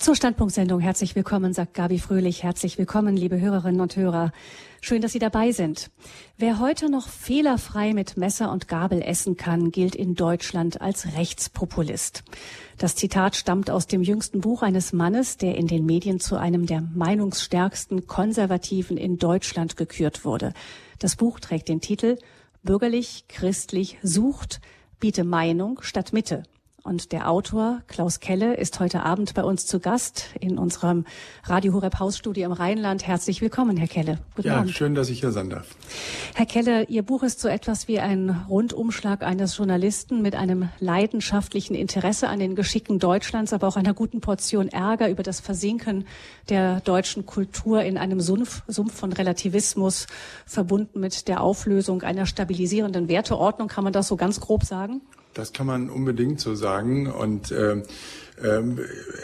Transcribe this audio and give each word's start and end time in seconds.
Zur 0.00 0.16
Standpunktsendung 0.16 0.80
herzlich 0.80 1.14
willkommen, 1.14 1.52
sagt 1.52 1.74
Gabi 1.74 1.98
Fröhlich. 1.98 2.42
Herzlich 2.42 2.78
willkommen, 2.78 3.18
liebe 3.18 3.38
Hörerinnen 3.38 3.82
und 3.82 3.96
Hörer. 3.96 4.32
Schön, 4.80 5.02
dass 5.02 5.12
Sie 5.12 5.18
dabei 5.18 5.52
sind. 5.52 5.90
Wer 6.38 6.58
heute 6.58 6.88
noch 6.88 7.06
fehlerfrei 7.06 7.92
mit 7.92 8.16
Messer 8.16 8.50
und 8.50 8.66
Gabel 8.66 9.02
essen 9.02 9.36
kann, 9.36 9.70
gilt 9.70 9.94
in 9.94 10.14
Deutschland 10.14 10.80
als 10.80 11.18
Rechtspopulist. 11.18 12.24
Das 12.78 12.96
Zitat 12.96 13.36
stammt 13.36 13.70
aus 13.70 13.88
dem 13.88 14.00
jüngsten 14.00 14.40
Buch 14.40 14.62
eines 14.62 14.94
Mannes, 14.94 15.36
der 15.36 15.56
in 15.56 15.66
den 15.66 15.84
Medien 15.84 16.18
zu 16.18 16.38
einem 16.38 16.64
der 16.64 16.80
meinungsstärksten 16.80 18.06
Konservativen 18.06 18.96
in 18.96 19.18
Deutschland 19.18 19.76
gekürt 19.76 20.24
wurde. 20.24 20.54
Das 20.98 21.16
Buch 21.16 21.40
trägt 21.40 21.68
den 21.68 21.82
Titel 21.82 22.16
Bürgerlich, 22.62 23.26
christlich, 23.28 23.98
sucht, 24.02 24.62
biete 24.98 25.24
Meinung 25.24 25.82
statt 25.82 26.14
Mitte. 26.14 26.44
Und 26.82 27.12
der 27.12 27.30
Autor 27.30 27.82
Klaus 27.88 28.20
Kelle 28.20 28.54
ist 28.54 28.80
heute 28.80 29.02
Abend 29.02 29.34
bei 29.34 29.44
uns 29.44 29.66
zu 29.66 29.80
Gast 29.80 30.30
in 30.40 30.56
unserem 30.56 31.04
Radio 31.44 31.74
Horeb 31.74 31.98
Hausstudio 31.98 32.46
im 32.46 32.52
Rheinland. 32.52 33.06
Herzlich 33.06 33.42
willkommen, 33.42 33.76
Herr 33.76 33.88
Kelle. 33.88 34.18
Guten 34.34 34.48
ja, 34.48 34.56
Abend. 34.58 34.70
schön, 34.70 34.94
dass 34.94 35.10
ich 35.10 35.20
hier 35.20 35.30
sein 35.30 35.50
darf. 35.50 35.66
Herr 36.34 36.46
Kelle, 36.46 36.84
Ihr 36.84 37.02
Buch 37.02 37.22
ist 37.22 37.40
so 37.40 37.48
etwas 37.48 37.86
wie 37.86 38.00
ein 38.00 38.30
Rundumschlag 38.48 39.22
eines 39.22 39.58
Journalisten 39.58 40.22
mit 40.22 40.34
einem 40.34 40.70
leidenschaftlichen 40.78 41.74
Interesse 41.74 42.28
an 42.28 42.38
den 42.38 42.54
Geschicken 42.54 42.98
Deutschlands, 42.98 43.52
aber 43.52 43.68
auch 43.68 43.76
einer 43.76 43.92
guten 43.92 44.20
Portion 44.20 44.68
Ärger 44.68 45.10
über 45.10 45.22
das 45.22 45.40
Versinken 45.40 46.06
der 46.48 46.80
deutschen 46.80 47.26
Kultur 47.26 47.82
in 47.82 47.98
einem 47.98 48.20
Sumpf, 48.20 48.62
Sumpf 48.68 48.94
von 48.94 49.12
Relativismus, 49.12 50.06
verbunden 50.46 51.00
mit 51.00 51.28
der 51.28 51.42
Auflösung 51.42 52.02
einer 52.02 52.24
stabilisierenden 52.24 53.08
Werteordnung. 53.08 53.68
Kann 53.68 53.84
man 53.84 53.92
das 53.92 54.08
so 54.08 54.16
ganz 54.16 54.40
grob 54.40 54.64
sagen? 54.64 55.02
Das 55.34 55.52
kann 55.52 55.66
man 55.66 55.90
unbedingt 55.90 56.40
so 56.40 56.54
sagen. 56.54 57.06
Und 57.06 57.52
äh, 57.52 57.82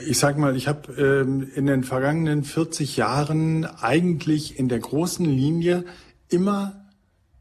ich 0.06 0.18
sage 0.18 0.38
mal, 0.40 0.56
ich 0.56 0.68
habe 0.68 0.92
äh, 0.96 1.56
in 1.56 1.66
den 1.66 1.84
vergangenen 1.84 2.44
40 2.44 2.96
Jahren 2.96 3.64
eigentlich 3.64 4.58
in 4.58 4.68
der 4.68 4.78
großen 4.78 5.24
Linie 5.24 5.84
immer 6.28 6.86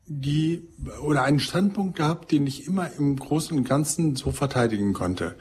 die 0.08 0.68
oder 1.02 1.24
einen 1.24 1.40
Standpunkt 1.40 1.98
gehabt, 1.98 2.32
den 2.32 2.46
ich 2.48 2.68
immer 2.68 2.92
im 2.98 3.18
Großen 3.18 3.58
und 3.58 3.68
Ganzen 3.68 4.16
so 4.16 4.32
verteidigen 4.32 4.94
konnte. 4.94 5.36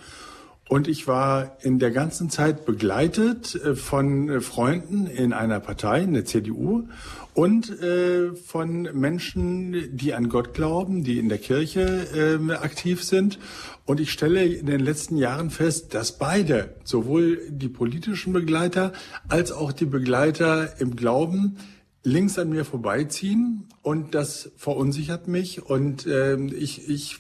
Und 0.69 0.89
ich 0.89 1.07
war 1.07 1.59
in 1.61 1.79
der 1.79 1.91
ganzen 1.91 2.31
Zeit 2.31 2.65
begleitet 2.65 3.55
äh, 3.55 3.75
von 3.77 4.29
äh, 4.29 4.41
Freunden 4.41 5.07
in 5.07 5.33
einer 5.33 5.61
Partei, 5.61 6.01
in 6.03 6.15
der 6.15 6.25
CDU, 6.25 6.89
und 7.35 7.69
äh, 7.83 8.33
von 8.35 8.83
Menschen, 8.93 9.97
die 9.97 10.15
an 10.15 10.29
Gott 10.29 10.55
glauben, 10.55 11.03
die 11.03 11.19
in 11.19 11.29
der 11.29 11.39
Kirche 11.39 12.39
äh, 12.41 12.53
aktiv 12.55 13.03
sind. 13.03 13.39
Und 13.85 14.01
ich 14.01 14.13
stelle 14.13 14.45
in 14.45 14.67
den 14.67 14.81
letzten 14.81 15.17
Jahren 15.17 15.51
fest, 15.51 15.95
dass 15.95 16.17
beide, 16.17 16.77
sowohl 16.85 17.41
die 17.51 17.69
politischen 17.69 18.33
Begleiter 18.33 18.93
als 19.29 19.53
auch 19.53 19.73
die 19.73 19.85
Begleiter 19.85 20.81
im 20.81 20.97
Glauben, 20.97 21.59
links 22.05 22.39
an 22.39 22.51
mir 22.51 22.65
vorbeiziehen 22.65 23.65
und 23.83 24.15
das 24.15 24.53
verunsichert 24.57 25.27
mich 25.27 25.65
und 25.65 26.07
äh, 26.07 26.37
ich, 26.37 26.89
ich 26.89 27.19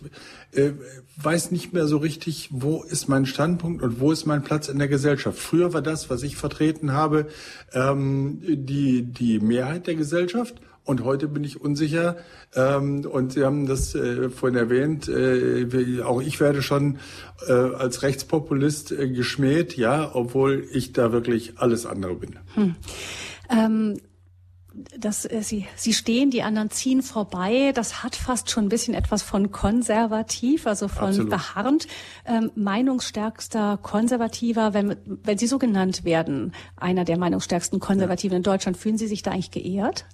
äh, 0.52 0.72
weiß 1.16 1.50
nicht 1.50 1.72
mehr 1.72 1.86
so 1.86 1.96
richtig, 1.96 2.50
wo 2.52 2.82
ist 2.82 3.08
mein 3.08 3.24
Standpunkt 3.24 3.82
und 3.82 3.98
wo 3.98 4.12
ist 4.12 4.26
mein 4.26 4.44
Platz 4.44 4.68
in 4.68 4.78
der 4.78 4.88
Gesellschaft. 4.88 5.38
Früher 5.38 5.72
war 5.72 5.82
das, 5.82 6.10
was 6.10 6.22
ich 6.22 6.36
vertreten 6.36 6.92
habe, 6.92 7.26
ähm, 7.72 8.40
die, 8.42 9.02
die 9.02 9.40
Mehrheit 9.40 9.86
der 9.86 9.94
Gesellschaft 9.94 10.60
und 10.84 11.02
heute 11.02 11.28
bin 11.28 11.44
ich 11.44 11.62
unsicher. 11.62 12.16
Ähm, 12.54 13.06
und 13.06 13.32
Sie 13.32 13.42
haben 13.42 13.66
das 13.66 13.94
äh, 13.94 14.28
vorhin 14.28 14.58
erwähnt, 14.58 15.08
äh, 15.08 16.02
auch 16.02 16.20
ich 16.20 16.40
werde 16.40 16.60
schon 16.60 16.98
äh, 17.48 17.52
als 17.52 18.02
Rechtspopulist 18.02 18.92
äh, 18.92 19.08
geschmäht, 19.08 19.78
ja, 19.78 20.14
obwohl 20.14 20.66
ich 20.72 20.92
da 20.92 21.10
wirklich 21.10 21.54
alles 21.56 21.86
andere 21.86 22.14
bin. 22.16 22.38
Hm. 22.54 22.74
Ähm 23.50 23.96
dass 24.98 25.24
äh, 25.24 25.42
sie, 25.42 25.66
sie 25.76 25.92
stehen, 25.92 26.30
die 26.30 26.42
anderen 26.42 26.70
ziehen 26.70 27.02
vorbei. 27.02 27.72
Das 27.74 28.02
hat 28.02 28.16
fast 28.16 28.50
schon 28.50 28.66
ein 28.66 28.68
bisschen 28.68 28.94
etwas 28.94 29.22
von 29.22 29.50
konservativ, 29.50 30.66
also 30.66 30.88
von 30.88 31.08
Absolut. 31.08 31.30
beharrend. 31.30 31.86
Ähm, 32.24 32.50
meinungsstärkster 32.54 33.78
Konservativer, 33.82 34.74
wenn, 34.74 34.96
wenn 35.04 35.38
Sie 35.38 35.46
so 35.46 35.58
genannt 35.58 36.04
werden, 36.04 36.52
einer 36.76 37.04
der 37.04 37.18
meinungsstärksten 37.18 37.80
Konservativen 37.80 38.34
ja. 38.34 38.36
in 38.38 38.42
Deutschland, 38.42 38.76
fühlen 38.76 38.98
Sie 38.98 39.06
sich 39.06 39.22
da 39.22 39.32
eigentlich 39.32 39.50
geehrt? 39.50 40.06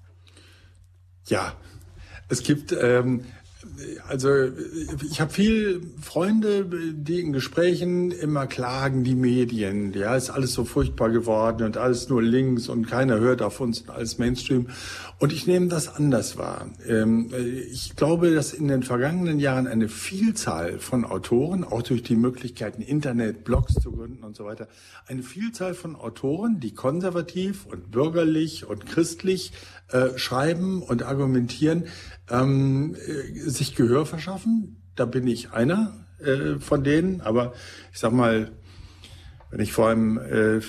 Ja, 1.27 1.55
es 2.29 2.43
gibt 2.43 2.73
ähm, 2.73 3.25
also 4.09 4.29
ich 5.09 5.21
habe 5.21 5.33
viel 5.33 5.83
Freunde, 6.01 6.67
die 6.95 7.21
in 7.21 7.33
Gesprächen 7.33 8.11
immer 8.11 8.47
klagen, 8.47 9.05
die 9.05 9.15
Medien, 9.15 9.93
ja, 9.93 10.17
ist 10.17 10.31
alles 10.31 10.53
so 10.53 10.65
furchtbar 10.65 11.11
geworden 11.11 11.65
und 11.65 11.77
alles 11.77 12.09
nur 12.09 12.23
links 12.23 12.69
und 12.69 12.87
keiner 12.87 13.19
hört 13.19 13.43
auf 13.43 13.61
uns 13.61 13.89
als 13.89 14.19
Mainstream. 14.19 14.69
Und 15.19 15.33
ich 15.33 15.47
nehme 15.47 15.69
das 15.69 15.95
anders 15.95 16.37
wahr. 16.37 16.69
Ähm, 16.87 17.31
ich 17.71 17.95
glaube, 17.97 18.35
dass 18.35 18.53
in 18.53 18.69
den 18.69 18.83
vergangenen 18.83 19.39
Jahren 19.39 19.67
eine 19.67 19.89
Vielzahl 19.89 20.79
von 20.79 21.05
Autoren, 21.05 21.65
auch 21.65 21.83
durch 21.83 22.03
die 22.03 22.17
Möglichkeiten 22.17 22.83
Internet, 22.83 23.45
Blogs 23.45 23.75
zu 23.75 23.93
gründen 23.93 24.25
und 24.25 24.37
so 24.37 24.45
weiter, 24.45 24.69
eine 25.07 25.23
Vielzahl 25.23 25.75
von 25.75 25.97
Autoren, 25.97 26.61
die 26.61 26.75
konservativ 26.75 27.67
und 27.67 27.91
bürgerlich 27.91 28.67
und 28.67 28.87
christlich 28.87 29.53
äh, 29.89 30.17
schreiben 30.19 30.83
und 30.83 31.03
argumentieren, 31.03 31.85
ähm, 32.31 32.95
äh, 32.95 33.49
sich 33.49 33.75
Gehör 33.75 34.07
verschaffen. 34.07 34.83
Da 34.95 35.05
bin 35.05 35.27
ich 35.27 35.53
einer 35.53 36.07
äh, 36.19 36.59
von 36.59 36.85
denen, 36.85 37.21
aber 37.21 37.53
ich 37.93 37.99
sag 37.99 38.13
mal, 38.13 38.53
wenn 39.51 39.61
ich 39.61 39.73
vor 39.73 39.89
einem, 39.89 40.19
äh, 40.19 40.61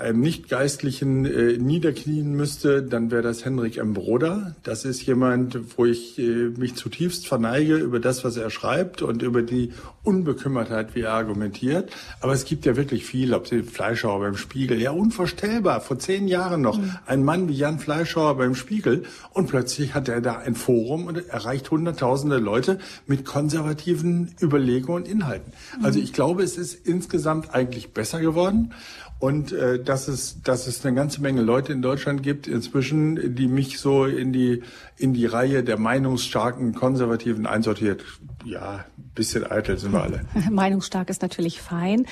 einem 0.00 0.20
Nicht-Geistlichen 0.20 1.24
äh, 1.24 1.58
niederknien 1.58 2.32
müsste, 2.34 2.82
dann 2.82 3.10
wäre 3.12 3.22
das 3.22 3.44
Henrik 3.44 3.76
M. 3.76 3.94
Broder. 3.94 4.56
Das 4.64 4.84
ist 4.84 5.06
jemand, 5.06 5.58
wo 5.76 5.84
ich 5.84 6.18
äh, 6.18 6.50
mich 6.56 6.74
zutiefst 6.74 7.28
verneige 7.28 7.76
über 7.76 8.00
das, 8.00 8.24
was 8.24 8.36
er 8.36 8.50
schreibt 8.50 9.02
und 9.02 9.22
über 9.22 9.42
die 9.42 9.72
Unbekümmertheit, 10.02 10.94
wie 10.94 11.02
er 11.02 11.12
argumentiert. 11.12 11.90
Aber 12.20 12.32
es 12.32 12.44
gibt 12.44 12.66
ja 12.66 12.76
wirklich 12.76 13.04
viel, 13.04 13.32
ob 13.32 13.46
Sie 13.46 13.62
Fleischhauer 13.62 14.20
beim 14.20 14.36
Spiegel, 14.36 14.80
ja 14.80 14.90
unvorstellbar, 14.90 15.80
vor 15.80 15.98
zehn 15.98 16.26
Jahren 16.26 16.62
noch, 16.62 16.78
mhm. 16.78 16.96
ein 17.06 17.24
Mann 17.24 17.48
wie 17.48 17.54
Jan 17.54 17.78
Fleischhauer 17.78 18.36
beim 18.36 18.56
Spiegel 18.56 19.04
und 19.32 19.48
plötzlich 19.48 19.94
hat 19.94 20.08
er 20.08 20.20
da 20.20 20.38
ein 20.38 20.56
Forum 20.56 21.06
und 21.06 21.28
erreicht 21.28 21.70
hunderttausende 21.70 22.38
Leute 22.38 22.78
mit 23.06 23.24
konservativen 23.24 24.34
Überlegungen 24.40 25.04
und 25.04 25.08
Inhalten. 25.08 25.52
Mhm. 25.78 25.84
Also 25.84 26.00
ich 26.00 26.12
glaube, 26.12 26.42
es 26.42 26.58
ist 26.58 26.86
insgesamt 26.86 27.54
eigentlich 27.54 27.92
besser 27.92 28.15
besser 28.16 28.20
geworden. 28.20 28.72
Und 29.18 29.50
äh, 29.52 29.82
dass 29.82 30.08
es 30.08 30.42
dass 30.42 30.66
es 30.66 30.84
eine 30.84 30.94
ganze 30.94 31.22
Menge 31.22 31.40
Leute 31.40 31.72
in 31.72 31.80
Deutschland 31.80 32.22
gibt 32.22 32.46
inzwischen, 32.46 33.34
die 33.34 33.48
mich 33.48 33.78
so 33.78 34.04
in 34.04 34.32
die 34.32 34.62
in 34.98 35.14
die 35.14 35.24
Reihe 35.24 35.64
der 35.64 35.78
meinungsstarken 35.78 36.74
Konservativen 36.74 37.46
einsortiert. 37.46 38.04
Ja, 38.44 38.84
bisschen 39.14 39.50
eitel 39.50 39.78
sind 39.78 39.92
wir 39.92 40.02
alle. 40.02 40.26
Meinungsstark 40.50 41.08
ist 41.08 41.22
natürlich 41.22 41.62
fein. 41.62 42.04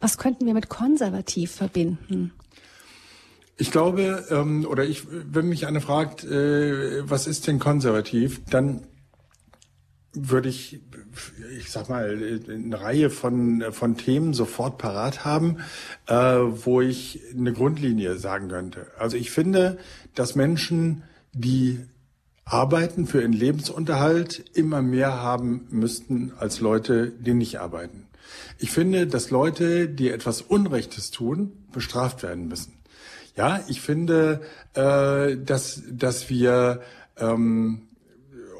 Was 0.00 0.16
könnten 0.16 0.46
wir 0.46 0.54
mit 0.54 0.70
konservativ 0.70 1.52
verbinden? 1.52 2.32
Ich 3.58 3.70
glaube, 3.70 4.24
ähm, 4.30 4.66
oder 4.66 4.84
ich, 4.84 5.02
wenn 5.10 5.48
mich 5.48 5.66
einer 5.66 5.80
fragt, 5.80 6.24
äh, 6.24 7.08
was 7.08 7.26
ist 7.26 7.46
denn 7.46 7.58
konservativ, 7.58 8.42
dann 8.50 8.82
würde 10.16 10.48
ich, 10.48 10.80
ich 11.58 11.70
sag 11.70 11.88
mal, 11.88 12.40
eine 12.48 12.80
Reihe 12.80 13.10
von, 13.10 13.64
von 13.70 13.96
Themen 13.96 14.32
sofort 14.34 14.78
parat 14.78 15.24
haben, 15.24 15.58
äh, 16.06 16.14
wo 16.14 16.80
ich 16.80 17.20
eine 17.36 17.52
Grundlinie 17.52 18.16
sagen 18.16 18.48
könnte. 18.48 18.86
Also 18.98 19.16
ich 19.16 19.30
finde, 19.30 19.78
dass 20.14 20.34
Menschen, 20.34 21.02
die 21.32 21.80
arbeiten 22.44 23.06
für 23.06 23.20
ihren 23.20 23.32
Lebensunterhalt, 23.32 24.44
immer 24.54 24.80
mehr 24.80 25.20
haben 25.20 25.66
müssten 25.70 26.32
als 26.38 26.60
Leute, 26.60 27.10
die 27.10 27.34
nicht 27.34 27.60
arbeiten. 27.60 28.06
Ich 28.58 28.70
finde, 28.70 29.06
dass 29.06 29.30
Leute, 29.30 29.88
die 29.88 30.10
etwas 30.10 30.40
Unrechtes 30.40 31.10
tun, 31.10 31.52
bestraft 31.72 32.22
werden 32.22 32.48
müssen. 32.48 32.72
Ja, 33.36 33.62
ich 33.68 33.82
finde, 33.82 34.40
äh, 34.74 35.36
dass, 35.36 35.82
dass 35.90 36.30
wir 36.30 36.80
ähm, 37.18 37.82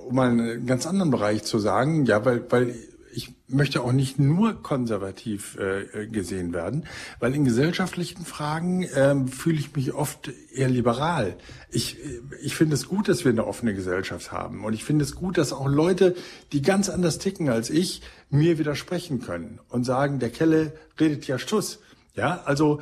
um 0.07 0.15
mal 0.15 0.31
einen 0.31 0.67
ganz 0.67 0.87
anderen 0.87 1.11
Bereich 1.11 1.43
zu 1.43 1.59
sagen, 1.59 2.05
ja, 2.07 2.25
weil, 2.25 2.45
weil 2.51 2.75
ich 3.17 3.35
möchte 3.49 3.83
auch 3.83 3.93
nicht 3.93 4.19
nur 4.19 4.63
konservativ 4.63 5.57
äh, 5.57 6.07
gesehen 6.07 6.53
werden, 6.53 6.87
weil 7.19 7.35
in 7.35 7.47
gesellschaftlichen 7.47 8.27
Fragen 8.27 8.83
äh, 8.83 9.27
fühle 9.27 9.59
ich 9.59 9.75
mich 9.75 9.95
oft 9.95 10.31
eher 10.53 10.69
liberal. 10.69 11.37
Ich, 11.71 11.97
ich 12.43 12.55
finde 12.55 12.75
es 12.75 12.89
gut, 12.89 13.09
dass 13.09 13.25
wir 13.25 13.33
eine 13.33 13.47
offene 13.47 13.75
Gesellschaft 13.75 14.33
haben 14.33 14.65
und 14.65 14.75
ich 14.75 14.85
finde 14.85 15.05
es 15.05 15.15
gut, 15.15 15.39
dass 15.39 15.55
auch 15.55 15.67
Leute, 15.67 16.15
die 16.53 16.61
ganz 16.61 16.91
anders 16.91 17.19
ticken 17.19 17.49
als 17.49 17.71
ich, 17.71 18.03
mir 18.29 18.59
widersprechen 18.59 19.21
können 19.21 19.61
und 19.71 19.85
sagen, 19.85 20.19
der 20.19 20.31
Kelle 20.31 20.73
redet 21.01 21.27
ja 21.27 21.39
Stuss. 21.39 21.79
Ja, 22.15 22.43
also 22.45 22.81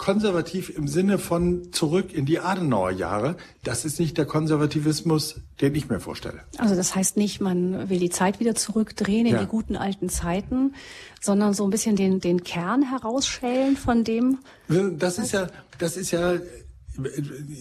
konservativ 0.00 0.70
im 0.70 0.88
Sinne 0.88 1.18
von 1.18 1.74
zurück 1.74 2.14
in 2.14 2.24
die 2.24 2.40
Adenauer 2.40 2.90
Jahre. 2.90 3.36
Das 3.62 3.84
ist 3.84 4.00
nicht 4.00 4.16
der 4.16 4.24
Konservativismus, 4.24 5.42
den 5.60 5.74
ich 5.74 5.90
mir 5.90 6.00
vorstelle. 6.00 6.40
Also 6.56 6.74
das 6.74 6.96
heißt 6.96 7.18
nicht, 7.18 7.42
man 7.42 7.90
will 7.90 7.98
die 7.98 8.08
Zeit 8.08 8.40
wieder 8.40 8.54
zurückdrehen 8.54 9.26
in 9.26 9.34
ja. 9.34 9.40
die 9.40 9.46
guten 9.46 9.76
alten 9.76 10.08
Zeiten, 10.08 10.74
sondern 11.20 11.52
so 11.52 11.64
ein 11.64 11.70
bisschen 11.70 11.96
den, 11.96 12.18
den 12.18 12.44
Kern 12.44 12.82
herausschälen 12.82 13.76
von 13.76 14.02
dem. 14.02 14.38
Das 14.68 15.18
ist 15.18 15.32
ja, 15.32 15.48
das 15.78 15.98
ist 15.98 16.12
ja 16.12 16.36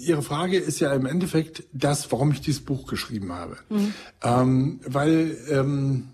Ihre 0.01 0.21
Frage 0.21 0.57
ist 0.57 0.79
ja 0.79 0.93
im 0.93 1.05
Endeffekt 1.05 1.63
das, 1.71 2.11
warum 2.11 2.31
ich 2.31 2.41
dieses 2.41 2.61
Buch 2.61 2.87
geschrieben 2.87 3.33
habe. 3.33 3.57
Mhm. 3.69 3.93
Ähm, 4.23 4.79
weil, 4.85 5.37
ähm, 5.49 6.09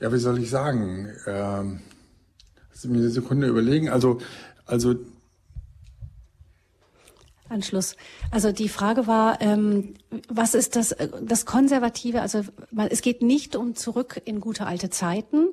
ja, 0.00 0.12
wie 0.12 0.18
soll 0.18 0.38
ich 0.38 0.50
sagen, 0.50 1.08
ähm, 1.26 1.80
Sie 2.72 2.88
mir 2.88 2.98
eine 2.98 3.10
Sekunde 3.10 3.46
überlegen. 3.46 3.88
Also, 3.88 4.18
also 4.66 4.96
Anschluss. 7.52 7.96
Also 8.30 8.52
die 8.52 8.68
Frage 8.68 9.06
war, 9.06 9.40
ähm, 9.40 9.94
was 10.28 10.54
ist 10.54 10.76
das, 10.76 10.96
das 11.22 11.46
Konservative? 11.46 12.20
Also 12.20 12.42
es 12.88 13.02
geht 13.02 13.22
nicht 13.22 13.56
um 13.56 13.74
zurück 13.74 14.20
in 14.24 14.40
gute 14.40 14.66
alte 14.66 14.90
Zeiten, 14.90 15.48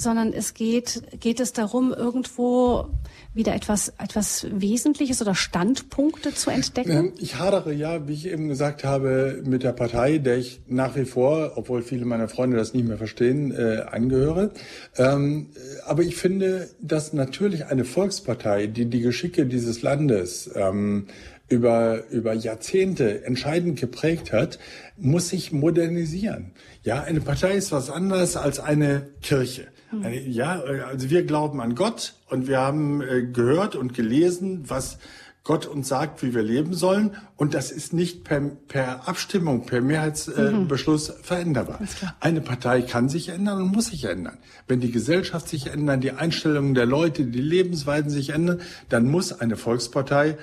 sondern 0.00 0.32
es 0.32 0.54
geht, 0.54 1.02
geht 1.20 1.40
es 1.40 1.52
darum, 1.52 1.92
irgendwo 1.92 2.86
wieder 3.34 3.54
etwas, 3.54 3.92
etwas 3.98 4.46
Wesentliches 4.50 5.20
oder 5.20 5.34
Standpunkte 5.34 6.34
zu 6.34 6.50
entdecken? 6.50 6.90
Ähm, 6.90 7.12
ich 7.18 7.38
hadere 7.38 7.72
ja, 7.72 8.08
wie 8.08 8.14
ich 8.14 8.26
eben 8.26 8.48
gesagt 8.48 8.82
habe, 8.82 9.42
mit 9.44 9.62
der 9.62 9.72
Partei, 9.72 10.18
der 10.18 10.38
ich 10.38 10.62
nach 10.66 10.96
wie 10.96 11.04
vor, 11.04 11.52
obwohl 11.56 11.82
viele 11.82 12.06
meiner 12.06 12.28
Freunde 12.28 12.56
das 12.56 12.72
nicht 12.72 12.88
mehr 12.88 12.96
verstehen, 12.96 13.52
äh, 13.52 13.82
angehöre. 13.90 14.50
Ähm, 14.96 15.50
aber 15.86 16.02
ich 16.02 16.16
finde, 16.16 16.70
dass 16.80 17.12
natürlich 17.12 17.66
eine 17.66 17.84
Volkspartei, 17.84 18.68
die 18.68 18.86
die 18.86 19.00
Geschicke 19.00 19.46
dieses 19.46 19.82
Landes 19.82 20.50
ähm, 20.54 21.06
über, 21.50 22.08
über 22.10 22.32
Jahrzehnte 22.32 23.24
entscheidend 23.24 23.78
geprägt 23.78 24.32
hat, 24.32 24.58
muss 24.96 25.28
sich 25.28 25.52
modernisieren. 25.52 26.52
Ja, 26.82 27.02
eine 27.02 27.20
Partei 27.20 27.52
ist 27.52 27.72
was 27.72 27.90
anderes 27.90 28.36
als 28.36 28.60
eine 28.60 29.08
Kirche. 29.20 29.66
Hm. 29.90 30.04
Eine, 30.04 30.20
ja, 30.20 30.60
also 30.88 31.10
wir 31.10 31.24
glauben 31.24 31.60
an 31.60 31.74
Gott 31.74 32.14
und 32.30 32.46
wir 32.46 32.60
haben 32.60 33.02
äh, 33.02 33.24
gehört 33.24 33.74
und 33.74 33.94
gelesen, 33.94 34.64
was 34.68 34.98
Gott 35.42 35.66
uns 35.66 35.88
sagt, 35.88 36.22
wie 36.22 36.34
wir 36.34 36.42
leben 36.42 36.74
sollen. 36.74 37.16
Und 37.36 37.54
das 37.54 37.72
ist 37.72 37.92
nicht 37.92 38.22
per, 38.22 38.40
per 38.40 39.08
Abstimmung, 39.08 39.66
per 39.66 39.80
Mehrheitsbeschluss 39.80 41.08
äh, 41.08 41.12
mhm. 41.12 41.22
veränderbar. 41.24 41.80
Eine 42.20 42.42
Partei 42.42 42.82
kann 42.82 43.08
sich 43.08 43.30
ändern 43.30 43.62
und 43.62 43.72
muss 43.72 43.86
sich 43.86 44.04
ändern. 44.04 44.38
Wenn 44.68 44.78
die 44.78 44.92
Gesellschaft 44.92 45.48
sich 45.48 45.66
ändert, 45.66 46.04
die 46.04 46.12
Einstellungen 46.12 46.74
der 46.74 46.86
Leute, 46.86 47.24
die 47.24 47.40
Lebensweisen 47.40 48.10
sich 48.10 48.30
ändern, 48.30 48.60
dann 48.88 49.10
muss 49.10 49.32
eine 49.32 49.56
Volkspartei 49.56 50.36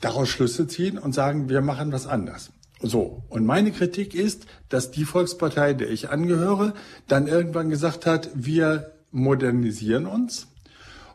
daraus 0.00 0.28
Schlüsse 0.28 0.66
ziehen 0.66 0.98
und 0.98 1.14
sagen, 1.14 1.48
wir 1.48 1.60
machen 1.60 1.92
was 1.92 2.06
anders. 2.06 2.50
So, 2.80 3.22
und 3.28 3.46
meine 3.46 3.72
Kritik 3.72 4.14
ist, 4.14 4.46
dass 4.68 4.90
die 4.90 5.04
Volkspartei, 5.04 5.72
der 5.72 5.90
ich 5.90 6.10
angehöre, 6.10 6.74
dann 7.08 7.26
irgendwann 7.26 7.70
gesagt 7.70 8.04
hat, 8.04 8.30
wir 8.34 8.92
modernisieren 9.10 10.06
uns 10.06 10.48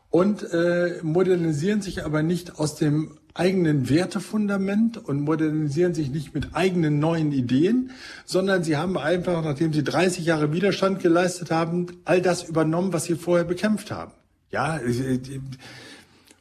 und 0.10 0.52
äh, 0.52 1.00
modernisieren 1.04 1.82
sich 1.82 2.04
aber 2.04 2.24
nicht 2.24 2.60
aus 2.60 2.76
dem 2.76 3.20
eigenen 3.34 3.90
Wertefundament 3.90 4.98
und 4.98 5.22
modernisieren 5.22 5.94
sich 5.94 6.10
nicht 6.10 6.34
mit 6.34 6.54
eigenen 6.54 7.00
neuen 7.00 7.32
Ideen, 7.32 7.92
sondern 8.26 8.64
sie 8.64 8.76
haben 8.76 8.98
einfach, 8.98 9.44
nachdem 9.44 9.72
sie 9.72 9.84
30 9.84 10.26
Jahre 10.26 10.52
Widerstand 10.52 11.00
geleistet 11.00 11.52
haben, 11.52 11.86
all 12.04 12.22
das 12.22 12.44
übernommen, 12.44 12.92
was 12.92 13.06
sie 13.06 13.16
vorher 13.16 13.46
bekämpft 13.46 13.92
haben. 13.92 14.12
Ja, 14.50 14.78
äh, 14.78 15.20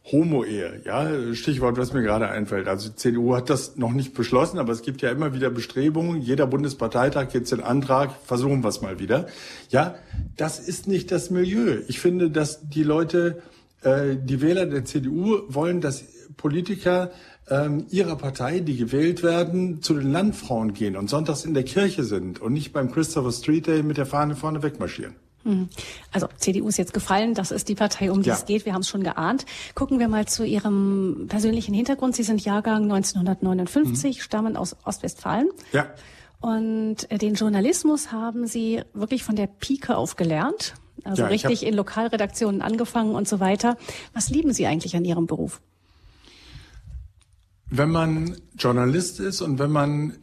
Homo-Ehe, 0.04 0.80
ja, 0.84 1.34
Stichwort, 1.34 1.76
was 1.76 1.92
mir 1.92 2.02
gerade 2.02 2.28
einfällt. 2.28 2.68
Also 2.68 2.88
die 2.88 2.96
CDU 2.96 3.36
hat 3.36 3.50
das 3.50 3.76
noch 3.76 3.92
nicht 3.92 4.14
beschlossen, 4.14 4.58
aber 4.58 4.72
es 4.72 4.82
gibt 4.82 5.02
ja 5.02 5.10
immer 5.10 5.34
wieder 5.34 5.50
Bestrebungen. 5.50 6.20
Jeder 6.22 6.46
Bundesparteitag 6.46 7.28
jetzt 7.32 7.52
den 7.52 7.60
Antrag, 7.60 8.12
versuchen 8.24 8.62
wir 8.62 8.68
es 8.68 8.80
mal 8.80 8.98
wieder. 8.98 9.26
Ja, 9.68 9.96
das 10.36 10.58
ist 10.58 10.88
nicht 10.88 11.12
das 11.12 11.30
Milieu. 11.30 11.82
Ich 11.86 12.00
finde, 12.00 12.30
dass 12.30 12.68
die 12.68 12.82
Leute, 12.82 13.42
äh, 13.82 14.16
die 14.16 14.40
Wähler 14.40 14.66
der 14.66 14.84
CDU 14.84 15.42
wollen, 15.48 15.80
dass 15.80 16.04
Politiker 16.36 17.10
ähm, 17.48 17.86
ihrer 17.90 18.16
Partei, 18.16 18.60
die 18.60 18.76
gewählt 18.76 19.22
werden, 19.22 19.82
zu 19.82 19.94
den 19.94 20.10
Landfrauen 20.10 20.72
gehen 20.72 20.96
und 20.96 21.10
sonntags 21.10 21.44
in 21.44 21.52
der 21.52 21.64
Kirche 21.64 22.04
sind 22.04 22.40
und 22.40 22.54
nicht 22.54 22.72
beim 22.72 22.90
Christopher 22.90 23.32
Street 23.32 23.66
Day 23.66 23.82
mit 23.82 23.98
der 23.98 24.06
Fahne 24.06 24.34
vorne 24.34 24.62
wegmarschieren. 24.62 25.14
Hm. 25.44 25.68
Also 26.12 26.28
CDU 26.36 26.68
ist 26.68 26.76
jetzt 26.76 26.92
gefallen, 26.92 27.34
das 27.34 27.50
ist 27.50 27.68
die 27.68 27.74
Partei, 27.74 28.10
um 28.10 28.22
die 28.22 28.28
ja. 28.28 28.34
es 28.34 28.44
geht, 28.44 28.66
wir 28.66 28.74
haben 28.74 28.82
es 28.82 28.88
schon 28.88 29.02
geahnt. 29.02 29.46
Gucken 29.74 29.98
wir 29.98 30.08
mal 30.08 30.26
zu 30.26 30.44
Ihrem 30.44 31.26
persönlichen 31.28 31.74
Hintergrund. 31.74 32.14
Sie 32.14 32.22
sind 32.22 32.44
Jahrgang 32.44 32.82
1959, 32.84 34.18
mhm. 34.18 34.20
stammen 34.20 34.56
aus 34.56 34.76
Ostwestfalen. 34.84 35.48
Ja. 35.72 35.86
Und 36.40 37.10
äh, 37.10 37.18
den 37.18 37.34
Journalismus 37.34 38.12
haben 38.12 38.46
Sie 38.46 38.82
wirklich 38.94 39.24
von 39.24 39.36
der 39.36 39.46
Pike 39.46 39.96
auf 39.96 40.16
gelernt, 40.16 40.74
also 41.04 41.22
ja, 41.22 41.28
richtig 41.28 41.66
in 41.66 41.74
Lokalredaktionen 41.74 42.62
angefangen 42.62 43.14
und 43.14 43.28
so 43.28 43.40
weiter. 43.40 43.76
Was 44.14 44.30
lieben 44.30 44.52
Sie 44.52 44.66
eigentlich 44.66 44.96
an 44.96 45.04
Ihrem 45.04 45.26
Beruf? 45.26 45.60
Wenn 47.66 47.90
man 47.90 48.36
Journalist 48.58 49.20
ist 49.20 49.42
und 49.42 49.58
wenn 49.58 49.70
man 49.70 50.16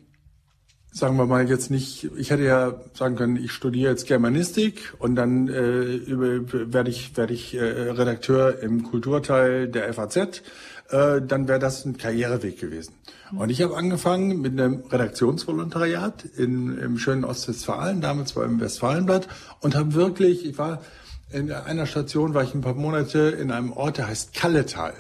sagen 0.92 1.18
wir 1.18 1.26
mal 1.26 1.48
jetzt 1.48 1.70
nicht, 1.70 2.10
ich 2.18 2.32
hätte 2.32 2.44
ja 2.44 2.74
sagen 2.94 3.16
können, 3.16 3.38
ich 3.38 3.52
studiere 3.52 3.92
jetzt 3.92 4.08
Germanistik 4.08 4.94
und 5.00 5.16
dann 5.16 5.48
äh, 5.48 5.82
über, 5.82 6.74
werde 6.74 6.90
ich, 6.90 7.16
werde 7.16 7.34
ich 7.34 7.56
äh, 7.56 7.62
Redakteur 7.62 8.60
im 8.62 8.84
Kulturteil 8.84 9.68
der 9.68 9.94
FAZ, 9.94 10.42
äh, 10.90 11.22
dann 11.22 11.48
wäre 11.48 11.60
das 11.60 11.86
ein 11.86 11.98
Karriereweg 11.98 12.60
gewesen. 12.60 12.94
Und 13.38 13.50
ich 13.50 13.62
habe 13.62 13.76
angefangen 13.76 14.42
mit 14.42 14.54
einem 14.54 14.84
Redaktionsvolontariat 14.90 16.24
in, 16.26 16.78
im 16.78 16.98
schönen 16.98 17.26
Ostwestfalen, 17.26 18.02
damals 18.02 18.36
war 18.36 18.46
im 18.46 18.60
Westfalenblatt 18.60 19.28
und 19.60 19.76
habe 19.76 19.94
wirklich, 19.94 20.46
ich 20.46 20.58
war 20.58 20.82
in 21.32 21.52
einer 21.52 21.86
Station, 21.86 22.34
war 22.34 22.44
ich 22.44 22.56
ein 22.56 22.62
paar 22.62 22.74
Monate 22.74 23.20
in 23.20 23.52
einem 23.52 23.74
Ort, 23.74 23.98
der 23.98 24.08
heißt 24.08 24.34
Kalletal. 24.34 24.94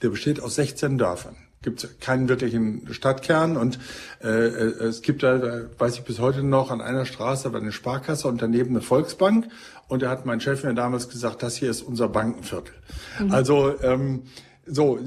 Der 0.00 0.10
besteht 0.10 0.40
aus 0.40 0.54
16 0.54 0.96
Dörfern 0.96 1.36
gibt 1.64 2.00
keinen 2.00 2.28
wirklichen 2.28 2.92
Stadtkern 2.92 3.56
und 3.56 3.80
äh, 4.22 4.28
äh, 4.28 4.84
es 4.84 5.02
gibt 5.02 5.24
da, 5.24 5.62
weiß 5.78 5.96
ich 5.96 6.04
bis 6.04 6.20
heute 6.20 6.44
noch, 6.44 6.70
an 6.70 6.80
einer 6.80 7.06
Straße 7.06 7.52
war 7.52 7.60
eine 7.60 7.72
Sparkasse 7.72 8.28
und 8.28 8.40
daneben 8.40 8.70
eine 8.70 8.82
Volksbank 8.82 9.48
und 9.88 10.02
da 10.02 10.10
hat 10.10 10.26
mein 10.26 10.40
Chef 10.40 10.62
mir 10.62 10.74
damals 10.74 11.08
gesagt, 11.08 11.42
das 11.42 11.56
hier 11.56 11.70
ist 11.70 11.82
unser 11.82 12.08
Bankenviertel. 12.08 12.74
Mhm. 13.18 13.32
Also 13.32 13.74
ähm, 13.82 14.22
so, 14.66 14.98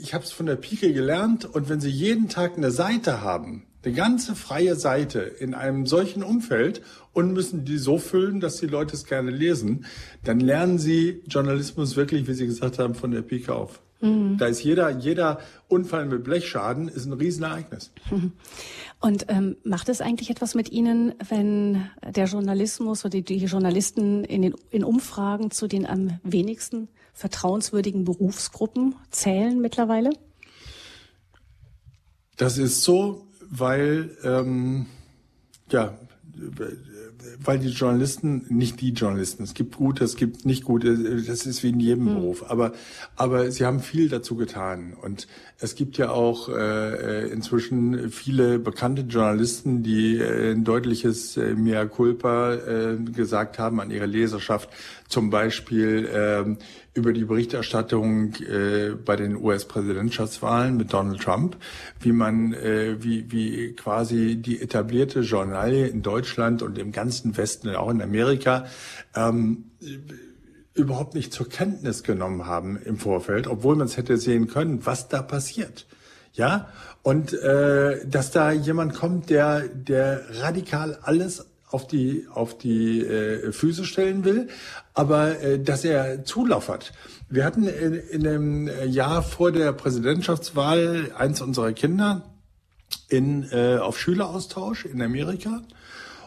ich 0.00 0.14
habe 0.14 0.24
es 0.24 0.32
von 0.32 0.46
der 0.46 0.56
Pike 0.56 0.92
gelernt 0.92 1.44
und 1.44 1.68
wenn 1.68 1.80
Sie 1.80 1.90
jeden 1.90 2.28
Tag 2.28 2.56
eine 2.56 2.70
Seite 2.70 3.20
haben, 3.20 3.64
eine 3.84 3.94
ganze 3.94 4.34
freie 4.34 4.74
Seite 4.74 5.20
in 5.20 5.54
einem 5.54 5.86
solchen 5.86 6.22
Umfeld 6.22 6.82
und 7.12 7.32
müssen 7.32 7.64
die 7.64 7.78
so 7.78 7.98
füllen, 7.98 8.40
dass 8.40 8.56
die 8.56 8.66
Leute 8.66 8.94
es 8.94 9.04
gerne 9.04 9.30
lesen, 9.30 9.84
dann 10.24 10.40
lernen 10.40 10.78
Sie 10.78 11.22
Journalismus 11.28 11.96
wirklich, 11.96 12.26
wie 12.26 12.34
Sie 12.34 12.46
gesagt 12.46 12.78
haben, 12.78 12.94
von 12.94 13.12
der 13.12 13.22
Pike 13.22 13.54
auf. 13.54 13.80
Mhm. 14.00 14.38
Da 14.38 14.46
ist 14.46 14.62
jeder, 14.62 14.90
jeder 14.90 15.40
Unfall 15.66 16.06
mit 16.06 16.24
Blechschaden 16.24 16.88
ist 16.88 17.06
ein 17.06 17.12
Riesenereignis. 17.12 17.92
Und 19.00 19.26
ähm, 19.28 19.56
macht 19.64 19.88
es 19.88 20.00
eigentlich 20.00 20.30
etwas 20.30 20.54
mit 20.54 20.70
Ihnen, 20.70 21.14
wenn 21.28 21.88
der 22.04 22.26
Journalismus 22.26 23.04
oder 23.04 23.10
die, 23.10 23.22
die 23.22 23.44
Journalisten 23.44 24.24
in 24.24 24.42
den 24.42 24.54
in 24.70 24.84
Umfragen 24.84 25.50
zu 25.50 25.66
den 25.66 25.86
am 25.86 26.18
wenigsten 26.22 26.88
vertrauenswürdigen 27.12 28.04
Berufsgruppen 28.04 28.94
zählen 29.10 29.60
mittlerweile? 29.60 30.10
Das 32.36 32.58
ist 32.58 32.82
so, 32.82 33.26
weil 33.50 34.16
ähm, 34.22 34.86
ja 35.70 35.98
weil 37.40 37.58
die 37.58 37.68
Journalisten, 37.68 38.46
nicht 38.48 38.80
die 38.80 38.90
Journalisten, 38.90 39.44
es 39.44 39.54
gibt 39.54 39.76
gute, 39.76 40.04
es 40.04 40.16
gibt 40.16 40.44
nicht 40.44 40.64
gute, 40.64 41.22
das 41.22 41.46
ist 41.46 41.62
wie 41.62 41.70
in 41.70 41.80
jedem 41.80 42.04
mhm. 42.04 42.14
Beruf, 42.14 42.50
aber, 42.50 42.72
aber 43.16 43.50
sie 43.50 43.64
haben 43.64 43.80
viel 43.80 44.08
dazu 44.08 44.36
getan. 44.36 44.94
Und 45.00 45.28
es 45.58 45.74
gibt 45.74 45.98
ja 45.98 46.10
auch 46.10 46.48
äh, 46.48 47.28
inzwischen 47.28 48.10
viele 48.10 48.58
bekannte 48.58 49.02
Journalisten, 49.02 49.82
die 49.82 50.16
äh, 50.16 50.52
ein 50.52 50.64
deutliches 50.64 51.36
äh, 51.36 51.54
Mea 51.54 51.86
culpa 51.86 52.54
äh, 52.54 52.96
gesagt 52.96 53.58
haben 53.58 53.80
an 53.80 53.90
ihre 53.90 54.06
Leserschaft, 54.06 54.70
zum 55.08 55.30
Beispiel 55.30 56.06
äh, 56.06 56.56
über 56.94 57.12
die 57.12 57.24
Berichterstattung 57.24 58.34
äh, 58.34 58.90
bei 59.04 59.16
den 59.16 59.36
US-Präsidentschaftswahlen 59.36 60.76
mit 60.76 60.92
Donald 60.92 61.22
Trump, 61.22 61.56
wie 62.00 62.12
man, 62.12 62.52
äh, 62.52 63.02
wie, 63.02 63.30
wie 63.30 63.72
quasi 63.74 64.36
die 64.36 64.60
etablierte 64.60 65.20
Journalie 65.20 65.86
in 65.86 66.02
Deutschland 66.02 66.62
und 66.62 66.78
im 66.78 66.92
ganzen 66.92 67.36
Westen, 67.36 67.74
auch 67.74 67.90
in 67.90 68.02
Amerika, 68.02 68.66
ähm, 69.14 69.64
überhaupt 70.74 71.14
nicht 71.14 71.32
zur 71.32 71.48
Kenntnis 71.48 72.02
genommen 72.02 72.46
haben 72.46 72.78
im 72.84 72.98
Vorfeld, 72.98 73.46
obwohl 73.46 73.76
man 73.76 73.86
es 73.86 73.96
hätte 73.96 74.16
sehen 74.16 74.46
können, 74.46 74.86
was 74.86 75.08
da 75.08 75.22
passiert. 75.22 75.86
Ja, 76.34 76.68
und 77.02 77.32
äh, 77.32 78.06
dass 78.06 78.30
da 78.30 78.52
jemand 78.52 78.94
kommt, 78.94 79.30
der, 79.30 79.66
der 79.68 80.22
radikal 80.40 80.98
alles 81.02 81.46
auf 81.70 81.86
die 81.86 82.26
auf 82.32 82.56
die 82.56 83.00
äh, 83.00 83.52
Füße 83.52 83.84
stellen 83.84 84.24
will, 84.24 84.48
aber 84.94 85.40
äh, 85.40 85.58
dass 85.58 85.84
er 85.84 86.24
Zulauf 86.24 86.68
hat. 86.68 86.92
Wir 87.28 87.44
hatten 87.44 87.64
in, 87.64 87.94
in 87.94 88.22
dem 88.22 88.70
Jahr 88.86 89.22
vor 89.22 89.52
der 89.52 89.72
Präsidentschaftswahl 89.72 91.10
eins 91.16 91.40
unserer 91.40 91.72
Kinder 91.72 92.22
in 93.08 93.50
äh, 93.52 93.76
auf 93.78 93.98
Schüleraustausch 93.98 94.86
in 94.86 95.02
Amerika. 95.02 95.62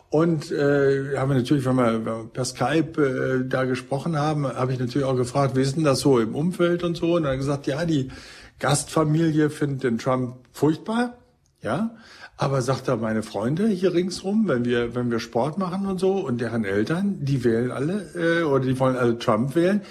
Und 0.09 0.51
äh, 0.51 1.17
haben 1.17 1.29
wir 1.29 1.37
natürlich, 1.37 1.65
wenn 1.65 1.77
wir 1.77 2.29
per 2.33 2.43
Skype 2.43 3.01
äh, 3.01 3.47
da 3.47 3.63
gesprochen 3.63 4.17
haben, 4.17 4.45
habe 4.45 4.73
ich 4.73 4.79
natürlich 4.79 5.07
auch 5.07 5.15
gefragt, 5.15 5.55
wie 5.55 5.61
ist 5.61 5.77
denn 5.77 5.85
das 5.85 6.01
so 6.01 6.19
im 6.19 6.35
Umfeld 6.35 6.83
und 6.83 6.97
so? 6.97 7.15
Und 7.15 7.23
dann 7.23 7.37
gesagt, 7.37 7.65
ja, 7.65 7.85
die 7.85 8.11
Gastfamilie 8.59 9.49
findet 9.49 9.83
den 9.83 9.97
Trump 9.97 10.35
furchtbar, 10.51 11.17
ja. 11.61 11.95
Aber 12.41 12.63
sagt 12.63 12.87
er, 12.87 12.97
meine 12.97 13.21
Freunde 13.21 13.67
hier 13.67 13.93
ringsrum, 13.93 14.47
wenn 14.47 14.65
wir, 14.65 14.95
wenn 14.95 15.11
wir 15.11 15.19
Sport 15.19 15.59
machen 15.59 15.85
und 15.85 15.99
so 15.99 16.13
und 16.13 16.41
deren 16.41 16.65
Eltern, 16.65 17.23
die 17.23 17.43
wählen 17.43 17.69
alle, 17.69 18.09
äh, 18.15 18.41
oder 18.41 18.65
die 18.65 18.79
wollen 18.79 18.95
alle 18.95 19.19
Trump 19.19 19.53
wählen, 19.53 19.83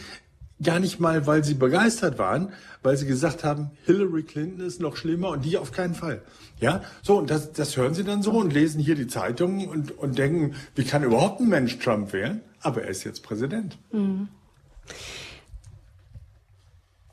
gar 0.61 0.81
nicht 0.81 0.99
mal, 0.99 1.29
weil 1.29 1.45
sie 1.45 1.55
begeistert 1.55 2.19
waren, 2.19 2.53
weil 2.83 2.97
sie 2.97 3.07
gesagt 3.07 3.45
haben, 3.45 3.71
Hillary 3.85 4.25
Clinton 4.25 4.67
ist 4.67 4.81
noch 4.81 4.97
schlimmer 4.97 5.29
und 5.29 5.45
die 5.45 5.59
auf 5.59 5.71
keinen 5.71 5.95
Fall. 5.95 6.23
Ja, 6.59 6.83
so, 7.03 7.19
und 7.19 7.31
das, 7.31 7.53
das 7.53 7.77
hören 7.77 7.95
sie 7.95 8.03
dann 8.03 8.21
so 8.21 8.33
und 8.33 8.53
lesen 8.53 8.81
hier 8.81 8.97
die 8.97 9.07
Zeitungen 9.07 9.69
und, 9.69 9.97
und 9.97 10.19
denken, 10.19 10.57
wie 10.75 10.83
kann 10.83 11.05
überhaupt 11.05 11.39
ein 11.39 11.49
Mensch 11.49 11.79
Trump 11.79 12.13
wählen? 12.13 12.41
Aber 12.63 12.83
er 12.83 12.89
ist 12.89 13.05
jetzt 13.05 13.23
Präsident. 13.23 13.79
Mhm. 13.93 14.27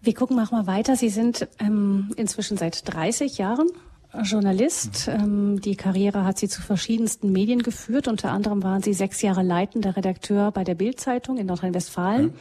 Wir 0.01 0.15
gucken 0.15 0.35
mal 0.35 0.65
weiter. 0.65 0.95
Sie 0.95 1.09
sind 1.09 1.47
ähm, 1.59 2.11
inzwischen 2.15 2.57
seit 2.57 2.91
30 2.91 3.37
Jahren 3.37 3.67
Journalist. 4.23 5.07
Ähm, 5.07 5.61
die 5.61 5.75
Karriere 5.75 6.25
hat 6.25 6.37
sie 6.37 6.47
zu 6.47 6.61
verschiedensten 6.61 7.31
Medien 7.31 7.63
geführt. 7.63 8.07
Unter 8.07 8.31
anderem 8.31 8.63
waren 8.63 8.81
sie 8.81 8.93
sechs 8.93 9.21
Jahre 9.21 9.43
leitender 9.43 9.95
Redakteur 9.95 10.51
bei 10.51 10.63
der 10.63 10.75
Bild-Zeitung 10.75 11.37
in 11.37 11.47
Nordrhein-Westfalen. 11.47 12.27
Ja. 12.27 12.33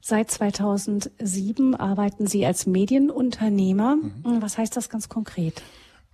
Seit 0.00 0.30
2007 0.30 1.74
arbeiten 1.74 2.26
Sie 2.26 2.46
als 2.46 2.66
Medienunternehmer. 2.66 3.96
Mhm. 3.96 4.40
Was 4.40 4.56
heißt 4.56 4.76
das 4.76 4.88
ganz 4.88 5.08
konkret? 5.08 5.62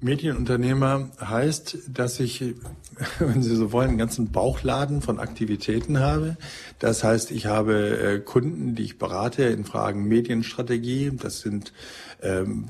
Medienunternehmer 0.01 1.11
heißt, 1.21 1.79
dass 1.89 2.19
ich, 2.21 2.43
wenn 3.19 3.43
Sie 3.43 3.55
so 3.55 3.73
wollen, 3.73 3.91
einen 3.91 3.99
ganzen 3.99 4.33
Bauchladen 4.33 5.01
von 5.01 5.19
Aktivitäten 5.19 6.01
habe. 6.01 6.37
Das 6.79 7.05
heißt, 7.05 7.31
ich 7.31 7.47
habe 7.47 7.99
äh, 7.99 8.19
Kunden, 8.21 8.75
die 8.75 8.83
ich 8.83 8.99
berate 8.99 9.45
in 9.45 9.65
Fragen 9.65 10.09
Medienstrategie. 10.09 11.13
Das 11.15 11.41
sind 11.41 11.73
ähm, 12.25 12.64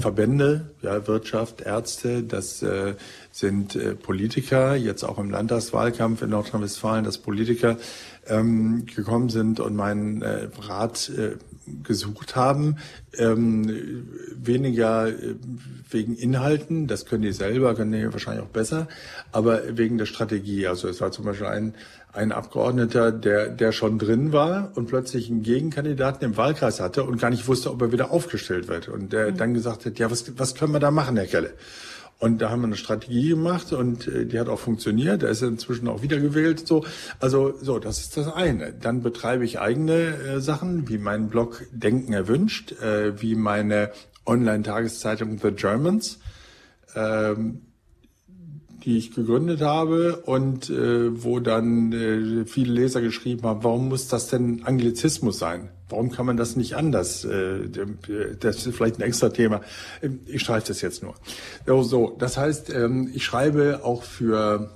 Verbände, 0.00 0.70
ja, 0.82 1.06
Wirtschaft, 1.06 1.62
Ärzte, 1.62 2.22
das 2.22 2.62
äh, 2.62 2.94
sind 3.32 3.74
äh, 3.74 3.94
Politiker, 3.94 4.76
jetzt 4.76 5.02
auch 5.04 5.18
im 5.18 5.30
Landtagswahlkampf 5.30 6.22
in 6.22 6.30
Nordrhein-Westfalen, 6.30 7.04
dass 7.04 7.18
Politiker 7.18 7.78
ähm, 8.26 8.84
gekommen 8.86 9.30
sind 9.30 9.58
und 9.58 9.74
meinen 9.74 10.22
äh, 10.22 10.48
Rat 10.60 11.10
äh, 11.16 11.36
gesucht 11.82 12.36
haben, 12.36 12.76
ähm, 13.16 14.06
weniger 14.36 15.08
äh, 15.08 15.34
wegen 15.90 16.14
Inhalten, 16.14 16.86
das 16.86 17.06
können 17.06 17.22
die 17.22 17.32
selber, 17.32 17.74
können 17.74 17.92
die 17.92 18.12
wahrscheinlich 18.12 18.44
auch 18.44 18.50
besser, 18.50 18.88
aber 19.32 19.76
wegen 19.76 19.96
der 19.96 20.06
Strategie. 20.06 20.66
Also 20.66 20.88
es 20.88 21.00
war 21.00 21.10
zum 21.10 21.24
Beispiel 21.24 21.46
ein, 21.46 21.74
ein 22.14 22.32
Abgeordneter, 22.32 23.12
der, 23.12 23.48
der 23.48 23.72
schon 23.72 23.98
drin 23.98 24.32
war 24.32 24.72
und 24.74 24.86
plötzlich 24.86 25.30
einen 25.30 25.42
Gegenkandidaten 25.42 26.24
im 26.24 26.36
Wahlkreis 26.36 26.80
hatte 26.80 27.04
und 27.04 27.20
gar 27.20 27.30
nicht 27.30 27.48
wusste, 27.48 27.70
ob 27.70 27.82
er 27.82 27.92
wieder 27.92 28.10
aufgestellt 28.12 28.68
wird. 28.68 28.88
Und 28.88 29.12
der 29.12 29.32
mhm. 29.32 29.36
dann 29.36 29.54
gesagt 29.54 29.84
hat, 29.84 29.98
ja, 29.98 30.10
was, 30.10 30.38
was 30.38 30.54
können 30.54 30.72
wir 30.72 30.80
da 30.80 30.90
machen, 30.90 31.16
Herr 31.16 31.26
Kelle? 31.26 31.54
Und 32.20 32.40
da 32.40 32.50
haben 32.50 32.60
wir 32.60 32.68
eine 32.68 32.76
Strategie 32.76 33.30
gemacht 33.30 33.72
und 33.72 34.06
äh, 34.06 34.24
die 34.24 34.38
hat 34.38 34.48
auch 34.48 34.60
funktioniert. 34.60 35.24
Er 35.24 35.30
ist 35.30 35.42
inzwischen 35.42 35.88
auch 35.88 36.02
wiedergewählt. 36.02 36.66
So, 36.66 36.84
also 37.18 37.54
so, 37.60 37.80
das 37.80 37.98
ist 37.98 38.16
das 38.16 38.32
eine. 38.32 38.72
Dann 38.72 39.02
betreibe 39.02 39.44
ich 39.44 39.58
eigene 39.58 39.94
äh, 39.94 40.40
Sachen, 40.40 40.88
wie 40.88 40.98
mein 40.98 41.28
Blog 41.28 41.64
Denken 41.72 42.12
erwünscht, 42.12 42.80
äh, 42.80 43.20
wie 43.20 43.34
meine 43.34 43.90
Online-Tageszeitung 44.24 45.38
The 45.42 45.50
Germans. 45.50 46.20
Ähm, 46.94 47.62
die 48.84 48.98
ich 48.98 49.14
gegründet 49.14 49.60
habe 49.62 50.16
und 50.16 50.68
äh, 50.70 51.22
wo 51.22 51.40
dann 51.40 51.92
äh, 51.92 52.46
viele 52.46 52.72
Leser 52.72 53.00
geschrieben 53.00 53.42
haben, 53.44 53.64
warum 53.64 53.88
muss 53.88 54.08
das 54.08 54.28
denn 54.28 54.62
Anglizismus 54.64 55.38
sein? 55.38 55.70
Warum 55.88 56.10
kann 56.10 56.26
man 56.26 56.36
das 56.36 56.56
nicht 56.56 56.76
anders? 56.76 57.24
Äh, 57.24 57.68
das 58.40 58.66
ist 58.66 58.76
vielleicht 58.76 58.98
ein 58.98 59.02
extra 59.02 59.30
Thema. 59.30 59.60
Ich 60.26 60.42
streiche 60.42 60.68
das 60.68 60.80
jetzt 60.80 61.02
nur. 61.02 61.14
So, 61.84 62.16
das 62.18 62.36
heißt, 62.36 62.70
ähm, 62.70 63.10
ich 63.14 63.24
schreibe 63.24 63.80
auch 63.84 64.02
für 64.02 64.70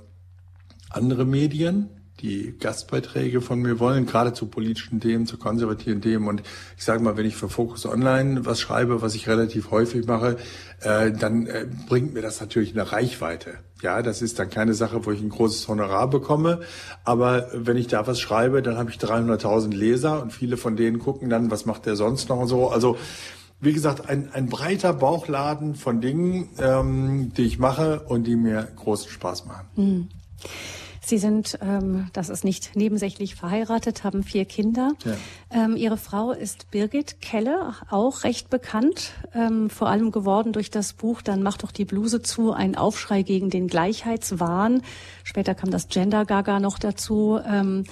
andere 0.89 1.25
Medien, 1.25 1.89
die 2.21 2.55
Gastbeiträge 2.59 3.41
von 3.41 3.59
mir 3.59 3.79
wollen, 3.79 4.05
gerade 4.05 4.33
zu 4.33 4.47
politischen 4.47 4.99
Themen, 4.99 5.25
zu 5.25 5.37
konservativen 5.37 6.01
Themen. 6.01 6.27
Und 6.27 6.43
ich 6.77 6.83
sage 6.83 7.01
mal, 7.01 7.17
wenn 7.17 7.25
ich 7.25 7.35
für 7.35 7.49
Focus 7.49 7.85
Online 7.85 8.45
was 8.45 8.59
schreibe, 8.59 9.01
was 9.01 9.15
ich 9.15 9.27
relativ 9.27 9.71
häufig 9.71 10.05
mache, 10.05 10.37
äh, 10.81 11.11
dann 11.11 11.47
äh, 11.47 11.65
bringt 11.87 12.13
mir 12.13 12.21
das 12.21 12.39
natürlich 12.39 12.73
eine 12.73 12.91
Reichweite. 12.91 13.59
Ja, 13.81 14.01
das 14.01 14.21
ist 14.21 14.39
dann 14.39 14.49
keine 14.49 14.73
Sache, 14.73 15.05
wo 15.05 15.11
ich 15.11 15.21
ein 15.21 15.29
großes 15.29 15.67
Honorar 15.67 16.09
bekomme. 16.09 16.59
Aber 17.05 17.47
wenn 17.53 17.77
ich 17.77 17.87
da 17.87 18.05
was 18.07 18.19
schreibe, 18.19 18.61
dann 18.61 18.77
habe 18.77 18.89
ich 18.89 18.97
300.000 18.97 19.73
Leser 19.73 20.21
und 20.21 20.33
viele 20.33 20.57
von 20.57 20.75
denen 20.75 20.99
gucken 20.99 21.29
dann, 21.29 21.49
was 21.49 21.65
macht 21.65 21.85
der 21.85 21.95
sonst 21.95 22.29
noch 22.29 22.39
und 22.39 22.47
so. 22.47 22.69
Also 22.69 22.97
wie 23.61 23.73
gesagt, 23.73 24.09
ein, 24.09 24.29
ein 24.33 24.47
breiter 24.47 24.93
Bauchladen 24.93 25.75
von 25.75 25.99
Dingen, 25.99 26.49
ähm, 26.59 27.33
die 27.35 27.43
ich 27.43 27.59
mache 27.59 28.01
und 28.01 28.25
die 28.25 28.35
mir 28.35 28.67
großen 28.75 29.09
Spaß 29.09 29.45
machen. 29.45 29.67
Mhm. 29.75 30.07
Sie 31.09 31.17
sind, 31.17 31.57
ähm, 31.63 32.07
das 32.13 32.29
ist 32.29 32.43
nicht 32.43 32.75
nebensächlich 32.75 33.33
verheiratet, 33.33 34.03
haben 34.03 34.21
vier 34.21 34.45
Kinder. 34.45 34.91
Ja. 35.03 35.15
Ähm, 35.49 35.75
Ihre 35.75 35.97
Frau 35.97 36.31
ist 36.31 36.69
Birgit 36.69 37.19
Kelle, 37.19 37.73
auch 37.89 38.23
recht 38.23 38.51
bekannt, 38.51 39.13
ähm, 39.33 39.71
vor 39.71 39.89
allem 39.89 40.11
geworden 40.11 40.53
durch 40.53 40.69
das 40.69 40.93
Buch 40.93 41.23
Dann 41.23 41.41
macht 41.41 41.63
doch 41.63 41.71
die 41.71 41.85
Bluse 41.85 42.21
zu, 42.21 42.53
ein 42.53 42.75
Aufschrei 42.75 43.23
gegen 43.23 43.49
den 43.49 43.67
Gleichheitswahn. 43.67 44.83
Später 45.23 45.55
kam 45.55 45.71
das 45.71 45.87
Gender 45.87 46.25
Gaga 46.25 46.59
noch 46.59 46.77
dazu. 46.77 47.39
Ähm, 47.43 47.85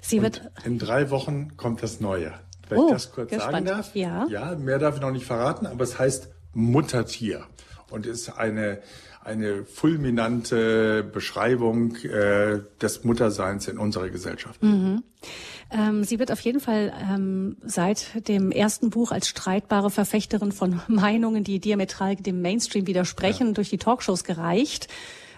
sie 0.00 0.16
Und 0.16 0.22
wird 0.22 0.50
in 0.64 0.78
drei 0.78 1.10
Wochen 1.10 1.58
kommt 1.58 1.82
das 1.82 2.00
Neue. 2.00 2.32
Wenn 2.70 2.78
oh, 2.78 2.86
ich 2.86 2.92
das 2.92 3.12
kurz 3.12 3.28
gespannt. 3.28 3.52
sagen 3.52 3.66
darf. 3.66 3.94
Ja. 3.94 4.26
ja, 4.30 4.54
mehr 4.54 4.78
darf 4.78 4.94
ich 4.94 5.02
noch 5.02 5.12
nicht 5.12 5.26
verraten, 5.26 5.66
aber 5.66 5.84
es 5.84 5.98
heißt 5.98 6.30
Muttertier 6.54 7.44
und 7.90 8.06
ist 8.06 8.30
eine 8.30 8.80
eine 9.24 9.64
fulminante 9.64 11.04
Beschreibung 11.04 11.96
äh, 11.96 12.60
des 12.80 13.04
Mutterseins 13.04 13.68
in 13.68 13.78
unserer 13.78 14.08
Gesellschaft. 14.10 14.62
Mhm. 14.62 15.02
Ähm, 15.70 16.04
sie 16.04 16.18
wird 16.18 16.30
auf 16.30 16.40
jeden 16.40 16.60
Fall 16.60 16.92
ähm, 17.10 17.56
seit 17.62 18.28
dem 18.28 18.50
ersten 18.50 18.90
Buch 18.90 19.10
als 19.12 19.28
streitbare 19.28 19.90
Verfechterin 19.90 20.52
von 20.52 20.80
Meinungen, 20.88 21.44
die 21.44 21.60
diametral 21.60 22.16
dem 22.16 22.42
Mainstream 22.42 22.86
widersprechen, 22.86 23.48
ja. 23.48 23.52
durch 23.54 23.70
die 23.70 23.78
Talkshows 23.78 24.24
gereicht. 24.24 24.88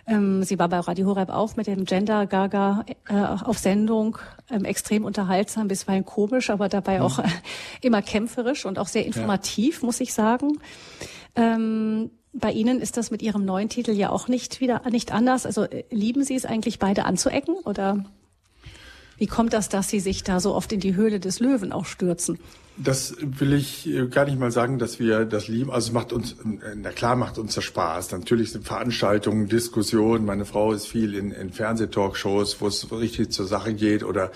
Ähm, 0.07 0.43
sie 0.43 0.59
war 0.59 0.69
bei 0.69 0.79
Radio 0.81 1.07
Horeb 1.07 1.31
auch 1.31 1.57
mit 1.57 1.67
dem 1.67 1.85
Gender 1.85 2.27
Gaga 2.27 2.85
äh, 3.09 3.15
auf 3.15 3.59
Sendung, 3.59 4.19
ähm, 4.51 4.65
extrem 4.65 5.05
unterhaltsam, 5.05 5.69
bisweilen 5.69 6.05
komisch, 6.05 6.51
aber 6.51 6.69
dabei 6.69 7.01
auch 7.01 7.21
äh, 7.21 7.29
immer 7.81 8.03
kämpferisch 8.03 8.67
und 8.67 8.79
auch 8.79 8.89
sehr 8.89 9.07
informativ, 9.07 9.81
ja. 9.81 9.87
muss 9.87 10.01
ich 10.01 10.13
sagen. 10.13 10.59
Ähm, 11.37 12.11
bei 12.35 12.51
Ihnen 12.53 12.81
ist 12.81 12.97
das 12.97 13.11
mit 13.11 13.23
Ihrem 13.23 13.45
neuen 13.45 13.69
Titel 13.69 13.93
ja 13.93 14.11
auch 14.11 14.29
nicht 14.29 14.61
wieder 14.61 14.83
nicht 14.91 15.13
anders. 15.13 15.47
Also 15.47 15.65
äh, 15.65 15.85
lieben 15.91 16.25
Sie 16.25 16.35
es 16.35 16.45
eigentlich 16.45 16.79
beide 16.79 17.05
anzuecken 17.05 17.55
oder 17.65 18.05
wie 19.17 19.27
kommt 19.27 19.53
das, 19.53 19.69
dass 19.69 19.89
Sie 19.89 20.01
sich 20.01 20.25
da 20.25 20.41
so 20.41 20.55
oft 20.55 20.73
in 20.73 20.81
die 20.81 20.97
Höhle 20.97 21.21
des 21.21 21.39
Löwen 21.39 21.73
auch 21.73 21.87
stürzen? 21.87 22.39
Das 22.77 23.15
will 23.21 23.53
ich 23.53 23.87
äh, 23.89 24.09
gar 24.09 24.25
nicht 24.25 24.39
mal 24.39 24.51
sagen, 24.51 24.81
dass 24.81 24.99
wir 24.99 25.25
das 25.25 25.47
lieben. 25.47 25.71
Also 25.71 25.93
macht 25.93 26.13
uns, 26.13 26.33
äh, 26.33 26.75
na 26.75 26.91
klar 26.91 27.15
macht 27.15 27.39
uns 27.39 27.55
das 27.55 27.63
Spaß. 27.63 28.11
Natürlich 28.11 28.51
sind 28.51 28.67
Veranstaltungen, 28.67 29.49
Diskussionen. 29.49 30.25
Meine 30.25 30.45
Frau 30.45 30.73
ist 30.73 30.89
viel 30.89 31.15
in, 31.15 31.31
in 31.31 31.53
Fernsehtalkshows, 31.53 32.61
wo 32.61 32.67
es 32.67 32.91
richtig 32.91 33.31
zur 33.31 33.47
Sache 33.47 33.75
geht 33.75 34.03
oder 34.03 34.33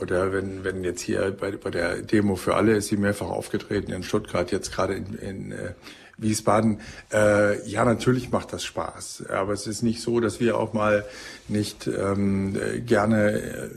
oder 0.00 0.32
wenn, 0.32 0.62
wenn 0.62 0.84
jetzt 0.84 1.00
hier 1.00 1.32
bei, 1.32 1.50
bei 1.50 1.70
der 1.70 2.02
Demo 2.02 2.36
für 2.36 2.54
alle 2.54 2.76
ist 2.76 2.86
sie 2.86 2.96
mehrfach 2.96 3.30
aufgetreten 3.30 3.90
in 3.90 4.04
Stuttgart, 4.04 4.52
jetzt 4.52 4.70
gerade 4.70 4.94
in, 4.94 5.14
in, 5.14 5.52
Wiesbaden. 6.18 6.80
Äh, 7.12 7.66
ja, 7.68 7.84
natürlich 7.84 8.30
macht 8.30 8.52
das 8.52 8.64
Spaß, 8.64 9.24
aber 9.28 9.52
es 9.52 9.66
ist 9.66 9.82
nicht 9.82 10.02
so, 10.02 10.20
dass 10.20 10.40
wir 10.40 10.58
auch 10.58 10.72
mal 10.72 11.04
nicht 11.48 11.86
ähm, 11.86 12.56
gerne 12.84 13.32
äh, 13.32 13.70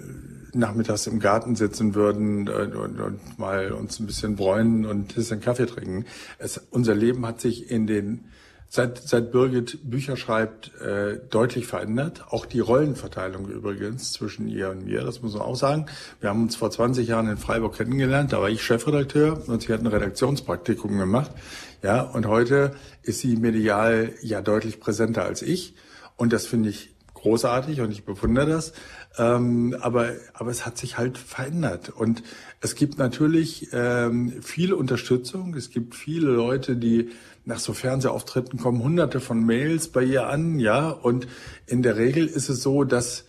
nachmittags 0.54 1.08
im 1.08 1.20
Garten 1.20 1.56
sitzen 1.56 1.96
würden 1.96 2.50
und, 2.50 2.76
und, 2.76 3.00
und 3.00 3.40
mal 3.40 3.72
uns 3.72 4.00
ein 4.00 4.08
bisschen 4.08 4.36
bräunen 4.36 4.86
und 4.86 5.12
ein 5.12 5.16
bisschen 5.16 5.40
Kaffee 5.40 5.66
trinken. 5.66 6.06
Es, 6.40 6.62
unser 6.72 6.96
Leben 6.96 7.26
hat 7.26 7.40
sich 7.40 7.72
in 7.72 7.88
den 7.88 8.26
seit, 8.72 8.98
seit 8.98 9.34
Birgit 9.34 9.80
Bücher 9.84 10.16
schreibt, 10.16 10.72
äh, 10.82 11.20
deutlich 11.30 11.68
verändert. 11.68 12.26
Auch 12.30 12.46
die 12.46 12.62
Rollenverteilung 12.62 13.50
übrigens 13.50 14.14
zwischen 14.14 14.48
ihr 14.48 14.70
und 14.70 14.86
mir, 14.86 15.04
das 15.04 15.22
muss 15.22 15.34
man 15.34 15.42
auch 15.42 15.58
sagen. 15.58 15.88
Wir 16.22 16.30
haben 16.30 16.44
uns 16.44 16.56
vor 16.56 16.72
20 16.72 17.08
Jahren 17.08 17.28
in 17.28 17.38
Freiburg 17.38 17.76
kennengelernt, 17.76 18.32
da 18.32 18.42
war 18.42 18.50
ich 18.50 18.64
Chefredakteur 18.64 19.44
und 19.48 19.62
sie 19.62 19.74
hat 19.74 19.82
ein 19.82 19.88
Redaktionspraktikum 19.88 20.98
gemacht. 20.98 21.32
Ja, 21.84 22.02
und 22.02 22.28
heute 22.28 22.76
ist 23.02 23.20
sie 23.20 23.36
medial 23.38 24.14
ja 24.22 24.42
deutlich 24.42 24.80
präsenter 24.80 25.24
als 25.26 25.42
ich. 25.42 25.76
Und 26.16 26.32
das 26.32 26.46
finde 26.46 26.70
ich 26.70 26.94
großartig 27.16 27.82
und 27.82 27.92
ich 27.92 28.06
bewundere 28.06 28.48
das. 28.48 28.74
Ähm, 29.18 29.76
aber, 29.82 30.12
aber 30.34 30.52
es 30.52 30.66
hat 30.66 30.78
sich 30.78 30.98
halt 30.98 31.18
verändert. 31.18 31.90
Und 31.90 32.24
es 32.62 32.76
gibt 32.76 32.98
natürlich 32.98 33.70
ähm, 33.74 34.42
viel 34.42 34.74
Unterstützung. 34.74 35.56
Es 35.56 35.72
gibt 35.72 35.96
viele 35.96 36.30
Leute, 36.30 36.76
die 36.76 37.10
nach 37.46 37.60
so 37.60 37.74
Fernsehauftritten 37.74 38.60
kommen 38.60 38.84
hunderte 38.84 39.20
von 39.20 39.44
Mails 39.44 39.88
bei 39.88 40.04
ihr 40.04 40.28
an, 40.28 40.60
ja. 40.60 40.90
Und 40.90 41.28
in 41.66 41.82
der 41.82 41.98
Regel 41.98 42.28
ist 42.28 42.50
es 42.50 42.62
so, 42.62 42.84
dass 42.84 43.26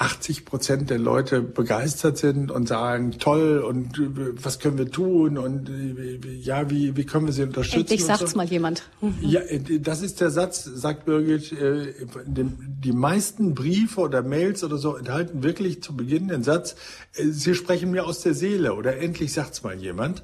80 0.00 0.44
Prozent 0.44 0.90
der 0.90 0.98
Leute 0.98 1.42
begeistert 1.42 2.18
sind 2.18 2.52
und 2.52 2.68
sagen, 2.68 3.18
toll 3.18 3.58
und 3.58 3.98
äh, 3.98 4.42
was 4.42 4.60
können 4.60 4.78
wir 4.78 4.90
tun 4.90 5.36
und 5.36 5.68
äh, 5.68 6.18
ja, 6.40 6.70
wie, 6.70 6.96
wie 6.96 7.04
können 7.04 7.26
wir 7.26 7.32
sie 7.32 7.42
unterstützen? 7.42 7.80
Endlich 7.80 8.04
sagt's 8.04 8.30
so. 8.32 8.36
mal 8.36 8.46
jemand. 8.46 8.84
Ja, 9.20 9.40
äh, 9.40 9.80
das 9.80 10.02
ist 10.02 10.20
der 10.20 10.30
Satz, 10.30 10.64
sagt 10.64 11.04
Birgit, 11.04 11.52
die 11.52 12.92
meisten 12.92 13.54
Briefe 13.54 14.00
oder 14.00 14.22
Mails 14.22 14.62
oder 14.62 14.78
so 14.78 14.96
enthalten 14.96 15.42
wirklich 15.42 15.82
zu 15.82 15.96
Beginn 15.96 16.28
den 16.28 16.44
Satz, 16.44 16.76
sie 17.12 17.54
sprechen 17.54 17.90
mir 17.90 18.06
aus 18.06 18.20
der 18.20 18.34
Seele 18.34 18.74
oder 18.74 18.98
endlich 18.98 19.32
sagt's 19.32 19.64
mal 19.64 19.74
jemand. 19.76 20.22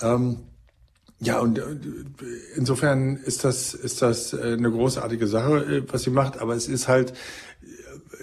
Ähm, 0.00 0.38
ja, 1.20 1.40
und 1.40 1.60
insofern 2.54 3.16
ist 3.16 3.42
das, 3.42 3.74
ist 3.74 4.02
das 4.02 4.32
eine 4.34 4.70
großartige 4.70 5.26
Sache, 5.26 5.82
was 5.90 6.02
sie 6.02 6.10
macht, 6.10 6.38
aber 6.38 6.54
es 6.54 6.68
ist 6.68 6.86
halt, 6.86 7.12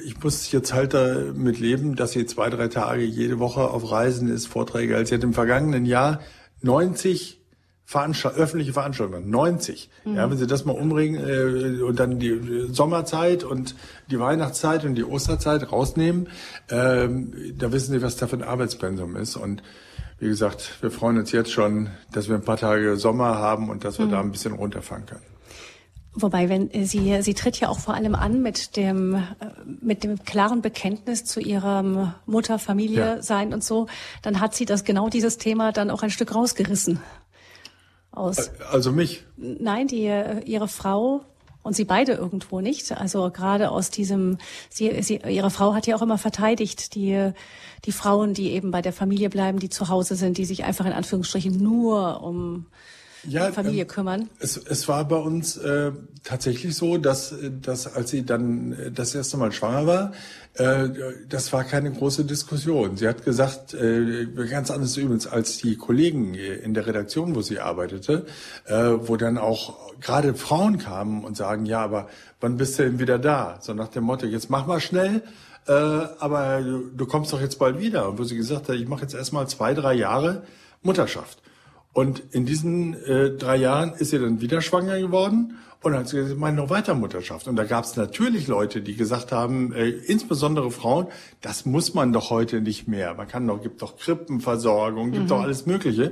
ich 0.05 0.21
muss 0.23 0.51
jetzt 0.51 0.73
halt 0.73 0.93
damit 0.93 1.59
leben, 1.59 1.95
dass 1.95 2.11
sie 2.11 2.25
zwei, 2.25 2.49
drei 2.49 2.67
Tage 2.67 3.03
jede 3.03 3.39
Woche 3.39 3.61
auf 3.61 3.91
Reisen 3.91 4.29
ist, 4.29 4.47
Vorträge. 4.47 4.95
Als 4.95 5.09
sie 5.09 5.15
hat 5.15 5.23
im 5.23 5.33
vergangenen 5.33 5.85
Jahr 5.85 6.19
90 6.61 7.41
Veranstalt 7.87 8.35
öffentliche 8.35 8.73
Veranstaltungen, 8.73 9.29
90. 9.29 9.91
Mhm. 10.05 10.15
Ja, 10.15 10.29
wenn 10.29 10.37
Sie 10.39 10.47
das 10.47 10.65
mal 10.65 10.71
umbringen 10.71 11.23
äh, 11.23 11.83
und 11.83 11.99
dann 11.99 12.17
die 12.17 12.65
Sommerzeit 12.71 13.43
und 13.43 13.75
die 14.09 14.19
Weihnachtszeit 14.19 14.85
und 14.85 14.95
die 14.95 15.03
Osterzeit 15.03 15.71
rausnehmen, 15.71 16.29
ähm, 16.69 17.31
da 17.55 17.71
wissen 17.71 17.91
Sie, 17.93 18.01
was 18.01 18.15
da 18.15 18.25
für 18.25 18.37
ein 18.37 18.43
Arbeitspensum 18.43 19.15
ist. 19.15 19.35
Und 19.35 19.61
wie 20.17 20.27
gesagt, 20.27 20.81
wir 20.81 20.89
freuen 20.89 21.19
uns 21.19 21.31
jetzt 21.31 21.51
schon, 21.51 21.89
dass 22.11 22.27
wir 22.27 22.35
ein 22.35 22.43
paar 22.43 22.57
Tage 22.57 22.95
Sommer 22.97 23.37
haben 23.37 23.69
und 23.69 23.83
dass 23.83 23.99
wir 23.99 24.07
mhm. 24.07 24.11
da 24.11 24.19
ein 24.19 24.31
bisschen 24.31 24.53
runterfahren 24.53 25.05
können. 25.05 25.34
Wobei, 26.17 26.47
wenn 26.47 26.69
sie, 26.85 27.21
sie 27.21 27.33
tritt 27.33 27.59
ja 27.59 27.67
auch 27.67 27.79
vor 27.79 27.93
allem 27.93 28.15
an 28.15 28.41
mit 28.41 28.77
dem, 28.77 29.21
mit 29.81 30.03
dem 30.03 30.23
klaren 30.23 30.61
Bekenntnis 30.61 31.25
zu 31.25 31.41
ihrem 31.41 32.13
Mutter, 32.25 32.57
Familie 32.57 33.05
ja. 33.05 33.21
sein 33.21 33.53
und 33.53 33.63
so, 33.63 33.87
dann 34.21 34.39
hat 34.39 34.55
sie 34.55 34.65
das 34.65 34.85
genau 34.85 35.09
dieses 35.09 35.37
Thema 35.37 35.73
dann 35.73 35.89
auch 35.89 36.03
ein 36.03 36.09
Stück 36.09 36.33
rausgerissen. 36.33 36.99
Aus. 38.11 38.49
Also 38.71 38.93
mich? 38.93 39.25
Nein, 39.35 39.87
die, 39.87 40.09
ihre 40.45 40.69
Frau 40.69 41.25
und 41.65 41.75
sie 41.75 41.83
beide 41.83 42.13
irgendwo 42.13 42.61
nicht. 42.61 42.91
Also 42.91 43.29
gerade 43.31 43.71
aus 43.71 43.89
diesem, 43.89 44.37
sie, 44.69 45.01
sie, 45.01 45.15
ihre 45.27 45.49
Frau 45.49 45.73
hat 45.73 45.87
ja 45.87 45.95
auch 45.95 46.01
immer 46.01 46.19
verteidigt, 46.19 46.95
die, 46.95 47.31
die 47.83 47.91
Frauen, 47.91 48.33
die 48.33 48.51
eben 48.51 48.69
bei 48.71 48.81
der 48.81 48.93
Familie 48.93 49.29
bleiben, 49.29 49.59
die 49.59 49.69
zu 49.69 49.89
Hause 49.89 50.15
sind, 50.15 50.37
die 50.37 50.45
sich 50.45 50.63
einfach 50.63 50.85
in 50.85 50.93
Anführungsstrichen 50.93 51.61
nur 51.61 52.21
um 52.23 52.67
ja, 53.27 53.51
Familie 53.51 53.83
ähm, 53.83 53.87
kümmern? 53.87 54.29
Es, 54.39 54.57
es 54.57 54.87
war 54.87 55.07
bei 55.07 55.17
uns 55.17 55.57
äh, 55.57 55.91
tatsächlich 56.23 56.75
so, 56.75 56.97
dass, 56.97 57.33
dass 57.61 57.93
als 57.93 58.09
sie 58.11 58.25
dann 58.25 58.73
äh, 58.73 58.91
das 58.91 59.15
erste 59.15 59.37
Mal 59.37 59.51
schwanger 59.51 59.87
war, 59.87 60.13
äh, 60.55 60.89
das 61.27 61.51
war 61.53 61.63
keine 61.63 61.91
große 61.91 62.25
Diskussion. 62.25 62.97
Sie 62.97 63.07
hat 63.07 63.23
gesagt, 63.25 63.73
äh, 63.73 64.25
ganz 64.49 64.71
anders 64.71 64.95
übrigens 64.97 65.27
als 65.27 65.57
die 65.57 65.75
Kollegen 65.75 66.33
in 66.33 66.73
der 66.73 66.87
Redaktion, 66.87 67.35
wo 67.35 67.41
sie 67.41 67.59
arbeitete, 67.59 68.25
äh, 68.65 68.73
wo 68.73 69.17
dann 69.17 69.37
auch 69.37 69.93
gerade 69.99 70.33
Frauen 70.33 70.77
kamen 70.77 71.23
und 71.23 71.37
sagen, 71.37 71.65
ja, 71.65 71.81
aber 71.81 72.07
wann 72.39 72.57
bist 72.57 72.79
du 72.79 72.83
denn 72.83 72.99
wieder 72.99 73.19
da? 73.19 73.59
So 73.61 73.73
nach 73.73 73.89
dem 73.89 74.03
Motto, 74.03 74.25
jetzt 74.25 74.49
mach 74.49 74.65
mal 74.67 74.79
schnell. 74.79 75.23
Äh, 75.67 75.71
aber 75.71 76.61
du, 76.61 76.91
du 76.95 77.05
kommst 77.05 77.33
doch 77.33 77.41
jetzt 77.41 77.59
bald 77.59 77.79
wieder. 77.79 78.09
Und 78.09 78.19
wo 78.19 78.23
sie 78.23 78.37
gesagt 78.37 78.69
hat, 78.69 78.75
ich 78.75 78.87
mache 78.87 79.01
jetzt 79.01 79.15
erstmal 79.15 79.47
zwei, 79.47 79.73
drei 79.73 79.93
Jahre 79.93 80.43
Mutterschaft. 80.83 81.41
Und 81.95 82.21
in 82.31 82.45
diesen 82.45 82.93
äh, 83.05 83.31
drei 83.37 83.55
Jahren 83.55 83.93
ist 83.93 84.09
sie 84.09 84.19
dann 84.19 84.41
wieder 84.41 84.59
schwanger 84.59 84.99
geworden 84.99 85.57
und 85.81 85.93
dann 85.93 86.01
hat 86.01 86.09
sie 86.09 86.17
gesagt, 86.17 86.33
ich 86.33 86.39
meine 86.39 86.57
noch 86.57 86.69
weiter 86.69 86.93
Mutterschaft. 86.93 87.47
Und 87.47 87.55
da 87.55 87.63
gab 87.63 87.85
es 87.85 87.95
natürlich 87.95 88.47
Leute, 88.47 88.81
die 88.81 88.97
gesagt 88.97 89.31
haben, 89.31 89.71
äh, 89.71 89.87
insbesondere 89.87 90.71
Frauen, 90.71 91.07
das 91.39 91.65
muss 91.65 91.93
man 91.93 92.11
doch 92.11 92.31
heute 92.31 92.59
nicht 92.59 92.89
mehr. 92.89 93.13
Man 93.13 93.29
kann 93.29 93.47
doch, 93.47 93.61
gibt 93.61 93.81
doch 93.81 93.95
Krippenversorgung, 93.95 95.11
gibt 95.11 95.23
mhm. 95.23 95.29
doch 95.29 95.41
alles 95.41 95.67
Mögliche. 95.67 96.11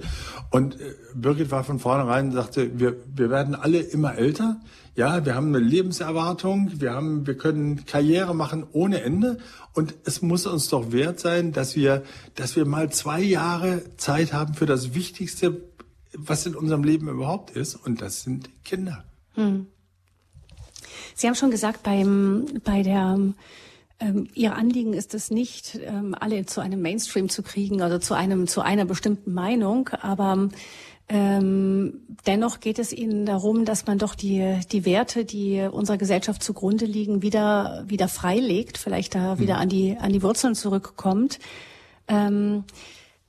Und 0.52 0.80
äh, 0.80 0.94
Birgit 1.16 1.52
war 1.52 1.66
von 1.66 1.80
vornherein 1.80 2.28
und 2.28 2.32
sagte, 2.32 2.80
wir, 2.80 2.96
wir 3.14 3.30
werden 3.30 3.54
alle 3.54 3.80
immer 3.80 4.16
älter. 4.16 4.62
Ja, 4.96 5.26
wir 5.26 5.36
haben 5.36 5.48
eine 5.48 5.58
Lebenserwartung, 5.58 6.72
wir 6.76 6.94
haben, 6.94 7.28
wir 7.28 7.36
können 7.36 7.84
Karriere 7.86 8.34
machen 8.34 8.66
ohne 8.72 9.02
Ende. 9.02 9.40
Und 9.74 9.96
es 10.06 10.22
muss 10.22 10.46
uns 10.46 10.70
doch 10.70 10.94
wert 10.94 11.20
sein, 11.20 11.52
dass 11.52 11.76
wir, 11.76 12.04
dass 12.36 12.56
wir 12.56 12.66
mal 12.66 12.92
zwei 12.92 13.22
Jahre 13.22 13.82
Zeit 13.98 14.32
haben 14.32 14.54
für 14.54 14.68
das 14.68 14.94
Wichtigste, 14.94 15.64
was 16.18 16.46
in 16.46 16.56
unserem 16.56 16.84
Leben 16.84 17.08
überhaupt 17.08 17.52
ist, 17.52 17.76
und 17.76 18.02
das 18.02 18.24
sind 18.24 18.50
Kinder. 18.64 19.04
Hm. 19.36 19.68
Sie 21.16 21.28
haben 21.28 21.36
schon 21.36 21.52
gesagt, 21.52 21.84
beim, 21.84 22.46
bei 22.64 22.84
der, 22.84 23.20
ähm, 24.00 24.28
Ihr 24.34 24.56
Anliegen 24.56 24.94
ist 24.94 25.14
es 25.14 25.32
nicht, 25.32 25.80
ähm, 25.84 26.16
alle 26.20 26.46
zu 26.46 26.62
einem 26.62 26.82
Mainstream 26.82 27.30
zu 27.30 27.44
kriegen, 27.44 27.82
also 27.82 28.00
zu 28.00 28.14
einem, 28.14 28.48
zu 28.48 28.62
einer 28.62 28.86
bestimmten 28.86 29.34
Meinung, 29.34 29.90
aber 29.90 30.50
ähm, 31.10 32.02
dennoch 32.26 32.60
geht 32.60 32.80
es 32.80 32.94
Ihnen 32.94 33.26
darum, 33.26 33.66
dass 33.66 33.86
man 33.86 33.98
doch 33.98 34.16
die, 34.16 34.60
die 34.72 34.86
Werte, 34.86 35.26
die 35.26 35.68
unserer 35.70 35.98
Gesellschaft 35.98 36.42
zugrunde 36.42 36.86
liegen, 36.86 37.22
wieder, 37.22 37.84
wieder 37.88 38.08
freilegt, 38.08 38.78
vielleicht 38.78 39.16
da 39.16 39.38
wieder 39.40 39.56
hm. 39.56 39.62
an 39.62 39.70
die, 39.70 39.98
an 39.98 40.14
die 40.14 40.24
Wurzeln 40.24 40.56
zurückkommt. 40.56 41.40
Ähm, 42.08 42.64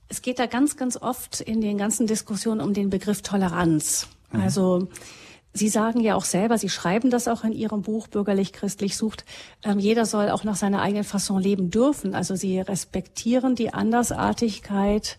es 0.09 0.21
geht 0.21 0.39
da 0.39 0.45
ganz, 0.45 0.77
ganz 0.77 0.97
oft 0.97 1.41
in 1.41 1.61
den 1.61 1.77
ganzen 1.77 2.07
Diskussionen 2.07 2.61
um 2.61 2.73
den 2.73 2.89
Begriff 2.89 3.21
Toleranz. 3.21 4.07
Mhm. 4.31 4.41
Also 4.41 4.87
Sie 5.53 5.69
sagen 5.69 6.01
ja 6.01 6.15
auch 6.15 6.25
selber, 6.25 6.57
Sie 6.57 6.67
schreiben 6.67 7.09
das 7.09 7.29
auch 7.29 7.45
in 7.45 7.53
Ihrem 7.53 7.81
Buch 7.81 8.09
Bürgerlich-Christlich 8.09 8.97
sucht, 8.97 9.23
ähm, 9.63 9.79
jeder 9.79 10.05
soll 10.05 10.29
auch 10.29 10.43
nach 10.43 10.57
seiner 10.57 10.81
eigenen 10.81 11.05
Fasson 11.05 11.41
leben 11.41 11.71
dürfen. 11.71 12.13
Also 12.13 12.35
Sie 12.35 12.59
respektieren 12.59 13.55
die 13.55 13.73
Andersartigkeit 13.73 15.17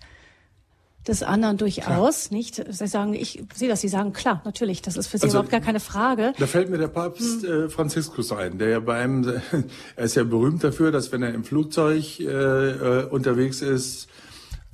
des 1.09 1.23
anderen 1.23 1.57
durchaus, 1.57 2.29
klar. 2.29 2.37
nicht? 2.37 2.63
Sie 2.69 2.87
sagen, 2.87 3.15
ich 3.15 3.45
sehe 3.55 3.69
das, 3.69 3.81
Sie 3.81 3.89
sagen, 3.89 4.13
klar, 4.13 4.43
natürlich, 4.45 4.83
das 4.83 4.97
ist 4.97 5.07
für 5.07 5.17
Sie 5.17 5.25
also, 5.25 5.37
überhaupt 5.37 5.53
gar 5.53 5.61
keine 5.61 5.81
Frage. 5.81 6.35
Da 6.39 6.47
fällt 6.47 6.69
mir 6.69 6.79
der 6.79 6.89
Papst 6.89 7.43
hm. 7.43 7.67
äh, 7.67 7.69
Franziskus 7.71 8.31
ein, 8.33 8.59
der 8.59 8.69
ja 8.69 8.81
bei 8.81 8.97
einem, 8.97 9.41
er 9.97 10.05
ist 10.05 10.17
ja 10.17 10.25
berühmt 10.25 10.63
dafür, 10.63 10.93
dass 10.93 11.13
wenn 11.13 11.23
er 11.23 11.33
im 11.33 11.45
Flugzeug 11.45 12.21
äh, 12.21 12.25
äh 12.25 13.05
unterwegs 13.09 13.63
ist, 13.63 14.09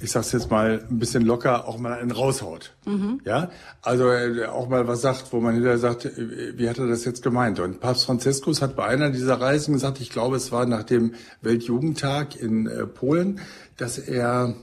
ich 0.03 0.11
sag's 0.11 0.33
jetzt 0.33 0.51
mal 0.51 0.85
ein 0.91 0.99
bisschen 0.99 1.25
locker, 1.25 1.69
auch 1.69 1.79
mal 1.79 1.95
einen 1.95 2.11
raushaut. 2.11 2.75
Mhm. 2.85 3.21
Ja, 3.25 3.51
also 3.83 4.11
äh, 4.11 4.47
auch 4.47 4.69
mal 4.69 4.89
was 4.89 5.01
sagt, 5.01 5.33
wo 5.33 5.41
man 5.41 5.55
hinterher 5.55 5.79
sagt, 5.79 6.07
äh, 6.07 6.59
wie 6.59 6.69
hat 6.69 6.79
er 6.79 6.89
das 6.89 7.05
jetzt 7.05 7.23
gemeint? 7.23 7.61
Und 7.61 7.81
Papst 7.81 8.07
Franziskus 8.07 8.61
hat 8.63 8.75
bei 8.75 8.85
einer 8.85 9.11
dieser 9.11 9.41
Reisen 9.41 9.75
gesagt, 9.75 10.01
ich 10.01 10.11
glaube, 10.11 10.37
es 10.37 10.51
war 10.51 10.67
nach 10.67 10.83
dem 10.83 11.15
Weltjugendtag 11.41 12.35
in 12.35 12.67
äh, 12.67 12.87
Polen, 12.87 13.41
dass 13.77 13.99
er, 13.99 14.55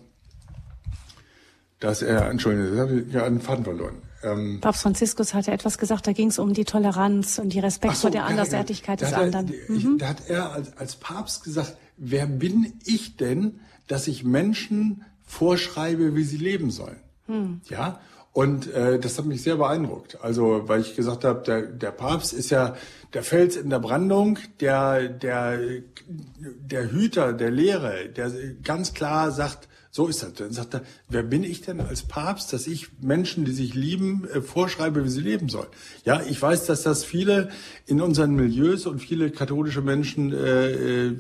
dass 1.80 2.02
er, 2.02 2.30
Entschuldigung, 2.30 2.74
ich 2.74 2.80
habe 2.80 3.06
ja 3.12 3.24
einen 3.24 3.40
Faden 3.40 3.64
verloren. 3.64 4.02
Ähm, 4.22 4.60
Papst 4.60 4.82
Franziskus 4.82 5.34
hatte 5.34 5.52
etwas 5.52 5.78
gesagt, 5.78 6.06
da 6.06 6.12
ging 6.12 6.28
es 6.28 6.38
um 6.38 6.54
die 6.54 6.66
Toleranz 6.66 7.40
und 7.40 7.54
die 7.54 7.60
Respekt 7.60 7.96
so, 7.96 8.02
vor 8.02 8.12
der 8.12 8.26
Andersartigkeit 8.26 9.00
des 9.00 9.14
anderen. 9.14 9.54
Er, 9.54 9.72
mhm. 9.72 9.98
Da 9.98 10.10
hat 10.10 10.28
er 10.28 10.52
als, 10.52 10.76
als 10.76 10.98
Papst 10.98 11.46
gesagt, 11.46 11.78
wer 11.96 12.26
bin 12.26 12.74
ich 12.84 13.16
denn, 13.16 13.62
dass 13.88 14.08
ich 14.08 14.26
Menschen 14.26 15.06
vorschreibe, 15.30 16.16
wie 16.16 16.24
sie 16.24 16.38
leben 16.38 16.72
sollen. 16.72 17.00
Hm. 17.28 17.62
Ja, 17.70 18.00
und 18.34 18.72
äh, 18.74 19.00
das 19.00 19.18
hat 19.18 19.26
mich 19.26 19.44
sehr 19.44 19.58
beeindruckt. 19.58 20.18
Also, 20.22 20.68
weil 20.68 20.82
ich 20.82 20.96
gesagt 20.96 21.24
habe, 21.24 21.44
der, 21.46 21.62
der 21.62 21.92
Papst 21.92 22.34
ist 22.34 22.50
ja 22.50 22.76
der 23.14 23.24
Fels 23.24 23.56
in 23.56 23.70
der 23.70 23.80
Brandung, 23.80 24.40
der, 24.60 25.08
der, 25.08 25.60
der 26.08 26.92
Hüter 26.92 27.34
der 27.34 27.52
Lehre, 27.52 28.10
der 28.10 28.32
ganz 28.64 28.94
klar 28.94 29.32
sagt, 29.32 29.68
so 29.92 30.08
ist 30.08 30.22
das. 30.22 30.34
Dann 30.34 30.52
sagt 30.52 30.76
er, 30.76 30.82
wer 31.10 31.24
bin 31.24 31.44
ich 31.44 31.62
denn 31.62 31.82
als 31.82 32.04
Papst, 32.04 32.54
dass 32.54 32.68
ich 32.68 33.02
Menschen, 33.02 33.46
die 33.46 33.52
sich 33.52 33.74
lieben, 33.74 34.28
äh, 34.30 34.42
vorschreibe, 34.42 35.04
wie 35.04 35.10
sie 35.10 35.22
leben 35.22 35.50
sollen? 35.50 35.70
Ja, 36.06 36.22
ich 36.22 36.42
weiß, 36.42 36.66
dass 36.66 36.84
das 36.84 37.04
viele 37.04 37.50
in 37.86 38.02
unseren 38.02 38.36
Milieus 38.36 38.86
und 38.86 39.00
viele 39.00 39.32
katholische 39.32 39.82
Menschen 39.82 40.32
äh, 40.32 41.08
äh, 41.08 41.18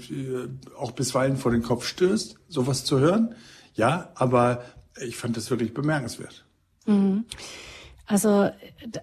auch 0.78 0.92
bisweilen 0.92 1.38
vor 1.38 1.52
den 1.52 1.64
Kopf 1.64 1.86
stößt, 1.86 2.36
sowas 2.48 2.86
zu 2.86 3.00
hören. 3.00 3.36
Ja, 3.80 4.10
aber 4.16 4.62
ich 5.02 5.16
fand 5.16 5.38
das 5.38 5.50
wirklich 5.50 5.74
bemerkenswert. 5.74 6.44
Mhm. 6.86 7.24
Also 8.06 8.50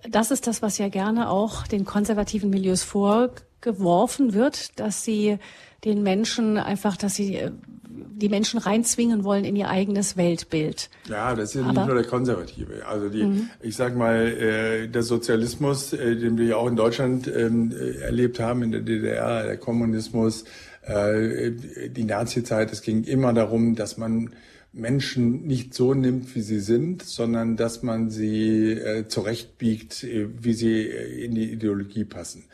das 0.06 0.30
ist 0.30 0.46
das, 0.46 0.60
was 0.60 0.76
ja 0.76 0.90
gerne 0.90 1.30
auch 1.30 1.66
den 1.66 1.86
konservativen 1.86 2.50
Milieus 2.50 2.82
vorgeworfen 2.82 4.34
wird, 4.34 4.78
dass 4.78 5.02
sie 5.02 5.38
den 5.84 6.02
Menschen 6.02 6.58
einfach, 6.58 6.98
dass 6.98 7.14
sie 7.14 7.36
äh, 7.36 7.52
die 7.88 8.28
Menschen 8.28 8.58
reinzwingen 8.58 9.24
wollen 9.24 9.46
in 9.46 9.56
ihr 9.56 9.70
eigenes 9.70 10.18
Weltbild. 10.18 10.90
Ja, 11.08 11.34
das 11.34 11.54
ist 11.54 11.54
ja 11.54 11.72
nicht 11.72 11.86
nur 11.86 11.94
der 11.94 12.04
Konservative. 12.04 12.86
Also 12.86 13.08
die, 13.08 13.24
mhm. 13.24 13.48
ich 13.62 13.76
sag 13.76 13.96
mal, 13.96 14.26
äh, 14.26 14.88
der 14.88 15.02
Sozialismus, 15.02 15.94
äh, 15.94 16.16
den 16.16 16.36
wir 16.36 16.46
ja 16.46 16.56
auch 16.56 16.66
in 16.66 16.76
Deutschland 16.76 17.28
ähm, 17.28 17.72
äh, 17.72 18.00
erlebt 18.00 18.40
haben, 18.40 18.62
in 18.62 18.72
der 18.72 18.82
DDR, 18.82 19.44
der 19.44 19.56
Kommunismus, 19.56 20.44
äh, 20.82 21.52
die 21.88 22.04
Nazi-Zeit, 22.04 22.72
es 22.72 22.82
ging 22.82 23.04
immer 23.04 23.32
darum, 23.32 23.74
dass 23.74 23.96
man 23.96 24.30
Menschen 24.76 25.46
nicht 25.46 25.72
so 25.74 25.94
nimmt, 25.94 26.34
wie 26.34 26.42
sie 26.42 26.60
sind, 26.60 27.02
sondern 27.02 27.56
dass 27.56 27.82
man 27.82 28.10
sie 28.10 28.72
äh, 28.72 29.08
zurechtbiegt, 29.08 30.04
äh, 30.04 30.28
wie 30.38 30.52
sie 30.52 30.82
äh, 30.82 31.24
in 31.24 31.34
die 31.34 31.50
Ideologie 31.50 32.04
passen. 32.04 32.44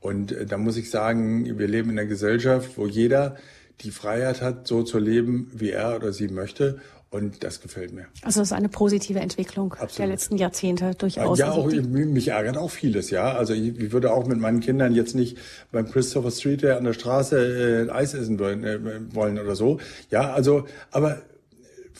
Und 0.00 0.32
äh, 0.32 0.46
da 0.46 0.58
muss 0.58 0.76
ich 0.76 0.90
sagen, 0.90 1.58
wir 1.58 1.66
leben 1.66 1.90
in 1.90 1.98
einer 1.98 2.08
Gesellschaft, 2.08 2.78
wo 2.78 2.86
jeder 2.86 3.36
die 3.80 3.90
Freiheit 3.90 4.42
hat, 4.42 4.68
so 4.68 4.84
zu 4.84 4.98
leben, 4.98 5.50
wie 5.54 5.70
er 5.70 5.96
oder 5.96 6.12
sie 6.12 6.28
möchte. 6.28 6.78
Und 7.10 7.44
das 7.44 7.60
gefällt 7.60 7.92
mir. 7.92 8.06
Also 8.22 8.40
es 8.40 8.48
ist 8.48 8.52
eine 8.52 8.70
positive 8.70 9.18
Entwicklung 9.18 9.74
Absolut. 9.74 9.98
der 9.98 10.06
letzten 10.06 10.36
Jahrzehnte 10.38 10.94
durchaus. 10.94 11.38
Ja, 11.38 11.50
auch, 11.50 11.66
mich 11.66 12.28
ärgert 12.28 12.56
auch 12.56 12.70
vieles, 12.70 13.10
ja. 13.10 13.34
Also 13.34 13.52
ich, 13.52 13.78
ich, 13.78 13.92
würde 13.92 14.14
auch 14.14 14.26
mit 14.26 14.38
meinen 14.38 14.60
Kindern 14.60 14.94
jetzt 14.94 15.14
nicht 15.14 15.36
beim 15.72 15.90
Christopher 15.90 16.30
Street 16.30 16.64
an 16.64 16.84
der 16.84 16.94
Straße 16.94 17.86
äh, 17.88 17.90
Eis 17.90 18.14
essen 18.14 18.38
wollen, 18.38 18.64
äh, 18.64 18.78
wollen 19.14 19.38
oder 19.38 19.56
so. 19.56 19.78
Ja, 20.10 20.32
also, 20.32 20.64
aber 20.90 21.20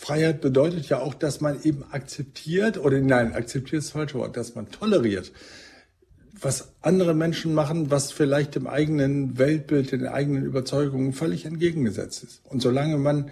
Freiheit 0.03 0.41
bedeutet 0.41 0.89
ja 0.89 0.99
auch, 0.99 1.15
dass 1.15 1.41
man 1.41 1.63
eben 1.63 1.85
akzeptiert, 1.93 2.77
oder 2.77 2.99
nein, 2.99 3.35
akzeptiert 3.35 3.79
ist 3.83 3.91
das 3.91 3.93
falsche 3.93 4.19
Wort, 4.19 4.37
dass 4.37 4.57
man 4.57 4.69
toleriert, 4.69 5.31
was 6.41 6.73
andere 6.81 7.15
Menschen 7.15 7.55
machen, 7.55 7.93
was 7.93 8.11
vielleicht 8.11 8.57
dem 8.57 8.67
eigenen 8.67 9.39
Weltbild, 9.39 9.93
den 9.93 10.09
eigenen 10.09 10.45
Überzeugungen 10.45 11.13
völlig 11.13 11.45
entgegengesetzt 11.45 12.25
ist. 12.25 12.43
Und 12.47 12.61
solange 12.61 12.99
man 12.99 13.31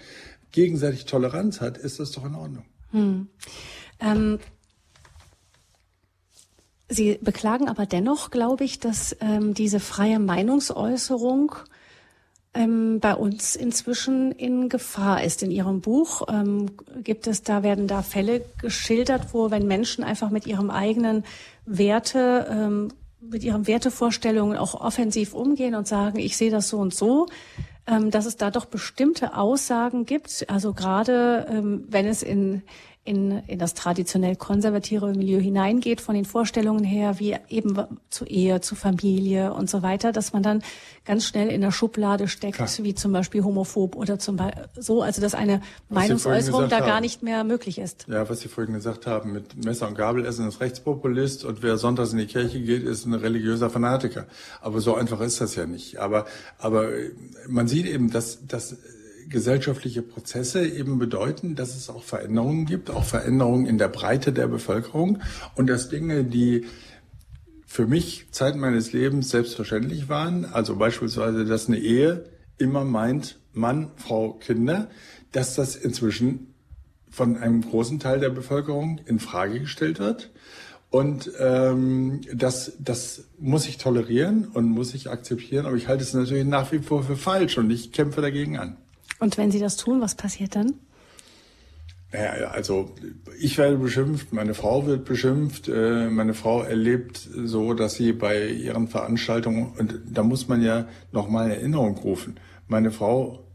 gegenseitig 0.53 1.07
Toleranz 1.07 1.61
hat, 1.61 1.77
ist 1.77 1.99
das 1.99 2.13
doch 2.13 2.25
in 2.25 2.37
Ordnung. 2.37 2.65
Hm. 2.93 3.27
Ähm, 3.99 4.39
Sie 6.89 7.19
beklagen 7.21 7.69
aber 7.69 7.87
dennoch, 7.87 8.31
glaube 8.31 8.63
ich, 8.63 8.79
dass 8.79 9.17
ähm, 9.21 9.55
diese 9.55 9.81
freie 9.81 10.21
Meinungsäußerung 10.21 11.53
ähm, 12.55 13.01
bei 13.01 13.15
uns 13.15 13.55
inzwischen 13.57 14.33
in 14.33 14.69
Gefahr 14.69 15.23
ist. 15.23 15.43
In 15.43 15.51
Ihrem 15.51 15.81
Buch 15.81 16.23
ähm, 16.29 16.67
gibt 17.03 17.27
es 17.27 17.43
da 17.43 17.63
werden 17.63 17.87
da 17.87 18.03
Fälle 18.03 18.45
geschildert, 18.61 19.33
wo 19.33 19.51
wenn 19.51 19.67
Menschen 19.67 20.05
einfach 20.05 20.31
mit 20.31 20.47
ihrem 20.47 20.71
eigenen 20.71 21.25
Werte 21.65 22.47
ähm, 22.51 22.89
mit 23.21 23.45
ihren 23.45 23.67
Wertevorstellungen 23.67 24.57
auch 24.57 24.75
offensiv 24.75 25.35
umgehen 25.35 25.75
und 25.75 25.87
sagen, 25.87 26.19
ich 26.19 26.37
sehe 26.37 26.51
das 26.51 26.69
so 26.69 26.79
und 26.79 26.95
so, 26.95 27.29
ähm, 27.87 28.11
dass 28.11 28.27
es 28.27 28.37
da 28.37 28.51
doch 28.51 28.65
bestimmte 28.65 29.37
Aussagen 29.37 30.07
gibt. 30.07 30.47
Also 30.49 30.73
gerade 30.73 31.47
ähm, 31.51 31.85
wenn 31.89 32.07
es 32.07 32.23
in 32.23 32.63
in, 33.03 33.43
in 33.47 33.59
das 33.59 33.73
traditionell 33.73 34.37
konservative 34.37 35.07
Milieu 35.15 35.41
hineingeht, 35.41 36.03
von 36.03 36.15
den 36.15 36.27
Vorstellungen 36.27 36.85
her, 36.85 37.19
wie 37.19 37.35
eben 37.49 37.79
zu 38.11 38.27
Ehe, 38.27 38.61
zu 38.61 38.75
Familie 38.75 39.55
und 39.55 39.71
so 39.71 39.83
weiter, 39.83 40.13
dass 40.13 40.35
man 40.35 40.43
dann 40.43 40.63
ganz 41.07 41.25
schnell 41.25 41.49
in 41.49 41.63
der 41.63 41.73
Schublade 41.73 42.29
steckt, 42.29 42.57
Klar. 42.57 42.69
wie 42.83 42.95
zum 42.95 43.13
Beispiel 43.13 43.43
homophob 43.43 43.97
oder 43.97 44.19
zum 44.19 44.37
Beispiel 44.37 44.65
so, 44.77 45.01
also 45.01 45.23
dass 45.23 45.35
eine 45.35 45.63
was 45.89 46.03
Meinungsäußerung 46.03 46.69
da 46.69 46.81
gar 46.81 47.01
nicht 47.01 47.23
mehr 47.23 47.43
möglich 47.43 47.79
ist. 47.79 48.07
Ja, 48.07 48.29
was 48.29 48.41
Sie 48.41 48.49
vorhin 48.49 48.75
gesagt 48.75 49.07
haben, 49.07 49.33
mit 49.33 49.65
Messer 49.65 49.89
und 49.89 49.97
Gabel 49.97 50.27
essen 50.27 50.47
ist 50.47 50.61
Rechtspopulist 50.61 51.47
und 51.47 51.63
wer 51.63 51.79
sonntags 51.79 52.13
in 52.13 52.19
die 52.19 52.27
Kirche 52.27 52.61
geht, 52.61 52.83
ist 52.83 53.07
ein 53.07 53.15
religiöser 53.15 53.71
Fanatiker. 53.71 54.27
Aber 54.61 54.81
so 54.81 54.95
einfach 54.95 55.21
ist 55.23 55.41
das 55.41 55.55
ja 55.55 55.65
nicht. 55.65 55.99
Aber, 55.99 56.27
aber 56.59 56.89
man 57.49 57.67
sieht 57.67 57.87
eben, 57.87 58.11
dass, 58.11 58.47
dass 58.47 58.77
gesellschaftliche 59.31 60.03
Prozesse 60.03 60.67
eben 60.67 60.99
bedeuten, 60.99 61.55
dass 61.55 61.77
es 61.77 61.89
auch 61.89 62.03
Veränderungen 62.03 62.67
gibt, 62.67 62.91
auch 62.91 63.05
Veränderungen 63.05 63.67
in 63.67 63.79
der 63.79 63.89
Breite 63.89 64.33
der 64.33 64.49
Bevölkerung 64.49 65.21
und 65.55 65.69
dass 65.69 65.89
Dinge, 65.89 66.25
die 66.25 66.67
für 67.67 67.87
mich 67.87 68.27
Zeit 68.33 68.57
meines 68.57 68.93
Lebens 68.93 69.31
selbstverständlich 69.31 70.09
waren, 70.09 70.45
also 70.45 70.77
beispielsweise, 70.77 71.45
dass 71.45 71.69
eine 71.69 71.79
Ehe 71.79 72.25
immer 72.59 72.85
meint 72.85 73.39
Mann, 73.53 73.93
Frau, 73.97 74.33
Kinder, 74.35 74.91
dass 75.33 75.55
das 75.55 75.77
inzwischen 75.77 76.55
von 77.09 77.37
einem 77.37 77.63
großen 77.63 77.99
Teil 78.01 78.21
der 78.21 78.31
Bevölkerung 78.31 79.01
in 79.07 79.19
Frage 79.19 79.61
gestellt 79.61 79.99
wird. 79.99 80.31
Und 80.91 81.31
ähm, 81.39 82.21
das, 82.35 82.73
das 82.81 83.25
muss 83.39 83.69
ich 83.69 83.79
tolerieren 83.79 84.49
und 84.49 84.69
muss 84.69 84.93
ich 84.95 85.09
akzeptieren, 85.09 85.67
aber 85.67 85.77
ich 85.77 85.87
halte 85.87 86.03
es 86.03 86.15
natürlich 86.15 86.45
nach 86.45 86.73
wie 86.73 86.81
vor 86.81 87.05
für 87.05 87.17
falsch 87.17 87.59
und 87.59 87.71
ich 87.71 87.93
kämpfe 87.93 88.21
dagegen 88.21 88.59
an. 88.59 88.77
Und 89.21 89.39
wenn 89.39 89.51
Sie 89.51 89.61
das 89.61 89.77
tun, 89.77 90.01
was 90.01 90.17
passiert 90.17 90.57
dann? 90.57 90.75
Naja, 92.13 92.49
also 92.49 92.93
ich 93.39 93.57
werde 93.57 93.77
beschimpft, 93.77 94.33
meine 94.33 94.55
Frau 94.55 94.85
wird 94.87 95.05
beschimpft, 95.05 95.69
äh, 95.69 96.11
meine 96.11 96.35
Frau 96.35 96.63
erlebt 96.63 97.19
so, 97.19 97.73
dass 97.73 97.95
sie 97.95 98.13
bei 98.13 98.49
ihren 98.49 98.89
Veranstaltungen, 98.89 99.73
und 99.79 100.01
da 100.11 100.25
muss 100.25 100.49
man 100.49 100.61
ja 100.61 100.89
nochmal 101.13 101.47
in 101.47 101.53
Erinnerung 101.53 101.97
rufen, 101.99 102.41
meine 102.67 102.91
Frau 102.91 103.47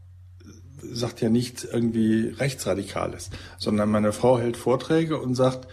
sagt 0.80 1.20
ja 1.20 1.28
nichts 1.28 1.64
irgendwie 1.64 2.28
Rechtsradikales, 2.28 3.28
sondern 3.58 3.90
meine 3.90 4.12
Frau 4.12 4.38
hält 4.38 4.56
Vorträge 4.56 5.18
und 5.18 5.34
sagt, 5.34 5.68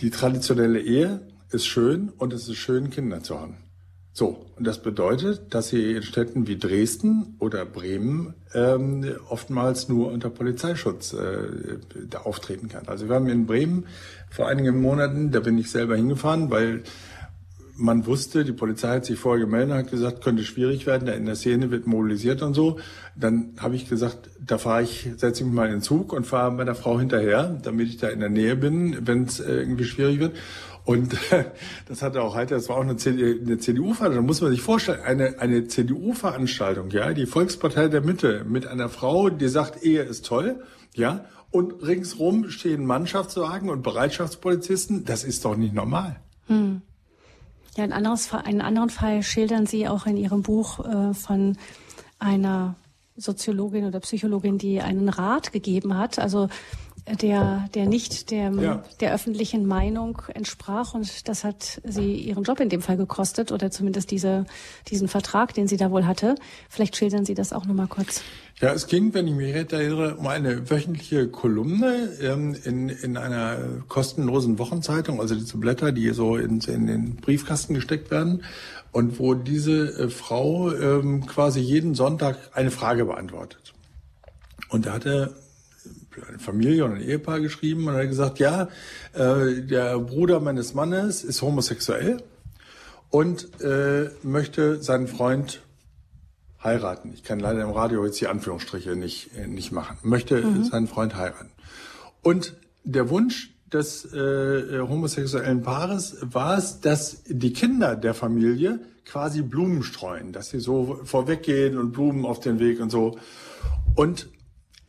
die 0.00 0.10
traditionelle 0.10 0.80
Ehe 0.80 1.20
ist 1.50 1.66
schön 1.66 2.08
und 2.18 2.32
es 2.32 2.48
ist 2.48 2.56
schön, 2.56 2.90
Kinder 2.90 3.22
zu 3.22 3.38
haben. 3.38 3.61
So, 4.14 4.44
und 4.56 4.66
das 4.66 4.82
bedeutet, 4.82 5.54
dass 5.54 5.70
sie 5.70 5.92
in 5.92 6.02
Städten 6.02 6.46
wie 6.46 6.58
Dresden 6.58 7.36
oder 7.38 7.64
Bremen 7.64 8.34
ähm, 8.52 9.06
oftmals 9.28 9.88
nur 9.88 10.12
unter 10.12 10.28
Polizeischutz 10.28 11.14
äh, 11.14 11.78
da 12.10 12.18
auftreten 12.18 12.68
kann. 12.68 12.88
Also 12.88 13.08
wir 13.08 13.14
haben 13.14 13.28
in 13.28 13.46
Bremen 13.46 13.86
vor 14.30 14.48
einigen 14.48 14.82
Monaten, 14.82 15.30
da 15.30 15.40
bin 15.40 15.56
ich 15.56 15.70
selber 15.70 15.96
hingefahren, 15.96 16.50
weil 16.50 16.82
man 17.76 18.06
wusste, 18.06 18.44
die 18.44 18.52
Polizei 18.52 18.96
hat 18.96 19.06
sich 19.06 19.18
vorher 19.18 19.44
gemeldet, 19.44 19.74
hat 19.76 19.90
gesagt, 19.90 20.22
könnte 20.22 20.44
schwierig 20.44 20.86
werden, 20.86 21.06
da 21.06 21.12
in 21.12 21.24
der 21.24 21.34
Szene 21.34 21.70
wird 21.70 21.86
mobilisiert 21.86 22.42
und 22.42 22.54
so. 22.54 22.78
Dann 23.16 23.54
habe 23.58 23.76
ich 23.76 23.88
gesagt, 23.88 24.30
da 24.40 24.58
fahre 24.58 24.82
ich, 24.82 25.08
setze 25.16 25.40
ich 25.40 25.46
mich 25.46 25.54
mal 25.54 25.66
in 25.66 25.72
den 25.72 25.82
Zug 25.82 26.12
und 26.12 26.26
fahre 26.26 26.52
meiner 26.52 26.74
Frau 26.74 26.98
hinterher, 26.98 27.58
damit 27.62 27.88
ich 27.88 27.96
da 27.96 28.08
in 28.08 28.20
der 28.20 28.28
Nähe 28.28 28.56
bin, 28.56 29.06
wenn 29.06 29.24
es 29.24 29.40
äh, 29.40 29.54
irgendwie 29.54 29.84
schwierig 29.84 30.20
wird. 30.20 30.36
Und 30.84 31.16
das 31.88 32.02
hatte 32.02 32.22
auch 32.22 32.34
heute, 32.34 32.54
das 32.54 32.68
war 32.68 32.76
auch 32.76 32.82
eine, 32.82 32.96
CDU-Veranstaltung, 32.96 34.14
da 34.14 34.22
muss 34.22 34.40
man 34.40 34.50
sich 34.50 34.62
vorstellen, 34.62 35.00
eine, 35.00 35.38
eine 35.38 35.66
CDU-Veranstaltung, 35.66 36.90
ja, 36.90 37.12
die 37.12 37.26
Volkspartei 37.26 37.88
der 37.88 38.00
Mitte 38.00 38.44
mit 38.48 38.66
einer 38.66 38.88
Frau, 38.88 39.30
die 39.30 39.48
sagt, 39.48 39.82
Ehe 39.84 40.02
ist 40.02 40.26
toll, 40.26 40.62
ja, 40.94 41.24
und 41.50 41.86
ringsrum 41.86 42.50
stehen 42.50 42.84
Mannschaftswagen 42.84 43.70
und 43.70 43.82
Bereitschaftspolizisten, 43.82 45.04
das 45.04 45.22
ist 45.22 45.44
doch 45.44 45.56
nicht 45.56 45.74
normal. 45.74 46.16
Hm. 46.46 46.82
Ja, 47.76 47.84
ein 47.84 47.92
anderes, 47.92 48.32
einen 48.34 48.60
anderen 48.60 48.90
Fall 48.90 49.22
schildern 49.22 49.66
Sie 49.66 49.88
auch 49.88 50.06
in 50.06 50.16
Ihrem 50.16 50.42
Buch 50.42 50.84
äh, 50.84 51.14
von 51.14 51.56
einer 52.18 52.74
Soziologin 53.16 53.86
oder 53.86 54.00
Psychologin, 54.00 54.58
die 54.58 54.80
einen 54.80 55.08
Rat 55.08 55.52
gegeben 55.52 55.96
hat. 55.96 56.18
Also 56.18 56.48
der, 57.20 57.68
der 57.74 57.86
nicht 57.86 58.30
der, 58.30 58.52
ja. 58.52 58.82
der 59.00 59.12
öffentlichen 59.12 59.66
Meinung 59.66 60.22
entsprach. 60.34 60.94
Und 60.94 61.28
das 61.28 61.42
hat 61.42 61.80
sie 61.84 62.14
ihren 62.14 62.44
Job 62.44 62.60
in 62.60 62.68
dem 62.68 62.80
Fall 62.80 62.96
gekostet 62.96 63.50
oder 63.50 63.70
zumindest 63.70 64.10
diese, 64.10 64.46
diesen 64.88 65.08
Vertrag, 65.08 65.54
den 65.54 65.66
sie 65.66 65.76
da 65.76 65.90
wohl 65.90 66.06
hatte. 66.06 66.36
Vielleicht 66.68 66.96
schildern 66.96 67.24
Sie 67.24 67.34
das 67.34 67.52
auch 67.52 67.66
nochmal 67.66 67.88
kurz. 67.88 68.22
Ja, 68.60 68.72
es 68.72 68.86
ging, 68.86 69.12
wenn 69.14 69.26
ich 69.26 69.34
mich 69.34 69.54
recht 69.54 69.72
erinnere, 69.72 70.16
um 70.16 70.26
eine 70.28 70.70
wöchentliche 70.70 71.26
Kolumne 71.28 72.10
ähm, 72.20 72.54
in, 72.64 72.88
in 72.88 73.16
einer 73.16 73.58
kostenlosen 73.88 74.58
Wochenzeitung, 74.58 75.20
also 75.20 75.34
diese 75.34 75.56
Blätter, 75.56 75.90
die 75.90 76.10
so 76.10 76.36
in, 76.36 76.60
in 76.60 76.86
den 76.86 77.16
Briefkasten 77.16 77.74
gesteckt 77.74 78.12
werden 78.12 78.44
und 78.92 79.18
wo 79.18 79.34
diese 79.34 79.88
äh, 79.98 80.08
Frau 80.08 80.70
ähm, 80.70 81.26
quasi 81.26 81.60
jeden 81.60 81.94
Sonntag 81.94 82.38
eine 82.52 82.70
Frage 82.70 83.06
beantwortet. 83.06 83.72
Und 84.68 84.86
da 84.86 84.92
hatte 84.92 85.34
eine 86.26 86.38
Familie 86.38 86.84
und 86.84 86.94
ein 86.94 87.02
Ehepaar 87.02 87.40
geschrieben 87.40 87.88
und 87.88 87.94
hat 87.94 88.08
gesagt, 88.08 88.38
ja, 88.38 88.68
äh, 89.14 89.62
der 89.62 89.98
Bruder 89.98 90.40
meines 90.40 90.74
Mannes 90.74 91.24
ist 91.24 91.42
homosexuell 91.42 92.22
und 93.10 93.60
äh, 93.60 94.10
möchte 94.22 94.82
seinen 94.82 95.06
Freund 95.06 95.62
heiraten. 96.62 97.12
Ich 97.12 97.22
kann 97.24 97.40
leider 97.40 97.62
im 97.62 97.70
Radio 97.70 98.04
jetzt 98.04 98.20
die 98.20 98.28
Anführungsstriche 98.28 98.96
nicht, 98.96 99.30
äh, 99.36 99.46
nicht 99.46 99.72
machen. 99.72 99.96
Möchte 100.02 100.42
mhm. 100.42 100.64
seinen 100.64 100.86
Freund 100.86 101.16
heiraten. 101.16 101.50
Und 102.22 102.54
der 102.84 103.10
Wunsch 103.10 103.50
des 103.72 104.04
äh, 104.12 104.80
homosexuellen 104.80 105.62
Paares 105.62 106.16
war 106.20 106.58
es, 106.58 106.80
dass 106.80 107.22
die 107.26 107.52
Kinder 107.52 107.96
der 107.96 108.14
Familie 108.14 108.80
quasi 109.04 109.42
Blumen 109.42 109.82
streuen, 109.82 110.32
dass 110.32 110.50
sie 110.50 110.60
so 110.60 111.00
vorweggehen 111.04 111.78
und 111.78 111.92
Blumen 111.92 112.24
auf 112.24 112.40
den 112.40 112.58
Weg 112.58 112.80
und 112.80 112.90
so. 112.90 113.18
Und 113.94 114.28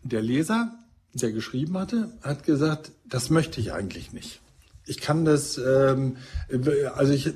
der 0.03 0.21
Leser 0.21 0.82
der 1.13 1.31
geschrieben 1.31 1.77
hatte, 1.77 2.11
hat 2.21 2.43
gesagt, 2.43 2.91
das 3.07 3.29
möchte 3.29 3.59
ich 3.59 3.73
eigentlich 3.73 4.13
nicht. 4.13 4.41
ich 4.85 4.99
kann 4.99 5.23
das, 5.23 5.57
ähm, 5.57 6.17
also 6.95 7.13
ich, 7.13 7.31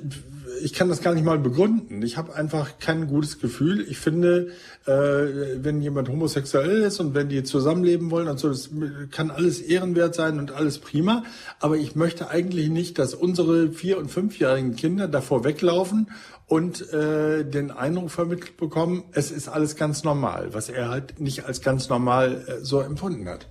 ich 0.62 0.74
kann 0.74 0.88
das 0.88 1.00
gar 1.00 1.14
nicht 1.14 1.24
mal 1.24 1.38
begründen. 1.38 2.02
Ich 2.02 2.16
habe 2.16 2.34
einfach 2.34 2.78
kein 2.78 3.06
gutes 3.06 3.38
Gefühl. 3.40 3.86
Ich 3.88 3.98
finde, 3.98 4.48
äh, 4.86 4.90
wenn 4.90 5.80
jemand 5.80 6.08
homosexuell 6.08 6.82
ist 6.82 7.00
und 7.00 7.14
wenn 7.14 7.28
die 7.28 7.42
zusammenleben 7.44 8.10
wollen 8.10 8.28
und 8.28 8.38
so, 8.38 8.48
das 8.48 8.70
kann 9.10 9.30
alles 9.30 9.60
ehrenwert 9.60 10.14
sein 10.14 10.38
und 10.38 10.50
alles 10.52 10.78
prima. 10.78 11.24
Aber 11.58 11.76
ich 11.76 11.94
möchte 11.94 12.28
eigentlich 12.28 12.68
nicht, 12.68 12.98
dass 12.98 13.14
unsere 13.14 13.70
vier- 13.70 13.98
und 13.98 14.10
fünfjährigen 14.10 14.76
Kinder 14.76 15.08
davor 15.08 15.44
weglaufen 15.44 16.10
und 16.46 16.92
äh, 16.92 17.44
den 17.44 17.70
Eindruck 17.70 18.10
vermittelt 18.10 18.56
bekommen, 18.56 19.04
es 19.12 19.30
ist 19.30 19.48
alles 19.48 19.76
ganz 19.76 20.02
normal, 20.02 20.48
was 20.52 20.70
er 20.70 20.88
halt 20.88 21.20
nicht 21.20 21.44
als 21.44 21.60
ganz 21.60 21.88
normal 21.88 22.44
äh, 22.46 22.64
so 22.64 22.80
empfunden 22.80 23.28
hat. 23.28 23.46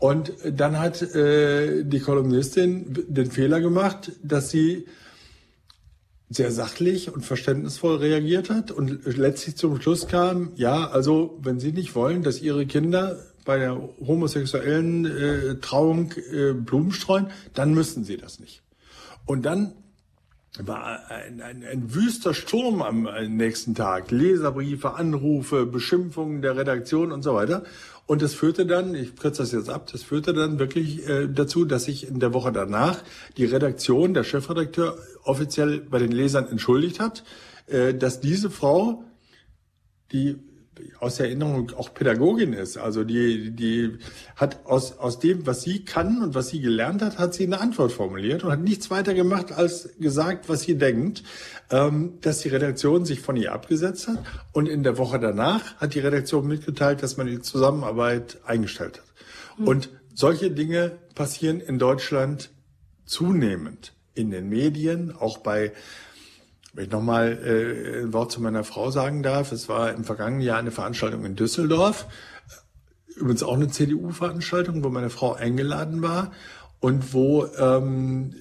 Und 0.00 0.32
dann 0.44 0.78
hat 0.78 1.02
äh, 1.02 1.84
die 1.84 2.00
Kolumnistin 2.00 3.04
den 3.06 3.30
Fehler 3.30 3.60
gemacht, 3.60 4.12
dass 4.22 4.50
sie 4.50 4.86
sehr 6.30 6.50
sachlich 6.52 7.12
und 7.12 7.24
verständnisvoll 7.24 7.96
reagiert 7.96 8.50
hat 8.50 8.70
und 8.70 9.04
letztlich 9.04 9.56
zum 9.56 9.80
Schluss 9.80 10.06
kam, 10.06 10.52
ja, 10.54 10.88
also 10.88 11.38
wenn 11.42 11.58
Sie 11.58 11.72
nicht 11.72 11.96
wollen, 11.96 12.22
dass 12.22 12.40
Ihre 12.40 12.66
Kinder 12.66 13.18
bei 13.44 13.58
der 13.58 13.76
homosexuellen 14.00 15.06
äh, 15.06 15.56
Trauung 15.56 16.12
äh, 16.32 16.52
Blumen 16.52 16.92
streuen, 16.92 17.26
dann 17.52 17.74
müssen 17.74 18.04
Sie 18.04 18.16
das 18.16 18.38
nicht. 18.38 18.62
Und 19.26 19.42
dann 19.44 19.74
war 20.58 21.08
ein, 21.10 21.40
ein, 21.40 21.64
ein 21.64 21.94
wüster 21.94 22.34
Sturm 22.34 22.82
am 22.82 23.08
nächsten 23.28 23.74
Tag. 23.74 24.10
Leserbriefe, 24.10 24.94
Anrufe, 24.94 25.64
Beschimpfungen 25.64 26.42
der 26.42 26.56
Redaktion 26.56 27.12
und 27.12 27.22
so 27.22 27.34
weiter. 27.34 27.62
Und 28.06 28.22
das 28.22 28.34
führte 28.34 28.66
dann, 28.66 28.96
ich 28.96 29.14
kürze 29.14 29.42
das 29.42 29.52
jetzt 29.52 29.70
ab, 29.70 29.88
das 29.92 30.02
führte 30.02 30.34
dann 30.34 30.58
wirklich 30.58 31.08
äh, 31.08 31.28
dazu, 31.28 31.64
dass 31.64 31.84
sich 31.84 32.08
in 32.08 32.18
der 32.18 32.34
Woche 32.34 32.50
danach 32.50 33.04
die 33.36 33.44
Redaktion, 33.44 34.14
der 34.14 34.24
Chefredakteur 34.24 34.98
offiziell 35.22 35.80
bei 35.80 36.00
den 36.00 36.10
Lesern 36.10 36.48
entschuldigt 36.48 36.98
hat, 36.98 37.22
äh, 37.68 37.94
dass 37.94 38.20
diese 38.20 38.50
Frau, 38.50 39.04
die 40.10 40.38
aus 40.98 41.16
der 41.16 41.26
Erinnerung 41.26 41.72
auch 41.76 41.94
Pädagogin 41.94 42.52
ist. 42.52 42.76
Also 42.76 43.04
die, 43.04 43.50
die 43.50 43.98
hat 44.36 44.66
aus, 44.66 44.98
aus 44.98 45.18
dem, 45.18 45.46
was 45.46 45.62
sie 45.62 45.84
kann 45.84 46.22
und 46.22 46.34
was 46.34 46.48
sie 46.48 46.60
gelernt 46.60 47.02
hat, 47.02 47.18
hat 47.18 47.34
sie 47.34 47.44
eine 47.44 47.60
Antwort 47.60 47.92
formuliert 47.92 48.44
und 48.44 48.50
hat 48.50 48.60
nichts 48.60 48.90
weiter 48.90 49.14
gemacht, 49.14 49.52
als 49.52 49.90
gesagt, 49.98 50.48
was 50.48 50.62
sie 50.62 50.76
denkt, 50.76 51.22
ähm, 51.70 52.18
dass 52.20 52.40
die 52.40 52.48
Redaktion 52.48 53.04
sich 53.04 53.20
von 53.20 53.36
ihr 53.36 53.52
abgesetzt 53.52 54.08
hat. 54.08 54.18
Und 54.52 54.68
in 54.68 54.82
der 54.82 54.98
Woche 54.98 55.18
danach 55.18 55.76
hat 55.76 55.94
die 55.94 56.00
Redaktion 56.00 56.46
mitgeteilt, 56.46 57.02
dass 57.02 57.16
man 57.16 57.26
die 57.26 57.40
Zusammenarbeit 57.40 58.38
eingestellt 58.44 58.98
hat. 58.98 59.58
Mhm. 59.58 59.68
Und 59.68 59.88
solche 60.14 60.50
Dinge 60.50 60.92
passieren 61.14 61.60
in 61.60 61.78
Deutschland 61.78 62.50
zunehmend 63.04 63.92
in 64.14 64.30
den 64.30 64.48
Medien, 64.48 65.14
auch 65.16 65.38
bei 65.38 65.72
wenn 66.72 66.84
ich 66.84 66.90
nochmal 66.90 67.38
äh, 67.44 68.02
ein 68.02 68.12
Wort 68.12 68.32
zu 68.32 68.40
meiner 68.40 68.64
Frau 68.64 68.90
sagen 68.90 69.22
darf, 69.22 69.52
es 69.52 69.68
war 69.68 69.92
im 69.92 70.04
vergangenen 70.04 70.42
Jahr 70.42 70.58
eine 70.58 70.70
Veranstaltung 70.70 71.24
in 71.24 71.36
Düsseldorf, 71.36 72.06
übrigens 73.16 73.42
auch 73.42 73.54
eine 73.54 73.68
CDU-Veranstaltung, 73.68 74.84
wo 74.84 74.88
meine 74.88 75.10
Frau 75.10 75.34
eingeladen 75.34 76.02
war 76.02 76.32
und 76.78 77.12
wo, 77.12 77.46
ähm, 77.58 78.34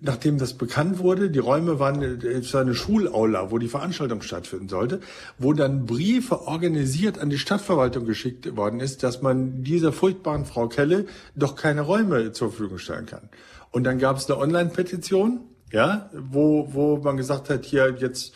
nachdem 0.00 0.36
das 0.36 0.54
bekannt 0.54 0.98
wurde, 0.98 1.30
die 1.30 1.38
Räume 1.38 1.78
waren 1.78 2.02
es 2.02 2.52
war 2.52 2.60
eine 2.60 2.74
Schulaula, 2.74 3.50
wo 3.50 3.58
die 3.58 3.68
Veranstaltung 3.68 4.20
stattfinden 4.20 4.68
sollte, 4.68 5.00
wo 5.38 5.54
dann 5.54 5.86
Briefe 5.86 6.42
organisiert 6.42 7.18
an 7.18 7.30
die 7.30 7.38
Stadtverwaltung 7.38 8.04
geschickt 8.04 8.56
worden 8.56 8.80
ist, 8.80 9.02
dass 9.02 9.22
man 9.22 9.64
dieser 9.64 9.92
furchtbaren 9.92 10.44
Frau 10.44 10.68
Kelle 10.68 11.06
doch 11.34 11.56
keine 11.56 11.80
Räume 11.80 12.32
zur 12.32 12.50
Verfügung 12.50 12.78
stellen 12.78 13.06
kann. 13.06 13.30
Und 13.70 13.84
dann 13.84 13.98
gab 13.98 14.18
es 14.18 14.30
eine 14.30 14.38
Online-Petition, 14.38 15.40
ja, 15.74 16.08
wo, 16.12 16.68
wo 16.72 16.96
man 16.98 17.16
gesagt 17.16 17.50
hat, 17.50 17.64
hier 17.64 17.96
jetzt 17.98 18.32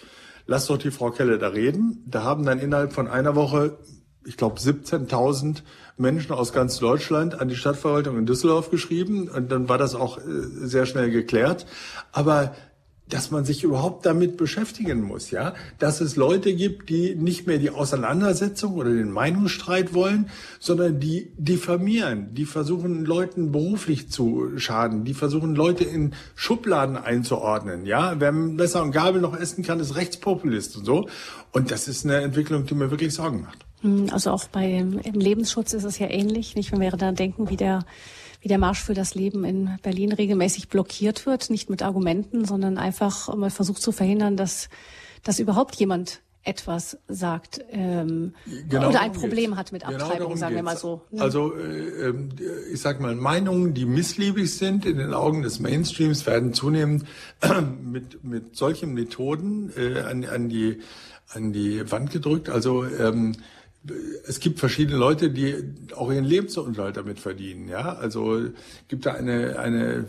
lass 0.47 0.67
doch 0.67 0.77
die 0.77 0.91
Frau 0.91 1.11
Kelle 1.13 1.39
da 1.39 1.49
reden. 1.49 2.03
Da 2.05 2.25
haben 2.25 2.45
dann 2.45 2.59
innerhalb 2.59 2.93
von 2.93 3.07
einer 3.07 3.37
Woche, 3.37 3.79
ich 4.25 4.37
glaube, 4.37 4.59
17.000 4.59 5.63
Menschen 5.97 6.33
aus 6.33 6.53
ganz 6.53 6.79
Deutschland 6.79 7.41
an 7.41 7.49
die 7.49 7.55
Stadtverwaltung 7.55 8.19
in 8.19 8.27
Düsseldorf 8.27 8.71
geschrieben 8.71 9.29
und 9.29 9.53
dann 9.53 9.69
war 9.69 9.79
das 9.79 9.95
auch 9.95 10.19
äh, 10.19 10.23
sehr 10.25 10.85
schnell 10.85 11.11
geklärt. 11.11 11.67
Aber 12.11 12.57
dass 13.09 13.31
man 13.31 13.45
sich 13.45 13.65
überhaupt 13.65 14.07
damit 14.07 14.37
beschäftigen 14.37 15.03
muss, 15.03 15.31
ja, 15.31 15.55
dass 15.79 16.01
es 16.01 16.17
Leute 16.17 16.55
gibt, 16.55 16.89
die 16.89 17.15
nicht 17.15 17.47
mehr 17.47 17.59
die 17.59 17.71
Auseinandersetzung 17.71 18.75
oder 18.75 18.91
den 18.91 19.11
Meinungsstreit 19.11 19.95
wollen, 19.95 20.31
sondern 20.61 21.01
die 21.01 21.33
diffamieren, 21.37 22.35
die 22.35 22.45
versuchen 22.45 23.05
Leuten 23.05 23.53
beruflich 23.53 24.11
zu 24.11 24.59
schaden, 24.59 25.05
die 25.05 25.15
versuchen 25.15 25.55
Leute 25.55 25.85
in 25.85 26.15
Schubladen 26.35 26.97
einzuordnen, 26.97 27.87
ja, 27.87 28.19
wer 28.19 28.33
Messer 28.33 28.83
und 28.83 28.93
Gabel 28.93 29.21
noch 29.21 29.37
essen 29.37 29.65
kann, 29.65 29.81
ist 29.81 29.97
Rechtspopulist 29.97 30.77
und 30.77 30.85
so. 30.85 31.09
Und 31.53 31.71
das 31.71 31.89
ist 31.89 32.05
eine 32.05 32.17
Entwicklung, 32.17 32.67
die 32.67 32.75
mir 32.75 32.91
wirklich 32.91 33.15
Sorgen 33.15 33.43
macht. 33.43 33.65
Hm, 33.81 34.09
also 34.13 34.31
auch 34.31 34.45
bei 34.49 34.71
im 34.71 35.21
Lebensschutz 35.21 35.73
ist 35.73 35.85
es 35.85 35.99
ja 35.99 36.09
ähnlich, 36.11 36.57
nicht? 36.57 36.73
Wenn 36.73 36.81
wir 36.81 36.91
da 36.91 37.13
denken, 37.13 37.49
wie 37.49 37.57
der 37.57 37.85
wie 38.41 38.49
der 38.49 38.59
Marsch 38.59 38.83
für 38.83 38.95
das 38.95 39.15
Leben 39.15 39.45
in 39.45 39.79
Berlin 39.83 40.13
regelmäßig 40.13 40.69
blockiert 40.69 41.27
wird, 41.27 41.51
nicht 41.51 41.71
mit 41.71 41.83
Argumenten, 41.83 42.45
sondern 42.45 42.79
einfach 42.79 43.35
mal 43.35 43.51
versucht 43.51 43.83
zu 43.83 43.93
verhindern, 43.93 44.37
dass, 44.37 44.69
dass 45.25 45.39
überhaupt 45.39 45.75
jemand 45.77 46.21
etwas 46.45 46.99
sagt 47.09 47.61
ähm, 47.71 48.33
genau 48.69 48.89
oder 48.89 49.01
ein 49.01 49.13
Problem 49.13 49.57
hat 49.57 49.71
mit 49.71 49.85
genau 49.85 50.05
Abtreibung, 50.05 50.29
genau 50.29 50.41
sagen 50.41 50.55
wir 50.55 50.63
mal 50.63 50.79
so. 50.79 51.03
Ne? 51.11 51.21
Also 51.21 51.55
äh, 51.55 52.09
ähm, 52.09 52.31
ich 52.73 52.81
sag 52.81 53.01
mal, 53.01 53.15
Meinungen, 53.15 53.75
die 53.75 53.85
missliebig 53.85 54.55
sind 54.55 54.87
in 54.87 54.97
den 54.97 55.13
Augen 55.13 55.43
des 55.43 55.61
Mainstreams, 55.61 56.27
werden 56.27 56.55
zunehmend 56.55 57.05
äh, 57.43 57.61
mit, 57.83 58.25
mit 58.25 58.57
solchen 58.57 58.95
Methoden 58.95 59.73
äh, 59.77 60.01
an, 60.01 60.25
an, 60.25 60.49
die, 60.49 60.79
an 61.29 61.53
die 61.53 61.91
Wand 61.91 62.13
gedrückt. 62.13 62.49
Also 62.49 62.85
ähm, 62.85 63.37
es 64.27 64.41
gibt 64.41 64.59
verschiedene 64.59 64.99
Leute, 64.99 65.31
die 65.31 65.57
auch 65.95 66.11
ihren 66.11 66.25
Lebensunterhalt 66.25 66.97
damit 66.97 67.19
verdienen. 67.21 67.69
Ja, 67.69 67.95
also 67.95 68.41
gibt 68.89 69.07
da 69.07 69.15
eine 69.15 69.59
eine 69.59 70.07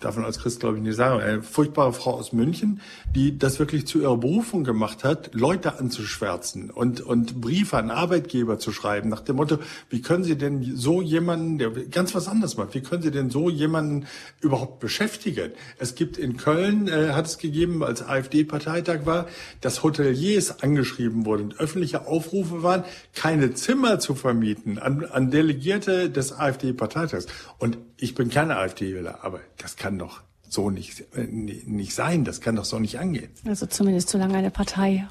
darf 0.00 0.16
man 0.16 0.24
als 0.24 0.40
Christ 0.40 0.60
glaube 0.60 0.78
ich 0.78 0.82
nicht 0.82 0.96
sagen, 0.96 1.20
eine 1.20 1.42
furchtbare 1.42 1.92
Frau 1.92 2.14
aus 2.14 2.32
München, 2.32 2.80
die 3.14 3.38
das 3.38 3.58
wirklich 3.58 3.86
zu 3.86 4.00
ihrer 4.00 4.16
Berufung 4.16 4.64
gemacht 4.64 5.04
hat, 5.04 5.30
Leute 5.34 5.78
anzuschwärzen 5.78 6.70
und, 6.70 7.00
und 7.00 7.40
Briefe 7.40 7.76
an 7.76 7.90
Arbeitgeber 7.90 8.58
zu 8.58 8.72
schreiben 8.72 9.08
nach 9.08 9.20
dem 9.20 9.36
Motto, 9.36 9.58
wie 9.88 10.02
können 10.02 10.24
Sie 10.24 10.36
denn 10.36 10.76
so 10.76 11.00
jemanden, 11.00 11.58
der 11.58 11.70
ganz 11.70 12.14
was 12.14 12.26
anderes 12.26 12.56
macht, 12.56 12.74
wie 12.74 12.80
können 12.80 13.02
Sie 13.02 13.10
denn 13.10 13.30
so 13.30 13.48
jemanden 13.48 14.06
überhaupt 14.40 14.80
beschäftigen? 14.80 15.52
Es 15.78 15.94
gibt 15.94 16.18
in 16.18 16.36
Köln, 16.36 16.88
äh, 16.88 17.10
hat 17.10 17.26
es 17.26 17.38
gegeben, 17.38 17.84
als 17.84 18.02
AfD-Parteitag 18.02 19.06
war, 19.06 19.26
dass 19.60 19.82
Hoteliers 19.82 20.62
angeschrieben 20.62 21.26
wurden 21.26 21.54
öffentliche 21.60 22.06
Aufrufe 22.06 22.62
waren, 22.62 22.84
keine 23.14 23.54
Zimmer 23.54 23.98
zu 23.98 24.14
vermieten 24.14 24.78
an, 24.78 25.04
an 25.04 25.30
Delegierte 25.30 26.10
des 26.10 26.32
AfD-Parteitags. 26.32 27.26
Und 27.58 27.78
ich 28.00 28.14
bin 28.14 28.30
keine 28.30 28.56
AfD-Wähler, 28.56 29.20
aber 29.22 29.40
das 29.58 29.76
kann 29.76 29.98
doch 29.98 30.22
so 30.48 30.70
nicht, 30.70 31.04
äh, 31.14 31.26
nicht 31.26 31.94
sein. 31.94 32.24
Das 32.24 32.40
kann 32.40 32.56
doch 32.56 32.64
so 32.64 32.78
nicht 32.78 32.98
angehen. 32.98 33.30
Also 33.46 33.66
zumindest 33.66 34.08
solange 34.08 34.36
eine 34.36 34.50
Partei 34.50 35.06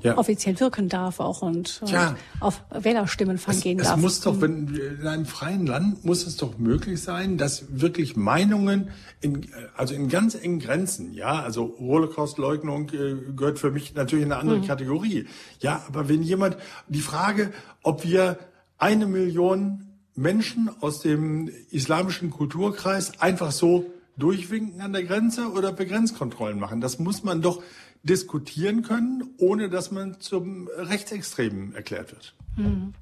ja. 0.00 0.16
offiziell 0.16 0.58
wirken 0.58 0.88
darf 0.88 1.20
auch 1.20 1.42
und, 1.42 1.82
und 1.82 2.16
auf 2.40 2.62
Wählerstimmen 2.70 3.38
gehen 3.60 3.78
es 3.78 3.86
darf. 3.86 3.96
Es 3.96 4.02
muss 4.02 4.20
doch, 4.20 4.40
wenn 4.40 4.74
in 4.74 5.06
einem 5.06 5.26
freien 5.26 5.66
Land 5.66 6.04
muss 6.04 6.26
es 6.26 6.36
doch 6.36 6.58
möglich 6.58 7.02
sein, 7.02 7.36
dass 7.36 7.80
wirklich 7.80 8.16
Meinungen 8.16 8.90
in, 9.20 9.46
also 9.76 9.94
in 9.94 10.08
ganz 10.08 10.34
engen 10.34 10.58
Grenzen, 10.60 11.12
ja, 11.12 11.40
also 11.42 11.74
Holocaust-Leugnung 11.78 12.88
äh, 12.90 13.32
gehört 13.36 13.58
für 13.58 13.70
mich 13.70 13.94
natürlich 13.94 14.24
in 14.24 14.32
eine 14.32 14.40
andere 14.40 14.58
mhm. 14.58 14.66
Kategorie. 14.66 15.26
Ja, 15.60 15.84
aber 15.86 16.08
wenn 16.08 16.22
jemand, 16.22 16.56
die 16.88 17.00
Frage, 17.00 17.52
ob 17.82 18.04
wir 18.04 18.38
eine 18.78 19.06
Million 19.06 19.91
Menschen 20.14 20.70
aus 20.80 21.00
dem 21.00 21.50
islamischen 21.70 22.30
Kulturkreis 22.30 23.20
einfach 23.20 23.50
so 23.50 23.86
durchwinken 24.16 24.80
an 24.80 24.92
der 24.92 25.04
Grenze 25.04 25.50
oder 25.52 25.72
Begrenzkontrollen 25.72 26.58
machen. 26.58 26.80
Das 26.80 26.98
muss 26.98 27.24
man 27.24 27.40
doch 27.40 27.62
diskutieren 28.02 28.82
können, 28.82 29.34
ohne 29.38 29.70
dass 29.70 29.90
man 29.90 30.20
zum 30.20 30.68
Rechtsextremen 30.76 31.74
erklärt 31.74 32.12
wird. 32.12 32.34
Hm. 32.56 32.94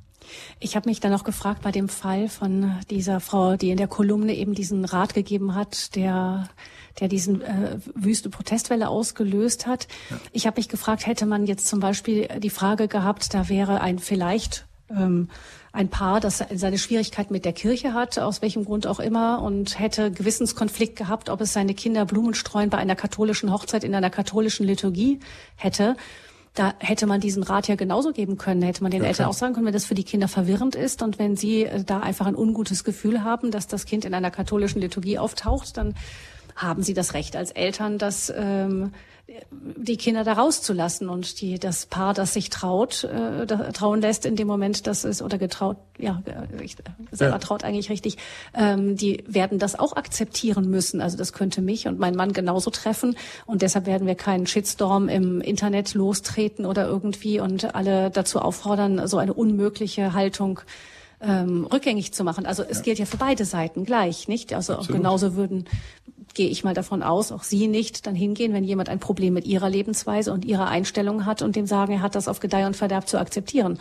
Ich 0.61 0.77
habe 0.77 0.89
mich 0.89 1.01
dann 1.01 1.13
noch 1.13 1.25
gefragt 1.25 1.63
bei 1.63 1.73
dem 1.73 1.89
Fall 1.89 2.29
von 2.29 2.79
dieser 2.91 3.21
Frau, 3.21 3.57
die 3.57 3.71
in 3.71 3.79
der 3.79 3.89
Kolumne 3.89 4.35
eben 4.37 4.55
diesen 4.55 4.85
Rat 4.85 5.15
gegeben 5.15 5.55
hat, 5.55 5.97
der 5.97 6.49
der 6.99 7.09
diesen 7.09 7.41
äh, 7.43 7.79
wüste 7.95 8.31
Protestwelle 8.31 8.89
ausgelöst 8.89 9.67
hat. 9.67 9.87
Ja. 10.11 10.17
Ich 10.33 10.47
habe 10.47 10.59
mich 10.59 10.69
gefragt, 10.69 11.07
hätte 11.07 11.25
man 11.25 11.47
jetzt 11.47 11.67
zum 11.67 11.81
Beispiel 11.81 12.29
die 12.39 12.51
Frage 12.51 12.89
gehabt, 12.89 13.33
da 13.33 13.49
wäre 13.49 13.81
ein 13.81 13.99
vielleicht 13.99 14.67
ähm, 14.91 15.29
ein 15.73 15.89
Paar, 15.89 16.21
das 16.21 16.45
seine 16.53 16.79
Schwierigkeit 16.79 17.31
mit 17.31 17.45
der 17.45 17.53
Kirche 17.53 17.95
hat, 17.95 18.19
aus 18.19 18.43
welchem 18.43 18.65
Grund 18.65 18.87
auch 18.87 18.99
immer, 18.99 19.41
und 19.41 19.79
hätte 19.79 20.11
Gewissenskonflikt 20.11 20.97
gehabt, 20.97 21.29
ob 21.31 21.41
es 21.41 21.53
seine 21.53 21.75
Kinder 21.75 22.07
Blumen 22.07 22.35
streuen 22.35 22.71
bei 22.71 22.79
einer 22.79 22.97
katholischen 22.97 23.53
Hochzeit 23.53 23.85
in 23.85 23.95
einer 23.95 24.11
katholischen 24.11 24.67
Liturgie 24.67 25.21
hätte. 25.57 25.97
da 26.55 26.75
hätte 26.81 27.07
man 27.07 27.21
diesen 27.21 27.45
Rat 27.45 27.69
ja 27.69 27.77
genauso 27.77 28.13
geben 28.13 28.37
können. 28.37 28.63
Hätte 28.63 28.83
man 28.83 28.91
den 28.91 29.03
ja, 29.03 29.09
Eltern 29.09 29.25
klar. 29.25 29.31
auch 29.31 29.35
sagen 29.35 29.55
können, 29.55 29.67
wenn 29.67 29.73
das 29.73 29.85
für 29.85 29.95
die 29.95 30.03
Kinder 30.03 30.27
verwirrend 30.27 30.75
ist 30.75 31.01
und 31.03 31.21
wenn 31.21 31.37
sie 31.37 31.65
äh, 31.65 31.85
da 31.85 32.01
einfach 32.01 32.27
ein 32.27 32.35
ungutes 32.35 32.83
Gefühl 32.83 33.23
haben, 33.23 33.53
dass 33.53 33.69
das 33.69 33.87
Kind 33.87 34.05
in 34.05 34.15
einer 34.15 34.33
katholischen 34.33 34.81
Liturgie 34.81 35.19
auftaucht, 35.19 35.77
dann 35.77 35.95
haben 36.57 36.83
sie 36.83 36.95
das 36.95 37.15
Recht 37.15 37.37
als 37.37 37.53
Eltern, 37.53 37.99
dass 37.99 38.33
ähm, 38.37 38.93
die 39.61 39.97
Kinder 39.97 40.25
da 40.25 40.35
rauszulassen 40.35 41.09
und 41.09 41.41
die, 41.41 41.59
das 41.59 41.87
Paar, 41.87 42.15
das 42.15 42.35
sich 42.35 42.51
traut, 42.51 43.05
äh, 43.05 43.47
da, 43.47 43.73
trauen 43.73 44.01
lässt 44.01 44.27
in 44.27 44.37
dem 44.37 44.49
Moment, 44.49 44.87
dass 44.87 45.05
es 45.05 45.23
oder 45.23 45.39
getraut, 45.39 45.77
ja, 45.99 46.23
ich, 46.63 46.77
selber 47.13 47.35
ja. 47.35 47.39
traut 47.39 47.65
eigentlich 47.65 47.91
richtig, 47.91 48.17
ähm, 48.55 48.97
die 48.97 49.25
werden 49.27 49.59
das 49.59 49.79
auch 49.79 49.95
akzeptieren 49.95 50.69
müssen. 50.69 51.01
Also 51.01 51.17
das 51.17 51.33
könnte 51.33 51.63
mich 51.63 51.87
und 51.87 51.99
meinen 51.99 52.17
Mann 52.17 52.33
genauso 52.33 52.71
treffen 52.71 53.17
und 53.47 53.63
deshalb 53.63 53.87
werden 53.87 54.07
wir 54.07 54.15
keinen 54.15 54.47
Shitstorm 54.47 55.09
im 55.09 55.41
Internet 55.41 55.95
lostreten 55.95 56.67
oder 56.67 56.87
irgendwie 56.87 57.41
und 57.41 57.75
alle 57.75 58.11
dazu 58.11 58.41
auffordern, 58.41 59.07
so 59.07 59.19
eine 59.19 59.35
unmögliche 59.35 60.13
Haltung 60.13 60.61
ähm, 61.23 61.67
rückgängig 61.71 62.13
zu 62.13 62.25
machen. 62.25 62.47
Also 62.47 62.63
es 62.63 62.79
ja. 62.79 62.85
gilt 62.85 62.99
ja 62.99 63.05
für 63.05 63.19
beide 63.19 63.45
Seiten 63.45 63.85
gleich, 63.85 64.27
nicht? 64.27 64.55
Also 64.55 64.79
genauso 64.89 65.37
würden 65.37 65.67
gehe 66.35 66.49
ich 66.49 66.65
mal 66.65 66.75
davon 66.75 67.03
aus, 67.03 67.33
auch 67.33 67.43
Sie 67.43 67.69
nicht 67.69 68.07
dann 68.07 68.15
hingehen, 68.15 68.53
wenn 68.53 68.65
jemand 68.65 68.89
ein 68.89 69.01
Problem 69.01 69.35
mit 69.35 69.47
Ihrer 69.47 69.69
Lebensweise 69.69 70.33
und 70.33 70.45
Ihrer 70.45 70.69
Einstellung 70.69 71.27
hat 71.27 71.43
und 71.43 71.57
dem 71.57 71.67
sagen, 71.67 71.93
er 71.93 72.03
hat 72.03 72.15
das 72.15 72.29
auf 72.29 72.41
Gedeih 72.41 72.67
und 72.67 72.77
Verderb 72.77 73.09
zu 73.09 73.19
akzeptieren. 73.19 73.79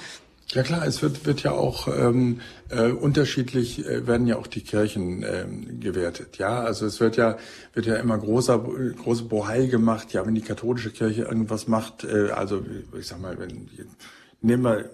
Ja 0.52 0.64
klar, 0.64 0.84
es 0.88 1.04
wird, 1.04 1.28
wird 1.28 1.44
ja 1.44 1.52
auch 1.52 1.88
ähm, 1.88 2.42
äh, 2.70 2.90
unterschiedlich 2.90 3.86
äh, 3.86 4.08
werden 4.08 4.26
ja 4.26 4.38
auch 4.38 4.48
die 4.48 4.62
Kirchen 4.62 5.24
ähm, 5.24 5.80
gewertet. 5.80 6.40
Ja, 6.40 6.62
also 6.62 6.88
es 6.88 7.00
wird 7.00 7.18
ja 7.18 7.38
wird 7.74 7.86
ja 7.86 7.98
immer 7.98 8.18
großer 8.18 8.58
große 8.58 9.26
Bohai 9.26 9.68
gemacht. 9.68 10.12
Ja, 10.14 10.26
wenn 10.26 10.34
die 10.34 10.42
katholische 10.42 10.90
Kirche 10.90 11.22
irgendwas 11.22 11.68
macht, 11.68 12.04
äh, 12.04 12.32
also 12.32 12.64
ich 12.98 13.06
sag 13.06 13.22
mal, 13.22 13.38
wenn 13.38 13.70
nehmen 14.42 14.64
wir 14.64 14.90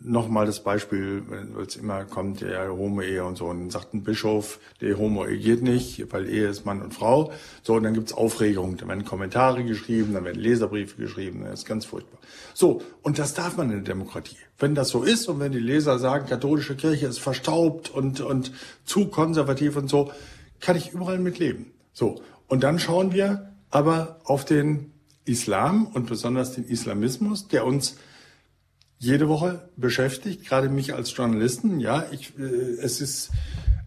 nochmal 0.00 0.46
das 0.46 0.62
Beispiel, 0.64 1.22
weil 1.28 1.66
es 1.66 1.76
immer 1.76 2.04
kommt, 2.04 2.40
ja, 2.40 2.68
Homo-Ehe 2.68 3.24
und 3.24 3.36
so. 3.36 3.46
Und 3.46 3.60
dann 3.60 3.70
sagt 3.70 3.94
ein 3.94 4.02
Bischof, 4.02 4.58
der 4.80 4.98
Homo-Ehe 4.98 5.38
geht 5.38 5.62
nicht, 5.62 6.10
weil 6.12 6.28
Ehe 6.28 6.48
ist 6.48 6.64
Mann 6.64 6.80
und 6.80 6.94
Frau. 6.94 7.32
So, 7.62 7.74
und 7.74 7.82
dann 7.82 7.94
gibt's 7.94 8.12
Aufregung. 8.12 8.76
Dann 8.78 8.88
werden 8.88 9.04
Kommentare 9.04 9.62
geschrieben, 9.62 10.14
dann 10.14 10.24
werden 10.24 10.40
Leserbriefe 10.40 10.96
geschrieben. 10.96 11.42
Das 11.44 11.60
ist 11.60 11.66
ganz 11.66 11.84
furchtbar. 11.84 12.18
So, 12.54 12.82
und 13.02 13.18
das 13.18 13.34
darf 13.34 13.56
man 13.56 13.70
in 13.70 13.84
der 13.84 13.94
Demokratie. 13.94 14.36
Wenn 14.58 14.74
das 14.74 14.88
so 14.88 15.02
ist 15.02 15.28
und 15.28 15.38
wenn 15.38 15.52
die 15.52 15.58
Leser 15.58 15.98
sagen, 15.98 16.26
katholische 16.26 16.76
Kirche 16.76 17.06
ist 17.06 17.18
verstaubt 17.18 17.90
und, 17.90 18.20
und 18.20 18.52
zu 18.84 19.08
konservativ 19.08 19.76
und 19.76 19.88
so, 19.88 20.10
kann 20.60 20.76
ich 20.76 20.92
überall 20.92 21.18
mitleben. 21.18 21.72
So, 21.92 22.22
und 22.48 22.62
dann 22.62 22.78
schauen 22.78 23.12
wir 23.12 23.52
aber 23.70 24.18
auf 24.24 24.44
den 24.44 24.92
Islam 25.24 25.86
und 25.86 26.06
besonders 26.06 26.54
den 26.54 26.64
Islamismus, 26.64 27.48
der 27.48 27.66
uns 27.66 27.96
jede 29.00 29.28
Woche 29.28 29.70
beschäftigt, 29.76 30.46
gerade 30.46 30.68
mich 30.68 30.94
als 30.94 31.16
Journalisten. 31.16 31.80
Ja, 31.80 32.06
ich, 32.12 32.38
äh, 32.38 32.42
es 32.82 33.00
ist, 33.00 33.30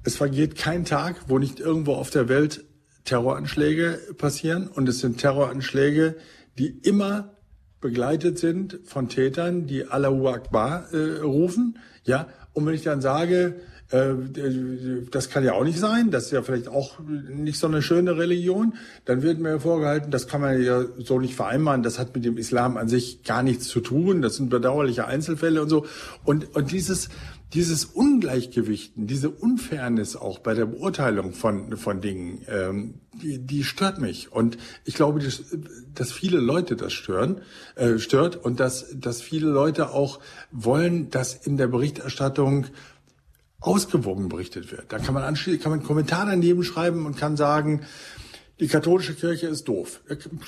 es 0.04 0.18
vergeht 0.18 0.58
kein 0.58 0.86
Tag, 0.86 1.26
wo 1.28 1.38
nicht 1.38 1.60
irgendwo 1.60 1.94
auf 1.94 2.10
der 2.10 2.28
Welt 2.28 2.66
Terroranschläge 3.06 4.00
passieren. 4.18 4.68
Und 4.68 4.90
es 4.90 5.00
sind 5.00 5.20
Terroranschläge, 5.20 6.16
die 6.58 6.68
immer 6.68 7.38
begleitet 7.80 8.40
sind 8.40 8.80
von 8.86 9.08
Tätern, 9.08 9.68
die 9.68 9.86
Allahu 9.86 10.30
Akbar 10.30 10.92
äh, 10.94 11.22
rufen. 11.22 11.78
Ja, 12.06 12.28
und 12.54 12.66
wenn 12.66 12.74
ich 12.74 12.84
dann 12.84 13.02
sage, 13.02 13.62
das 13.90 15.30
kann 15.30 15.44
ja 15.44 15.54
auch 15.54 15.64
nicht 15.64 15.78
sein, 15.78 16.10
das 16.10 16.26
ist 16.26 16.32
ja 16.32 16.42
vielleicht 16.42 16.68
auch 16.68 17.00
nicht 17.00 17.60
so 17.60 17.68
eine 17.68 17.84
schöne 17.84 18.18
Religion, 18.18 18.74
dann 19.06 19.22
wird 19.22 19.40
mir 19.40 19.60
vorgehalten, 19.60 20.10
das 20.10 20.28
kann 20.28 20.42
man 20.42 20.62
ja 20.64 20.84
so 20.98 21.20
nicht 21.20 21.36
vereinbaren, 21.36 21.84
das 21.84 22.00
hat 22.00 22.16
mit 22.16 22.26
dem 22.26 22.38
Islam 22.38 22.78
an 22.78 22.88
sich 22.88 23.24
gar 23.24 23.44
nichts 23.44 23.68
zu 23.68 23.82
tun, 23.82 24.24
das 24.24 24.38
sind 24.38 24.50
bedauerliche 24.50 25.06
Einzelfälle 25.06 25.62
und 25.62 25.70
so. 25.70 25.86
Und, 26.24 26.56
und 26.56 26.72
dieses, 26.72 27.10
dieses 27.54 27.86
Ungleichgewichten, 27.86 29.06
diese 29.06 29.30
Unfairness 29.30 30.16
auch 30.16 30.40
bei 30.40 30.56
der 30.56 30.66
Beurteilung 30.66 31.34
von, 31.34 31.78
von 31.78 32.02
Dingen, 32.02 32.42
ähm, 32.48 32.96
die, 33.22 33.38
die 33.38 33.64
stört 33.64 34.00
mich. 34.00 34.32
Und 34.32 34.58
ich 34.86 34.96
glaube, 34.96 35.20
dass, 35.20 35.44
dass 35.94 36.12
viele 36.12 36.40
Leute 36.40 36.76
das 36.76 36.94
stören, 36.94 37.42
äh, 37.76 38.00
stört 38.00 38.38
und 38.38 38.60
dass, 38.60 38.88
dass 38.96 39.22
viele 39.22 39.50
Leute 39.50 39.92
auch 39.92 40.20
wollen, 40.52 41.12
dass 41.12 41.36
in 41.36 41.58
der 41.58 41.68
Berichterstattung 41.68 42.66
ausgewogen 43.64 44.30
berichtet 44.30 44.72
wird. 44.72 44.92
Da 44.92 45.00
kann 45.00 45.14
man 45.14 45.24
anschließend, 45.24 45.64
kann 45.64 45.72
man 45.72 45.80
einen 45.80 45.88
Kommentar 45.88 46.26
daneben 46.26 46.64
schreiben 46.64 47.06
und 47.06 47.18
kann 47.18 47.38
sagen, 47.38 47.82
die 48.60 48.68
katholische 48.68 49.16
Kirche 49.16 49.48
ist 49.48 49.68
doof. 49.68 50.02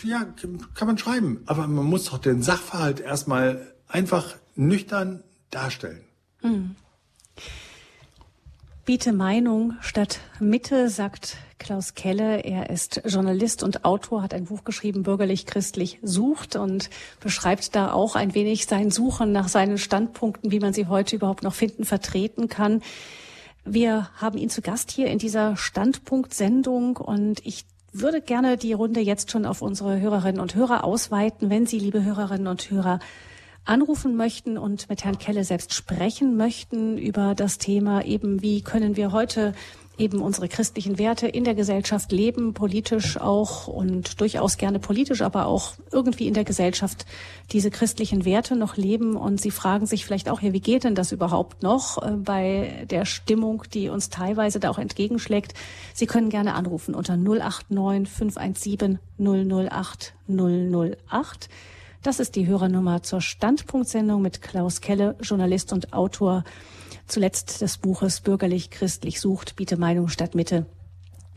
Ja, 0.03 0.25
kann 0.73 0.87
man 0.87 0.97
schreiben. 0.97 1.41
Aber 1.45 1.67
man 1.67 1.85
muss 1.85 2.05
doch 2.05 2.17
den 2.17 2.41
Sachverhalt 2.41 2.99
erstmal 2.99 3.73
einfach 3.87 4.35
nüchtern 4.55 5.23
darstellen. 5.49 6.03
Hm. 6.41 6.75
Biete 8.85 9.13
Meinung 9.13 9.73
statt 9.81 10.19
Mitte, 10.39 10.89
sagt 10.89 11.37
Klaus 11.57 11.93
Kelle. 11.93 12.41
Er 12.43 12.69
ist 12.69 13.01
Journalist 13.05 13.63
und 13.63 13.85
Autor, 13.85 14.21
hat 14.21 14.33
ein 14.33 14.45
Buch 14.45 14.63
geschrieben, 14.63 15.03
Bürgerlich-Christlich 15.03 15.99
sucht 16.01 16.55
und 16.55 16.89
beschreibt 17.19 17.75
da 17.75 17.91
auch 17.91 18.15
ein 18.15 18.35
wenig 18.35 18.65
sein 18.65 18.91
Suchen 18.91 19.31
nach 19.31 19.47
seinen 19.47 19.77
Standpunkten, 19.77 20.51
wie 20.51 20.59
man 20.59 20.73
sie 20.73 20.87
heute 20.87 21.15
überhaupt 21.15 21.43
noch 21.43 21.53
finden, 21.53 21.85
vertreten 21.85 22.49
kann. 22.49 22.81
Wir 23.63 24.09
haben 24.15 24.37
ihn 24.37 24.49
zu 24.49 24.61
Gast 24.61 24.91
hier 24.91 25.07
in 25.07 25.17
dieser 25.17 25.57
Standpunktsendung 25.57 26.97
und 26.97 27.45
ich 27.45 27.65
würde 27.91 28.21
gerne 28.21 28.57
die 28.57 28.73
Runde 28.73 28.99
jetzt 28.99 29.31
schon 29.31 29.45
auf 29.45 29.61
unsere 29.61 29.99
Hörerinnen 29.99 30.41
und 30.41 30.53
Hörer 30.55 30.83
ausweiten, 30.83 31.49
wenn 31.49 31.65
Sie, 31.65 31.79
liebe 31.79 32.03
Hörerinnen 32.03 32.47
und 32.47 32.69
Hörer, 32.69 32.99
anrufen 33.63 34.15
möchten 34.15 34.57
und 34.57 34.89
mit 34.89 35.03
Herrn 35.03 35.17
Kelle 35.17 35.43
selbst 35.43 35.73
sprechen 35.73 36.37
möchten 36.37 36.97
über 36.97 37.33
das 37.33 37.57
Thema 37.57 38.05
eben, 38.05 38.41
wie 38.41 38.61
können 38.61 38.95
wir 38.95 39.11
heute 39.11 39.53
eben 39.97 40.21
unsere 40.21 40.47
christlichen 40.47 40.97
Werte 40.97 41.27
in 41.27 41.43
der 41.43 41.55
Gesellschaft 41.55 42.11
leben, 42.11 42.53
politisch 42.53 43.19
auch 43.19 43.67
und 43.67 44.19
durchaus 44.19 44.57
gerne 44.57 44.79
politisch, 44.79 45.21
aber 45.21 45.47
auch 45.47 45.73
irgendwie 45.91 46.27
in 46.27 46.33
der 46.33 46.43
Gesellschaft 46.43 47.05
diese 47.51 47.71
christlichen 47.71 48.25
Werte 48.25 48.55
noch 48.55 48.77
leben. 48.77 49.15
Und 49.15 49.41
Sie 49.41 49.51
fragen 49.51 49.85
sich 49.85 50.05
vielleicht 50.05 50.29
auch, 50.29 50.41
ja, 50.41 50.53
wie 50.53 50.59
geht 50.59 50.83
denn 50.83 50.95
das 50.95 51.11
überhaupt 51.11 51.63
noch 51.63 52.01
äh, 52.01 52.11
bei 52.11 52.85
der 52.89 53.05
Stimmung, 53.05 53.63
die 53.73 53.89
uns 53.89 54.09
teilweise 54.09 54.59
da 54.59 54.69
auch 54.69 54.79
entgegenschlägt? 54.79 55.53
Sie 55.93 56.05
können 56.05 56.29
gerne 56.29 56.53
anrufen 56.53 56.95
unter 56.95 57.17
089 57.17 58.09
517 58.09 58.99
008 59.17 60.13
008. 60.27 61.49
Das 62.05 62.19
ist 62.19 62.35
die 62.35 62.45
Hörernummer 62.45 63.01
zur 63.01 63.19
Standpunktsendung 63.19 64.21
mit 64.21 64.41
Klaus 64.43 64.79
Kelle, 64.79 65.15
Journalist 65.21 65.73
und 65.73 65.91
Autor 65.91 66.43
zuletzt 67.07 67.61
des 67.61 67.77
Buches 67.77 68.21
Bürgerlich 68.21 68.69
Christlich 68.69 69.19
sucht, 69.19 69.55
biete 69.55 69.77
Meinung 69.77 70.07
statt 70.07 70.35
Mitte 70.35 70.65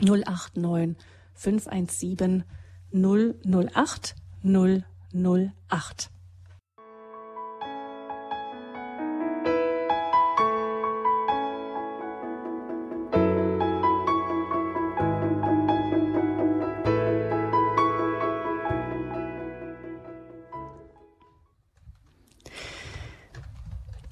089 0.00 0.96
517 1.34 2.44
008 2.92 4.14
008. 4.42 6.10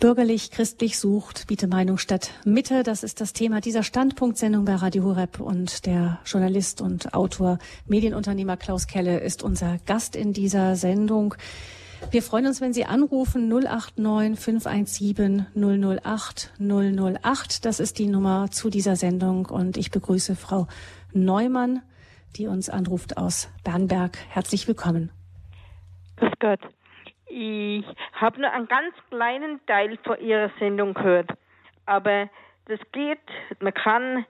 Bürgerlich, 0.06 0.52
christlich 0.52 1.00
sucht, 1.00 1.48
biete 1.48 1.66
Meinung 1.66 1.98
statt 1.98 2.30
Mitte. 2.44 2.84
Das 2.84 3.02
ist 3.02 3.20
das 3.20 3.32
Thema 3.32 3.60
dieser 3.60 3.82
Standpunktsendung 3.82 4.64
bei 4.64 4.76
Radio 4.76 5.02
Horeb 5.02 5.40
und 5.40 5.84
der 5.84 6.20
Journalist 6.24 6.80
und 6.80 7.12
Autor, 7.12 7.58
Medienunternehmer 7.86 8.56
Klaus 8.56 8.86
Kelle 8.86 9.18
ist 9.18 9.42
unser 9.42 9.78
Gast 9.84 10.14
in 10.14 10.32
dieser 10.32 10.76
Sendung. 10.76 11.34
Wir 12.12 12.22
freuen 12.22 12.46
uns, 12.46 12.60
wenn 12.60 12.72
Sie 12.72 12.84
anrufen 12.84 13.48
089 13.48 14.38
517 14.38 15.46
008 15.56 16.52
008. 16.60 17.64
Das 17.64 17.80
ist 17.80 17.98
die 17.98 18.06
Nummer 18.06 18.48
zu 18.52 18.70
dieser 18.70 18.94
Sendung 18.94 19.46
und 19.46 19.76
ich 19.76 19.90
begrüße 19.90 20.36
Frau 20.36 20.68
Neumann, 21.14 21.82
die 22.36 22.46
uns 22.46 22.68
anruft 22.68 23.16
aus 23.16 23.48
Bernberg. 23.64 24.18
Herzlich 24.28 24.68
willkommen. 24.68 25.10
Grüß 26.14 26.30
Gott. 26.38 26.60
Ich 27.38 27.84
habe 28.14 28.40
nur 28.40 28.50
einen 28.50 28.66
ganz 28.66 28.94
kleinen 29.10 29.60
Teil 29.66 29.98
von 30.04 30.18
Ihrer 30.20 30.50
Sendung 30.58 30.94
gehört. 30.94 31.28
Aber 31.84 32.30
das 32.64 32.80
geht, 32.92 33.20
man 33.60 33.74
kann 33.74 34.24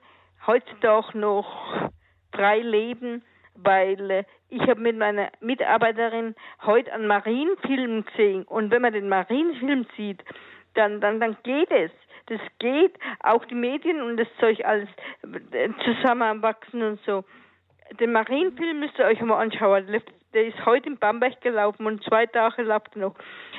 heutzutage 0.44 1.16
noch 1.16 1.92
frei 2.34 2.58
leben, 2.58 3.22
weil 3.54 4.26
ich 4.48 4.60
habe 4.62 4.80
mit 4.80 4.96
meiner 4.98 5.30
Mitarbeiterin 5.38 6.34
heute 6.62 6.92
einen 6.92 7.06
Marienfilm 7.06 8.06
gesehen. 8.06 8.42
Und 8.42 8.72
wenn 8.72 8.82
man 8.82 8.92
den 8.92 9.08
Marienfilm 9.08 9.86
sieht, 9.96 10.24
dann, 10.74 11.00
dann, 11.00 11.20
dann 11.20 11.36
geht 11.44 11.70
es. 11.70 11.92
Das 12.26 12.40
geht, 12.58 12.98
auch 13.20 13.44
die 13.44 13.54
Medien 13.54 14.02
und 14.02 14.16
das 14.16 14.26
Zeug 14.40 14.64
alles 14.64 14.88
zusammenwachsen 15.84 16.82
und 16.82 17.00
so. 17.02 17.22
Den 18.00 18.10
Marienfilm 18.10 18.80
müsst 18.80 18.98
ihr 18.98 19.04
euch 19.04 19.20
mal 19.20 19.40
anschauen. 19.40 19.86
Der 20.36 20.46
ist 20.46 20.66
heute 20.66 20.90
in 20.90 20.98
Bamberg 20.98 21.40
gelaufen 21.40 21.86
und 21.86 22.04
zwei 22.04 22.26
Tage 22.26 22.62
läuft 22.62 22.94
noch. 22.94 23.14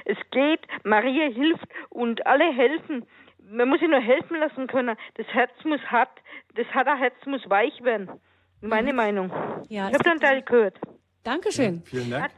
Es 0.06 0.18
geht, 0.30 0.62
Maria 0.84 1.28
hilft 1.28 1.68
und 1.90 2.26
alle 2.28 2.54
helfen. 2.54 3.06
Man 3.50 3.68
muss 3.68 3.80
sich 3.80 3.90
nur 3.90 4.00
helfen 4.00 4.38
lassen 4.38 4.68
können. 4.68 4.96
Das 5.16 5.26
Herz 5.28 5.52
muss 5.64 5.82
hart, 5.88 6.12
das 6.54 6.68
harte 6.68 6.96
Herz 6.96 7.16
muss 7.26 7.50
weich 7.50 7.84
werden. 7.84 8.12
Meine 8.62 8.92
mhm. 8.92 8.96
Meinung. 8.98 9.32
Ja, 9.70 9.88
ich 9.88 9.96
habe 9.96 10.04
dann 10.04 10.20
Teil 10.20 10.44
gehört. 10.44 10.80
Dankeschön. 11.28 11.76
Ja, 11.76 11.82
vielen 11.84 12.10
Dank. 12.10 12.32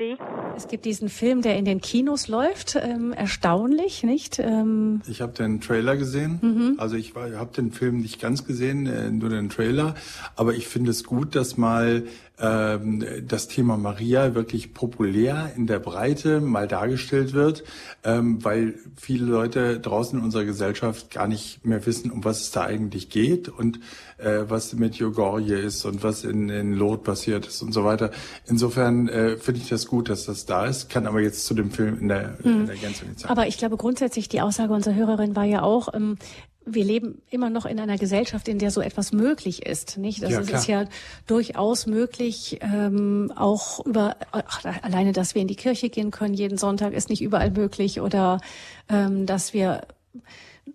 Es 0.57 0.67
gibt 0.67 0.83
diesen 0.83 1.09
Film, 1.09 1.43
der 1.43 1.57
in 1.57 1.63
den 1.63 1.79
Kinos 1.79 2.27
läuft. 2.27 2.75
Ähm, 2.75 3.13
erstaunlich, 3.13 4.01
nicht? 4.01 4.39
Ähm 4.39 5.03
ich 5.07 5.21
habe 5.21 5.31
den 5.31 5.61
Trailer 5.61 5.95
gesehen. 5.95 6.39
Mhm. 6.41 6.75
Also 6.79 6.95
ich 6.95 7.13
habe 7.13 7.53
den 7.55 7.71
Film 7.71 8.01
nicht 8.01 8.19
ganz 8.19 8.45
gesehen, 8.45 8.87
äh, 8.87 9.11
nur 9.11 9.29
den 9.29 9.49
Trailer. 9.49 9.93
Aber 10.35 10.55
ich 10.55 10.67
finde 10.67 10.89
es 10.89 11.03
gut, 11.03 11.35
dass 11.35 11.55
mal 11.55 12.07
ähm, 12.39 13.05
das 13.27 13.47
Thema 13.47 13.77
Maria 13.77 14.33
wirklich 14.33 14.73
populär 14.73 15.51
in 15.55 15.67
der 15.67 15.79
Breite 15.79 16.41
mal 16.41 16.67
dargestellt 16.67 17.33
wird, 17.33 17.63
ähm, 18.03 18.43
weil 18.43 18.75
viele 18.95 19.25
Leute 19.25 19.79
draußen 19.79 20.17
in 20.17 20.25
unserer 20.25 20.45
Gesellschaft 20.45 21.11
gar 21.11 21.27
nicht 21.27 21.65
mehr 21.65 21.85
wissen, 21.85 22.11
um 22.11 22.23
was 22.23 22.41
es 22.41 22.51
da 22.51 22.63
eigentlich 22.63 23.09
geht 23.09 23.49
und 23.49 23.79
äh, 24.17 24.43
was 24.47 24.73
mit 24.73 24.95
Jogorje 24.95 25.57
ist 25.57 25.85
und 25.85 26.01
was 26.03 26.23
in, 26.23 26.49
in 26.49 26.73
Lot 26.73 27.03
passiert 27.03 27.47
ist 27.47 27.61
und 27.61 27.73
so 27.73 27.83
weiter. 27.83 28.11
Insofern 28.47 28.78
äh, 28.79 29.37
finde 29.37 29.61
ich 29.61 29.69
das 29.69 29.87
gut, 29.87 30.09
dass 30.09 30.25
das 30.25 30.45
da 30.45 30.65
ist, 30.65 30.89
kann 30.89 31.07
aber 31.07 31.21
jetzt 31.21 31.45
zu 31.45 31.53
dem 31.53 31.71
Film 31.71 31.99
in 31.99 32.07
der, 32.07 32.37
hm. 32.41 32.61
in 32.61 32.67
der 32.67 32.75
Gänze 32.75 33.05
nicht 33.05 33.19
sagen. 33.19 33.31
Aber 33.31 33.47
ich 33.47 33.57
glaube 33.57 33.77
grundsätzlich, 33.77 34.29
die 34.29 34.41
Aussage 34.41 34.73
unserer 34.73 34.95
Hörerin 34.95 35.35
war 35.35 35.45
ja 35.45 35.61
auch, 35.61 35.93
ähm, 35.93 36.17
wir 36.65 36.83
leben 36.83 37.21
immer 37.29 37.49
noch 37.49 37.65
in 37.65 37.79
einer 37.79 37.97
Gesellschaft, 37.97 38.47
in 38.47 38.59
der 38.59 38.71
so 38.71 38.81
etwas 38.81 39.11
möglich 39.11 39.65
ist, 39.65 39.97
nicht? 39.97 40.21
Das 40.21 40.31
ja, 40.31 40.39
ist, 40.39 40.51
ist 40.51 40.67
ja 40.67 40.85
durchaus 41.25 41.87
möglich, 41.87 42.59
ähm, 42.61 43.31
auch 43.35 43.85
über 43.85 44.17
ach, 44.31 44.63
alleine, 44.83 45.11
dass 45.11 45.35
wir 45.35 45.41
in 45.41 45.47
die 45.47 45.55
Kirche 45.55 45.89
gehen 45.89 46.11
können 46.11 46.33
jeden 46.33 46.57
Sonntag, 46.57 46.93
ist 46.93 47.09
nicht 47.09 47.21
überall 47.21 47.51
möglich 47.51 48.01
oder 48.01 48.39
ähm, 48.87 49.25
dass 49.25 49.53
wir 49.53 49.81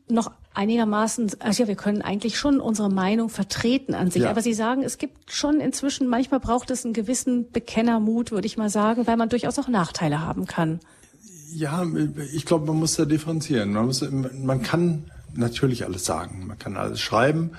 noch 0.09 0.33
einigermaßen, 0.55 1.33
also 1.41 1.63
ja, 1.65 1.69
wir 1.69 1.75
können 1.75 2.03
eigentlich 2.03 2.39
schon 2.39 2.61
unsere 2.61 2.91
Meinung 2.91 3.29
vertreten 3.29 3.95
an 3.95 4.11
sich. 4.11 4.23
Ja. 4.23 4.31
Aber 4.31 4.43
Sie 4.43 4.55
sagen, 4.55 4.83
es 4.83 4.99
gibt 4.99 5.33
schon 5.33 5.61
inzwischen, 5.61 6.09
manchmal 6.09 6.41
braucht 6.41 6.71
es 6.71 6.85
einen 6.85 6.95
gewissen 6.95 7.51
Bekennermut, 7.51 8.31
würde 8.31 8.47
ich 8.47 8.57
mal 8.57 8.71
sagen, 8.71 9.07
weil 9.07 9.17
man 9.17 9.29
durchaus 9.29 9.59
auch 9.59 9.69
Nachteile 9.69 10.21
haben 10.21 10.47
kann. 10.47 10.81
Ja, 11.53 11.85
ich 12.33 12.47
glaube, 12.47 12.67
man 12.67 12.77
muss 12.77 12.95
da 12.95 13.05
differenzieren. 13.05 13.73
Man 13.73 13.87
muss, 13.87 14.05
man 14.11 14.63
kann 14.63 15.11
natürlich 15.35 15.85
alles 15.85 16.05
sagen. 16.05 16.47
Man 16.47 16.59
kann 16.59 16.77
alles 16.77 17.01
schreiben. 17.01 17.53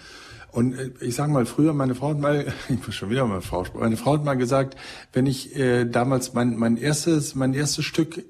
Und 0.52 0.74
äh, 0.74 0.92
ich 1.02 1.16
sage 1.16 1.32
mal, 1.32 1.46
früher, 1.46 1.74
meine 1.74 1.96
Frau 1.96 2.10
hat 2.10 2.20
mal, 2.20 2.46
ich 2.70 2.86
muss 2.86 2.96
schon 2.96 3.10
wieder 3.10 3.26
meine 3.26 3.42
Frau 3.42 3.66
meine 3.78 3.98
Frau 3.98 4.14
hat 4.14 4.24
mal 4.24 4.36
gesagt, 4.36 4.78
wenn 5.14 5.26
ich 5.26 5.56
äh, 5.56 5.86
damals 5.86 6.34
mein, 6.34 6.56
mein 6.56 6.78
erstes, 6.78 7.36
mein 7.36 7.54
erstes 7.54 7.86
Stück 7.86 8.24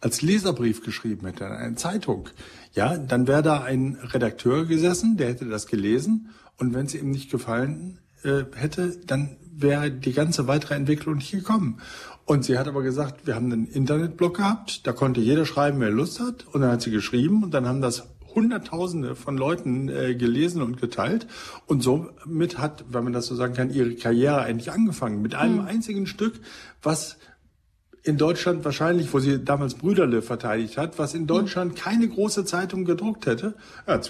als 0.00 0.22
Leserbrief 0.22 0.84
geschrieben 0.84 1.26
hätte, 1.26 1.46
eine 1.46 1.74
Zeitung, 1.74 2.28
ja, 2.76 2.96
dann 2.96 3.26
wäre 3.26 3.42
da 3.42 3.62
ein 3.62 3.98
Redakteur 4.00 4.66
gesessen, 4.66 5.16
der 5.16 5.28
hätte 5.28 5.46
das 5.46 5.66
gelesen 5.66 6.28
und 6.58 6.74
wenn 6.74 6.86
es 6.86 6.94
ihm 6.94 7.10
nicht 7.10 7.30
gefallen 7.30 7.98
äh, 8.22 8.44
hätte, 8.54 8.96
dann 9.06 9.36
wäre 9.50 9.90
die 9.90 10.12
ganze 10.12 10.46
weitere 10.46 10.74
Entwicklung 10.74 11.16
nicht 11.16 11.32
gekommen. 11.32 11.80
Und 12.26 12.44
sie 12.44 12.58
hat 12.58 12.68
aber 12.68 12.82
gesagt, 12.82 13.26
wir 13.26 13.34
haben 13.34 13.50
einen 13.50 13.66
Internetblog 13.66 14.36
gehabt, 14.36 14.86
da 14.86 14.92
konnte 14.92 15.20
jeder 15.20 15.46
schreiben, 15.46 15.80
wer 15.80 15.90
Lust 15.90 16.20
hat. 16.20 16.46
Und 16.52 16.60
dann 16.60 16.72
hat 16.72 16.82
sie 16.82 16.90
geschrieben 16.90 17.42
und 17.42 17.54
dann 17.54 17.66
haben 17.66 17.80
das 17.80 18.08
Hunderttausende 18.34 19.14
von 19.14 19.38
Leuten 19.38 19.88
äh, 19.88 20.14
gelesen 20.14 20.60
und 20.60 20.78
geteilt. 20.78 21.26
Und 21.66 21.82
somit 21.82 22.58
hat, 22.58 22.84
wenn 22.90 23.04
man 23.04 23.14
das 23.14 23.26
so 23.26 23.34
sagen 23.34 23.54
kann, 23.54 23.72
ihre 23.72 23.94
Karriere 23.94 24.42
eigentlich 24.42 24.70
angefangen. 24.70 25.22
Mit 25.22 25.34
einem 25.34 25.62
mhm. 25.62 25.66
einzigen 25.66 26.06
Stück, 26.06 26.34
was 26.82 27.16
in 28.06 28.18
Deutschland 28.18 28.64
wahrscheinlich, 28.64 29.12
wo 29.12 29.18
sie 29.18 29.44
damals 29.44 29.74
Brüderle 29.74 30.22
verteidigt 30.22 30.78
hat, 30.78 30.98
was 30.98 31.14
in 31.14 31.22
hm. 31.22 31.26
Deutschland 31.26 31.72
mhm. 31.72 31.76
keine 31.76 32.08
große 32.08 32.44
Zeitung 32.44 32.84
gedruckt 32.84 33.26
hätte, 33.26 33.54
ja, 33.86 34.00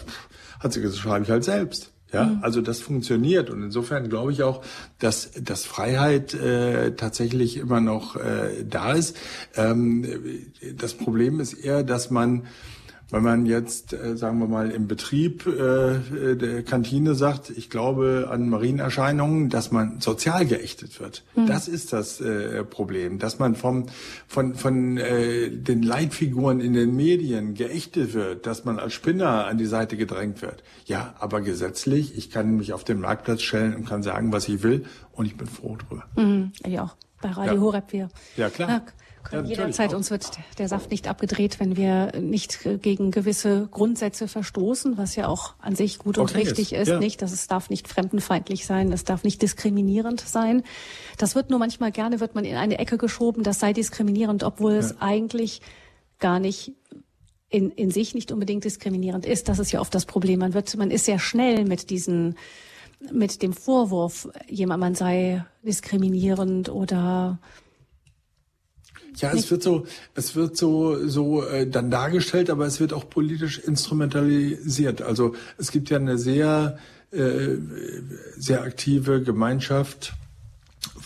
hat 0.61 0.73
sie 0.73 0.81
gesagt, 0.81 1.01
schreibe 1.01 1.25
ich 1.25 1.31
halt 1.31 1.45
selbst. 1.45 1.93
Ja, 2.13 2.27
mhm. 2.27 2.39
also 2.43 2.61
das 2.61 2.81
funktioniert 2.81 3.51
und 3.51 3.65
insofern 3.65 4.09
glaube 4.09 4.31
ich 4.31 4.45
auch, 4.45 4.63
dass, 5.01 5.33
dass 5.41 5.65
Freiheit 5.65 6.35
äh, 6.35 6.95
tatsächlich 6.95 7.57
immer 7.57 7.81
noch 7.81 8.15
äh, 8.15 8.65
da 8.65 8.93
ist. 8.93 9.17
Ähm, 9.57 10.07
das 10.77 10.95
Problem 10.95 11.41
ist 11.41 11.55
eher, 11.55 11.83
dass 11.83 12.11
man 12.11 12.47
wenn 13.11 13.23
man 13.23 13.47
jetzt, 13.47 13.93
äh, 13.93 14.17
sagen 14.17 14.39
wir 14.41 14.49
mal, 14.49 14.71
im 14.71 14.89
Betrieb 14.89 15.47
äh, 15.47 16.35
der 16.37 16.63
Kantine 16.65 17.15
sagt, 17.15 17.51
ich 17.51 17.71
glaube 17.71 18.29
an 18.31 18.49
Marienerscheinungen, 18.49 19.49
dass 19.49 19.71
man 19.71 20.01
sozial 20.01 20.45
geächtet 20.45 20.99
wird. 20.99 21.23
Mhm. 21.37 21.47
Das 21.47 21.69
ist 21.69 21.93
das 21.93 22.21
äh, 22.21 22.65
Problem, 22.65 23.19
dass 23.19 23.39
man 23.39 23.55
vom, 23.55 23.87
von, 24.27 24.55
von 24.55 24.99
äh, 24.99 25.51
den 25.51 25.83
Leitfiguren 25.83 26.61
in 26.61 26.73
den 26.73 26.97
Medien 26.97 27.55
geächtet 27.55 28.13
wird, 28.13 28.47
dass 28.47 28.65
man 28.65 28.79
als 28.79 28.95
Spinner 28.95 29.47
an 29.47 29.57
die 29.57 29.67
Seite 29.67 29.97
gedrängt 29.97 30.43
wird. 30.43 30.65
Ja, 30.87 31.15
aber 31.21 31.41
gesetzlich, 31.43 32.17
ich 32.19 32.31
kann 32.31 32.57
mich 32.57 32.73
auf 32.73 32.83
den 32.83 33.01
Marktplatz 33.01 33.43
stellen 33.43 33.77
und 33.77 33.89
kann 33.89 34.03
sagen, 34.03 34.33
was 34.33 34.49
ich 34.49 34.63
will 34.65 34.85
und 35.13 35.27
ich 35.27 35.37
bin 35.37 35.47
froh 35.47 35.77
drüber. 35.77 36.05
Mhm, 36.17 36.53
ich 36.65 36.81
auch. 36.81 36.97
Bei 37.23 37.31
Radio 37.31 37.55
ja. 37.55 37.61
Horeb 37.61 37.93
wir. 37.93 38.09
Ja, 38.37 38.51
klar. 38.51 38.69
Ja 38.69 38.83
können 39.29 39.45
ja, 39.45 39.57
jederzeit, 39.57 39.95
uns 39.95 40.11
wird 40.11 40.39
der 40.59 40.69
Saft 40.69 40.91
nicht 40.91 41.09
abgedreht, 41.09 41.61
wenn 41.61 41.77
wir 41.77 42.13
nicht 42.21 42.61
gegen 42.83 43.11
gewisse 43.11 43.69
Grundsätze 43.71 44.29
verstoßen, 44.29 44.97
was 44.97 45.17
ja 45.17 45.29
auch 45.29 45.55
an 45.59 45.77
sich 45.77 45.99
gut 45.99 46.19
und 46.19 46.31
okay 46.31 46.43
richtig 46.43 46.73
ist, 46.73 46.83
ist 46.83 46.89
ja. 46.89 46.99
nicht. 46.99 47.23
Dass 47.23 47.33
es 47.33 47.47
darf 47.47 47.71
nicht 47.71 47.89
fremdenfeindlich 47.89 48.67
sein, 48.67 48.93
es 48.93 49.05
darf 49.05 49.25
nicht 49.25 49.43
diskriminierend 49.43 50.21
sein. 50.21 50.63
Das 51.19 51.35
wird 51.35 51.51
nur 51.51 51.59
manchmal 51.59 51.93
gerne, 51.93 52.21
wird 52.21 52.35
man 52.35 52.45
in 52.45 52.57
eine 52.57 52.79
Ecke 52.79 52.99
geschoben, 52.99 53.43
das 53.43 53.59
sei 53.59 53.73
diskriminierend, 53.73 54.43
obwohl 54.43 54.73
ja. 54.73 54.79
es 54.79 55.01
eigentlich 55.01 55.61
gar 56.19 56.41
nicht 56.41 56.73
in, 57.49 57.71
in 57.71 57.91
sich 57.91 58.15
nicht 58.15 58.33
unbedingt 58.33 58.65
diskriminierend 58.65 59.27
ist. 59.27 59.49
Das 59.49 59.59
ist 59.59 59.73
ja 59.73 59.81
oft 59.81 59.95
das 59.95 60.07
Problem. 60.07 60.41
Man 60.41 60.55
wird, 60.55 60.77
man 60.77 60.91
ist 60.91 61.05
sehr 61.05 61.19
schnell 61.19 61.65
mit 61.65 61.91
diesen, 61.91 62.37
mit 63.13 63.43
dem 63.43 63.53
Vorwurf, 63.53 64.29
jemand, 64.49 64.81
man 64.81 64.95
sei 64.95 65.45
diskriminierend 65.63 66.69
oder 66.69 67.39
ja, 69.21 69.33
es 69.33 69.51
wird 69.51 69.63
so, 69.63 69.87
es 70.15 70.37
wird 70.37 70.57
so, 70.57 71.07
so 71.09 71.45
äh, 71.45 71.67
dann 71.67 71.91
dargestellt, 71.91 72.51
aber 72.51 72.67
es 72.67 72.81
wird 72.81 72.93
auch 72.93 73.09
politisch 73.09 73.59
instrumentalisiert. 73.59 75.03
Also 75.03 75.35
es 75.59 75.71
gibt 75.71 75.91
ja 75.91 75.99
eine 75.99 76.19
sehr, 76.19 76.79
äh, 77.13 77.57
sehr 78.37 78.63
aktive 78.63 79.23
Gemeinschaft 79.23 80.15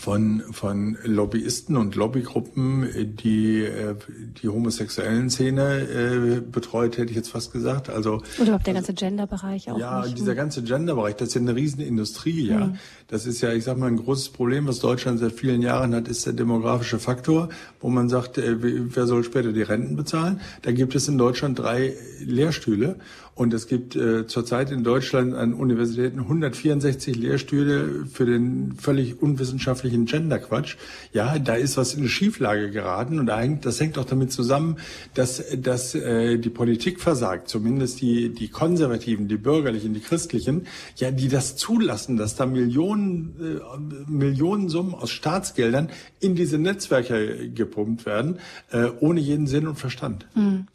von, 0.01 0.41
von 0.51 0.97
Lobbyisten 1.03 1.77
und 1.77 1.93
Lobbygruppen, 1.93 3.15
die 3.17 3.61
äh, 3.61 3.93
die 4.41 4.49
homosexuellen 4.49 5.29
Szene 5.29 5.81
äh, 5.81 6.41
betreut, 6.41 6.97
hätte 6.97 7.11
ich 7.11 7.15
jetzt 7.15 7.29
fast 7.29 7.53
gesagt. 7.53 7.87
Also 7.87 8.23
Oder 8.37 8.47
überhaupt 8.47 8.65
der 8.65 8.73
ganze 8.73 8.95
Genderbereich 8.95 9.69
auch. 9.69 9.77
Ja, 9.77 10.03
nicht. 10.03 10.17
dieser 10.17 10.33
ganze 10.33 10.63
Genderbereich, 10.63 11.17
das 11.17 11.27
ist 11.27 11.33
ja 11.35 11.41
eine 11.41 11.55
Riesenindustrie, 11.55 12.47
ja. 12.47 12.65
Mhm. 12.65 12.79
Das 13.09 13.27
ist 13.27 13.41
ja, 13.41 13.53
ich 13.53 13.63
sag 13.63 13.77
mal, 13.77 13.87
ein 13.87 13.97
großes 13.97 14.29
Problem, 14.29 14.65
was 14.65 14.79
Deutschland 14.79 15.19
seit 15.19 15.33
vielen 15.33 15.61
Jahren 15.61 15.93
hat, 15.93 16.07
ist 16.07 16.25
der 16.25 16.33
demografische 16.33 16.97
Faktor, 16.97 17.49
wo 17.79 17.89
man 17.89 18.09
sagt, 18.09 18.39
äh, 18.39 18.55
wer 18.59 19.05
soll 19.05 19.23
später 19.23 19.53
die 19.53 19.61
Renten 19.61 19.95
bezahlen? 19.95 20.41
Da 20.63 20.71
gibt 20.71 20.95
es 20.95 21.07
in 21.09 21.19
Deutschland 21.19 21.59
drei 21.59 21.93
Lehrstühle 22.19 22.95
und 23.41 23.55
es 23.55 23.65
gibt 23.65 23.95
äh, 23.95 24.27
zurzeit 24.27 24.69
in 24.69 24.83
Deutschland 24.83 25.33
an 25.33 25.55
Universitäten 25.55 26.19
164 26.19 27.15
Lehrstühle 27.15 28.05
für 28.05 28.27
den 28.27 28.73
völlig 28.75 29.19
unwissenschaftlichen 29.19 30.05
Genderquatsch. 30.05 30.75
Ja, 31.11 31.39
da 31.39 31.55
ist 31.55 31.75
was 31.75 31.95
in 31.95 32.07
Schieflage 32.07 32.69
geraten 32.69 33.17
und 33.17 33.25
das 33.65 33.79
hängt 33.79 33.97
auch 33.97 34.05
damit 34.05 34.31
zusammen, 34.31 34.77
dass, 35.15 35.43
dass 35.57 35.95
äh, 35.95 36.37
die 36.37 36.51
Politik 36.51 37.01
versagt, 37.01 37.49
zumindest 37.49 38.01
die, 38.01 38.29
die 38.29 38.49
Konservativen, 38.49 39.27
die 39.27 39.37
Bürgerlichen, 39.37 39.95
die 39.95 40.01
Christlichen, 40.01 40.67
ja, 40.97 41.09
die 41.09 41.27
das 41.27 41.55
zulassen, 41.55 42.17
dass 42.17 42.35
da 42.35 42.45
Millionen, 42.45 43.33
äh, 43.39 44.07
Millionen 44.07 44.69
Summen 44.69 44.93
aus 44.93 45.09
Staatsgeldern 45.09 45.89
in 46.19 46.35
diese 46.35 46.59
Netzwerke 46.59 47.49
gepumpt 47.49 48.05
werden, 48.05 48.37
äh, 48.69 48.85
ohne 48.99 49.19
jeden 49.19 49.47
Sinn 49.47 49.67
und 49.67 49.79
Verstand. 49.79 50.27
Mhm. 50.35 50.67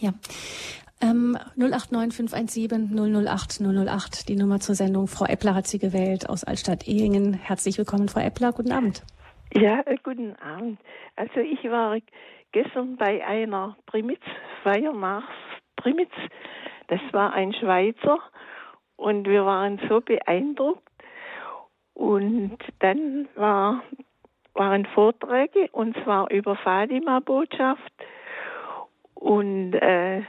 Ja. 0.00 0.12
Ähm, 1.04 1.36
089517 1.56 3.26
008 3.26 3.60
008, 3.60 4.28
die 4.28 4.36
Nummer 4.36 4.60
zur 4.60 4.74
Sendung. 4.74 5.06
Frau 5.06 5.26
Eppler 5.26 5.54
hat 5.54 5.66
sie 5.66 5.78
gewählt 5.78 6.30
aus 6.30 6.44
Altstadt-Ehingen. 6.44 7.34
Herzlich 7.34 7.76
willkommen, 7.76 8.08
Frau 8.08 8.20
Eppler. 8.20 8.52
Guten 8.52 8.72
Abend. 8.72 9.02
Ja, 9.52 9.82
guten 10.02 10.34
Abend. 10.36 10.78
Also 11.16 11.40
ich 11.40 11.62
war 11.64 11.98
gestern 12.52 12.96
bei 12.96 13.22
einer 13.26 13.76
Primitz-Feier 13.84 14.92
nach 14.94 15.28
Primitz. 15.76 16.12
Das 16.88 17.00
war 17.12 17.34
ein 17.34 17.52
Schweizer 17.52 18.18
und 18.96 19.28
wir 19.28 19.44
waren 19.44 19.78
so 19.88 20.00
beeindruckt. 20.00 20.88
Und 21.92 22.56
dann 22.78 23.28
war, 23.34 23.82
waren 24.54 24.86
Vorträge 24.86 25.68
und 25.72 25.96
zwar 26.02 26.30
über 26.30 26.56
Fatima-Botschaft. 26.56 27.92
Und 29.14 29.74
äh, 29.74 30.22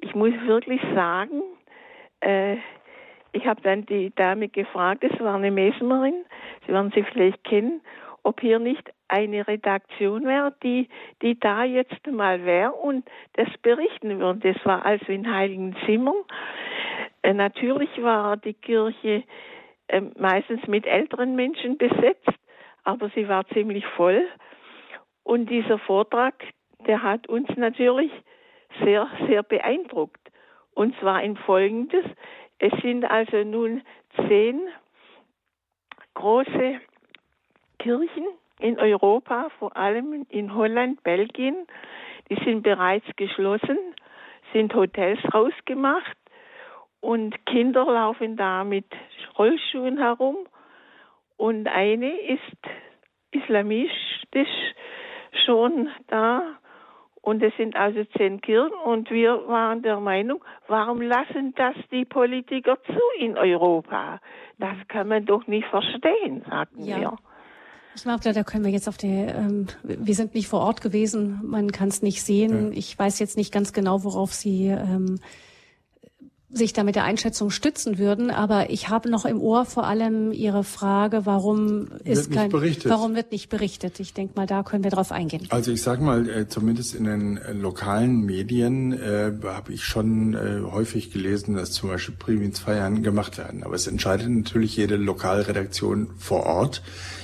ich 0.00 0.14
muss 0.14 0.32
wirklich 0.46 0.80
sagen, 0.94 1.42
äh, 2.20 2.56
ich 3.32 3.46
habe 3.46 3.60
dann 3.62 3.84
die 3.86 4.14
Dame 4.14 4.48
gefragt, 4.48 5.04
es 5.04 5.20
war 5.20 5.36
eine 5.36 5.50
Mesmerin, 5.50 6.24
Sie 6.66 6.72
werden 6.72 6.92
sie 6.94 7.02
vielleicht 7.02 7.42
kennen, 7.44 7.80
ob 8.22 8.40
hier 8.40 8.58
nicht 8.58 8.92
eine 9.08 9.48
Redaktion 9.48 10.24
wäre, 10.24 10.54
die, 10.62 10.88
die 11.22 11.38
da 11.40 11.64
jetzt 11.64 12.06
mal 12.06 12.44
wäre 12.44 12.72
und 12.72 13.08
das 13.34 13.48
berichten 13.62 14.18
würde. 14.18 14.52
Das 14.52 14.66
war 14.66 14.84
also 14.84 15.10
in 15.10 15.32
Heiligenzimmern. 15.32 16.16
Äh, 17.22 17.32
natürlich 17.32 17.90
war 18.02 18.36
die 18.36 18.52
Kirche 18.52 19.24
äh, 19.88 20.02
meistens 20.18 20.66
mit 20.66 20.86
älteren 20.86 21.36
Menschen 21.36 21.78
besetzt, 21.78 22.28
aber 22.84 23.08
sie 23.14 23.28
war 23.28 23.46
ziemlich 23.48 23.86
voll. 23.96 24.26
Und 25.22 25.48
dieser 25.48 25.78
Vortrag, 25.78 26.34
der 26.86 27.02
hat 27.02 27.28
uns 27.28 27.48
natürlich 27.56 28.12
sehr, 28.82 29.08
sehr 29.26 29.42
beeindruckt. 29.42 30.20
Und 30.74 30.96
zwar 31.00 31.22
in 31.22 31.36
folgendes. 31.36 32.04
Es 32.58 32.72
sind 32.82 33.04
also 33.04 33.44
nun 33.44 33.82
zehn 34.28 34.60
große 36.14 36.80
Kirchen 37.78 38.26
in 38.60 38.78
Europa, 38.78 39.48
vor 39.58 39.76
allem 39.76 40.26
in 40.28 40.54
Holland, 40.54 41.02
Belgien. 41.02 41.66
Die 42.28 42.36
sind 42.44 42.62
bereits 42.62 43.06
geschlossen, 43.16 43.78
sind 44.52 44.74
Hotels 44.74 45.20
rausgemacht 45.32 46.16
und 47.00 47.46
Kinder 47.46 47.84
laufen 47.84 48.36
da 48.36 48.64
mit 48.64 48.86
Rollschuhen 49.38 49.98
herum. 49.98 50.36
Und 51.36 51.68
eine 51.68 52.18
ist 52.20 52.42
islamistisch 53.30 54.74
schon 55.46 55.88
da. 56.08 56.58
Und 57.20 57.42
es 57.42 57.52
sind 57.56 57.76
also 57.76 58.04
zehn 58.16 58.40
Kirchen. 58.40 58.72
Und 58.84 59.10
wir 59.10 59.48
waren 59.48 59.82
der 59.82 60.00
Meinung, 60.00 60.44
warum 60.66 61.00
lassen 61.00 61.54
das 61.56 61.74
die 61.90 62.04
Politiker 62.04 62.78
zu 62.86 63.24
in 63.24 63.36
Europa? 63.36 64.20
Das 64.58 64.76
kann 64.88 65.08
man 65.08 65.24
doch 65.24 65.46
nicht 65.46 65.66
verstehen, 65.68 66.44
sagten 66.48 66.84
ja. 66.84 67.00
wir. 67.00 67.18
Ich 67.94 68.04
glaube, 68.04 68.32
da 68.32 68.44
können 68.44 68.64
wir 68.64 68.70
jetzt 68.70 68.88
auf 68.88 68.96
der, 68.96 69.34
ähm, 69.34 69.66
wir 69.82 70.14
sind 70.14 70.34
nicht 70.34 70.46
vor 70.46 70.60
Ort 70.60 70.82
gewesen, 70.82 71.40
man 71.42 71.72
kann 71.72 71.88
es 71.88 72.00
nicht 72.00 72.22
sehen. 72.22 72.72
Ja. 72.72 72.78
Ich 72.78 72.96
weiß 72.96 73.18
jetzt 73.18 73.36
nicht 73.36 73.52
ganz 73.52 73.72
genau, 73.72 74.04
worauf 74.04 74.32
Sie 74.32 74.68
ähm, 74.68 75.18
sich 76.50 76.72
da 76.72 76.82
mit 76.82 76.96
der 76.96 77.04
Einschätzung 77.04 77.50
stützen 77.50 77.98
würden, 77.98 78.30
aber 78.30 78.70
ich 78.70 78.88
habe 78.88 79.10
noch 79.10 79.26
im 79.26 79.38
Ohr 79.38 79.66
vor 79.66 79.86
allem 79.86 80.32
Ihre 80.32 80.64
Frage, 80.64 81.26
warum 81.26 81.90
wird 81.90 82.06
ist 82.06 82.32
kein, 82.32 82.50
berichtet. 82.50 82.90
warum 82.90 83.14
wird 83.14 83.32
nicht 83.32 83.50
berichtet? 83.50 84.00
Ich 84.00 84.14
denke 84.14 84.32
mal, 84.34 84.46
da 84.46 84.62
können 84.62 84.82
wir 84.82 84.90
drauf 84.90 85.12
eingehen. 85.12 85.46
Also 85.50 85.72
ich 85.72 85.82
sage 85.82 86.02
mal, 86.02 86.26
äh, 86.28 86.48
zumindest 86.48 86.94
in 86.94 87.04
den 87.04 87.36
äh, 87.36 87.52
lokalen 87.52 88.22
Medien 88.22 88.94
äh, 88.94 89.32
habe 89.44 89.74
ich 89.74 89.84
schon 89.84 90.34
äh, 90.34 90.62
häufig 90.70 91.10
gelesen, 91.10 91.54
dass 91.54 91.72
zum 91.72 91.90
Beispiel 91.90 92.14
Priminsfeiern 92.18 93.02
gemacht 93.02 93.36
werden. 93.36 93.62
Aber 93.62 93.74
es 93.74 93.86
entscheidet 93.86 94.30
natürlich 94.30 94.74
jede 94.74 94.96
Lokalredaktion 94.96 96.08
vor 96.16 96.44
Ort. 96.46 96.82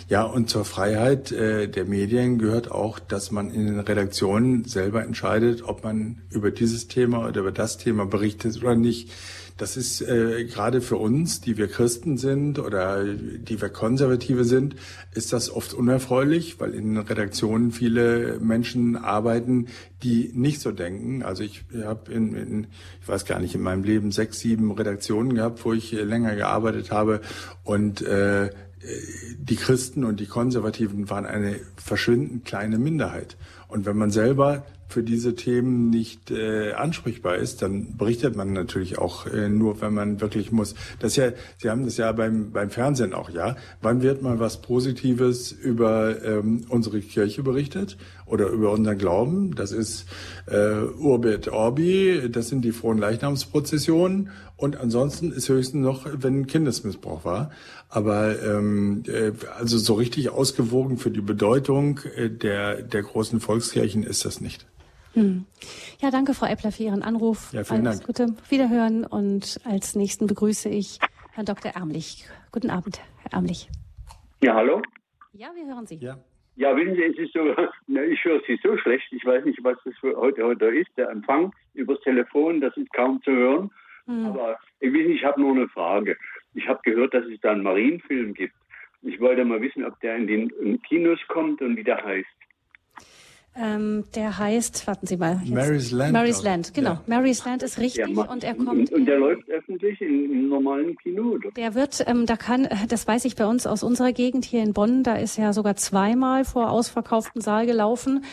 Ja, 0.09 0.25
und 0.25 0.51
zur 0.51 0.67
Freiheit 0.67 1.33
äh, 1.33 1.67
der 1.67 1.87
Medien 1.87 2.39
gehört 2.39 2.71
auch, 2.71 2.99
dass 2.99 3.31
man 3.31 3.51
in 3.51 3.67
den 3.67 3.81
Redaktionen 3.81 4.65
selber 4.65 5.03
entscheidet, 5.03 5.63
ob 5.63 5.83
man 5.83 6.21
über 6.31 6.51
dieses 6.51 6.89
Thema 6.89 7.27
oder 7.27 7.41
über 7.41 7.53
das 7.53 7.79
Thema 7.79 8.05
berichtet 8.05 8.59
oder 8.59 8.75
nicht. 8.75 9.11
Das 9.57 9.77
ist 9.77 10.01
äh, 10.01 10.45
gerade 10.47 10.81
für 10.81 10.97
uns, 10.97 11.41
die 11.41 11.57
wir 11.57 11.69
Christen 11.69 12.17
sind 12.19 12.59
oder 12.59 13.05
die 13.05 13.61
wir 13.61 13.69
Konservative 13.69 14.45
sind, 14.45 14.75
ist 15.13 15.33
das 15.33 15.49
oft 15.49 15.75
unerfreulich, 15.75 16.59
weil 16.59 16.75
in 16.75 16.97
Redaktionen 16.97 17.71
viele 17.71 18.41
Menschen 18.41 18.97
arbeiten, 18.97 19.69
die 20.03 20.33
nicht 20.35 20.61
so 20.61 20.73
denken. 20.73 21.23
Also 21.23 21.45
ich 21.45 21.65
habe 21.85 22.13
in, 22.13 22.35
in, 22.35 22.67
ich 23.01 23.09
weiß 23.09 23.27
gar 23.27 23.39
nicht, 23.39 23.55
in 23.55 23.63
meinem 23.63 23.85
Leben 23.85 24.11
sechs, 24.11 24.41
sieben 24.41 24.73
Redaktionen 24.73 25.35
gehabt, 25.35 25.65
wo 25.65 25.73
ich 25.73 25.93
länger 25.93 26.35
gearbeitet 26.35 26.91
habe 26.91 27.21
und 27.63 28.03
äh, 28.03 28.51
die 29.39 29.57
Christen 29.57 30.05
und 30.05 30.21
die 30.21 30.27
Konservativen 30.27 31.09
waren 31.09 31.27
eine 31.27 31.61
verschwindend 31.77 32.45
kleine 32.45 32.79
Minderheit. 32.79 33.37
Und 33.69 33.87
wenn 33.87 33.97
man 33.97 34.11
selber 34.11 34.65
für 34.95 35.03
diese 35.03 35.35
Themen 35.35 35.91
nicht 35.91 36.31
äh, 36.31 36.73
ansprechbar 36.73 37.35
ist, 37.35 37.63
dann 37.63 37.97
berichtet 37.97 38.37
man 38.37 38.53
natürlich 38.53 38.97
auch 38.97 39.27
äh, 39.27 39.49
nur, 39.49 39.81
wenn 39.81 39.93
man 39.93 40.21
wirklich 40.21 40.53
muss. 40.53 40.77
Das 41.01 41.13
ist 41.13 41.17
ja, 41.17 41.33
Sie 41.59 41.69
haben 41.69 41.85
das 41.85 41.97
ja 41.97 42.13
beim, 42.13 42.53
beim 42.53 42.71
Fernsehen 42.71 43.13
auch, 43.13 43.29
ja. 43.29 43.57
Wann 43.83 44.03
wird 44.03 44.23
mal 44.23 44.39
was 44.39 44.63
Positives 44.63 45.51
über 45.51 46.25
ähm, 46.25 46.65
unsere 46.69 47.01
Kirche 47.01 47.43
berichtet 47.43 47.97
oder 48.25 48.47
über 48.47 48.71
unseren 48.71 48.97
Glauben? 48.97 49.57
Das 49.57 49.73
ist 49.73 50.07
äh, 50.47 50.83
Urbit 50.99 51.49
Orbi, 51.49 52.29
das 52.31 52.49
sind 52.49 52.63
die 52.65 52.71
frohen 52.71 52.99
Leichnamsprozessionen 52.99 54.31
und 54.57 54.77
ansonsten 54.77 55.33
ist 55.33 55.49
höchstens 55.49 55.83
noch, 55.83 56.07
wenn 56.13 56.47
Kindesmissbrauch 56.47 57.25
war. 57.25 57.51
Aber 57.89 58.41
ähm, 58.43 59.03
äh, 59.09 59.33
also 59.59 59.77
so 59.77 59.95
richtig 59.95 60.31
ausgewogen 60.31 60.99
für 60.99 61.11
die 61.11 61.21
Bedeutung 61.21 61.99
äh, 62.15 62.31
der, 62.31 62.83
der 62.83 63.03
großen 63.03 63.41
Volkskirchen 63.41 64.05
ist 64.05 64.25
das 64.25 64.41
nicht. 64.41 64.67
Hm. 65.15 65.47
Ja, 66.01 66.11
danke, 66.11 66.35
Frau 66.35 66.47
Eppler, 66.47 66.73
für 66.73 66.83
Ihren 66.83 67.03
Anruf. 67.03 67.53
Ja, 67.53 67.65
vielen 67.65 67.87
Alles 67.87 68.01
Dank. 68.01 68.07
Gute. 68.07 68.35
Wiederhören. 68.51 69.05
Und 69.05 69.61
als 69.65 69.95
nächsten 69.95 70.27
begrüße 70.27 70.69
ich 70.69 70.99
Herrn 71.33 71.47
Dr. 71.47 71.73
Ärmlich. 71.73 72.27
Guten 72.53 72.71
Abend, 72.71 73.01
Herr 73.23 73.35
Ärmlich. 73.35 73.69
Ja, 74.43 74.55
hallo? 74.55 74.83
Ja, 75.33 75.49
wir 75.55 75.67
hören 75.67 75.87
Sie. 75.87 75.97
Ja. 75.97 76.19
Ja, 76.57 76.77
wissen 76.77 76.95
Sie, 76.95 77.03
es 77.03 77.19
ist 77.19 77.33
so, 77.33 77.41
na, 77.87 78.03
ich 78.03 78.23
höre 78.25 78.41
Sie 78.47 78.59
so 78.63 78.77
schlecht. 78.79 79.07
Ich 79.11 79.25
weiß 79.25 79.45
nicht, 79.45 79.59
was 79.65 79.77
das 79.85 79.95
für 79.99 80.17
heute, 80.17 80.45
heute 80.45 80.67
ist. 80.67 80.91
Der 80.97 81.11
Empfang 81.11 81.53
übers 81.75 82.01
Telefon, 82.01 82.61
das 82.61 82.77
ist 82.77 82.93
kaum 82.93 83.21
zu 83.23 83.33
hören. 83.33 83.71
Hm. 84.07 84.27
Aber 84.27 84.59
ich, 84.81 84.93
weiß 84.93 85.07
nicht, 85.07 85.17
ich 85.21 85.25
habe 85.25 85.41
nur 85.41 85.53
eine 85.53 85.69
Frage. 85.69 86.17
Ich 86.55 86.69
habe 86.69 86.81
gehört, 86.85 87.15
dass 87.15 87.25
es 87.25 87.41
da 87.41 87.53
einen 87.53 87.63
Marienfilm 87.63 88.35
gibt. 88.35 88.55
Ich 89.03 89.21
wollte 89.21 89.45
mal 89.45 89.61
wissen, 89.61 89.85
ob 89.85 89.99
der 90.01 90.17
in 90.17 90.27
den 90.27 90.83
Kinos 90.83 91.19
kommt 91.29 91.61
und 91.61 91.77
wie 91.77 91.85
der 91.85 92.03
heißt. 92.03 92.27
Ähm, 93.57 94.05
der 94.17 94.37
heißt, 94.37 94.87
warten 94.89 95.07
Sie 95.07 95.17
mal. 95.17 95.41
Jetzt. 95.45 95.55
Mary's 95.55 95.93
Land. 95.93 96.13
Mary's 96.13 96.43
Land, 96.43 96.75
genau. 96.75 96.91
Ja. 96.91 97.03
Mary's 97.07 97.45
Land 97.45 97.63
ist 97.63 97.79
richtig 97.79 98.17
ja, 98.17 98.23
und 98.25 98.43
er 98.43 98.55
kommt. 98.55 98.91
Und, 98.91 99.07
der 99.07 99.19
läuft 99.19 99.49
öffentlich 99.49 100.01
in, 100.01 100.33
im 100.33 100.49
normalen 100.49 100.97
Kino, 100.99 101.35
oder? 101.35 101.51
Der 101.53 101.75
wird, 101.75 102.05
ähm, 102.09 102.27
da 102.27 102.37
kann, 102.37 102.69
das 102.89 103.07
weiß 103.07 103.25
ich 103.27 103.37
bei 103.37 103.47
uns 103.47 103.67
aus 103.67 103.85
unserer 103.85 104.13
Gegend 104.13 104.45
hier 104.45 104.63
in 104.63 104.73
Bonn, 104.73 105.05
da 105.05 105.15
ist 105.15 105.39
ja 105.39 105.53
sogar 105.53 105.77
zweimal 105.77 106.45
vor 106.45 106.71
ausverkauftem 106.71 107.41
Saal 107.41 107.67
gelaufen. 107.67 108.25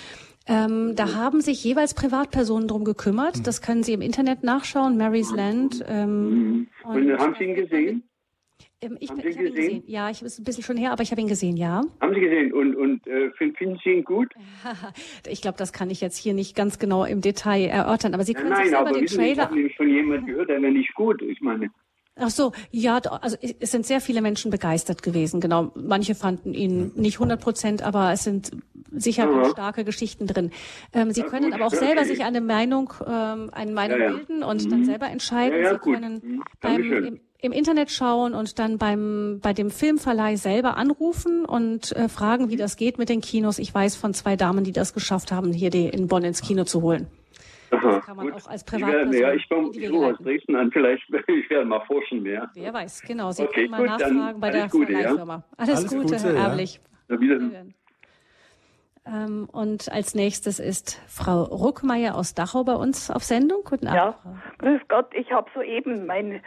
Ähm, 0.47 0.95
da 0.95 1.13
haben 1.13 1.41
sich 1.41 1.63
jeweils 1.63 1.93
Privatpersonen 1.93 2.67
drum 2.67 2.83
gekümmert. 2.83 3.37
Mhm. 3.37 3.43
Das 3.43 3.61
können 3.61 3.83
Sie 3.83 3.93
im 3.93 4.01
Internet 4.01 4.43
nachschauen, 4.43 4.97
Mary's 4.97 5.31
Land. 5.31 5.85
Ähm, 5.87 6.29
mhm. 6.29 6.67
und, 6.83 7.11
und 7.11 7.19
haben 7.19 7.35
Sie 7.37 7.45
ihn 7.45 7.55
gesehen? 7.55 8.03
Ähm, 8.81 8.97
ich, 8.99 9.09
haben 9.09 9.21
Sie 9.21 9.27
ich 9.27 9.35
ihn 9.35 9.43
gesehen? 9.43 9.55
gesehen? 9.55 9.83
Ja, 9.85 10.09
ich 10.09 10.21
ist 10.23 10.39
ein 10.39 10.43
bisschen 10.43 10.63
schon 10.63 10.77
her, 10.77 10.91
aber 10.91 11.03
ich 11.03 11.11
habe 11.11 11.21
ihn 11.21 11.27
gesehen, 11.27 11.55
ja. 11.55 11.81
Haben 11.99 12.13
Sie 12.15 12.19
gesehen 12.19 12.51
und, 12.51 12.75
und 12.75 13.05
äh, 13.07 13.29
finden 13.31 13.77
Sie 13.83 13.91
ihn 13.91 14.03
gut? 14.03 14.33
ich 15.27 15.41
glaube, 15.41 15.57
das 15.57 15.71
kann 15.71 15.89
ich 15.91 16.01
jetzt 16.01 16.17
hier 16.17 16.33
nicht 16.33 16.55
ganz 16.55 16.79
genau 16.79 17.05
im 17.05 17.21
Detail 17.21 17.65
erörtern, 17.65 18.13
aber 18.15 18.23
Sie 18.23 18.33
können 18.33 18.49
nein, 18.49 18.63
sich 18.63 18.71
selber 18.71 18.89
aber 18.89 18.93
den 18.97 19.03
wissen, 19.03 19.17
Trailer... 19.17 19.33
Ich 19.33 19.39
habe 19.39 19.55
nämlich 19.55 19.77
von 19.77 19.89
jemand 19.89 20.25
gehört, 20.27 20.49
der 20.49 20.61
wäre 20.61 20.71
nicht 20.71 20.93
gut. 20.95 21.21
Ich 21.21 21.41
meine... 21.41 21.69
Ach 22.15 22.29
so, 22.29 22.51
ja, 22.71 22.97
also 22.97 23.37
es 23.41 23.71
sind 23.71 23.85
sehr 23.85 24.01
viele 24.01 24.21
Menschen 24.21 24.51
begeistert 24.51 25.01
gewesen. 25.01 25.39
Genau, 25.39 25.71
manche 25.75 26.13
fanden 26.13 26.53
ihn 26.53 26.91
nicht 26.95 27.15
100 27.15 27.39
Prozent, 27.39 27.83
aber 27.83 28.11
es 28.11 28.25
sind 28.25 28.51
sicher 28.91 29.31
ja. 29.31 29.45
starke 29.49 29.85
Geschichten 29.85 30.27
drin. 30.27 30.51
Ähm, 30.93 31.11
Sie 31.11 31.21
ja, 31.21 31.27
können 31.27 31.45
gut. 31.45 31.53
aber 31.53 31.67
auch 31.67 31.73
selber 31.73 32.03
sich 32.03 32.23
eine 32.23 32.41
Meinung, 32.41 32.93
ähm, 33.07 33.49
eine 33.53 33.71
Meinung 33.71 33.99
ja, 33.99 34.11
bilden 34.11 34.43
und 34.43 34.65
mhm. 34.65 34.69
dann 34.69 34.85
selber 34.85 35.07
entscheiden. 35.07 35.65
Sie 35.65 35.77
können 35.77 36.21
mhm. 36.23 36.43
beim, 36.59 36.81
im, 36.91 37.19
im, 37.41 37.51
Internet 37.51 37.91
schauen 37.91 38.33
und 38.33 38.59
dann 38.59 38.77
beim 38.77 39.39
bei 39.41 39.53
dem 39.53 39.69
Filmverleih 39.69 40.35
selber 40.35 40.77
anrufen 40.77 41.45
und 41.45 41.95
äh, 41.95 42.07
fragen, 42.07 42.49
wie 42.49 42.55
das 42.55 42.77
geht 42.77 42.97
mit 42.97 43.09
den 43.09 43.21
Kinos. 43.21 43.59
Ich 43.59 43.73
weiß 43.73 43.95
von 43.95 44.13
zwei 44.13 44.35
Damen, 44.35 44.63
die 44.63 44.71
das 44.71 44.93
geschafft 44.93 45.31
haben, 45.31 45.51
hier 45.51 45.69
die 45.69 45.87
in 45.87 46.07
Bonn 46.07 46.23
ins 46.23 46.41
Kino 46.41 46.63
zu 46.63 46.81
holen. 46.81 47.07
Aha, 47.71 47.91
das 47.91 48.05
kann 48.05 48.17
man 48.17 48.31
gut. 48.31 48.35
auch 48.35 48.47
als 48.47 48.63
Privatperson. 48.65 49.13
Ja, 49.13 49.33
ich 49.33 49.47
komme 49.47 50.07
aus 50.07 50.17
Dresden 50.17 50.55
an, 50.55 50.71
vielleicht 50.71 51.03
ich 51.27 51.49
werde 51.49 51.65
mal 51.65 51.81
forschen 51.85 52.21
mehr. 52.21 52.49
Wer 52.53 52.73
weiß, 52.73 53.01
genau. 53.03 53.31
Sie 53.31 53.43
okay, 53.43 53.67
können 53.67 53.71
mal 53.71 53.77
gut, 53.77 53.87
nachfragen 53.87 54.39
bei 54.39 54.49
der 54.49 54.67
Gute, 54.67 54.91
Verleihfirma. 54.91 55.35
Ja? 55.35 55.43
Alles, 55.57 55.77
alles, 55.77 55.89
Gute, 55.91 56.15
Gute 56.15 56.19
Herr. 56.19 56.35
Erblich. 56.35 56.81
Ja. 57.09 57.17
Ähm, 59.05 59.47
und 59.51 59.91
als 59.91 60.15
nächstes 60.15 60.59
ist 60.59 61.01
Frau 61.07 61.43
Ruckmeier 61.43 62.15
aus 62.15 62.35
Dachau 62.35 62.63
bei 62.63 62.75
uns 62.75 63.09
auf 63.09 63.23
Sendung. 63.23 63.63
Guten 63.63 63.87
Abend. 63.87 64.15
Ja, 64.23 64.41
grüß 64.59 64.81
Gott. 64.87 65.07
Ich 65.13 65.31
habe 65.31 65.49
soeben 65.55 66.05
mein, 66.05 66.41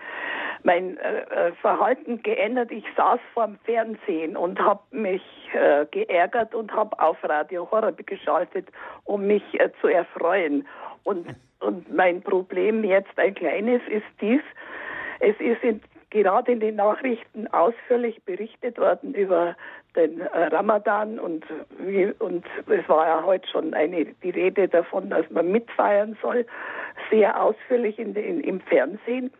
mein 0.65 0.97
äh, 0.99 1.21
äh, 1.21 1.53
Verhalten 1.61 2.23
geändert. 2.23 2.73
Ich 2.73 2.85
saß 2.97 3.21
vorm 3.33 3.59
Fernsehen 3.65 4.37
und 4.37 4.59
habe 4.59 4.81
mich 4.91 5.23
äh, 5.53 5.87
geärgert 5.91 6.55
und 6.55 6.73
habe 6.73 6.99
auf 6.99 7.17
Radio 7.23 7.71
Horror 7.71 7.93
geschaltet, 7.93 8.69
um 9.05 9.27
mich 9.27 9.43
äh, 9.61 9.71
zu 9.81 9.89
erfreuen. 9.89 10.67
Und, 11.05 11.29
und 11.61 11.95
mein 11.95 12.23
Problem 12.23 12.83
jetzt 12.83 13.17
ein 13.19 13.35
kleines 13.35 13.83
ist 13.89 14.07
dies. 14.21 14.41
Es 15.21 15.39
ist 15.39 15.63
in, 15.63 15.83
gerade 16.11 16.53
in 16.53 16.61
den 16.61 16.77
Nachrichten 16.77 17.47
ausführlich 17.49 18.23
berichtet 18.25 18.79
worden 18.79 19.15
über 19.15 19.57
den 19.97 20.21
äh, 20.21 20.45
Ramadan 20.47 21.19
und, 21.19 21.45
und 22.19 22.45
es 22.67 22.89
war 22.89 23.07
ja 23.07 23.23
heute 23.25 23.47
schon 23.49 23.75
eine, 23.75 24.07
die 24.07 24.31
Rede 24.31 24.67
davon, 24.67 25.11
dass 25.11 25.29
man 25.31 25.53
mitfeiern 25.53 26.17
soll, 26.21 26.47
sehr 27.11 27.41
ausführlich 27.41 27.99
in, 27.99 28.15
in, 28.17 28.41
im 28.41 28.61
Fernsehen. 28.61 29.31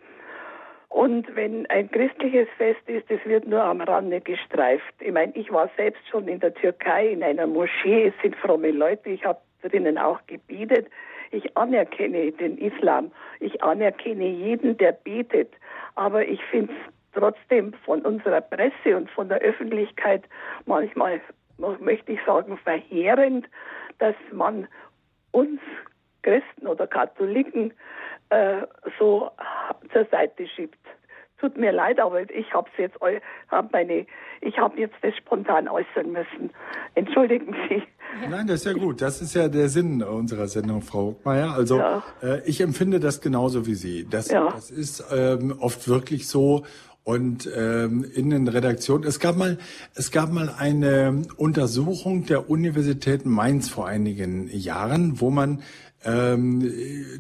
Und 0.95 1.35
wenn 1.35 1.67
ein 1.71 1.91
christliches 1.91 2.47
Fest 2.57 2.89
ist, 2.89 3.11
das 3.11 3.19
wird 3.25 3.49
nur 3.49 3.61
am 3.61 3.81
Rande 3.81 4.21
gestreift. 4.21 4.95
Ich 5.01 5.11
meine, 5.11 5.33
ich 5.35 5.53
war 5.53 5.69
selbst 5.77 6.07
schon 6.09 6.29
in 6.29 6.39
der 6.39 6.55
Türkei 6.55 7.09
in 7.09 7.21
einer 7.21 7.49
Moschee, 7.49 8.07
es 8.07 8.15
sind 8.23 8.37
fromme 8.37 8.71
Leute, 8.71 9.11
ich 9.11 9.25
habe 9.25 9.41
drinnen 9.63 9.99
auch 9.99 10.21
gebetet. 10.29 10.87
Ich 11.33 11.57
anerkenne 11.57 12.31
den 12.31 12.59
Islam, 12.59 13.11
ich 13.41 13.61
anerkenne 13.61 14.25
jeden, 14.25 14.77
der 14.77 14.93
betet, 14.93 15.51
aber 15.97 16.29
ich 16.29 16.41
finde 16.45 16.73
es 16.73 16.95
trotzdem 17.13 17.73
von 17.85 18.03
unserer 18.03 18.43
Presse 18.43 18.97
und 18.97 19.11
von 19.11 19.29
der 19.29 19.39
Öffentlichkeit 19.39 20.23
manchmal, 20.65 21.21
möchte 21.81 22.13
ich 22.13 22.21
sagen, 22.25 22.57
verheerend, 22.57 23.49
dass 23.99 24.15
man 24.31 24.69
uns 25.33 25.61
Christen 26.23 26.69
oder 26.69 26.87
Katholiken 26.87 27.73
äh, 28.35 28.67
so 28.99 29.31
zur 29.93 30.07
Seite 30.11 30.47
schiebt. 30.49 30.79
Tut 31.39 31.59
mir 31.59 31.73
leid, 31.73 32.01
aber 32.01 32.23
ich 32.31 32.53
habe 32.55 32.69
jetzt 32.79 32.97
hab 33.51 33.73
meine, 33.73 34.07
ich 34.41 34.59
habe 34.59 34.81
jetzt 34.81 34.95
das 35.03 35.15
spontan 35.17 35.69
äußern 35.69 36.11
müssen. 36.13 36.51
Entschuldigen 36.95 37.55
Sie. 37.69 37.83
Nein, 38.31 38.47
das 38.47 38.61
ist 38.61 38.67
ja 38.67 38.73
gut. 38.73 39.03
Das 39.03 39.21
ist 39.21 39.35
ja 39.35 39.49
der 39.49 39.69
Sinn 39.69 40.03
unserer 40.03 40.47
Sendung, 40.47 40.81
Frau 40.81 41.17
Meier. 41.25 41.53
Also 41.53 41.79
ja. 41.79 42.03
äh, 42.23 42.41
ich 42.47 42.61
empfinde 42.61 43.01
das 43.01 43.21
genauso 43.21 43.67
wie 43.67 43.75
Sie. 43.75 44.07
Das, 44.09 44.31
ja. 44.31 44.51
das 44.51 44.71
ist 44.71 45.05
ähm, 45.13 45.55
oft 45.59 45.89
wirklich 45.89 46.29
so. 46.29 46.65
Und 47.03 47.47
ähm, 47.55 48.07
in 48.15 48.31
den 48.31 48.49
Redaktionen, 48.49 49.05
es 49.05 49.21
gab 49.21 49.37
mal, 49.37 49.59
es 49.95 50.11
gab 50.11 50.33
mal 50.33 50.49
eine 50.57 51.23
Untersuchung 51.37 52.25
der 52.25 52.49
Universität 52.49 53.27
Mainz 53.27 53.69
vor 53.69 53.87
einigen 53.87 54.49
Jahren, 54.49 55.21
wo 55.21 55.29
man 55.29 55.63
ähm, 56.05 56.71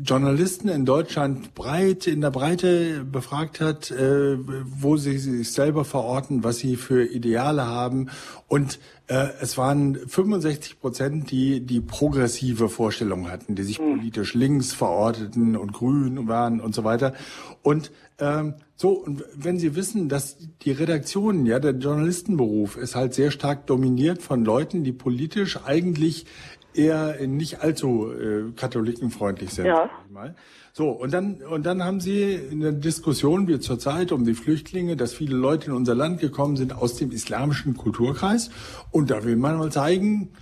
Journalisten 0.02 0.68
in 0.68 0.84
Deutschland 0.84 1.54
breit 1.54 2.06
in 2.06 2.20
der 2.20 2.30
Breite 2.30 3.04
befragt 3.04 3.60
hat, 3.60 3.90
äh, 3.90 4.36
wo 4.38 4.96
sie 4.96 5.18
sich 5.18 5.52
selber 5.52 5.84
verorten, 5.84 6.44
was 6.44 6.58
sie 6.58 6.76
für 6.76 7.04
Ideale 7.04 7.66
haben. 7.66 8.10
Und 8.46 8.78
äh, 9.06 9.28
es 9.40 9.56
waren 9.56 9.96
65 9.96 10.80
Prozent, 10.80 11.30
die 11.30 11.60
die 11.60 11.80
progressive 11.80 12.68
Vorstellung 12.68 13.30
hatten, 13.30 13.54
die 13.54 13.62
sich 13.62 13.78
mhm. 13.78 13.98
politisch 13.98 14.34
links 14.34 14.72
verorteten 14.72 15.56
und 15.56 15.72
grün 15.72 16.28
waren 16.28 16.60
und 16.60 16.74
so 16.74 16.84
weiter. 16.84 17.14
Und 17.62 17.90
ähm, 18.18 18.54
so, 18.76 18.90
und 18.90 19.24
wenn 19.34 19.58
Sie 19.58 19.76
wissen, 19.76 20.08
dass 20.08 20.36
die 20.62 20.72
Redaktion, 20.72 21.46
ja, 21.46 21.60
der 21.60 21.72
Journalistenberuf 21.72 22.76
ist 22.76 22.96
halt 22.96 23.14
sehr 23.14 23.30
stark 23.30 23.66
dominiert 23.66 24.20
von 24.20 24.44
Leuten, 24.44 24.84
die 24.84 24.92
politisch 24.92 25.58
eigentlich 25.64 26.26
eher 26.74 27.26
nicht 27.26 27.60
allzu 27.60 28.10
äh, 28.12 28.52
katholikenfreundlich 28.56 29.50
sind. 29.50 29.66
Ja. 29.66 29.90
Mal. 30.10 30.34
So, 30.72 30.90
und 30.90 31.14
dann, 31.14 31.36
und 31.36 31.64
dann 31.66 31.84
haben 31.84 32.00
Sie 32.00 32.34
in 32.34 32.60
der 32.60 32.72
Diskussion 32.72 33.46
wie 33.46 33.60
zurzeit 33.60 34.10
um 34.10 34.24
die 34.24 34.34
Flüchtlinge, 34.34 34.96
dass 34.96 35.14
viele 35.14 35.36
Leute 35.36 35.68
in 35.68 35.72
unser 35.72 35.94
Land 35.94 36.20
gekommen 36.20 36.56
sind 36.56 36.76
aus 36.76 36.96
dem 36.96 37.12
islamischen 37.12 37.76
Kulturkreis. 37.76 38.50
Und 38.90 39.10
da 39.10 39.22
will 39.22 39.36
man 39.36 39.56
mal 39.56 39.70
zeigen, 39.70 40.32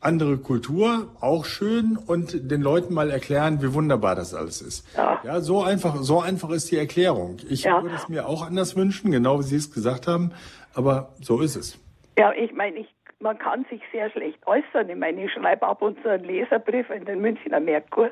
andere 0.00 0.38
Kultur, 0.38 1.08
auch 1.20 1.44
schön 1.44 1.98
und 1.98 2.50
den 2.50 2.62
Leuten 2.62 2.94
mal 2.94 3.10
erklären, 3.10 3.60
wie 3.62 3.74
wunderbar 3.74 4.14
das 4.14 4.32
alles 4.32 4.62
ist. 4.62 4.86
Ja, 4.96 5.20
ja 5.24 5.40
so 5.40 5.62
einfach, 5.62 6.02
so 6.02 6.20
einfach 6.20 6.50
ist 6.50 6.70
die 6.70 6.76
Erklärung. 6.76 7.38
Ich 7.48 7.64
ja. 7.64 7.82
würde 7.82 7.96
es 7.96 8.08
mir 8.08 8.26
auch 8.26 8.46
anders 8.46 8.76
wünschen, 8.76 9.10
genau 9.10 9.40
wie 9.40 9.44
Sie 9.44 9.56
es 9.56 9.72
gesagt 9.72 10.06
haben, 10.06 10.32
aber 10.72 11.14
so 11.20 11.40
ist 11.40 11.56
es. 11.56 11.78
Ja, 12.16 12.32
ich 12.32 12.52
meine, 12.54 12.78
ich 12.78 12.88
man 13.20 13.38
kann 13.38 13.64
sich 13.70 13.82
sehr 13.92 14.10
schlecht 14.10 14.38
äußern. 14.46 14.88
Ich 14.88 14.96
meine, 14.96 15.24
ich 15.24 15.32
schreibe 15.32 15.66
ab 15.66 15.82
und 15.82 16.00
zu 16.02 16.08
einen 16.08 16.24
Leserbrief 16.24 16.88
in 16.90 17.04
den 17.04 17.20
Münchner 17.20 17.60
Merkur. 17.60 18.10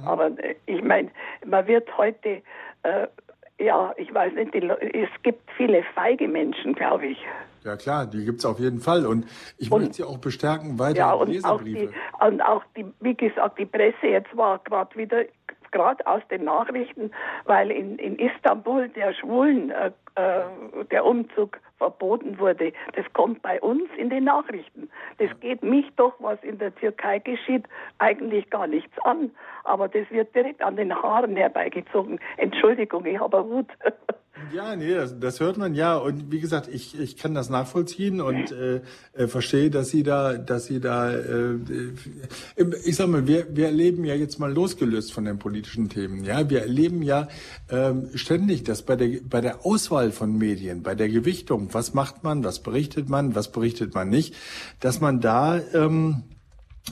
Mhm. 0.00 0.08
Aber 0.08 0.26
äh, 0.38 0.54
ich 0.66 0.82
meine, 0.82 1.10
man 1.44 1.66
wird 1.66 1.96
heute, 1.96 2.42
äh, 2.82 3.06
ja, 3.58 3.92
ich 3.96 4.12
weiß 4.12 4.34
nicht, 4.34 4.54
die, 4.54 4.68
es 4.68 5.08
gibt 5.22 5.50
viele 5.56 5.82
feige 5.94 6.28
Menschen, 6.28 6.74
glaube 6.74 7.06
ich. 7.06 7.18
Ja 7.64 7.76
klar, 7.76 8.06
die 8.06 8.24
gibt 8.24 8.40
es 8.40 8.44
auf 8.44 8.58
jeden 8.58 8.80
Fall. 8.80 9.06
Und 9.06 9.26
ich 9.56 9.70
und, 9.70 9.80
möchte 9.80 9.94
sie 9.94 10.04
auch 10.04 10.18
bestärken, 10.18 10.78
weiter 10.78 10.98
ja, 10.98 11.12
und 11.12 11.28
Leserbriefe. 11.28 11.92
Auch 12.12 12.20
die, 12.20 12.32
und 12.32 12.40
auch 12.42 12.64
die, 12.76 12.84
wie 13.00 13.14
gesagt, 13.14 13.58
die 13.58 13.66
Presse 13.66 14.06
jetzt 14.06 14.36
war 14.36 14.58
gerade 14.58 14.94
wieder 14.96 15.24
gerade 15.72 16.06
aus 16.06 16.22
den 16.30 16.44
Nachrichten, 16.44 17.10
weil 17.44 17.70
in, 17.70 17.98
in 17.98 18.16
Istanbul 18.18 18.88
der 18.88 19.12
Schwulen 19.14 19.70
äh, 19.70 19.90
äh, 20.14 20.42
der 20.90 21.04
Umzug 21.04 21.58
verboten 21.78 22.38
wurde. 22.38 22.72
Das 22.94 23.04
kommt 23.14 23.42
bei 23.42 23.60
uns 23.60 23.88
in 23.96 24.10
den 24.10 24.24
Nachrichten. 24.24 24.90
Das 25.18 25.30
geht 25.40 25.62
mich 25.62 25.86
doch, 25.96 26.14
was 26.18 26.42
in 26.44 26.58
der 26.58 26.74
Türkei 26.74 27.18
geschieht, 27.18 27.64
eigentlich 27.98 28.48
gar 28.50 28.66
nichts 28.66 28.96
an. 29.04 29.30
Aber 29.64 29.88
das 29.88 30.08
wird 30.10 30.34
direkt 30.34 30.62
an 30.62 30.76
den 30.76 30.94
Haaren 30.94 31.34
herbeigezogen. 31.34 32.20
Entschuldigung, 32.36 33.04
ich 33.06 33.18
habe 33.18 33.48
Wut. 33.48 33.68
Ja, 34.54 34.74
nee, 34.76 34.94
das, 34.94 35.18
das, 35.18 35.40
hört 35.40 35.58
man 35.58 35.74
ja. 35.74 35.96
Und 35.96 36.32
wie 36.32 36.40
gesagt, 36.40 36.68
ich, 36.68 36.98
ich 36.98 37.16
kann 37.16 37.34
das 37.34 37.50
nachvollziehen 37.50 38.20
und 38.20 38.50
äh, 38.50 38.80
äh, 39.12 39.26
verstehe, 39.28 39.70
dass 39.70 39.90
Sie 39.90 40.02
da, 40.02 40.38
dass 40.38 40.66
Sie 40.66 40.80
da, 40.80 41.12
äh, 41.12 41.58
ich 42.84 42.96
sag 42.96 43.08
mal, 43.08 43.26
wir, 43.26 43.54
wir 43.54 43.66
erleben 43.66 44.04
ja 44.04 44.14
jetzt 44.14 44.38
mal 44.38 44.52
losgelöst 44.52 45.12
von 45.12 45.26
den 45.26 45.38
politischen 45.38 45.90
Themen. 45.90 46.24
Ja, 46.24 46.48
wir 46.48 46.62
erleben 46.62 47.02
ja 47.02 47.28
ähm, 47.68 48.08
ständig, 48.14 48.64
dass 48.64 48.82
bei 48.82 48.96
der 48.96 49.20
bei 49.22 49.42
der 49.42 49.66
Auswahl 49.66 50.12
von 50.12 50.38
Medien, 50.38 50.82
bei 50.82 50.94
der 50.94 51.10
Gewichtung, 51.10 51.68
was 51.72 51.92
macht 51.92 52.24
man, 52.24 52.42
was 52.42 52.60
berichtet 52.60 53.10
man, 53.10 53.34
was 53.34 53.52
berichtet 53.52 53.94
man 53.94 54.08
nicht, 54.08 54.34
dass 54.80 55.00
man 55.00 55.20
da 55.20 55.60
ähm, 55.74 56.24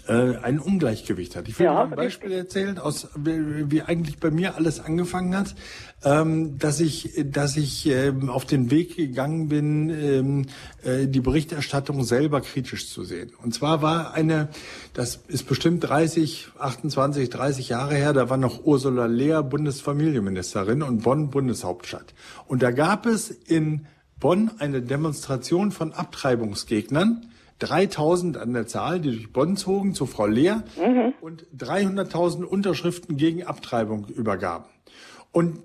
äh, 0.07 0.37
ein 0.37 0.61
Ungleichgewicht 0.61 1.35
hat. 1.35 1.49
Ich 1.49 1.59
will 1.59 1.67
ja, 1.67 1.83
ein 1.83 1.91
Beispiel 1.91 2.31
erzählen, 2.31 2.79
aus 2.79 3.09
wie, 3.17 3.71
wie, 3.71 3.83
eigentlich 3.83 4.19
bei 4.19 4.31
mir 4.31 4.55
alles 4.55 4.79
angefangen 4.79 5.37
hat, 5.37 5.57
ähm, 6.05 6.59
dass 6.59 6.81
ich, 6.81 7.13
dass 7.27 7.57
ich 7.57 7.87
ähm, 7.87 8.31
auf 8.31 8.45
den 8.45 8.71
Weg 8.71 8.97
gegangen 8.97 9.49
bin, 9.49 9.91
ähm, 9.91 10.47
äh, 10.83 11.07
die 11.07 11.21
Berichterstattung 11.21 12.05
selber 12.05 12.41
kritisch 12.41 12.89
zu 12.89 13.05
sehen. 13.05 13.33
Und 13.43 13.55
zwar 13.55 13.83
war 13.83 14.15
eine, 14.15 14.49
das 14.95 15.21
ist 15.29 15.47
bestimmt 15.47 15.85
30, 15.85 16.49
28, 16.59 17.29
30 17.29 17.69
Jahre 17.69 17.95
her, 17.95 18.13
da 18.13 18.31
war 18.31 18.39
noch 18.39 18.65
Ursula 18.65 19.07
Lehr 19.07 19.43
Bundesfamilienministerin 19.43 20.83
und 20.83 21.03
Bonn 21.03 21.31
Bundeshauptstadt. 21.31 22.15
Und 22.47 22.63
da 22.63 22.71
gab 22.71 23.07
es 23.07 23.31
in 23.31 23.87
Bonn 24.19 24.51
eine 24.59 24.83
Demonstration 24.83 25.71
von 25.71 25.93
Abtreibungsgegnern 25.93 27.27
3000 27.59 28.39
an 28.39 28.55
der 28.55 28.67
Zahl, 28.67 29.01
die 29.01 29.11
durch 29.11 29.33
Bonn 29.33 29.57
zogen 29.57 29.95
zu 29.95 30.07
Frau 30.07 30.27
Lehr 30.27 30.65
mhm. 30.79 31.13
und 31.21 31.47
300.000 31.57 32.45
Unterschriften 32.45 33.17
gegen 33.17 33.45
Abtreibung 33.45 34.07
übergaben. 34.07 34.65
Und 35.33 35.59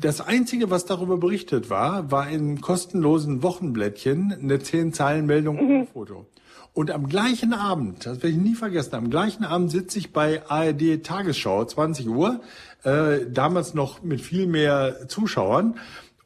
das 0.00 0.20
Einzige, 0.20 0.70
was 0.70 0.86
darüber 0.86 1.18
berichtet 1.18 1.68
war, 1.70 2.10
war 2.10 2.28
in 2.28 2.60
kostenlosen 2.60 3.42
Wochenblättchen 3.42 4.32
eine 4.32 4.58
zehn 4.58 4.92
Zeilen 4.92 5.26
Meldung 5.26 5.56
mhm. 5.56 5.86
Foto. 5.86 6.26
Und 6.72 6.90
am 6.90 7.08
gleichen 7.08 7.52
Abend, 7.52 8.06
das 8.06 8.18
werde 8.18 8.28
ich 8.28 8.36
nie 8.36 8.54
vergessen, 8.54 8.94
am 8.94 9.10
gleichen 9.10 9.44
Abend 9.44 9.70
sitze 9.70 9.98
ich 9.98 10.12
bei 10.12 10.42
ARD 10.48 11.02
Tagesschau, 11.02 11.64
20 11.64 12.08
Uhr, 12.08 12.40
äh, 12.84 13.26
damals 13.28 13.74
noch 13.74 14.02
mit 14.02 14.20
viel 14.20 14.46
mehr 14.46 15.08
Zuschauern 15.08 15.74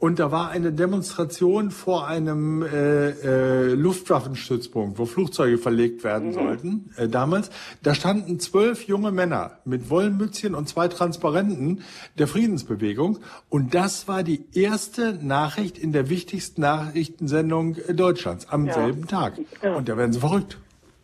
und 0.05 0.19
da 0.19 0.31
war 0.31 0.51
eine 0.51 0.71
Demonstration 0.71 1.71
vor 1.71 2.07
einem 2.07 2.63
äh, 2.63 3.09
äh, 3.09 3.73
Luftwaffenstützpunkt, 3.73 4.99
wo 4.99 5.07
Flugzeuge 5.07 5.57
verlegt 5.57 6.05
werden 6.05 6.29
mhm. 6.29 6.33
sollten, 6.33 6.91
äh, 6.99 7.09
damals. 7.09 7.49
Da 7.83 7.95
standen 7.95 8.39
zwölf 8.39 8.83
junge 8.83 9.13
Männer 9.13 9.53
mit 9.65 9.89
Wollmützchen 9.89 10.55
und 10.55 10.69
zwei 10.69 10.89
Transparenten 10.89 11.85
der 12.19 12.27
Friedensbewegung. 12.27 13.21
Und 13.49 13.75
das 13.75 14.07
war 14.07 14.23
die 14.23 14.45
erste 14.55 15.15
Nachricht 15.25 15.79
in 15.79 15.95
der 15.95 16.11
wichtigsten 16.11 16.61
Nachrichtensendung 16.61 17.77
Deutschlands 17.89 18.53
am 18.53 18.67
ja. 18.67 18.75
selben 18.75 19.09
Tag. 19.09 19.39
Ja. 19.63 19.75
Und 19.75 19.89
da 19.89 19.97
werden 19.97 20.13
sie 20.13 20.21
verrückt. 20.21 20.59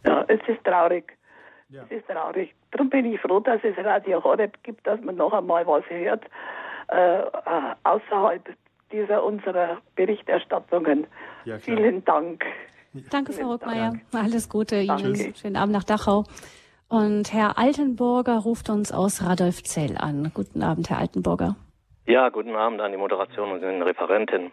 Ja, 0.05 0.26
es 0.28 0.40
ist 0.46 0.62
traurig. 0.62 1.16
Ja. 1.70 1.84
Es 1.88 2.01
ist 2.01 2.07
traurig. 2.07 2.55
Darum 2.70 2.90
bin 2.90 3.07
ich 3.07 3.18
froh, 3.18 3.40
dass 3.40 3.61
es 3.64 3.82
Radio 3.82 4.22
Horeb 4.22 4.62
gibt, 4.62 4.86
dass 4.86 5.01
man 5.01 5.16
noch 5.16 5.32
einmal 5.32 5.66
was 5.66 5.84
hört, 5.88 6.22
äh, 6.88 7.22
außerhalb 7.82 8.46
dieser 8.93 9.24
unserer 9.24 9.78
Berichterstattungen. 9.97 11.07
Ja, 11.45 11.59
Vielen 11.59 12.05
Dank. 12.05 12.45
Danke, 13.11 13.32
Frau 13.32 13.53
Ruckmeier. 13.53 13.95
Alles 14.12 14.49
Gute 14.49 14.84
Danke. 14.84 15.09
Ihnen. 15.09 15.34
Schönen 15.34 15.57
Abend 15.57 15.72
nach 15.72 15.84
Dachau. 15.84 16.24
Und 16.88 17.32
Herr 17.32 17.57
Altenburger 17.57 18.38
ruft 18.38 18.68
uns 18.68 18.91
aus 18.91 19.24
Radolfzell 19.24 19.97
an. 19.97 20.32
Guten 20.34 20.62
Abend, 20.62 20.91
Herr 20.91 20.99
Altenburger. 20.99 21.55
Ja, 22.07 22.28
guten 22.30 22.57
Abend 22.57 22.80
an 22.80 22.91
die 22.91 22.99
Moderation 22.99 23.53
und 23.53 23.61
den 23.61 23.82
Referenten. 23.82 24.51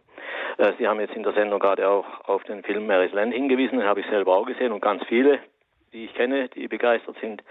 Äh, 0.59 0.73
Sie 0.77 0.87
haben 0.87 0.99
jetzt 0.99 1.15
in 1.15 1.23
der 1.23 1.33
Sendung 1.33 1.59
gerade 1.59 1.89
auch 1.89 2.05
auf 2.25 2.43
den 2.43 2.61
Film 2.61 2.85
Mary's 2.85 3.13
Land 3.13 3.33
hingewiesen, 3.33 3.79
den 3.79 3.87
habe 3.87 4.01
ich 4.01 4.05
selber 4.07 4.35
auch 4.35 4.45
gesehen 4.45 4.71
und 4.71 4.81
ganz 4.81 5.01
viele 5.07 5.39
die 5.97 6.05
ich 6.05 6.13
kenne, 6.13 6.47
die 6.49 6.67
begeistert 6.67 7.17
sind. 7.19 7.43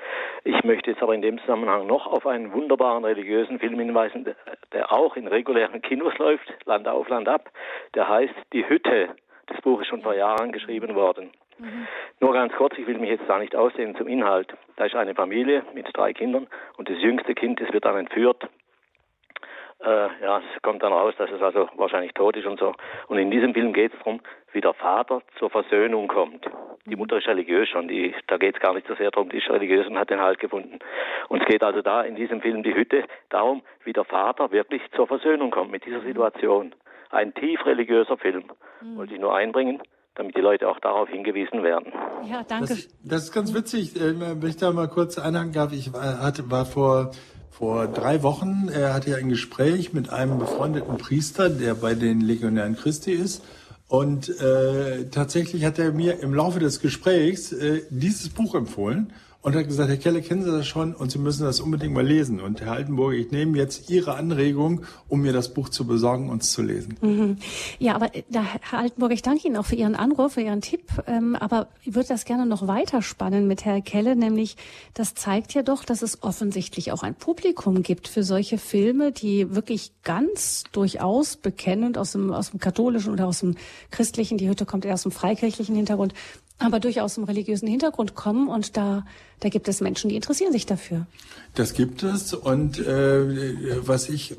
Ich 0.44 0.62
möchte 0.62 0.90
jetzt 0.90 1.02
aber 1.02 1.14
in 1.14 1.22
dem 1.22 1.38
Zusammenhang 1.40 1.86
noch 1.86 2.06
auf 2.06 2.26
einen 2.26 2.52
wunderbaren 2.52 3.04
religiösen 3.04 3.58
Film 3.58 3.78
hinweisen, 3.80 4.24
der 4.72 4.92
auch 4.92 5.16
in 5.16 5.26
regulären 5.26 5.82
Kinos 5.82 6.16
läuft, 6.18 6.46
Land 6.64 6.86
auf, 6.86 7.08
Land 7.08 7.28
ab. 7.28 7.50
Der 7.94 8.08
heißt 8.08 8.34
Die 8.52 8.68
Hütte. 8.68 9.08
Das 9.46 9.60
Buch 9.62 9.80
ist 9.80 9.88
schon 9.88 10.02
vor 10.02 10.14
Jahren 10.14 10.52
geschrieben 10.52 10.94
worden. 10.94 11.30
Mhm. 11.58 11.88
Nur 12.20 12.32
ganz 12.34 12.52
kurz, 12.54 12.78
ich 12.78 12.86
will 12.86 12.98
mich 12.98 13.10
jetzt 13.10 13.28
da 13.28 13.38
nicht 13.38 13.56
ausdehnen 13.56 13.96
zum 13.96 14.06
Inhalt. 14.06 14.54
Da 14.76 14.84
ist 14.84 14.94
eine 14.94 15.14
Familie 15.14 15.64
mit 15.74 15.88
drei 15.92 16.12
Kindern 16.12 16.46
und 16.76 16.88
das 16.88 17.00
jüngste 17.00 17.34
Kind, 17.34 17.60
das 17.60 17.72
wird 17.72 17.84
dann 17.84 17.96
entführt 17.96 18.48
Äh, 19.80 20.08
ja, 20.22 20.38
es 20.38 20.62
kommt 20.62 20.82
dann 20.82 20.92
raus, 20.92 21.14
dass 21.18 21.30
es 21.30 21.42
also 21.42 21.68
wahrscheinlich 21.76 22.12
tot 22.14 22.36
ist 22.36 22.46
und 22.46 22.58
so. 22.58 22.72
Und 23.08 23.18
in 23.18 23.30
diesem 23.30 23.52
Film 23.52 23.72
geht 23.72 23.92
es 23.92 23.98
darum, 23.98 24.20
wie 24.52 24.60
der 24.60 24.72
Vater 24.72 25.20
zur 25.38 25.50
Versöhnung 25.50 26.08
kommt. 26.08 26.46
Die 26.86 26.96
Mutter 26.96 27.18
ist 27.18 27.26
religiös 27.26 27.68
schon, 27.68 27.88
die, 27.88 28.14
da 28.26 28.38
geht 28.38 28.56
es 28.56 28.62
gar 28.62 28.72
nicht 28.74 28.86
so 28.86 28.94
sehr 28.94 29.10
darum, 29.10 29.28
die 29.28 29.38
ist 29.38 29.50
religiös 29.50 29.86
und 29.86 29.98
hat 29.98 30.08
den 30.08 30.20
Halt 30.20 30.38
gefunden. 30.38 30.78
Und 31.28 31.42
es 31.42 31.46
geht 31.46 31.62
also 31.62 31.82
da 31.82 32.02
in 32.02 32.16
diesem 32.16 32.40
Film 32.40 32.62
Die 32.62 32.74
Hütte 32.74 33.04
darum, 33.28 33.62
wie 33.84 33.92
der 33.92 34.04
Vater 34.04 34.50
wirklich 34.50 34.82
zur 34.94 35.06
Versöhnung 35.06 35.50
kommt 35.50 35.70
mit 35.70 35.84
dieser 35.84 36.00
Situation. 36.00 36.74
Ein 37.10 37.34
tief 37.34 37.64
religiöser 37.66 38.16
Film. 38.16 38.44
Mhm. 38.80 38.96
Wollte 38.96 39.14
ich 39.14 39.20
nur 39.20 39.34
einbringen 39.34 39.82
damit 40.16 40.34
die 40.34 40.40
Leute 40.40 40.66
auch 40.66 40.80
darauf 40.80 41.10
hingewiesen 41.10 41.62
werden. 41.62 41.92
Ja, 42.24 42.42
danke. 42.42 42.68
Das, 42.68 42.88
das 43.04 43.24
ist 43.24 43.32
ganz 43.32 43.54
witzig, 43.54 43.94
äh, 43.96 44.18
wenn 44.18 44.48
ich 44.48 44.56
da 44.56 44.72
mal 44.72 44.88
kurz 44.88 45.18
einhaken 45.18 45.52
darf. 45.52 45.72
Ich 45.72 45.92
war, 45.92 46.22
hatte, 46.22 46.50
war 46.50 46.64
vor 46.64 47.10
vor 47.58 47.86
drei 47.86 48.22
Wochen 48.22 48.68
er 48.68 48.92
hatte 48.92 49.12
ja 49.12 49.16
ein 49.16 49.30
Gespräch 49.30 49.94
mit 49.94 50.10
einem 50.10 50.38
befreundeten 50.38 50.98
Priester, 50.98 51.48
der 51.48 51.74
bei 51.74 51.94
den 51.94 52.20
Legionären 52.20 52.76
Christi 52.76 53.12
ist. 53.12 53.42
Und 53.88 54.28
äh, 54.40 55.06
tatsächlich 55.10 55.64
hat 55.64 55.78
er 55.78 55.92
mir 55.92 56.20
im 56.20 56.34
Laufe 56.34 56.58
des 56.58 56.80
Gesprächs 56.80 57.52
äh, 57.52 57.80
dieses 57.88 58.28
Buch 58.28 58.54
empfohlen 58.54 59.10
und 59.42 59.54
hat 59.54 59.66
gesagt, 59.66 59.88
Herr 59.88 59.96
Keller, 59.96 60.20
kennen 60.20 60.42
Sie 60.42 60.50
das 60.50 60.66
schon 60.66 60.94
und 60.94 61.10
Sie 61.12 61.18
müssen 61.18 61.44
das 61.44 61.60
unbedingt 61.60 61.94
mal 61.94 62.04
lesen. 62.04 62.40
Und 62.40 62.60
Herr 62.60 62.72
Altenburg, 62.72 63.14
ich 63.14 63.30
nehme 63.30 63.56
jetzt 63.56 63.90
Ihre 63.90 64.14
Anregung, 64.14 64.82
um 65.08 65.22
mir 65.22 65.32
das 65.32 65.54
Buch 65.54 65.68
zu 65.68 65.86
besorgen 65.86 66.30
und 66.30 66.42
es 66.42 66.52
zu 66.52 66.62
lesen. 66.62 66.96
Mhm. 67.00 67.36
Ja, 67.78 67.94
aber 67.94 68.14
äh, 68.14 68.24
da, 68.28 68.42
Herr 68.42 68.78
Altenburg, 68.78 69.12
ich 69.12 69.22
danke 69.22 69.46
Ihnen 69.46 69.56
auch 69.56 69.66
für 69.66 69.76
Ihren 69.76 69.94
Anruf, 69.94 70.32
für 70.32 70.40
Ihren 70.40 70.62
Tipp. 70.62 70.82
Ähm, 71.06 71.36
aber 71.36 71.68
ich 71.82 71.94
würde 71.94 72.08
das 72.08 72.24
gerne 72.24 72.46
noch 72.46 72.66
weiter 72.66 73.02
spannen 73.02 73.46
mit 73.46 73.64
Herrn 73.64 73.84
Kelle, 73.84 74.16
nämlich 74.16 74.56
das 74.94 75.14
zeigt 75.14 75.54
ja 75.54 75.62
doch, 75.62 75.84
dass 75.84 76.02
es 76.02 76.22
offensichtlich 76.22 76.92
auch 76.92 77.02
ein 77.02 77.14
Publikum 77.14 77.82
gibt 77.82 78.08
für 78.08 78.22
solche 78.22 78.58
Filme, 78.58 79.12
die 79.12 79.54
wirklich 79.54 79.92
ganz 80.02 80.64
durchaus 80.72 81.36
bekennend 81.36 81.98
aus 81.98 82.12
dem, 82.12 82.32
aus 82.32 82.50
dem 82.50 82.60
katholischen 82.60 83.12
oder 83.12 83.26
aus 83.26 83.40
dem 83.40 83.56
christlichen, 83.90 84.38
die 84.38 84.48
Hütte 84.48 84.66
kommt 84.66 84.84
eher 84.84 84.94
aus 84.94 85.02
dem 85.02 85.12
freikirchlichen 85.12 85.74
Hintergrund, 85.74 86.14
aber 86.58 86.80
durchaus 86.80 87.18
im 87.18 87.24
religiösen 87.24 87.68
Hintergrund 87.68 88.14
kommen 88.14 88.48
und 88.48 88.76
da, 88.78 89.04
da 89.40 89.50
gibt 89.50 89.68
es 89.68 89.82
Menschen, 89.82 90.08
die 90.08 90.16
interessieren 90.16 90.52
sich 90.52 90.64
dafür. 90.64 91.06
Das 91.54 91.74
gibt 91.74 92.02
es 92.02 92.32
und 92.32 92.78
äh, 92.78 93.86
was 93.86 94.08
ich 94.08 94.32
äh, 94.32 94.36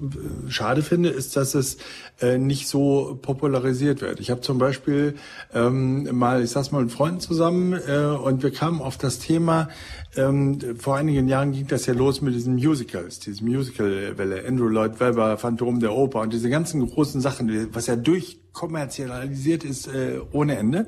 schade 0.49 0.81
finde, 0.81 1.09
ist, 1.09 1.35
dass 1.35 1.53
es 1.53 1.77
äh, 2.19 2.39
nicht 2.39 2.67
so 2.67 3.19
popularisiert 3.21 4.01
wird. 4.01 4.19
Ich 4.19 4.31
habe 4.31 4.41
zum 4.41 4.57
Beispiel 4.57 5.15
ähm, 5.53 6.07
mal, 6.17 6.43
ich 6.43 6.49
saß 6.51 6.71
mal 6.71 6.81
mit 6.83 6.91
Freunden 6.91 7.19
zusammen 7.19 7.73
äh, 7.73 7.97
und 7.99 8.41
wir 8.41 8.51
kamen 8.51 8.81
auf 8.81 8.97
das 8.97 9.19
Thema, 9.19 9.69
ähm, 10.15 10.59
vor 10.79 10.97
einigen 10.97 11.27
Jahren 11.27 11.51
ging 11.51 11.67
das 11.67 11.85
ja 11.85 11.93
los 11.93 12.21
mit 12.21 12.33
diesen 12.33 12.55
Musicals, 12.55 13.19
diese 13.19 13.43
Musical-Welle, 13.43 14.43
Andrew 14.47 14.67
Lloyd 14.67 14.99
Webber, 14.99 15.37
Phantom 15.37 15.79
der 15.79 15.93
Oper 15.93 16.21
und 16.21 16.33
diese 16.33 16.49
ganzen 16.49 16.87
großen 16.87 17.21
Sachen, 17.21 17.73
was 17.73 17.85
ja 17.85 17.95
durchkommerzialisiert 17.95 19.63
ist 19.63 19.87
äh, 19.87 20.19
ohne 20.31 20.57
Ende. 20.57 20.87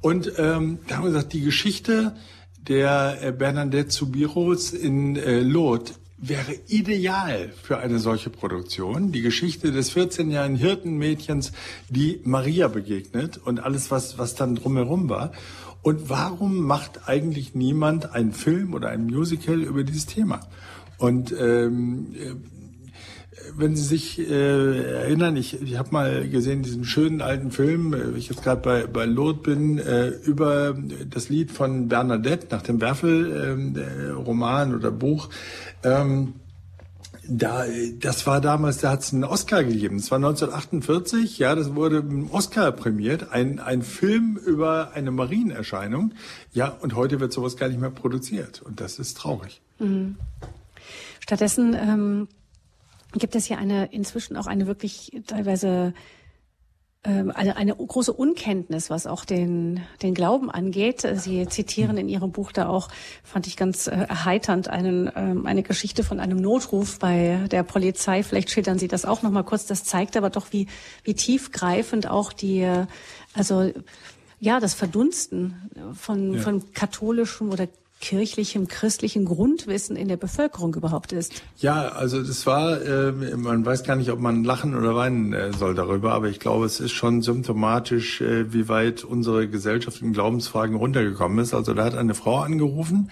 Und 0.00 0.32
ähm, 0.38 0.78
da 0.86 0.96
haben 0.96 1.04
wir 1.04 1.12
gesagt, 1.12 1.32
die 1.32 1.42
Geschichte 1.42 2.14
der 2.68 3.18
äh, 3.22 3.32
Bernadette 3.32 3.90
Subiros 3.90 4.72
in 4.72 5.16
äh, 5.16 5.40
Lot 5.40 5.94
wäre 6.16 6.54
ideal 6.68 7.50
für 7.62 7.78
eine 7.78 7.98
solche 7.98 8.30
Produktion. 8.30 9.12
Die 9.12 9.22
Geschichte 9.22 9.72
des 9.72 9.94
14-jährigen 9.94 10.56
Hirtenmädchens, 10.56 11.52
die 11.88 12.20
Maria 12.24 12.68
begegnet 12.68 13.38
und 13.38 13.60
alles, 13.60 13.90
was, 13.90 14.18
was 14.18 14.34
dann 14.34 14.54
drumherum 14.54 15.08
war. 15.08 15.32
Und 15.82 16.10
warum 16.10 16.60
macht 16.60 17.08
eigentlich 17.08 17.54
niemand 17.54 18.12
einen 18.12 18.32
Film 18.32 18.74
oder 18.74 18.90
ein 18.90 19.06
Musical 19.06 19.62
über 19.62 19.82
dieses 19.82 20.04
Thema? 20.04 20.40
Und 20.98 21.32
ähm, 21.32 22.14
wenn 23.56 23.76
Sie 23.76 23.84
sich 23.84 24.18
äh, 24.18 25.02
erinnern, 25.02 25.36
ich, 25.36 25.60
ich 25.60 25.78
habe 25.78 25.90
mal 25.92 26.28
gesehen 26.28 26.62
diesen 26.62 26.84
schönen 26.84 27.20
alten 27.20 27.50
Film, 27.50 27.92
äh, 27.92 28.18
ich 28.18 28.28
jetzt 28.28 28.42
gerade 28.42 28.60
bei, 28.60 28.86
bei 28.86 29.04
Lourdes 29.04 29.42
bin, 29.42 29.78
äh, 29.78 30.08
über 30.08 30.76
das 31.08 31.28
Lied 31.28 31.50
von 31.50 31.88
Bernadette 31.88 32.48
nach 32.50 32.62
dem 32.62 32.80
Werfel-Roman 32.80 34.70
ähm, 34.70 34.76
oder 34.76 34.90
Buch. 34.90 35.28
Ähm, 35.82 36.34
da, 37.32 37.64
das 38.00 38.26
war 38.26 38.40
damals, 38.40 38.78
da 38.78 38.90
hat 38.90 39.00
es 39.00 39.12
einen 39.12 39.24
Oscar 39.24 39.62
gegeben. 39.62 39.98
Das 39.98 40.10
war 40.10 40.16
1948, 40.16 41.38
ja, 41.38 41.54
das 41.54 41.74
wurde 41.74 42.02
mit 42.02 42.32
Oscar 42.32 42.72
prämiert, 42.72 43.30
ein, 43.30 43.60
ein 43.60 43.82
Film 43.82 44.38
über 44.44 44.92
eine 44.94 45.10
Marienerscheinung. 45.12 46.12
Ja, 46.52 46.76
und 46.80 46.96
heute 46.96 47.20
wird 47.20 47.32
sowas 47.32 47.56
gar 47.56 47.68
nicht 47.68 47.80
mehr 47.80 47.90
produziert. 47.90 48.62
Und 48.62 48.80
das 48.80 48.98
ist 48.98 49.16
traurig. 49.16 49.60
Mhm. 49.78 50.16
Stattdessen 51.20 51.74
ähm, 51.74 52.28
gibt 53.12 53.34
es 53.34 53.46
hier 53.46 53.58
eine 53.58 53.86
inzwischen 53.86 54.36
auch 54.36 54.46
eine 54.46 54.66
wirklich 54.66 55.10
teilweise 55.26 55.94
ähm, 57.02 57.32
eine, 57.34 57.56
eine 57.56 57.74
große 57.74 58.12
Unkenntnis, 58.12 58.90
was 58.90 59.06
auch 59.06 59.24
den, 59.24 59.80
den 60.02 60.12
Glauben 60.12 60.50
angeht. 60.50 61.08
Sie 61.14 61.46
zitieren 61.48 61.96
in 61.96 62.10
Ihrem 62.10 62.30
Buch 62.30 62.52
da 62.52 62.68
auch, 62.68 62.88
fand 63.24 63.46
ich 63.46 63.56
ganz 63.56 63.86
äh, 63.86 63.92
erheiternd, 63.92 64.68
einen, 64.68 65.10
ähm, 65.16 65.46
eine 65.46 65.62
Geschichte 65.62 66.04
von 66.04 66.20
einem 66.20 66.36
Notruf 66.36 66.98
bei 66.98 67.46
der 67.50 67.62
Polizei. 67.62 68.22
Vielleicht 68.22 68.50
schildern 68.50 68.78
Sie 68.78 68.86
das 68.86 69.06
auch 69.06 69.22
noch 69.22 69.30
mal 69.30 69.44
kurz. 69.44 69.64
Das 69.64 69.84
zeigt 69.84 70.14
aber 70.14 70.28
doch, 70.28 70.52
wie, 70.52 70.66
wie 71.02 71.14
tiefgreifend 71.14 72.06
auch 72.06 72.34
die, 72.34 72.68
also 73.32 73.72
ja, 74.38 74.60
das 74.60 74.74
Verdunsten 74.74 75.70
von, 75.94 76.34
ja. 76.34 76.40
von 76.40 76.72
katholischem 76.74 77.48
oder 77.48 77.66
kirchlichem, 78.00 78.66
christlichem 78.66 79.24
Grundwissen 79.26 79.94
in 79.94 80.08
der 80.08 80.16
Bevölkerung 80.16 80.74
überhaupt 80.74 81.12
ist. 81.12 81.42
Ja, 81.58 81.88
also 81.88 82.22
das 82.22 82.46
war, 82.46 82.80
äh, 82.82 83.12
man 83.12 83.64
weiß 83.64 83.84
gar 83.84 83.96
nicht, 83.96 84.10
ob 84.10 84.18
man 84.18 84.42
lachen 84.42 84.74
oder 84.74 84.94
weinen 84.94 85.32
äh, 85.32 85.52
soll 85.52 85.74
darüber, 85.74 86.12
aber 86.12 86.28
ich 86.28 86.40
glaube, 86.40 86.64
es 86.64 86.80
ist 86.80 86.92
schon 86.92 87.22
symptomatisch, 87.22 88.20
äh, 88.20 88.52
wie 88.52 88.68
weit 88.68 89.04
unsere 89.04 89.48
Gesellschaft 89.48 90.00
in 90.02 90.12
Glaubensfragen 90.12 90.76
runtergekommen 90.76 91.38
ist. 91.38 91.54
Also 91.54 91.74
da 91.74 91.84
hat 91.84 91.94
eine 91.94 92.14
Frau 92.14 92.38
angerufen, 92.38 93.10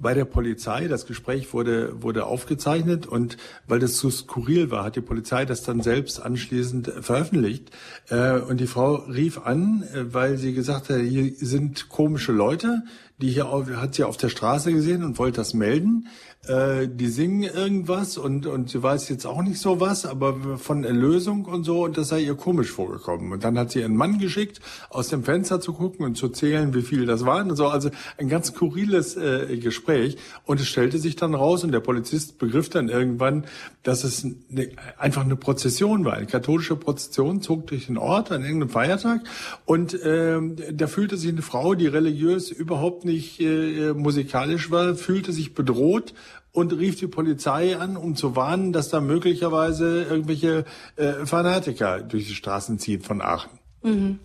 bei 0.00 0.14
der 0.14 0.24
Polizei. 0.24 0.88
Das 0.88 1.06
Gespräch 1.06 1.52
wurde, 1.52 2.02
wurde 2.02 2.26
aufgezeichnet 2.26 3.06
und 3.06 3.36
weil 3.66 3.78
das 3.78 3.96
zu 3.96 4.10
skurril 4.10 4.70
war, 4.70 4.84
hat 4.84 4.96
die 4.96 5.00
Polizei 5.00 5.44
das 5.44 5.62
dann 5.62 5.82
selbst 5.82 6.20
anschließend 6.20 6.90
veröffentlicht. 7.00 7.70
Äh, 8.08 8.38
und 8.40 8.60
die 8.60 8.66
Frau 8.66 8.94
rief 8.94 9.38
an, 9.38 9.84
äh, 9.94 10.12
weil 10.12 10.38
sie 10.38 10.54
gesagt 10.54 10.88
hat, 10.88 11.00
hier 11.00 11.32
sind 11.36 11.88
komische 11.88 12.32
Leute, 12.32 12.82
die 13.20 13.30
hier 13.30 13.48
auf, 13.48 13.68
hat 13.70 13.94
sie 13.94 14.04
auf 14.04 14.16
der 14.16 14.28
Straße 14.28 14.72
gesehen 14.72 15.04
und 15.04 15.18
wollte 15.18 15.36
das 15.36 15.54
melden 15.54 16.08
äh, 16.46 16.88
die 16.88 17.08
singen 17.08 17.42
irgendwas 17.42 18.16
und, 18.16 18.46
und 18.46 18.70
sie 18.70 18.82
weiß 18.82 19.10
jetzt 19.10 19.26
auch 19.26 19.42
nicht 19.42 19.58
so 19.58 19.78
was, 19.78 20.06
aber 20.06 20.56
von 20.56 20.84
Erlösung 20.84 21.44
und 21.44 21.64
so, 21.64 21.84
und 21.84 21.98
das 21.98 22.08
sei 22.08 22.20
ihr 22.20 22.34
komisch 22.34 22.70
vorgekommen. 22.70 23.30
Und 23.32 23.44
dann 23.44 23.58
hat 23.58 23.70
sie 23.70 23.80
ihren 23.80 23.94
Mann 23.94 24.18
geschickt, 24.18 24.60
aus 24.88 25.08
dem 25.08 25.22
Fenster 25.22 25.60
zu 25.60 25.74
gucken 25.74 26.06
und 26.06 26.16
zu 26.16 26.30
zählen, 26.30 26.72
wie 26.72 26.80
viel 26.80 27.04
das 27.04 27.26
waren 27.26 27.50
und 27.50 27.56
so. 27.56 27.68
Also 27.68 27.90
ein 28.16 28.30
ganz 28.30 28.48
skurriles 28.48 29.16
äh, 29.16 29.58
Gespräch. 29.58 30.16
Und 30.46 30.60
es 30.60 30.66
stellte 30.66 30.98
sich 30.98 31.14
dann 31.14 31.34
raus 31.34 31.62
und 31.62 31.72
der 31.72 31.80
Polizist 31.80 32.38
begriff 32.38 32.70
dann 32.70 32.88
irgendwann, 32.88 33.44
dass 33.82 34.04
es 34.04 34.24
eine, 34.24 34.70
einfach 34.96 35.24
eine 35.24 35.36
Prozession 35.36 36.06
war. 36.06 36.14
Eine 36.14 36.26
katholische 36.26 36.76
Prozession 36.76 37.42
zog 37.42 37.66
durch 37.66 37.86
den 37.86 37.98
Ort 37.98 38.32
an 38.32 38.42
irgendeinem 38.42 38.70
Feiertag 38.70 39.20
und 39.66 39.92
äh, 39.92 40.38
da 40.72 40.86
fühlte 40.86 41.18
sich 41.18 41.30
eine 41.30 41.42
Frau, 41.42 41.74
die 41.74 41.86
religiös 41.86 42.50
überhaupt 42.50 43.04
nicht 43.04 43.40
äh, 43.40 43.92
musikalisch 43.92 44.70
war, 44.70 44.94
fühlte 44.94 45.32
sich 45.32 45.54
bedroht 45.54 46.14
und 46.52 46.72
rief 46.72 46.98
die 46.98 47.06
Polizei 47.06 47.76
an, 47.76 47.96
um 47.96 48.16
zu 48.16 48.36
warnen, 48.36 48.72
dass 48.72 48.88
da 48.88 49.00
möglicherweise 49.00 50.02
irgendwelche 50.02 50.64
äh, 50.96 51.26
Fanatiker 51.26 52.00
durch 52.00 52.26
die 52.26 52.34
Straßen 52.34 52.78
ziehen 52.78 53.02
von 53.02 53.20
Aachen. 53.22 53.50
Mhm. 53.82 54.18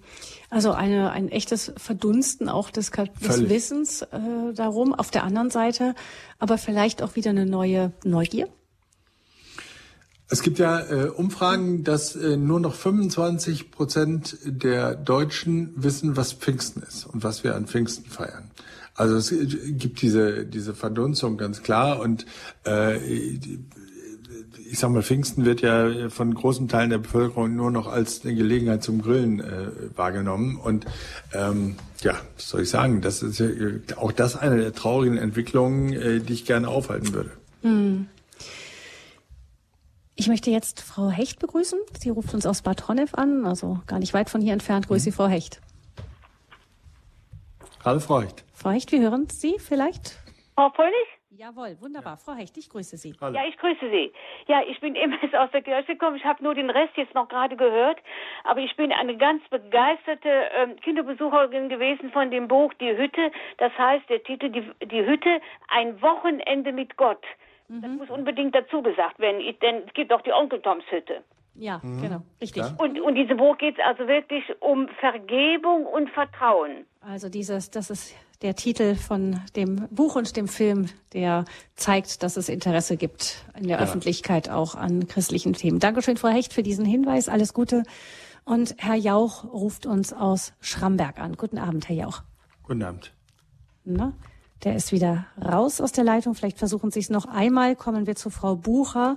Also 0.50 0.72
eine, 0.72 1.12
ein 1.12 1.30
echtes 1.30 1.74
Verdunsten 1.78 2.50
auch 2.50 2.70
des, 2.70 2.92
des 2.92 3.50
Wissens 3.50 4.04
äh, 4.04 4.54
darum. 4.54 4.94
Auf 4.94 5.12
der 5.12 5.24
anderen 5.24 5.50
Seite 5.50 5.96
aber 6.40 6.58
vielleicht 6.58 7.02
auch 7.02 7.16
wieder 7.16 7.32
eine 7.32 7.46
neue 7.46 7.92
Neugier. 8.04 8.48
Es 10.28 10.42
gibt 10.42 10.58
ja 10.58 10.80
äh, 10.80 11.10
Umfragen, 11.10 11.84
dass 11.84 12.16
äh, 12.16 12.36
nur 12.36 12.60
noch 12.60 12.74
25 12.74 13.70
Prozent 13.70 14.38
der 14.44 14.96
Deutschen 14.96 15.72
wissen, 15.76 16.18
was 16.18 16.34
Pfingsten 16.34 16.82
ist 16.82 17.06
und 17.06 17.24
was 17.24 17.44
wir 17.44 17.56
an 17.56 17.68
Pfingsten 17.68 18.10
feiern. 18.10 18.50
Also 18.96 19.16
es 19.18 19.30
gibt 19.78 20.02
diese, 20.02 20.46
diese 20.46 20.74
Verdunstung 20.74 21.38
ganz 21.38 21.62
klar 21.62 22.00
und 22.00 22.26
äh, 22.66 22.98
ich 24.76 24.80
sag 24.80 24.90
mal, 24.90 25.04
Pfingsten 25.04 25.46
wird 25.46 25.62
ja 25.62 26.10
von 26.10 26.34
großen 26.34 26.68
Teilen 26.68 26.90
der 26.90 26.98
Bevölkerung 26.98 27.56
nur 27.56 27.72
noch 27.72 27.88
als 27.88 28.26
eine 28.26 28.36
Gelegenheit 28.36 28.84
zum 28.84 29.02
Grillen 29.02 29.40
äh, 29.40 29.68
wahrgenommen. 29.96 30.58
Und 30.58 30.86
ähm, 31.34 31.76
ja, 32.02 32.16
was 32.36 32.50
soll 32.50 32.62
ich 32.62 32.70
sagen? 32.70 33.02
Das 33.02 33.22
ist 33.22 33.40
ja 33.40 33.48
auch 33.98 34.12
das 34.12 34.36
eine 34.36 34.58
der 34.58 34.74
traurigen 34.74 35.18
Entwicklungen, 35.18 35.94
äh, 35.94 36.20
die 36.20 36.34
ich 36.34 36.46
gerne 36.46 36.68
aufhalten 36.68 37.14
würde. 37.14 37.32
Hm. 37.62 38.08
Ich 40.16 40.28
möchte 40.28 40.50
jetzt 40.50 40.82
Frau 40.82 41.10
Hecht 41.10 41.40
begrüßen. 41.40 41.78
Sie 42.00 42.10
ruft 42.10 42.34
uns 42.34 42.46
aus 42.46 42.62
Bad 42.62 42.88
Honnef 42.88 43.14
an, 43.16 43.46
also 43.46 43.80
gar 43.86 44.00
nicht 44.00 44.14
weit 44.14 44.30
von 44.30 44.42
hier 44.42 44.54
entfernt. 44.54 44.88
Grüße 44.88 45.10
mhm. 45.10 45.14
Frau 45.14 45.28
Hecht. 45.28 45.60
Hecht. 47.86 48.44
Frau 48.56 48.72
Hecht, 48.72 48.92
wir 48.92 49.00
hören 49.00 49.28
Sie 49.30 49.60
vielleicht? 49.60 50.18
Frau 50.56 50.72
Fröhlich? 50.72 51.08
Jawohl, 51.30 51.78
wunderbar. 51.82 52.18
Frau 52.18 52.34
Hecht, 52.34 52.58
ich 52.58 52.68
grüße 52.68 52.98
Sie. 52.98 53.14
Hallo. 53.22 53.36
Ja, 53.36 53.46
ich 53.48 53.56
grüße 53.58 53.92
Sie. 53.92 54.12
Ja, 54.48 54.64
ich 54.68 54.80
bin 54.80 54.96
eben 55.04 55.14
aus 55.36 55.52
der 55.52 55.62
Kirche 55.62 55.94
gekommen. 55.94 56.16
Ich 56.16 56.24
habe 56.24 56.44
nur 56.44 56.56
den 56.56 56.72
Rest 56.72 56.98
jetzt 56.98 57.14
noch 57.14 57.28
gerade 57.28 57.56
gehört. 57.56 58.00
Aber 58.44 58.60
ich 58.60 58.76
bin 58.76 58.92
eine 58.92 59.18
ganz 59.18 59.48
begeisterte 59.50 60.30
ähm, 60.30 60.78
Kinderbesucherin 60.78 61.70
gewesen 61.70 62.10
von 62.12 62.32
dem 62.32 62.48
Buch 62.48 62.74
Die 62.80 62.98
Hütte. 62.98 63.32
Das 63.58 63.72
heißt, 63.78 64.10
der 64.10 64.24
Titel 64.24 64.50
Die, 64.50 64.88
Die 64.88 65.06
Hütte, 65.06 65.40
ein 65.68 66.02
Wochenende 66.02 66.72
mit 66.72 66.98
Gott. 66.98 67.24
Mhm. 67.68 67.82
Das 67.84 67.92
muss 67.92 68.10
unbedingt 68.10 68.56
dazu 68.56 68.82
gesagt 68.82 69.20
werden, 69.20 69.42
denn 69.62 69.84
es 69.86 69.94
gibt 69.94 70.12
auch 70.12 70.22
die 70.22 70.34
Onkel 70.34 70.60
Toms 70.60 70.86
Hütte. 70.90 71.24
Ja, 71.56 71.80
mhm. 71.82 72.02
genau, 72.02 72.22
richtig. 72.42 72.64
Ja. 72.64 72.76
Und, 72.78 73.00
und 73.00 73.16
diese 73.16 73.36
Buch 73.36 73.58
geht 73.58 73.78
es 73.78 73.84
also 73.86 74.08
wirklich 74.08 74.44
um 74.60 74.88
Vergebung 75.00 75.86
und 75.86 76.10
Vertrauen. 76.10 76.86
Also 77.02 77.30
dieses, 77.30 77.72
das 77.72 77.90
ist 77.90 78.14
der 78.42 78.56
Titel 78.56 78.96
von 78.96 79.42
dem 79.56 79.88
Buch 79.90 80.16
und 80.16 80.36
dem 80.36 80.48
Film, 80.48 80.90
der 81.14 81.46
zeigt, 81.76 82.24
dass 82.24 82.36
es 82.38 82.50
Interesse 82.50 82.98
gibt 82.98 83.46
in 83.58 83.68
der 83.68 83.78
ja. 83.78 83.84
Öffentlichkeit 83.84 84.50
auch 84.50 84.76
an 84.76 85.08
christlichen 85.08 85.54
Themen. 85.54 85.80
Dankeschön, 85.80 86.18
Frau 86.18 86.30
Hecht, 86.30 86.54
für 86.54 86.64
diesen 86.64 86.86
Hinweis. 86.86 87.30
Alles 87.30 87.54
Gute. 87.54 87.84
Und 88.44 88.76
Herr 88.78 88.96
Jauch 88.96 89.46
ruft 89.46 89.86
uns 89.86 90.14
aus 90.14 90.54
Schramberg 90.60 91.20
an. 91.20 91.36
Guten 91.38 91.58
Abend, 91.58 91.88
Herr 91.90 91.96
Jauch. 91.96 92.22
Guten 92.64 92.84
Abend. 92.84 93.14
Na, 93.86 94.14
der 94.64 94.76
ist 94.76 94.92
wieder 94.92 95.28
raus 95.44 95.80
aus 95.80 95.92
der 95.92 96.04
Leitung. 96.04 96.36
Vielleicht 96.36 96.58
versuchen 96.58 96.92
Sie 96.92 97.00
es 97.00 97.10
noch 97.10 97.26
einmal. 97.26 97.76
Kommen 97.76 98.08
wir 98.08 98.16
zu 98.16 98.30
Frau 98.30 98.56
Bucher 98.56 99.16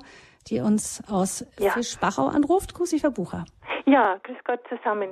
die 0.51 0.61
uns 0.61 1.03
aus 1.11 1.47
ja. 1.59 1.71
Fischbachau 1.71 2.29
anruft. 2.29 2.75
Grüß 2.75 2.91
dich, 2.91 3.03
Frau 3.03 3.11
Bucher. 3.11 3.45
Ja, 3.87 4.19
grüß 4.23 4.37
Gott 4.45 4.61
zusammen. 4.69 5.11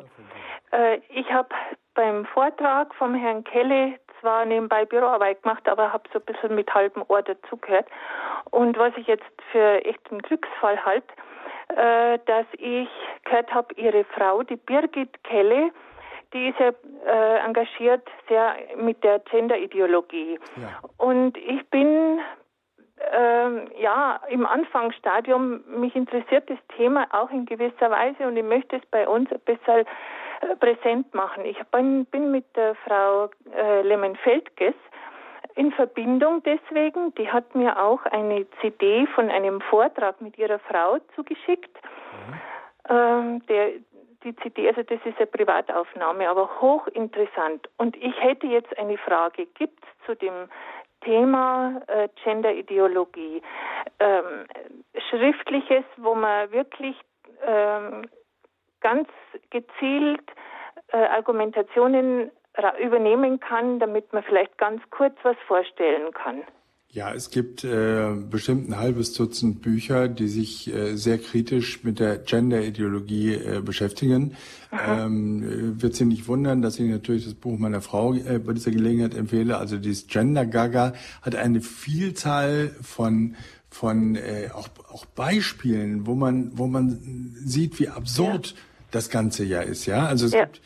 Äh, 0.72 0.98
ich 1.08 1.30
habe 1.32 1.48
beim 1.94 2.26
Vortrag 2.26 2.94
vom 2.94 3.14
Herrn 3.14 3.44
Kelle 3.44 3.98
zwar 4.20 4.44
nebenbei 4.44 4.84
Büroarbeit 4.84 5.42
gemacht, 5.42 5.68
aber 5.68 5.92
habe 5.92 6.08
so 6.12 6.18
ein 6.18 6.24
bisschen 6.24 6.54
mit 6.54 6.72
halbem 6.74 7.04
Ohr 7.08 7.22
dazugehört. 7.22 7.86
Und 8.50 8.78
was 8.78 8.92
ich 8.96 9.06
jetzt 9.06 9.24
für 9.52 9.84
echt 9.84 10.10
einen 10.10 10.20
Glücksfall 10.22 10.84
halte, 10.84 11.08
äh, 11.68 12.18
dass 12.26 12.46
ich 12.52 12.88
gehört 13.24 13.52
habe, 13.52 13.74
ihre 13.74 14.04
Frau, 14.04 14.42
die 14.42 14.56
Birgit 14.56 15.22
Kelle, 15.24 15.70
die 16.32 16.48
ist 16.48 16.58
ja 16.58 16.72
äh, 17.06 17.38
engagiert 17.44 18.08
sehr 18.28 18.56
mit 18.76 19.02
der 19.04 19.20
Gender-Ideologie. 19.20 20.38
Ja. 20.56 20.80
Und 20.98 21.36
ich 21.36 21.68
bin 21.70 22.20
ähm, 23.12 23.68
ja, 23.78 24.20
im 24.28 24.46
Anfangsstadium, 24.46 25.60
mich 25.68 25.94
interessiert 25.94 26.48
das 26.48 26.58
Thema 26.76 27.06
auch 27.10 27.30
in 27.30 27.44
gewisser 27.44 27.90
Weise 27.90 28.26
und 28.26 28.36
ich 28.36 28.44
möchte 28.44 28.76
es 28.76 28.86
bei 28.86 29.06
uns 29.06 29.30
ein 29.30 29.40
bisschen 29.40 29.84
äh, 30.40 30.56
präsent 30.58 31.12
machen. 31.14 31.44
Ich 31.44 31.58
bin, 31.66 32.06
bin 32.06 32.30
mit 32.30 32.44
der 32.56 32.74
Frau 32.86 33.28
äh, 33.54 33.82
Lemmen-Feldges 33.82 34.74
in 35.56 35.72
Verbindung 35.72 36.42
deswegen. 36.42 37.14
Die 37.16 37.30
hat 37.30 37.54
mir 37.54 37.82
auch 37.82 38.04
eine 38.06 38.46
CD 38.60 39.06
von 39.14 39.30
einem 39.30 39.60
Vortrag 39.60 40.20
mit 40.20 40.38
ihrer 40.38 40.58
Frau 40.58 40.98
zugeschickt. 41.14 41.76
Mhm. 42.28 42.40
Ähm, 42.88 43.46
der, 43.46 43.70
die 44.24 44.34
CD, 44.36 44.68
also 44.68 44.82
das 44.82 44.98
ist 45.04 45.16
eine 45.18 45.26
Privataufnahme, 45.26 46.28
aber 46.28 46.48
hochinteressant. 46.60 47.68
Und 47.76 47.96
ich 47.96 48.20
hätte 48.20 48.46
jetzt 48.46 48.76
eine 48.78 48.98
Frage. 48.98 49.46
Gibt 49.54 49.82
es 49.82 50.06
zu 50.06 50.14
dem 50.14 50.48
Thema 51.06 51.80
äh, 51.86 52.08
Genderideologie. 52.22 53.40
Ähm, 54.00 54.46
Schriftliches, 55.08 55.84
wo 55.96 56.14
man 56.14 56.50
wirklich 56.50 56.96
ähm, 57.46 58.08
ganz 58.80 59.08
gezielt 59.50 60.24
äh, 60.88 60.96
Argumentationen 60.96 62.30
übernehmen 62.82 63.38
kann, 63.38 63.78
damit 63.80 64.10
man 64.14 64.22
vielleicht 64.22 64.56
ganz 64.56 64.82
kurz 64.90 65.14
was 65.24 65.36
vorstellen 65.46 66.10
kann. 66.14 66.42
Ja, 66.92 67.12
es 67.12 67.28
gibt 67.28 67.62
äh, 67.62 68.12
bestimmt 68.30 68.70
ein 68.70 68.78
halbes 68.78 69.12
Dutzend 69.12 69.60
Bücher, 69.60 70.08
die 70.08 70.28
sich 70.28 70.72
äh, 70.72 70.96
sehr 70.96 71.18
kritisch 71.18 71.84
mit 71.84 71.98
der 72.00 72.16
Gender-Ideologie 72.16 73.34
äh, 73.34 73.60
beschäftigen. 73.62 74.34
Ähm, 74.72 75.80
wird 75.80 75.94
Sie 75.94 76.06
nicht 76.06 76.26
wundern, 76.26 76.62
dass 76.62 76.78
ich 76.78 76.88
natürlich 76.88 77.24
das 77.24 77.34
Buch 77.34 77.58
meiner 77.58 77.82
Frau 77.82 78.14
äh, 78.14 78.38
bei 78.38 78.54
dieser 78.54 78.70
Gelegenheit 78.70 79.14
empfehle. 79.14 79.58
Also 79.58 79.76
dieses 79.76 80.06
Gender 80.06 80.46
Gaga 80.46 80.94
hat 81.20 81.34
eine 81.34 81.60
Vielzahl 81.60 82.74
von 82.80 83.36
von 83.68 84.16
äh, 84.16 84.48
auch, 84.54 84.68
auch 84.90 85.04
Beispielen, 85.04 86.06
wo 86.06 86.14
man 86.14 86.52
wo 86.56 86.66
man 86.66 87.34
sieht, 87.44 87.78
wie 87.78 87.88
absurd 87.88 88.48
ja. 88.48 88.56
das 88.90 89.10
Ganze 89.10 89.44
ja 89.44 89.60
ist. 89.60 89.84
Ja, 89.84 90.06
also 90.06 90.24
es 90.26 90.32
ja. 90.32 90.46
gibt 90.46 90.60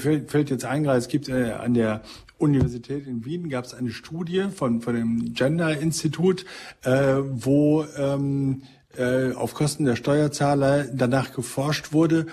fällt, 0.00 0.30
fällt 0.30 0.50
jetzt 0.50 0.64
ein, 0.64 0.84
es 0.84 1.08
gibt 1.08 1.28
äh, 1.28 1.52
an 1.52 1.74
der 1.74 2.02
Universität 2.40 3.06
in 3.06 3.24
Wien 3.24 3.48
gab 3.48 3.64
es 3.64 3.74
eine 3.74 3.90
Studie 3.90 4.46
von, 4.54 4.80
von 4.80 4.94
dem 4.94 5.34
Gender-Institut, 5.34 6.44
äh, 6.82 7.16
wo 7.30 7.84
ähm, 7.96 8.62
äh, 8.96 9.32
auf 9.32 9.54
Kosten 9.54 9.84
der 9.84 9.96
Steuerzahler 9.96 10.84
danach 10.84 11.32
geforscht 11.32 11.92
wurde, 11.92 12.26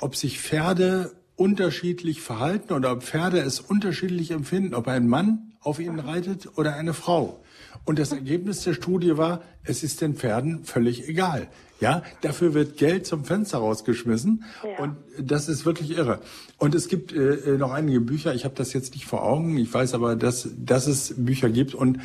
ob 0.00 0.14
sich 0.14 0.40
Pferde 0.40 1.12
unterschiedlich 1.36 2.20
verhalten 2.20 2.72
oder 2.72 2.92
ob 2.92 3.02
Pferde 3.02 3.40
es 3.40 3.60
unterschiedlich 3.60 4.30
empfinden, 4.30 4.74
ob 4.74 4.88
ein 4.88 5.08
Mann 5.08 5.52
auf 5.60 5.80
ihnen 5.80 5.98
reitet 5.98 6.56
oder 6.56 6.76
eine 6.76 6.94
Frau. 6.94 7.42
Und 7.84 7.98
das 7.98 8.12
Ergebnis 8.12 8.62
der 8.62 8.74
Studie 8.74 9.16
war, 9.16 9.42
es 9.64 9.82
ist 9.82 10.00
den 10.00 10.16
Pferden 10.16 10.64
völlig 10.64 11.08
egal. 11.08 11.48
Ja, 11.80 12.02
dafür 12.22 12.54
wird 12.54 12.78
Geld 12.78 13.06
zum 13.06 13.24
Fenster 13.24 13.58
rausgeschmissen 13.58 14.44
ja. 14.62 14.82
und 14.82 14.96
das 15.18 15.48
ist 15.48 15.66
wirklich 15.66 15.96
irre. 15.96 16.20
Und 16.58 16.74
es 16.74 16.88
gibt 16.88 17.12
äh, 17.12 17.34
äh 17.34 17.58
noch 17.58 17.72
einige 17.72 18.00
Bücher, 18.00 18.34
ich 18.34 18.44
habe 18.44 18.54
das 18.54 18.72
jetzt 18.72 18.94
nicht 18.94 19.04
vor 19.04 19.22
Augen, 19.22 19.58
ich 19.58 19.72
weiß 19.72 19.94
aber, 19.94 20.16
dass, 20.16 20.48
dass 20.56 20.86
es 20.86 21.14
Bücher 21.16 21.50
gibt 21.50 21.74
und 21.74 22.00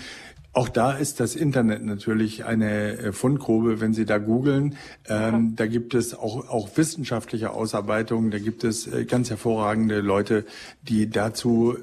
auch 0.54 0.68
da 0.68 0.92
ist 0.92 1.22
das 1.22 1.38
Internet 1.38 1.84
natürlich 1.84 2.44
eine 2.44 2.98
äh, 2.98 3.12
Fundgrube, 3.14 3.80
wenn 3.80 3.94
Sie 3.94 4.06
da 4.06 4.18
googeln. 4.18 4.78
Ähm, 5.08 5.56
da 5.56 5.66
gibt 5.66 5.94
es 5.94 6.14
auch, 6.14 6.50
auch 6.50 6.76
wissenschaftliche 6.76 7.52
Ausarbeitungen, 7.52 8.32
da 8.32 8.40
gibt 8.40 8.66
es 8.66 8.94
äh, 8.94 9.06
ganz 9.06 9.30
hervorragende 9.30 10.02
Leute, 10.02 10.46
die 10.82 11.10
dazu 11.10 11.78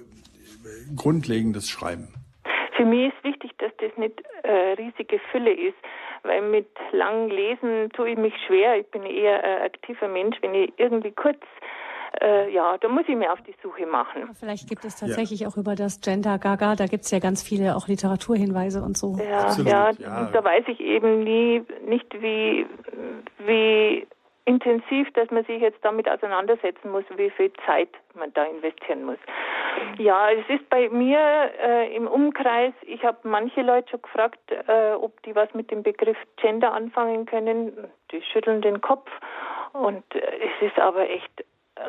Grundlegendes 0.95 1.69
schreiben. 1.69 2.09
Für 2.77 2.85
mich 2.85 3.09
ist 3.09 3.25
wichtig, 3.25 3.53
dass 3.59 3.73
das 3.79 3.97
nicht 3.97 4.23
äh, 4.43 4.75
riesige 4.75 5.19
Fülle 5.33 5.53
ist 5.53 5.77
weil 6.29 6.43
mit 6.43 6.69
langem 6.93 7.31
Lesen 7.31 7.91
tue 7.91 8.11
ich 8.11 8.19
mich 8.19 8.35
schwer. 8.47 8.77
Ich 8.79 8.87
bin 8.91 9.03
eher 9.05 9.43
ein 9.43 9.63
aktiver 9.63 10.07
Mensch. 10.09 10.37
Wenn 10.41 10.55
ich 10.55 10.73
irgendwie 10.77 11.13
kurz 11.13 11.41
äh, 12.21 12.53
ja, 12.53 12.77
da 12.79 12.89
muss 12.89 13.05
ich 13.07 13.17
mir 13.17 13.33
auf 13.33 13.41
die 13.43 13.55
Suche 13.63 13.87
machen. 13.87 14.31
Vielleicht 14.39 14.69
gibt 14.69 14.85
es 14.85 14.97
tatsächlich 14.97 15.41
ja. 15.41 15.49
auch 15.49 15.57
über 15.57 15.75
das 15.75 16.01
Gender 16.01 16.39
Gaga, 16.39 16.75
da 16.75 16.87
gibt 16.87 17.05
es 17.05 17.11
ja 17.11 17.19
ganz 17.19 17.43
viele 17.43 17.77
auch 17.77 17.87
Literaturhinweise 17.87 18.83
und 18.83 18.97
so. 18.97 19.17
Ja, 19.19 19.55
ja, 19.63 19.91
ja, 19.99 20.31
da 20.33 20.45
weiß 20.45 20.65
ich 20.69 20.81
eben 20.81 21.23
nie 21.23 21.63
nicht, 21.87 22.13
wie, 22.21 22.67
wie 23.47 24.07
intensiv, 24.49 25.13
dass 25.13 25.31
man 25.31 25.45
sich 25.45 25.61
jetzt 25.61 25.79
damit 25.83 26.09
auseinandersetzen 26.09 26.91
muss, 26.91 27.05
wie 27.17 27.31
viel 27.31 27.53
Zeit 27.67 27.91
man 28.15 28.33
da 28.33 28.45
investieren 28.45 29.05
muss. 29.05 29.19
Ja, 29.99 30.31
es 30.31 30.49
ist 30.49 30.69
bei 30.71 30.89
mir 30.89 31.21
äh, 31.63 31.95
im 31.95 32.07
Umkreis, 32.07 32.73
ich 32.83 33.05
habe 33.05 33.19
manche 33.25 33.61
Leute 33.61 33.91
schon 33.91 34.03
gefragt, 34.03 34.41
äh, 34.51 34.93
ob 34.95 35.23
die 35.23 35.37
was 35.37 35.53
mit 35.53 35.71
dem 35.71 35.83
Begriff 35.83 36.17
Gender 36.37 36.73
anfangen 36.73 37.27
können. 37.27 37.89
Die 38.11 38.23
schütteln 38.23 38.63
den 38.63 38.81
Kopf 38.81 39.11
und 39.75 40.03
äh, 40.15 40.21
es 40.21 40.71
ist 40.71 40.79
aber 40.79 41.09
echt 41.11 41.45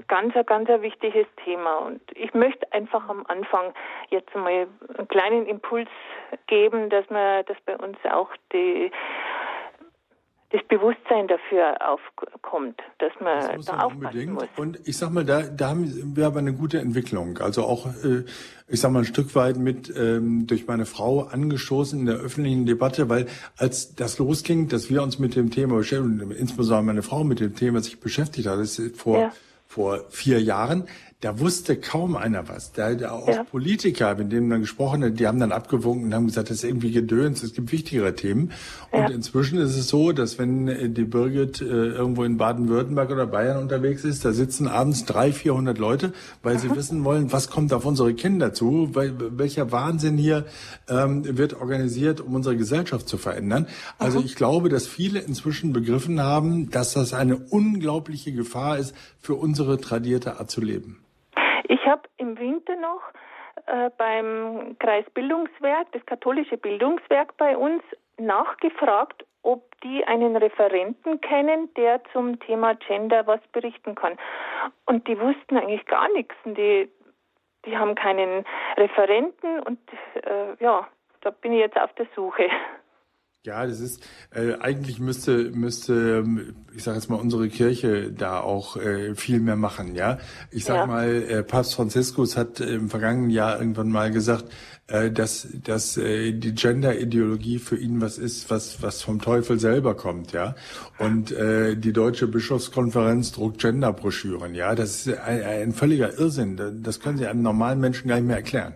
ganz, 0.07 0.33
ganz 0.45 0.69
ein 0.69 0.81
wichtiges 0.81 1.25
Thema. 1.43 1.77
Und 1.77 2.01
ich 2.13 2.33
möchte 2.33 2.71
einfach 2.73 3.07
am 3.09 3.25
Anfang 3.27 3.73
jetzt 4.09 4.33
mal 4.35 4.67
einen 4.97 5.07
kleinen 5.07 5.45
Impuls 5.45 5.89
geben, 6.47 6.89
dass 6.89 7.09
man, 7.09 7.45
dass 7.45 7.57
bei 7.65 7.77
uns 7.77 7.97
auch 8.11 8.29
die 8.53 8.91
das 10.51 10.61
Bewusstsein 10.67 11.27
dafür 11.27 11.77
aufkommt, 11.79 12.81
dass 12.97 13.11
man 13.19 13.55
das 13.55 13.67
da 13.67 13.73
aufpassen 13.79 14.05
unbedingt. 14.05 14.33
muss. 14.33 14.47
Und 14.57 14.79
ich 14.87 14.97
sag 14.97 15.11
mal, 15.11 15.23
da, 15.23 15.43
da 15.43 15.69
haben 15.69 16.15
wir 16.15 16.25
aber 16.25 16.39
eine 16.39 16.53
gute 16.53 16.79
Entwicklung. 16.79 17.37
Also 17.37 17.63
auch, 17.63 17.85
äh, 18.03 18.23
ich 18.67 18.79
sag 18.81 18.91
mal, 18.91 18.99
ein 18.99 19.05
Stück 19.05 19.35
weit 19.35 19.57
mit 19.57 19.93
ähm, 19.95 20.47
durch 20.47 20.65
meine 20.65 20.87
Frau 20.87 21.21
angestoßen 21.21 21.99
in 21.99 22.05
der 22.07 22.15
öffentlichen 22.15 22.65
Debatte, 22.65 23.09
weil 23.09 23.27
als 23.57 23.95
das 23.95 24.17
losging, 24.17 24.69
dass 24.69 24.89
wir 24.89 25.03
uns 25.03 25.19
mit 25.19 25.35
dem 25.35 25.51
Thema 25.51 25.77
beschäftigen, 25.77 26.31
insbesondere 26.31 26.83
meine 26.83 27.03
Frau 27.03 27.23
mit 27.23 27.39
dem 27.39 27.55
Thema 27.55 27.81
sich 27.81 27.99
beschäftigt 27.99 28.47
hat, 28.47 28.57
das 28.59 28.79
ist 28.79 28.99
vor 28.99 29.19
ja. 29.19 29.31
vor 29.67 30.05
vier 30.09 30.41
Jahren, 30.41 30.87
da 31.21 31.37
wusste 31.37 31.75
kaum 31.75 32.15
einer 32.15 32.47
was. 32.47 32.71
Da, 32.71 32.93
da 32.93 33.11
auch 33.11 33.27
ja. 33.27 33.43
Politiker, 33.43 34.15
mit 34.15 34.31
denen 34.31 34.47
man 34.47 34.61
gesprochen 34.61 35.03
hat, 35.03 35.19
die 35.19 35.27
haben 35.27 35.39
dann 35.41 35.51
abgewunken 35.51 36.05
und 36.05 36.13
haben 36.13 36.27
gesagt, 36.27 36.49
das 36.49 36.57
ist 36.57 36.63
irgendwie 36.63 36.93
gedöns, 36.93 37.43
es 37.43 37.53
gibt 37.53 37.73
wichtigere 37.73 38.15
Themen. 38.15 38.53
Und 38.91 39.01
ja. 39.01 39.09
inzwischen 39.09 39.59
ist 39.59 39.75
es 39.75 39.89
so, 39.89 40.13
dass 40.13 40.39
wenn 40.39 40.69
äh, 40.69 40.87
die 40.87 41.03
Birgit 41.03 41.59
äh, 41.59 41.65
irgendwo 41.65 42.23
in 42.23 42.37
Baden-Württemberg 42.37 43.11
oder 43.11 43.27
Bayern 43.27 43.57
unterwegs 43.57 44.05
ist, 44.05 44.23
da 44.23 44.31
sitzen 44.31 44.69
abends 44.69 45.03
drei, 45.03 45.33
vierhundert 45.33 45.77
Leute, 45.77 46.13
weil 46.41 46.55
Aha. 46.55 46.61
sie 46.61 46.73
wissen 46.73 47.03
wollen, 47.03 47.33
was 47.33 47.49
kommt 47.49 47.73
auf 47.73 47.85
unsere 47.85 48.13
Kinder 48.13 48.53
zu, 48.53 48.95
weil, 48.95 49.13
welcher 49.37 49.73
Wahnsinn 49.73 50.17
hier 50.17 50.45
ähm, 50.87 51.37
wird 51.37 51.53
organisiert, 51.53 52.21
um 52.21 52.33
unsere 52.33 52.55
Gesellschaft 52.55 53.09
zu 53.09 53.17
verändern. 53.17 53.67
Also 53.97 54.19
Aha. 54.19 54.25
ich 54.25 54.35
glaube, 54.35 54.69
dass 54.69 54.87
viele 54.87 55.19
inzwischen 55.19 55.73
begriffen 55.73 56.21
haben, 56.21 56.69
dass 56.69 56.93
das 56.93 57.13
eine 57.13 57.35
unglaubliche 57.35 58.31
Gefahr 58.31 58.77
ist, 58.77 58.95
für 59.19 59.35
unsere 59.35 59.81
tradierte 59.81 60.39
Art 60.39 60.49
zu 60.49 60.61
leben. 60.61 60.97
Ich 61.69 61.85
habe 61.85 62.01
im 62.17 62.37
Winter 62.39 62.75
noch 62.75 63.01
äh, 63.67 63.91
beim 63.95 64.75
Kreisbildungswerk, 64.79 65.91
das 65.91 66.03
katholische 66.07 66.57
Bildungswerk 66.57 67.37
bei 67.37 67.55
uns, 67.55 67.83
nachgefragt, 68.17 69.23
ob 69.43 69.79
die 69.81 70.03
einen 70.05 70.35
Referenten 70.35 71.21
kennen, 71.21 71.71
der 71.75 72.01
zum 72.11 72.39
Thema 72.39 72.73
Gender 72.73 73.27
was 73.27 73.39
berichten 73.51 73.93
kann. 73.93 74.17
Und 74.87 75.07
die 75.07 75.19
wussten 75.19 75.57
eigentlich 75.57 75.85
gar 75.85 76.11
nichts. 76.13 76.35
Und 76.43 76.57
die, 76.57 76.89
die 77.65 77.77
haben 77.77 77.93
keinen 77.93 78.45
Referenten 78.75 79.59
und 79.59 79.79
äh, 80.23 80.55
ja, 80.59 80.87
da 81.21 81.29
bin 81.29 81.53
ich 81.53 81.59
jetzt 81.59 81.79
auf 81.79 81.93
der 81.93 82.07
Suche. 82.15 82.49
Ja, 83.45 83.65
das 83.65 83.79
ist 83.79 84.05
äh, 84.31 84.55
eigentlich 84.59 84.99
müsste 84.99 85.51
müsste 85.51 86.25
ich 86.75 86.83
sage 86.83 86.97
jetzt 86.97 87.09
mal 87.09 87.15
unsere 87.15 87.47
Kirche 87.47 88.11
da 88.11 88.41
auch 88.41 88.75
äh, 88.75 89.15
viel 89.15 89.39
mehr 89.39 89.55
machen, 89.55 89.95
ja. 89.95 90.17
Ich 90.51 90.65
sag 90.65 90.75
ja. 90.75 90.85
mal, 90.85 91.07
äh, 91.07 91.43
Papst 91.43 91.75
Franziskus 91.75 92.35
hat 92.35 92.59
im 92.59 92.89
vergangenen 92.89 93.29
Jahr 93.29 93.57
irgendwann 93.57 93.91
mal 93.91 94.11
gesagt, 94.11 94.45
äh, 94.87 95.09
dass 95.09 95.47
dass 95.63 95.95
äh, 95.95 96.33
die 96.33 96.53
Gender-Ideologie 96.53 97.59
für 97.59 97.77
ihn 97.77 98.01
was 98.01 98.17
ist, 98.17 98.51
was 98.51 98.83
was 98.83 99.01
vom 99.01 99.21
Teufel 99.21 99.57
selber 99.57 99.95
kommt, 99.95 100.33
ja. 100.33 100.55
Und 100.97 101.31
äh, 101.31 101.77
die 101.77 101.93
deutsche 101.93 102.27
Bischofskonferenz 102.27 103.31
druckt 103.31 103.61
Gender-Broschüren, 103.61 104.53
ja. 104.53 104.75
Das 104.75 105.07
ist 105.07 105.17
ein, 105.17 105.43
ein 105.43 105.71
völliger 105.71 106.19
Irrsinn. 106.19 106.81
Das 106.83 106.99
können 106.99 107.17
Sie 107.17 107.25
einem 107.25 107.41
normalen 107.41 107.79
Menschen 107.79 108.09
gar 108.09 108.17
nicht 108.17 108.27
mehr 108.27 108.35
erklären. 108.35 108.73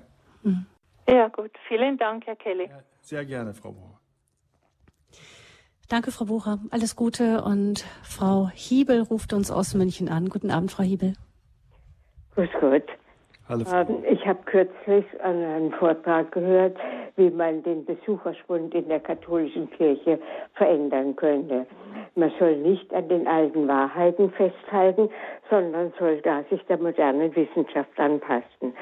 Ja, 1.06 1.28
gut. 1.28 1.52
Vielen 1.68 1.98
Dank, 1.98 2.26
Herr 2.26 2.38
Kelly. 2.38 2.70
Ja, 2.70 2.80
sehr 3.02 3.26
gerne, 3.26 3.54
Frau 3.54 3.74
Brauer. 3.74 3.93
Danke, 5.94 6.12
Frau 6.12 6.26
Bucher. 6.26 6.58
Alles 6.72 6.96
Gute. 6.96 7.44
Und 7.44 7.86
Frau 8.02 8.50
Hiebel 8.52 9.02
ruft 9.02 9.32
uns 9.32 9.52
aus 9.52 9.76
München 9.76 10.10
an. 10.10 10.28
Guten 10.28 10.50
Abend, 10.50 10.72
Frau 10.72 10.82
Hiebel. 10.82 11.14
Grüß 12.34 12.50
Gott. 12.60 12.82
Hallo. 13.50 13.66
Ähm, 13.74 14.04
ich 14.10 14.26
habe 14.26 14.40
kürzlich 14.46 15.06
einen 15.22 15.72
Vortrag 15.74 16.32
gehört, 16.32 16.78
wie 17.18 17.30
man 17.30 17.62
den 17.64 17.84
Besucherschwund 17.84 18.74
in 18.74 18.88
der 18.88 19.02
katholischen 19.02 19.70
Kirche 19.72 20.18
verändern 20.54 21.16
könnte. 21.18 21.66
Man 22.16 22.32
soll 22.40 22.56
nicht 22.56 22.94
an 22.94 23.10
den 23.10 23.28
alten 23.28 23.68
Wahrheiten 23.68 24.32
festhalten, 24.32 25.10
sondern 25.50 25.92
soll 26.00 26.22
da 26.22 26.44
sich 26.50 26.64
der 26.68 26.78
modernen 26.78 27.36
Wissenschaft 27.36 28.00
anpassen. 28.00 28.74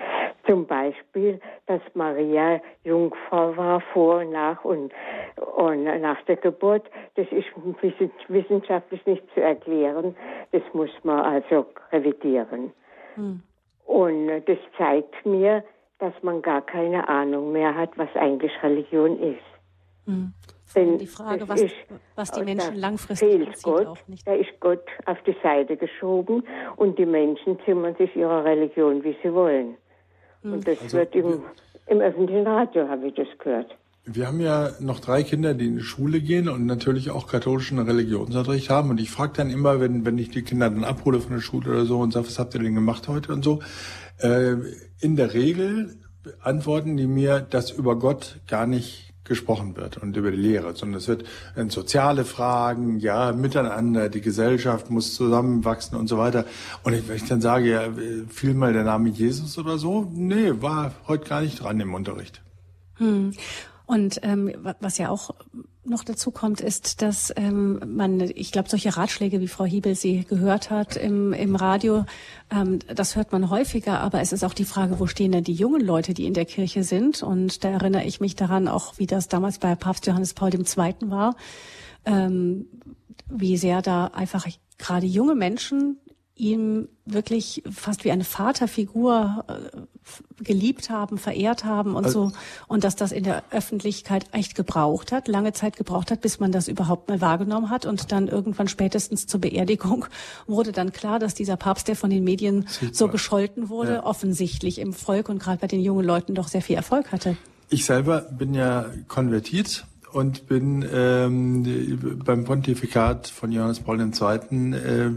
Zum 0.46 0.68
Beispiel, 0.68 1.40
dass 1.66 1.82
Maria 1.96 2.62
Jungfrau 2.84 3.58
war 3.58 3.82
vor 3.94 4.20
und 4.20 4.32
nach 4.32 4.64
und, 4.64 4.94
und 5.56 5.84
nach 5.84 6.22
der 6.24 6.36
Geburt. 6.36 6.90
Das 7.16 7.28
ist 7.32 7.48
wissenschaftlich 8.28 9.06
nicht 9.08 9.24
zu 9.34 9.42
erklären. 9.42 10.16
Das 10.52 10.64
muss 10.74 10.92
man 11.04 11.20
also 11.20 11.66
revidieren. 11.92 12.72
Hm. 13.16 13.42
Und 13.92 14.30
das 14.46 14.58
zeigt 14.78 15.26
mir, 15.26 15.66
dass 16.00 16.14
man 16.22 16.42
gar 16.42 16.62
keine 16.62 17.10
Ahnung 17.10 17.52
mehr 17.52 17.76
hat, 17.76 17.98
was 17.98 18.08
eigentlich 18.16 18.52
Religion 18.64 19.20
ist. 19.20 19.44
Hm. 20.06 20.32
Denn 20.74 20.98
die 20.98 21.08
Frage, 21.08 21.50
was, 21.50 21.62
ist, 21.62 21.76
was, 22.16 22.32
die 22.32 22.44
Menschen 22.44 22.78
langfristig 22.78 23.30
fehlt 23.30 23.64
Gott, 23.64 23.88
auch 23.88 24.08
nicht. 24.08 24.26
Da 24.26 24.34
ist 24.34 24.58
Gott 24.62 24.86
auf 25.06 25.22
die 25.24 25.36
Seite 25.44 25.76
geschoben 25.76 26.48
und 26.78 26.98
die 26.98 27.06
Menschen 27.06 27.60
zimmern 27.66 27.94
sich 27.96 28.16
ihrer 28.16 28.46
Religion, 28.46 29.04
wie 29.04 29.14
sie 29.22 29.34
wollen. 29.34 29.76
Hm. 30.44 30.54
Und 30.54 30.66
das 30.66 30.82
also, 30.82 31.00
wird 31.00 31.14
im, 31.14 31.44
im 31.88 32.00
öffentlichen 32.00 32.48
Radio, 32.48 32.88
habe 32.88 33.08
ich 33.08 33.16
das 33.16 33.28
gehört. 33.40 33.78
Wir 34.06 34.28
haben 34.28 34.40
ja 34.40 34.72
noch 34.80 35.00
drei 35.00 35.22
Kinder, 35.22 35.54
die 35.54 35.68
in 35.68 35.78
die 35.78 35.84
Schule 35.84 36.22
gehen 36.22 36.50
und 36.50 36.66
natürlich 36.66 37.12
auch 37.12 37.28
katholischen 37.28 37.78
Religionsunterricht 37.78 38.70
haben. 38.70 38.90
Und 38.90 39.00
ich 39.00 39.12
frage 39.12 39.34
dann 39.36 39.52
immer, 39.52 39.80
wenn, 39.80 40.06
wenn 40.06 40.18
ich 40.18 40.32
die 40.32 40.42
Kinder 40.42 40.70
dann 40.70 40.84
abhole 40.84 41.22
von 41.22 41.34
der 41.34 41.42
Schule 41.42 41.70
oder 41.70 41.86
so 41.86 42.00
und 42.00 42.12
sage, 42.12 42.26
was 42.26 42.40
habt 42.40 42.56
ihr 42.56 42.62
denn 42.62 42.74
gemacht 42.74 43.08
heute 43.08 43.32
und 43.32 43.44
so. 43.44 43.62
Äh, 44.18 44.56
in 45.00 45.16
der 45.16 45.34
Regel 45.34 45.98
antworten 46.42 46.98
die 46.98 47.08
mir, 47.08 47.42
dass 47.42 47.72
über 47.72 47.98
Gott 47.98 48.40
gar 48.48 48.66
nicht 48.66 49.14
gesprochen 49.24 49.78
wird 49.78 49.98
und 49.98 50.18
über 50.18 50.32
die 50.32 50.38
Lehre, 50.38 50.76
sondern 50.76 50.98
es 50.98 51.08
wird 51.08 51.24
in 51.56 51.70
soziale 51.70 52.26
Fragen, 52.26 53.00
ja, 53.00 53.32
miteinander, 53.32 54.10
die 54.10 54.22
Gesellschaft 54.22 54.90
muss 54.90 55.14
zusammenwachsen 55.14 55.98
und 55.98 56.08
so 56.08 56.18
weiter. 56.18 56.46
Und 56.84 56.94
ich, 56.94 57.08
wenn 57.08 57.16
ich 57.16 57.26
dann 57.26 57.40
sage, 57.40 57.70
ja, 57.70 57.84
fiel 58.30 58.54
mal 58.56 58.74
der 58.74 58.84
Name 58.84 59.10
Jesus 59.10 59.58
oder 59.58 59.78
so, 59.78 60.12
nee, 60.12 60.52
war 60.60 60.94
heute 61.08 61.30
gar 61.30 61.42
nicht 61.42 61.62
dran 61.62 61.80
im 61.80 61.94
Unterricht. 61.94 62.42
Hm. 62.96 63.34
Und 63.92 64.22
ähm, 64.24 64.54
was 64.80 64.98
ja 65.00 65.10
auch 65.10 65.32
noch 65.84 66.06
dazu 66.06 66.32
kommt, 66.32 66.62
ist, 66.62 67.02
dass 67.02 67.34
ähm, 67.36 67.82
man, 67.86 68.22
ich 68.22 68.54
glaube, 68.54 68.70
solche 68.70 68.96
Ratschläge, 68.96 69.42
wie 69.42 69.50
Frau 69.50 69.66
Hiebel 69.66 69.96
sie 69.96 70.24
gehört 70.24 70.70
hat 70.70 70.96
im, 70.96 71.34
im 71.34 71.58
Radio, 71.58 72.06
ähm, 72.50 72.80
das 72.88 73.18
hört 73.18 73.34
man 73.34 73.50
häufiger, 73.50 74.00
aber 74.00 74.22
es 74.22 74.32
ist 74.32 74.46
auch 74.46 74.54
die 74.54 74.64
Frage, 74.64 75.02
wo 75.02 75.08
stehen 75.08 75.34
denn 75.34 75.44
die 75.44 75.52
jungen 75.52 75.82
Leute, 75.82 76.14
die 76.14 76.26
in 76.26 76.34
der 76.34 76.46
Kirche 76.46 76.86
sind? 76.86 77.22
Und 77.22 77.66
da 77.66 77.70
erinnere 77.70 78.06
ich 78.06 78.22
mich 78.22 78.38
daran, 78.38 78.70
auch 78.70 78.98
wie 78.98 79.08
das 79.08 79.28
damals 79.28 79.60
bei 79.60 79.76
Papst 79.76 80.08
Johannes 80.08 80.36
Paul 80.36 80.56
II. 80.56 80.96
war, 81.10 81.36
ähm, 82.06 82.68
wie 83.28 83.58
sehr 83.58 83.82
da 83.82 84.06
einfach 84.06 84.48
gerade 84.78 85.06
junge 85.06 85.36
Menschen 85.36 85.98
ihm 86.42 86.90
wirklich 87.06 87.62
fast 87.72 88.04
wie 88.04 88.12
eine 88.12 88.24
Vaterfigur 88.24 89.46
äh, 89.48 90.44
geliebt 90.44 90.90
haben, 90.90 91.20
verehrt 91.20 91.66
haben 91.66 91.96
und 91.96 92.06
also, 92.06 92.30
so. 92.30 92.36
Und 92.68 92.84
dass 92.84 92.96
das 92.96 93.12
in 93.12 93.24
der 93.24 93.44
Öffentlichkeit 93.52 94.26
echt 94.32 94.56
gebraucht 94.56 95.12
hat, 95.12 95.28
lange 95.28 95.54
Zeit 95.54 95.78
gebraucht 95.78 96.10
hat, 96.10 96.22
bis 96.22 96.40
man 96.40 96.52
das 96.52 96.68
überhaupt 96.68 97.10
mal 97.10 97.22
wahrgenommen 97.22 97.70
hat. 97.70 97.86
Und 97.86 98.12
dann 98.12 98.28
irgendwann 98.28 98.68
spätestens 98.68 99.28
zur 99.28 99.40
Beerdigung 99.40 100.08
wurde 100.48 100.72
dann 100.72 100.92
klar, 100.92 101.20
dass 101.20 101.36
dieser 101.36 101.58
Papst, 101.58 101.88
der 101.88 101.96
von 101.96 102.10
den 102.10 102.24
Medien 102.24 102.68
so 102.92 103.08
gescholten 103.08 103.70
wurde, 103.70 103.94
ja. 103.94 104.04
offensichtlich 104.04 104.80
im 104.80 104.94
Volk 104.94 105.30
und 105.30 105.38
gerade 105.38 105.60
bei 105.60 105.68
den 105.68 105.82
jungen 105.82 106.06
Leuten 106.06 106.34
doch 106.34 106.48
sehr 106.48 106.64
viel 106.64 106.76
Erfolg 106.76 107.12
hatte. 107.12 107.38
Ich 107.70 107.86
selber 107.86 108.22
bin 108.22 108.56
ja 108.56 108.88
konvertiert 109.08 109.86
und 110.14 110.48
bin 110.48 110.86
ähm, 110.94 112.20
beim 112.24 112.44
Pontifikat 112.44 113.28
von 113.28 113.52
Johannes 113.52 113.80
Paul 113.80 114.00
II. 114.00 114.74
Äh, 114.74 115.12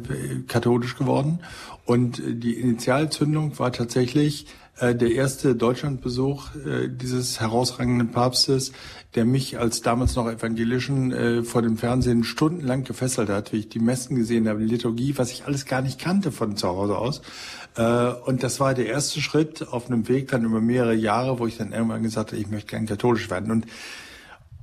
katholisch 0.47 0.97
geworden. 0.97 1.41
Und 1.85 2.23
die 2.25 2.55
Initialzündung 2.55 3.59
war 3.59 3.73
tatsächlich 3.73 4.47
äh, 4.79 4.95
der 4.95 5.13
erste 5.13 5.55
Deutschlandbesuch 5.55 6.55
äh, 6.57 6.89
dieses 6.89 7.41
herausragenden 7.41 8.11
Papstes, 8.11 8.73
der 9.15 9.25
mich 9.25 9.59
als 9.59 9.83
damals 9.83 10.17
noch 10.17 10.29
Evangelischen 10.29 11.13
äh, 11.13 11.43
vor 11.45 11.63
dem 11.63 11.77
Fernsehen 11.77 12.25
stundenlang 12.25 12.85
gefesselt 12.85 13.29
hat, 13.29 13.53
wie 13.53 13.59
ich 13.59 13.69
die 13.69 13.79
Messen 13.79 14.17
gesehen 14.17 14.49
habe, 14.49 14.61
die 14.61 14.67
Liturgie, 14.67 15.15
was 15.17 15.31
ich 15.31 15.45
alles 15.45 15.67
gar 15.67 15.83
nicht 15.83 16.01
kannte 16.01 16.33
von 16.33 16.57
zu 16.57 16.69
Hause 16.69 16.99
aus. 16.99 17.23
Äh, 17.77 18.13
und 18.25 18.43
das 18.43 18.59
war 18.59 18.75
der 18.75 18.87
erste 18.87 19.21
Schritt 19.21 19.69
auf 19.69 19.87
einem 19.87 20.09
Weg 20.09 20.29
dann 20.29 20.45
über 20.45 20.61
mehrere 20.61 20.95
Jahre, 20.95 21.39
wo 21.39 21.47
ich 21.47 21.57
dann 21.57 21.73
irgendwann 21.73 22.03
gesagt 22.03 22.33
habe, 22.33 22.41
ich 22.41 22.51
möchte 22.51 22.71
gern 22.71 22.87
katholisch 22.87 23.31
werden. 23.31 23.53
Und 23.53 23.67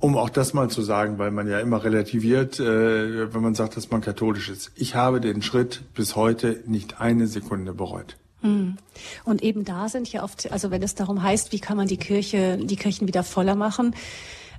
um 0.02 0.16
auch 0.18 0.30
das 0.30 0.52
mal 0.52 0.68
zu 0.68 0.82
sagen, 0.82 1.18
weil 1.18 1.30
man 1.30 1.46
ja 1.48 1.60
immer 1.60 1.84
relativiert, 1.84 2.58
äh, 2.58 3.32
wenn 3.32 3.40
man 3.40 3.54
sagt, 3.54 3.76
dass 3.76 3.90
man 3.90 4.00
katholisch 4.00 4.48
ist. 4.48 4.72
Ich 4.74 4.96
habe 4.96 5.20
den 5.20 5.42
Schritt 5.42 5.82
bis 5.94 6.16
heute 6.16 6.60
nicht 6.66 7.00
eine 7.00 7.28
Sekunde 7.28 7.72
bereut. 7.72 8.16
Hm. 8.40 8.78
Und 9.24 9.42
eben 9.44 9.64
da 9.64 9.88
sind 9.88 10.12
ja 10.12 10.24
oft, 10.24 10.50
also 10.50 10.72
wenn 10.72 10.82
es 10.82 10.96
darum 10.96 11.22
heißt, 11.22 11.52
wie 11.52 11.60
kann 11.60 11.76
man 11.76 11.86
die 11.86 11.98
Kirche, 11.98 12.58
die 12.58 12.74
Kirchen 12.74 13.06
wieder 13.06 13.22
voller 13.22 13.54
machen, 13.54 13.94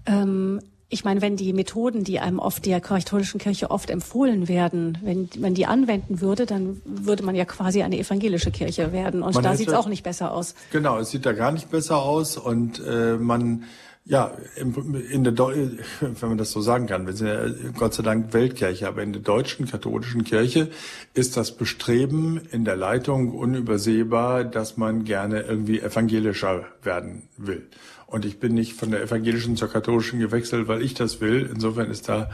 ähm, 0.06 0.62
ich 0.88 1.04
meine, 1.04 1.22
wenn 1.22 1.36
die 1.36 1.52
Methoden, 1.54 2.04
die 2.04 2.20
einem 2.20 2.40
oft 2.40 2.66
der 2.66 2.80
katholischen 2.80 3.40
Kirche 3.40 3.72
oft 3.72 3.90
empfohlen 3.90 4.48
werden, 4.48 5.00
wenn 5.02 5.28
man 5.40 5.56
die 5.56 5.66
anwenden 5.66 6.22
würde, 6.22 6.46
dann 6.46 6.82
würde 6.86 7.24
man 7.24 7.36
ja 7.36 7.46
quasi 7.46 7.82
eine 7.82 7.98
evangelische 7.98 8.52
Kirche 8.52 8.94
werden. 8.94 9.24
Und 9.24 9.34
man 9.34 9.44
da 9.44 9.56
sieht 9.56 9.70
es 9.70 9.74
auch 9.74 9.88
nicht 9.88 10.04
besser 10.04 10.32
aus. 10.32 10.54
Genau, 10.72 11.00
es 11.00 11.10
sieht 11.10 11.26
da 11.26 11.34
gar 11.34 11.52
nicht 11.52 11.72
besser 11.72 11.98
aus 11.98 12.38
und 12.38 12.80
äh, 12.86 13.18
man 13.18 13.64
ja, 14.06 14.32
in 14.56 15.24
der, 15.24 15.38
wenn 16.02 16.30
man 16.30 16.38
das 16.38 16.52
so 16.52 16.62
sagen 16.62 16.88
kann, 16.88 17.06
wir 17.06 17.14
sind 17.14 17.28
ja 17.28 17.72
Gott 17.78 17.94
sei 17.94 18.04
Dank 18.04 18.34
Weltkirche, 18.34 18.88
aber 18.88 19.02
in 19.02 19.14
der 19.14 19.22
deutschen 19.22 19.66
katholischen 19.66 20.24
Kirche 20.24 20.70
ist 21.14 21.38
das 21.38 21.52
Bestreben 21.52 22.42
in 22.52 22.66
der 22.66 22.76
Leitung 22.76 23.32
unübersehbar, 23.32 24.44
dass 24.44 24.78
man 24.78 25.06
gerne 25.06 25.42
irgendwie 25.42 25.80
evangelischer 25.80 26.66
werden 26.82 27.24
will. 27.38 27.68
Und 28.06 28.26
ich 28.26 28.40
bin 28.40 28.54
nicht 28.54 28.74
von 28.74 28.92
der 28.92 29.02
evangelischen 29.02 29.56
zur 29.56 29.70
katholischen 29.70 30.20
gewechselt, 30.20 30.68
weil 30.68 30.82
ich 30.82 30.94
das 30.94 31.22
will. 31.22 31.50
Insofern 31.52 31.90
ist 31.90 32.10
da 32.10 32.30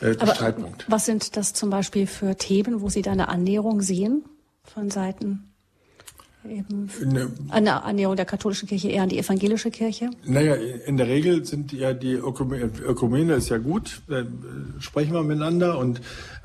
äh, 0.00 0.12
der 0.12 0.22
aber 0.22 0.34
Streitpunkt. 0.34 0.86
Was 0.88 1.06
sind 1.06 1.36
das 1.36 1.52
zum 1.52 1.70
Beispiel 1.70 2.06
für 2.06 2.36
Themen, 2.36 2.80
wo 2.80 2.88
Sie 2.88 3.02
da 3.02 3.12
eine 3.12 3.28
Annäherung 3.28 3.82
sehen 3.82 4.24
von 4.62 4.90
Seiten 4.90 5.53
eben 6.48 6.90
ne, 7.04 7.30
eine 7.50 7.82
Annäherung 7.82 8.16
der 8.16 8.24
katholischen 8.24 8.68
Kirche 8.68 8.88
eher 8.88 9.02
an 9.02 9.08
die 9.08 9.18
evangelische 9.18 9.70
Kirche? 9.70 10.10
Naja, 10.24 10.54
in 10.86 10.96
der 10.96 11.08
Regel 11.08 11.44
sind 11.44 11.72
ja 11.72 11.92
die 11.92 12.14
Ökumene, 12.14 12.70
Ökumene 12.86 13.34
ist 13.34 13.48
ja 13.48 13.58
gut, 13.58 14.02
äh, 14.08 14.24
sprechen 14.78 15.12
wir 15.12 15.22
miteinander 15.22 15.78
und 15.78 16.00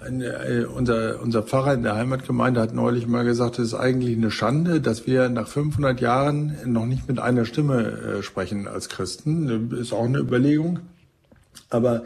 äh, 0.05 0.63
unser, 0.65 1.21
unser 1.21 1.43
Pfarrer 1.43 1.73
in 1.73 1.83
der 1.83 1.95
Heimatgemeinde 1.95 2.61
hat 2.61 2.73
neulich 2.73 3.07
mal 3.07 3.25
gesagt, 3.25 3.59
es 3.59 3.67
ist 3.67 3.73
eigentlich 3.73 4.15
eine 4.15 4.31
Schande, 4.31 4.81
dass 4.81 5.07
wir 5.07 5.29
nach 5.29 5.47
500 5.47 5.99
Jahren 5.99 6.57
noch 6.65 6.85
nicht 6.85 7.07
mit 7.07 7.19
einer 7.19 7.45
Stimme 7.45 8.19
äh, 8.19 8.23
sprechen 8.23 8.67
als 8.67 8.89
Christen. 8.89 9.71
Ist 9.71 9.93
auch 9.93 10.05
eine 10.05 10.19
Überlegung. 10.19 10.79
Aber 11.69 12.03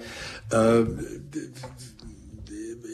äh, 0.51 0.83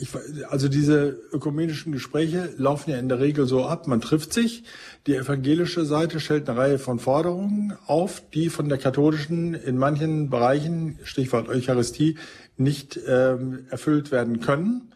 ich, 0.01 0.09
also 0.49 0.67
diese 0.67 1.17
ökumenischen 1.31 1.91
Gespräche 1.91 2.49
laufen 2.57 2.91
ja 2.91 2.97
in 2.97 3.09
der 3.09 3.19
Regel 3.19 3.45
so 3.47 3.65
ab. 3.65 3.87
Man 3.87 4.01
trifft 4.01 4.33
sich, 4.33 4.63
die 5.07 5.15
evangelische 5.15 5.85
Seite 5.85 6.19
stellt 6.19 6.49
eine 6.49 6.59
Reihe 6.59 6.79
von 6.79 6.99
Forderungen 6.99 7.73
auf, 7.87 8.21
die 8.33 8.49
von 8.49 8.69
der 8.69 8.77
katholischen 8.77 9.53
in 9.53 9.77
manchen 9.77 10.29
Bereichen, 10.29 10.99
Stichwort 11.03 11.47
Eucharistie, 11.47 12.17
nicht 12.57 12.99
ähm, 13.07 13.65
erfüllt 13.69 14.11
werden 14.11 14.39
können. 14.39 14.89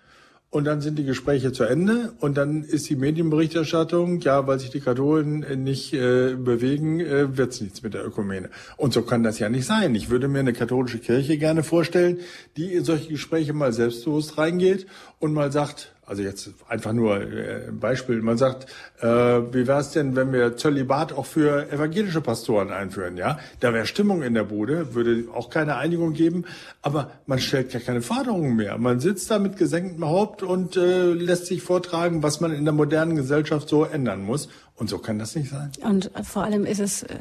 Und 0.49 0.65
dann 0.65 0.81
sind 0.81 0.99
die 0.99 1.03
Gespräche 1.03 1.51
zu 1.51 1.63
Ende 1.63 2.13
und 2.19 2.37
dann 2.37 2.63
ist 2.63 2.87
die 2.87 2.95
Medienberichterstattung, 2.95 4.19
ja, 4.19 4.45
weil 4.45 4.59
sich 4.59 4.69
die 4.69 4.81
Katholen 4.81 5.63
nicht 5.63 5.95
äh, 5.95 6.35
bewegen, 6.35 6.99
äh, 6.99 7.35
wird's 7.35 7.59
nichts 7.59 7.81
mit 7.81 7.95
der 7.95 8.05
Ökumene. 8.05 8.51
Und 8.77 8.93
so 8.93 9.01
kann 9.01 9.23
das 9.23 9.39
ja 9.39 9.49
nicht 9.49 9.65
sein. 9.65 9.95
Ich 9.95 10.11
würde 10.11 10.27
mir 10.27 10.41
eine 10.41 10.53
katholische 10.53 10.99
Kirche 10.99 11.39
gerne 11.39 11.63
vorstellen, 11.63 12.19
die 12.55 12.71
in 12.71 12.83
solche 12.83 13.09
Gespräche 13.09 13.53
mal 13.53 13.73
selbstbewusst 13.73 14.37
reingeht 14.37 14.85
und 15.17 15.33
mal 15.33 15.51
sagt, 15.51 15.92
also 16.14 16.22
jetzt 16.22 16.51
einfach 16.70 16.93
nur 16.93 17.20
äh, 17.22 17.70
ein 17.70 17.80
Beispiel. 17.80 18.22
Man 18.22 18.38
sagt, 18.38 18.68
äh, 19.01 19.07
wie 19.07 19.66
wäre 19.66 19.80
es 19.80 19.89
denn, 19.89 20.16
wenn 20.16 20.32
wir 20.32 20.55
Zölibat 20.57 21.11
auch 21.11 21.26
für 21.26 21.72
evangelische 21.72 22.22
Pastoren 22.22 22.72
einführen? 22.72 23.18
Ja, 23.18 23.39
da 23.61 23.74
wäre 23.74 23.88
Stimmung 23.88 24.22
in 24.22 24.36
der 24.36 24.43
Bude, 24.43 24.93
würde 24.93 25.24
auch 25.34 25.49
keine 25.49 25.78
Einigung 25.78 26.14
geben, 26.14 26.45
aber 26.84 27.09
man 27.26 27.39
stellt 27.39 27.74
ja 27.74 27.80
keine 27.80 28.03
Forderungen 28.03 28.55
mehr. 28.55 28.78
Man 28.78 28.99
sitzt 28.99 29.32
da 29.32 29.39
mit 29.39 29.57
gesenktem 29.57 30.05
Haupt 30.05 30.43
und 30.43 30.78
äh, 30.78 31.14
lässt 31.14 31.47
sich 31.47 31.64
vortragen, 31.64 32.22
was 32.22 32.39
man 32.41 32.53
in 32.53 32.64
der 32.64 32.76
modernen 32.76 33.16
Gesellschaft 33.16 33.68
so 33.68 33.84
ändern 33.84 34.24
muss. 34.24 34.49
Und 34.76 34.91
so 34.91 34.99
kann 34.99 35.18
das 35.18 35.36
nicht 35.36 35.49
sein. 35.49 35.72
Und 35.82 36.11
vor 36.24 36.43
allem 36.43 36.66
ist 36.68 36.80
es 36.80 37.01
äh, 37.03 37.16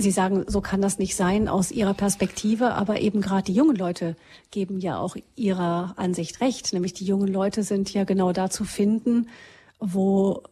Sie 0.00 0.10
sagen, 0.10 0.44
so 0.46 0.60
kann 0.60 0.80
das 0.80 0.98
nicht 0.98 1.16
sein 1.16 1.48
aus 1.48 1.70
Ihrer 1.70 1.94
Perspektive, 1.94 2.74
aber 2.74 3.00
eben 3.00 3.20
gerade 3.20 3.44
die 3.44 3.54
jungen 3.54 3.76
Leute 3.76 4.16
geben 4.50 4.78
ja 4.80 4.98
auch 4.98 5.16
Ihrer 5.36 5.94
Ansicht 5.96 6.40
recht, 6.40 6.72
nämlich 6.72 6.94
die 6.94 7.04
jungen 7.04 7.28
Leute 7.28 7.62
sind 7.62 7.92
ja 7.92 8.04
genau 8.04 8.32
da 8.32 8.50
zu 8.50 8.64
finden, 8.64 9.28
wo 9.80 10.42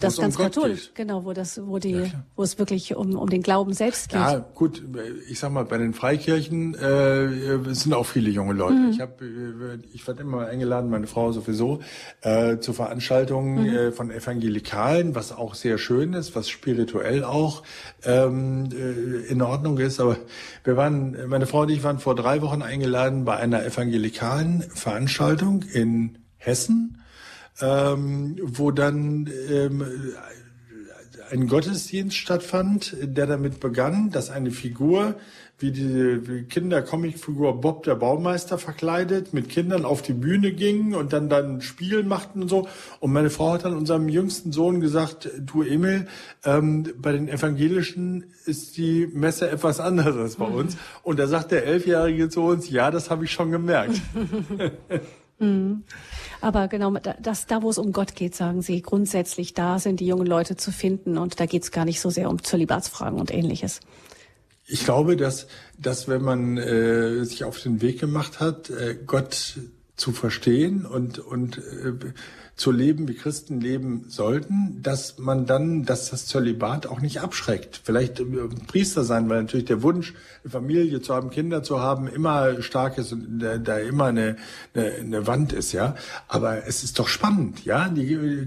das 0.00 0.16
ganz 0.16 0.36
um 0.36 0.42
katholisch, 0.42 0.90
genau, 0.94 1.24
wo 1.24 1.32
das, 1.32 1.60
wo 1.64 1.78
die, 1.78 1.90
ja, 1.90 2.24
wo 2.36 2.42
es 2.42 2.58
wirklich 2.58 2.96
um, 2.96 3.16
um 3.16 3.28
den 3.28 3.42
Glauben 3.42 3.72
selbst 3.72 4.08
geht. 4.08 4.18
Ja, 4.18 4.38
gut, 4.38 4.82
ich 5.28 5.38
sag 5.38 5.52
mal, 5.52 5.64
bei 5.64 5.78
den 5.78 5.94
Freikirchen 5.94 6.74
äh, 6.74 7.74
sind 7.74 7.94
auch 7.94 8.06
viele 8.06 8.30
junge 8.30 8.54
Leute. 8.54 8.74
Mhm. 8.74 8.90
Ich 8.90 9.00
habe, 9.00 9.24
äh, 9.24 9.78
ich 9.92 10.06
werde 10.06 10.22
immer 10.22 10.46
eingeladen, 10.46 10.90
meine 10.90 11.06
Frau 11.06 11.32
sowieso, 11.32 11.80
äh, 12.22 12.58
zu 12.58 12.72
Veranstaltungen 12.72 13.62
mhm. 13.62 13.68
äh, 13.68 13.92
von 13.92 14.10
Evangelikalen, 14.10 15.14
was 15.14 15.32
auch 15.32 15.54
sehr 15.54 15.78
schön 15.78 16.14
ist, 16.14 16.34
was 16.34 16.48
spirituell 16.48 17.24
auch 17.24 17.62
ähm, 18.04 18.68
äh, 18.72 19.30
in 19.30 19.42
Ordnung 19.42 19.78
ist. 19.78 20.00
Aber 20.00 20.16
wir 20.64 20.76
waren, 20.76 21.16
meine 21.28 21.46
Frau 21.46 21.60
und 21.62 21.70
ich 21.70 21.82
waren 21.84 21.98
vor 21.98 22.14
drei 22.14 22.42
Wochen 22.42 22.62
eingeladen 22.62 23.24
bei 23.24 23.36
einer 23.36 23.64
evangelikalen 23.64 24.62
Veranstaltung 24.62 25.62
in 25.62 26.18
Hessen 26.38 26.99
ähm, 27.60 28.36
wo 28.42 28.70
dann 28.70 29.30
ähm, 29.48 29.84
ein 31.30 31.46
Gottesdienst 31.46 32.16
stattfand, 32.16 32.96
der 33.00 33.26
damit 33.26 33.60
begann, 33.60 34.10
dass 34.10 34.30
eine 34.30 34.50
Figur 34.50 35.14
wie 35.60 35.72
die 35.72 36.46
Kinder-Comic-Figur 36.48 37.60
Bob 37.60 37.82
der 37.82 37.94
Baumeister 37.94 38.56
verkleidet 38.56 39.34
mit 39.34 39.50
Kindern 39.50 39.84
auf 39.84 40.00
die 40.00 40.14
Bühne 40.14 40.52
ging 40.52 40.94
und 40.94 41.12
dann 41.12 41.28
dann 41.28 41.56
ein 41.56 41.60
Spiel 41.60 42.02
machten 42.02 42.42
und 42.42 42.48
so. 42.48 42.66
Und 42.98 43.12
meine 43.12 43.28
Frau 43.28 43.52
hat 43.52 43.66
dann 43.66 43.76
unserem 43.76 44.08
jüngsten 44.08 44.52
Sohn 44.52 44.80
gesagt, 44.80 45.30
du 45.38 45.62
Emil, 45.62 46.06
ähm, 46.44 46.88
bei 46.96 47.12
den 47.12 47.28
Evangelischen 47.28 48.24
ist 48.46 48.78
die 48.78 49.06
Messe 49.12 49.50
etwas 49.50 49.80
anders 49.80 50.16
als 50.16 50.36
bei 50.36 50.46
uns. 50.46 50.78
Und 51.02 51.18
da 51.18 51.26
sagt 51.26 51.50
der 51.50 51.66
Elfjährige 51.66 52.30
zu 52.30 52.42
uns, 52.42 52.70
ja, 52.70 52.90
das 52.90 53.10
habe 53.10 53.26
ich 53.26 53.30
schon 53.30 53.50
gemerkt. 53.50 54.00
Mhm. 55.40 55.84
Aber 56.40 56.68
genau, 56.68 56.94
das, 57.20 57.46
da 57.46 57.62
wo 57.62 57.70
es 57.70 57.78
um 57.78 57.92
Gott 57.92 58.14
geht, 58.14 58.34
sagen 58.34 58.62
Sie, 58.62 58.82
grundsätzlich 58.82 59.54
da 59.54 59.78
sind 59.78 60.00
die 60.00 60.06
jungen 60.06 60.26
Leute 60.26 60.56
zu 60.56 60.70
finden 60.70 61.18
und 61.18 61.40
da 61.40 61.46
geht 61.46 61.64
es 61.64 61.72
gar 61.72 61.84
nicht 61.84 62.00
so 62.00 62.10
sehr 62.10 62.30
um 62.30 62.42
Zölibatsfragen 62.42 63.18
und 63.18 63.32
ähnliches. 63.32 63.80
Ich 64.66 64.84
glaube, 64.84 65.16
dass, 65.16 65.48
dass 65.78 66.06
wenn 66.06 66.22
man 66.22 66.56
äh, 66.56 67.24
sich 67.24 67.42
auf 67.44 67.60
den 67.60 67.80
Weg 67.82 67.98
gemacht 67.98 68.38
hat, 68.38 68.70
äh, 68.70 68.96
Gott 69.04 69.58
zu 69.96 70.12
verstehen 70.12 70.86
und, 70.86 71.18
und 71.18 71.58
äh, 71.58 71.92
zu 72.60 72.72
leben, 72.72 73.08
wie 73.08 73.14
Christen 73.14 73.58
leben 73.58 74.04
sollten, 74.08 74.82
dass 74.82 75.18
man 75.18 75.46
dann, 75.46 75.86
dass 75.86 76.10
das 76.10 76.26
Zölibat 76.26 76.86
auch 76.86 77.00
nicht 77.00 77.22
abschreckt. 77.22 77.80
Vielleicht 77.82 78.22
Priester 78.66 79.02
sein, 79.02 79.30
weil 79.30 79.40
natürlich 79.40 79.64
der 79.64 79.82
Wunsch, 79.82 80.12
eine 80.44 80.50
Familie 80.50 81.00
zu 81.00 81.14
haben, 81.14 81.30
Kinder 81.30 81.62
zu 81.62 81.80
haben, 81.80 82.06
immer 82.06 82.60
stark 82.60 82.98
ist 82.98 83.12
und 83.12 83.38
da, 83.38 83.78
immer 83.78 84.04
eine, 84.06 84.36
eine, 84.74 84.92
eine 84.92 85.26
Wand 85.26 85.54
ist, 85.54 85.72
ja. 85.72 85.94
Aber 86.28 86.66
es 86.66 86.84
ist 86.84 86.98
doch 86.98 87.08
spannend, 87.08 87.64
ja. 87.64 87.88
Die, 87.88 88.46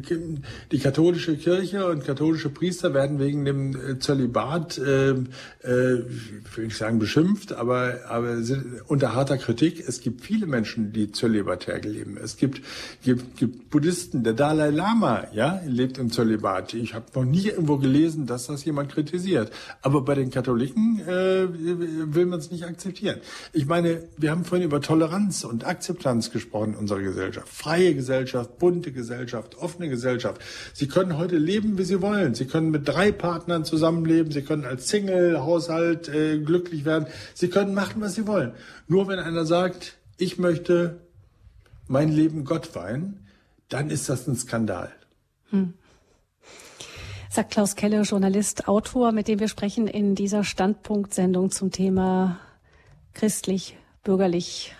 die 0.71 0.79
katholische 0.79 1.35
Kirche 1.35 1.87
und 1.87 2.05
katholische 2.05 2.49
Priester 2.49 2.93
werden 2.93 3.17
wegen 3.17 3.45
dem 3.45 3.99
Zölibat, 3.99 4.77
äh, 4.77 5.09
äh, 5.09 5.23
will 5.63 6.67
ich 6.67 6.77
sagen, 6.77 6.99
beschimpft, 6.99 7.53
aber, 7.53 8.01
aber 8.09 8.37
unter 8.85 9.15
harter 9.15 9.39
Kritik. 9.39 9.83
Es 9.87 10.01
gibt 10.01 10.21
viele 10.21 10.45
Menschen, 10.45 10.93
die 10.93 11.11
zölibatär 11.11 11.81
leben. 11.81 12.17
Es 12.23 12.37
gibt, 12.37 12.61
gibt, 13.03 13.37
gibt 13.37 13.71
Buddhisten, 13.71 14.02
Buddhisten, 14.03 14.23
der 14.23 14.33
Dalai 14.33 14.69
Lama, 14.69 15.27
ja, 15.31 15.61
lebt 15.65 15.97
im 15.97 16.11
Zölibat. 16.11 16.73
Ich 16.73 16.93
habe 16.93 17.05
noch 17.15 17.23
nie 17.23 17.47
irgendwo 17.47 17.77
gelesen, 17.77 18.25
dass 18.25 18.47
das 18.47 18.65
jemand 18.65 18.91
kritisiert. 18.91 19.51
Aber 19.81 20.01
bei 20.01 20.15
den 20.15 20.29
Katholiken 20.29 20.99
äh, 21.07 21.47
will 21.47 22.25
man 22.25 22.39
es 22.39 22.51
nicht 22.51 22.65
akzeptieren. 22.65 23.21
Ich 23.53 23.65
meine, 23.65 24.03
wir 24.17 24.31
haben 24.31 24.43
vorhin 24.43 24.65
über 24.67 24.81
Toleranz 24.81 25.45
und 25.45 25.65
Akzeptanz 25.65 26.31
gesprochen 26.31 26.73
in 26.73 26.79
unserer 26.79 26.99
Gesellschaft. 26.99 27.47
Freie 27.47 27.95
Gesellschaft, 27.95 28.59
bunte 28.59 28.91
Gesellschaft, 28.91 29.57
offene 29.57 29.87
Gesellschaft. 29.87 30.41
Sie 30.73 30.87
können 30.87 31.17
heute 31.17 31.37
leben, 31.37 31.77
wie 31.77 31.83
Sie 31.83 32.01
wollen. 32.01 32.35
Sie 32.35 32.45
können 32.45 32.71
mit 32.71 32.87
drei 32.87 33.11
Partnern 33.11 33.63
zusammenleben. 33.63 34.31
Sie 34.31 34.41
können 34.41 34.65
als 34.65 34.89
Single-Haushalt 34.89 36.09
äh, 36.09 36.39
glücklich 36.39 36.83
werden. 36.83 37.07
Sie 37.33 37.47
können 37.47 37.73
machen, 37.73 38.01
was 38.01 38.15
Sie 38.15 38.27
wollen. 38.27 38.51
Nur 38.87 39.07
wenn 39.07 39.19
einer 39.19 39.45
sagt, 39.45 39.97
ich 40.17 40.37
möchte 40.37 40.99
mein 41.87 42.09
Leben 42.09 42.43
Gott 42.43 42.75
weihen, 42.75 43.22
dann 43.69 43.89
ist 43.89 44.09
das 44.09 44.27
ein 44.27 44.35
Skandal. 44.35 44.91
Hm. 45.49 45.73
Sagt 47.29 47.51
Klaus 47.51 47.75
Kelle, 47.75 48.01
Journalist, 48.01 48.67
Autor, 48.67 49.11
mit 49.11 49.27
dem 49.27 49.39
wir 49.39 49.47
sprechen 49.47 49.87
in 49.87 50.13
dieser 50.13 50.43
Standpunktsendung 50.43 51.49
zum 51.49 51.71
Thema 51.71 52.39
christlich, 53.13 53.77
bürgerlich 54.03 54.75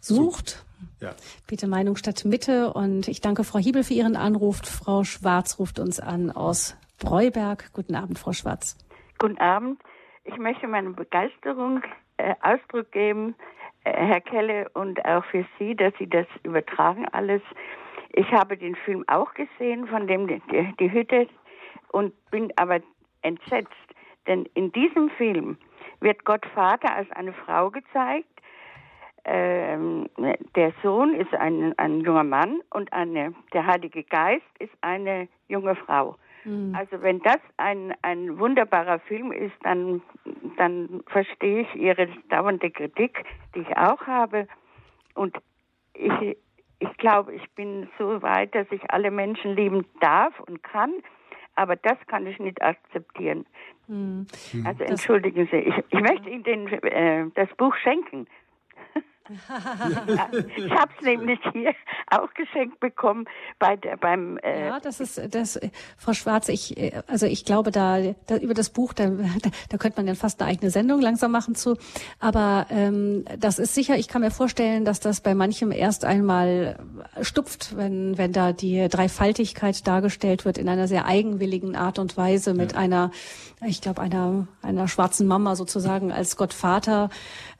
sucht. 0.00 0.64
Ja. 1.00 1.14
Bitte 1.48 1.66
Meinung 1.66 1.96
statt 1.96 2.24
Mitte. 2.24 2.72
Und 2.72 3.08
ich 3.08 3.20
danke 3.20 3.44
Frau 3.44 3.58
Hiebel 3.58 3.82
für 3.82 3.94
Ihren 3.94 4.16
Anruf. 4.16 4.58
Frau 4.58 5.04
Schwarz 5.04 5.58
ruft 5.58 5.78
uns 5.78 6.00
an 6.00 6.30
aus 6.30 6.76
Breuberg. 6.98 7.72
Guten 7.72 7.94
Abend, 7.94 8.18
Frau 8.18 8.32
Schwarz. 8.32 8.76
Guten 9.18 9.38
Abend. 9.38 9.80
Ich 10.24 10.36
möchte 10.38 10.66
meine 10.66 10.90
Begeisterung 10.90 11.82
äh, 12.16 12.34
Ausdruck 12.42 12.90
geben, 12.92 13.34
äh, 13.84 13.92
Herr 13.92 14.20
Kelle, 14.20 14.68
und 14.74 15.04
auch 15.04 15.24
für 15.26 15.44
Sie, 15.58 15.74
dass 15.74 15.92
Sie 15.98 16.08
das 16.08 16.26
übertragen 16.42 17.06
alles. 17.12 17.42
Ich 18.16 18.32
habe 18.32 18.56
den 18.56 18.74
Film 18.74 19.04
auch 19.08 19.32
gesehen, 19.34 19.86
von 19.86 20.06
dem 20.06 20.26
die, 20.26 20.40
die 20.80 20.90
Hütte, 20.90 21.28
und 21.92 22.12
bin 22.30 22.50
aber 22.56 22.80
entsetzt. 23.22 23.70
Denn 24.26 24.46
in 24.54 24.72
diesem 24.72 25.10
Film 25.10 25.58
wird 26.00 26.24
Gott 26.24 26.44
Vater 26.54 26.94
als 26.94 27.10
eine 27.12 27.34
Frau 27.34 27.70
gezeigt. 27.70 28.28
Ähm, 29.24 30.08
der 30.54 30.72
Sohn 30.82 31.14
ist 31.14 31.34
ein, 31.34 31.78
ein 31.78 32.00
junger 32.00 32.24
Mann 32.24 32.60
und 32.70 32.90
eine, 32.92 33.34
der 33.52 33.66
Heilige 33.66 34.02
Geist 34.04 34.46
ist 34.60 34.72
eine 34.80 35.28
junge 35.48 35.74
Frau. 35.74 36.16
Mhm. 36.44 36.74
Also 36.74 37.02
wenn 37.02 37.20
das 37.20 37.40
ein, 37.58 37.92
ein 38.00 38.38
wunderbarer 38.38 39.00
Film 39.00 39.30
ist, 39.30 39.56
dann, 39.62 40.00
dann 40.56 41.02
verstehe 41.08 41.62
ich 41.62 41.74
Ihre 41.74 42.08
dauernde 42.30 42.70
Kritik, 42.70 43.24
die 43.54 43.60
ich 43.60 43.76
auch 43.76 44.06
habe. 44.06 44.48
Und 45.14 45.36
ich, 45.94 46.36
ich 46.78 46.96
glaube, 46.98 47.34
ich 47.34 47.50
bin 47.52 47.88
so 47.98 48.22
weit, 48.22 48.54
dass 48.54 48.66
ich 48.70 48.90
alle 48.90 49.10
Menschen 49.10 49.54
lieben 49.54 49.86
darf 50.00 50.38
und 50.40 50.62
kann, 50.62 50.92
aber 51.54 51.76
das 51.76 51.98
kann 52.06 52.26
ich 52.26 52.38
nicht 52.38 52.60
akzeptieren. 52.62 53.46
Hm. 53.86 54.26
Also 54.64 54.84
entschuldigen 54.84 55.48
Sie, 55.50 55.58
ich, 55.58 55.74
ich 55.90 56.00
möchte 56.00 56.28
Ihnen 56.28 56.44
den, 56.44 56.66
äh, 56.68 57.26
das 57.34 57.48
Buch 57.56 57.74
schenken 57.76 58.26
ich 59.28 60.70
habe 60.70 60.92
es 60.98 61.04
nämlich 61.04 61.40
hier 61.52 61.74
auch 62.10 62.32
geschenkt 62.34 62.80
bekommen 62.80 63.26
bei 63.58 63.76
der, 63.76 63.96
beim. 63.96 64.38
Äh 64.38 64.66
ja, 64.66 64.80
das 64.80 65.00
ist 65.00 65.34
das, 65.34 65.58
Frau 65.96 66.12
Schwarz. 66.12 66.48
Ich 66.48 66.76
also 67.06 67.26
ich 67.26 67.44
glaube 67.44 67.70
da, 67.70 67.98
da 68.26 68.36
über 68.36 68.54
das 68.54 68.70
Buch 68.70 68.92
da, 68.92 69.06
da, 69.06 69.50
da 69.68 69.76
könnte 69.78 69.98
man 69.98 70.06
ja 70.06 70.14
fast 70.14 70.40
eine 70.40 70.50
eigene 70.50 70.70
Sendung 70.70 71.00
langsam 71.00 71.32
machen 71.32 71.54
zu. 71.54 71.76
Aber 72.20 72.66
ähm, 72.70 73.24
das 73.38 73.58
ist 73.58 73.74
sicher. 73.74 73.96
Ich 73.96 74.08
kann 74.08 74.22
mir 74.22 74.30
vorstellen, 74.30 74.84
dass 74.84 75.00
das 75.00 75.20
bei 75.20 75.34
manchem 75.34 75.72
erst 75.72 76.04
einmal 76.04 76.78
stupft, 77.22 77.76
wenn 77.76 78.18
wenn 78.18 78.32
da 78.32 78.52
die 78.52 78.88
Dreifaltigkeit 78.88 79.86
dargestellt 79.86 80.44
wird 80.44 80.58
in 80.58 80.68
einer 80.68 80.88
sehr 80.88 81.06
eigenwilligen 81.06 81.76
Art 81.76 81.98
und 81.98 82.16
Weise 82.16 82.54
mit 82.54 82.72
ja. 82.72 82.78
einer, 82.78 83.10
ich 83.64 83.80
glaube 83.80 84.00
einer 84.02 84.48
einer 84.62 84.88
schwarzen 84.88 85.26
Mama 85.26 85.56
sozusagen 85.56 86.12
als 86.12 86.36
Gottvater. 86.36 87.10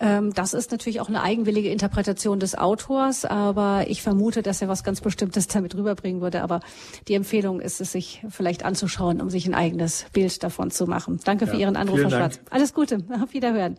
Ähm, 0.00 0.32
das 0.34 0.54
ist 0.54 0.72
natürlich 0.72 1.00
auch 1.00 1.08
eine 1.08 1.22
eigenwillige 1.22 1.70
Interpretation 1.70 2.40
des 2.40 2.56
Autors, 2.56 3.24
aber 3.24 3.84
ich 3.88 4.02
vermute, 4.02 4.42
dass 4.42 4.62
er 4.62 4.68
was 4.68 4.84
ganz 4.84 5.00
Bestimmtes 5.00 5.48
damit 5.48 5.74
rüberbringen 5.74 6.20
würde. 6.20 6.42
Aber 6.42 6.60
die 7.08 7.14
Empfehlung 7.14 7.60
ist 7.60 7.80
es, 7.80 7.92
sich 7.92 8.22
vielleicht 8.28 8.64
anzuschauen, 8.64 9.20
um 9.20 9.30
sich 9.30 9.46
ein 9.46 9.54
eigenes 9.54 10.06
Bild 10.12 10.42
davon 10.42 10.70
zu 10.70 10.86
machen. 10.86 11.20
Danke 11.24 11.46
ja, 11.46 11.52
für 11.52 11.56
Ihren 11.56 11.76
Anruf, 11.76 12.00
Frau 12.00 12.10
Schwarz. 12.10 12.40
Alles 12.50 12.74
Gute, 12.74 13.04
auf 13.22 13.32
Wiederhören. 13.32 13.76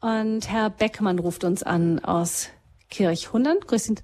Und 0.00 0.50
Herr 0.50 0.68
Beckmann 0.70 1.18
ruft 1.18 1.44
uns 1.44 1.62
an 1.62 2.00
aus 2.00 2.48
Kirchhundern. 2.90 3.58
Grüß. 3.66 3.94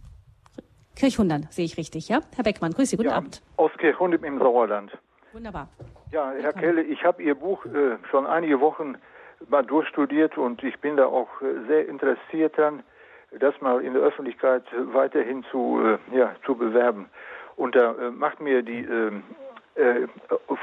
Kirchhundern, 0.98 1.46
sehe 1.50 1.64
ich 1.64 1.76
richtig, 1.76 2.08
ja? 2.08 2.22
Herr 2.34 2.42
Beckmann, 2.42 2.72
grüß 2.72 2.90
Sie, 2.90 2.96
guten 2.96 3.10
ja, 3.10 3.16
Abend. 3.16 3.40
Aus 3.56 3.70
Kirchhundern 3.78 4.24
im 4.24 4.40
Sauerland. 4.40 4.98
Wunderbar. 5.32 5.68
Ja, 6.10 6.32
Herr 6.40 6.52
Kelle, 6.52 6.82
ich 6.82 7.04
habe 7.04 7.22
Ihr 7.22 7.36
Buch 7.36 7.64
äh, 7.66 7.98
schon 8.10 8.26
einige 8.26 8.60
Wochen 8.60 8.96
mal 9.48 9.64
durchstudiert 9.64 10.36
und 10.36 10.64
ich 10.64 10.76
bin 10.80 10.96
da 10.96 11.06
auch 11.06 11.28
äh, 11.40 11.66
sehr 11.68 11.88
interessiert 11.88 12.58
dran, 12.58 12.82
das 13.38 13.54
mal 13.60 13.80
in 13.80 13.92
der 13.92 14.02
Öffentlichkeit 14.02 14.64
weiterhin 14.92 15.44
zu, 15.52 15.80
äh, 15.84 16.16
ja, 16.16 16.34
zu 16.44 16.56
bewerben. 16.56 17.08
Und 17.54 17.76
da 17.76 17.92
äh, 17.92 18.10
macht 18.10 18.40
mir 18.40 18.62
die 18.62 18.82
ähm, 18.82 19.22
äh, 19.76 20.08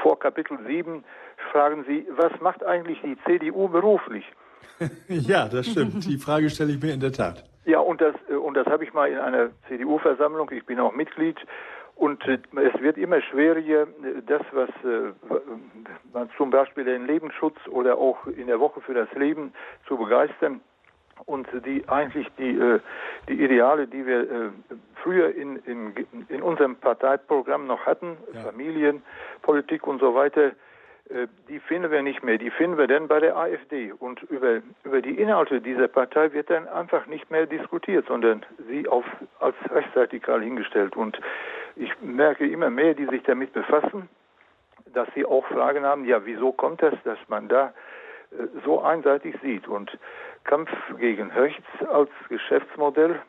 vor 0.02 0.18
Kapitel 0.18 0.58
7 0.66 1.02
fragen 1.50 1.84
Sie, 1.88 2.06
was 2.10 2.38
macht 2.42 2.62
eigentlich 2.62 3.00
die 3.00 3.16
CDU 3.24 3.68
beruflich? 3.68 4.30
ja, 5.08 5.48
das 5.48 5.66
stimmt. 5.66 6.04
Die 6.04 6.18
Frage 6.18 6.50
stelle 6.50 6.72
ich 6.72 6.82
mir 6.82 6.92
in 6.92 7.00
der 7.00 7.12
Tat. 7.12 7.44
Ja, 7.66 7.80
und 7.80 8.00
das, 8.00 8.14
äh, 8.30 8.34
und 8.34 8.54
das 8.54 8.66
habe 8.66 8.84
ich 8.84 8.94
mal 8.94 9.10
in 9.10 9.18
einer 9.18 9.50
CDU-Versammlung, 9.68 10.50
ich 10.52 10.64
bin 10.64 10.78
auch 10.78 10.94
Mitglied, 10.94 11.36
und 11.96 12.24
äh, 12.26 12.38
es 12.56 12.80
wird 12.80 12.96
immer 12.96 13.20
schwieriger, 13.22 13.82
äh, 13.82 14.22
das, 14.26 14.42
was 14.52 14.68
man 16.12 16.30
zum 16.36 16.50
Beispiel 16.50 16.84
den 16.84 17.06
Lebensschutz 17.06 17.56
oder 17.68 17.98
auch 17.98 18.26
in 18.26 18.46
der 18.46 18.60
Woche 18.60 18.80
für 18.80 18.94
das 18.94 19.12
Leben 19.14 19.52
zu 19.86 19.96
begeistern 19.96 20.60
und 21.24 21.48
die 21.64 21.82
eigentlich 21.88 22.28
die, 22.38 22.78
die 23.26 23.42
Ideale, 23.42 23.86
die 23.86 24.06
wir 24.06 24.52
früher 25.02 25.34
in, 25.34 25.56
in, 25.64 25.94
in 26.28 26.42
unserem 26.42 26.76
Parteiprogramm 26.76 27.66
noch 27.66 27.86
hatten, 27.86 28.18
ja. 28.34 28.40
Familienpolitik 28.40 29.86
und 29.86 29.98
so 29.98 30.14
weiter, 30.14 30.52
die 31.48 31.60
finden 31.60 31.90
wir 31.90 32.02
nicht 32.02 32.22
mehr. 32.24 32.38
Die 32.38 32.50
finden 32.50 32.78
wir 32.78 32.88
dann 32.88 33.06
bei 33.06 33.20
der 33.20 33.36
AfD. 33.36 33.92
Und 33.92 34.22
über, 34.24 34.60
über 34.84 35.00
die 35.00 35.20
Inhalte 35.20 35.60
dieser 35.60 35.88
Partei 35.88 36.32
wird 36.32 36.50
dann 36.50 36.66
einfach 36.66 37.06
nicht 37.06 37.30
mehr 37.30 37.46
diskutiert, 37.46 38.06
sondern 38.08 38.44
sie 38.68 38.88
auf, 38.88 39.04
als 39.38 39.54
rechtsradikal 39.70 40.42
hingestellt. 40.42 40.96
Und 40.96 41.18
ich 41.76 41.90
merke 42.00 42.48
immer 42.48 42.70
mehr, 42.70 42.94
die 42.94 43.06
sich 43.06 43.22
damit 43.22 43.52
befassen, 43.52 44.08
dass 44.94 45.08
sie 45.14 45.24
auch 45.24 45.46
Fragen 45.46 45.84
haben, 45.84 46.04
ja, 46.04 46.24
wieso 46.24 46.52
kommt 46.52 46.82
das, 46.82 46.94
dass 47.04 47.18
man 47.28 47.48
da 47.48 47.72
äh, 48.32 48.46
so 48.64 48.80
einseitig 48.80 49.36
sieht? 49.42 49.68
Und 49.68 49.96
Kampf 50.44 50.70
gegen 50.98 51.30
rechts 51.30 51.66
als 51.88 52.10
Geschäftsmodell, 52.28 53.20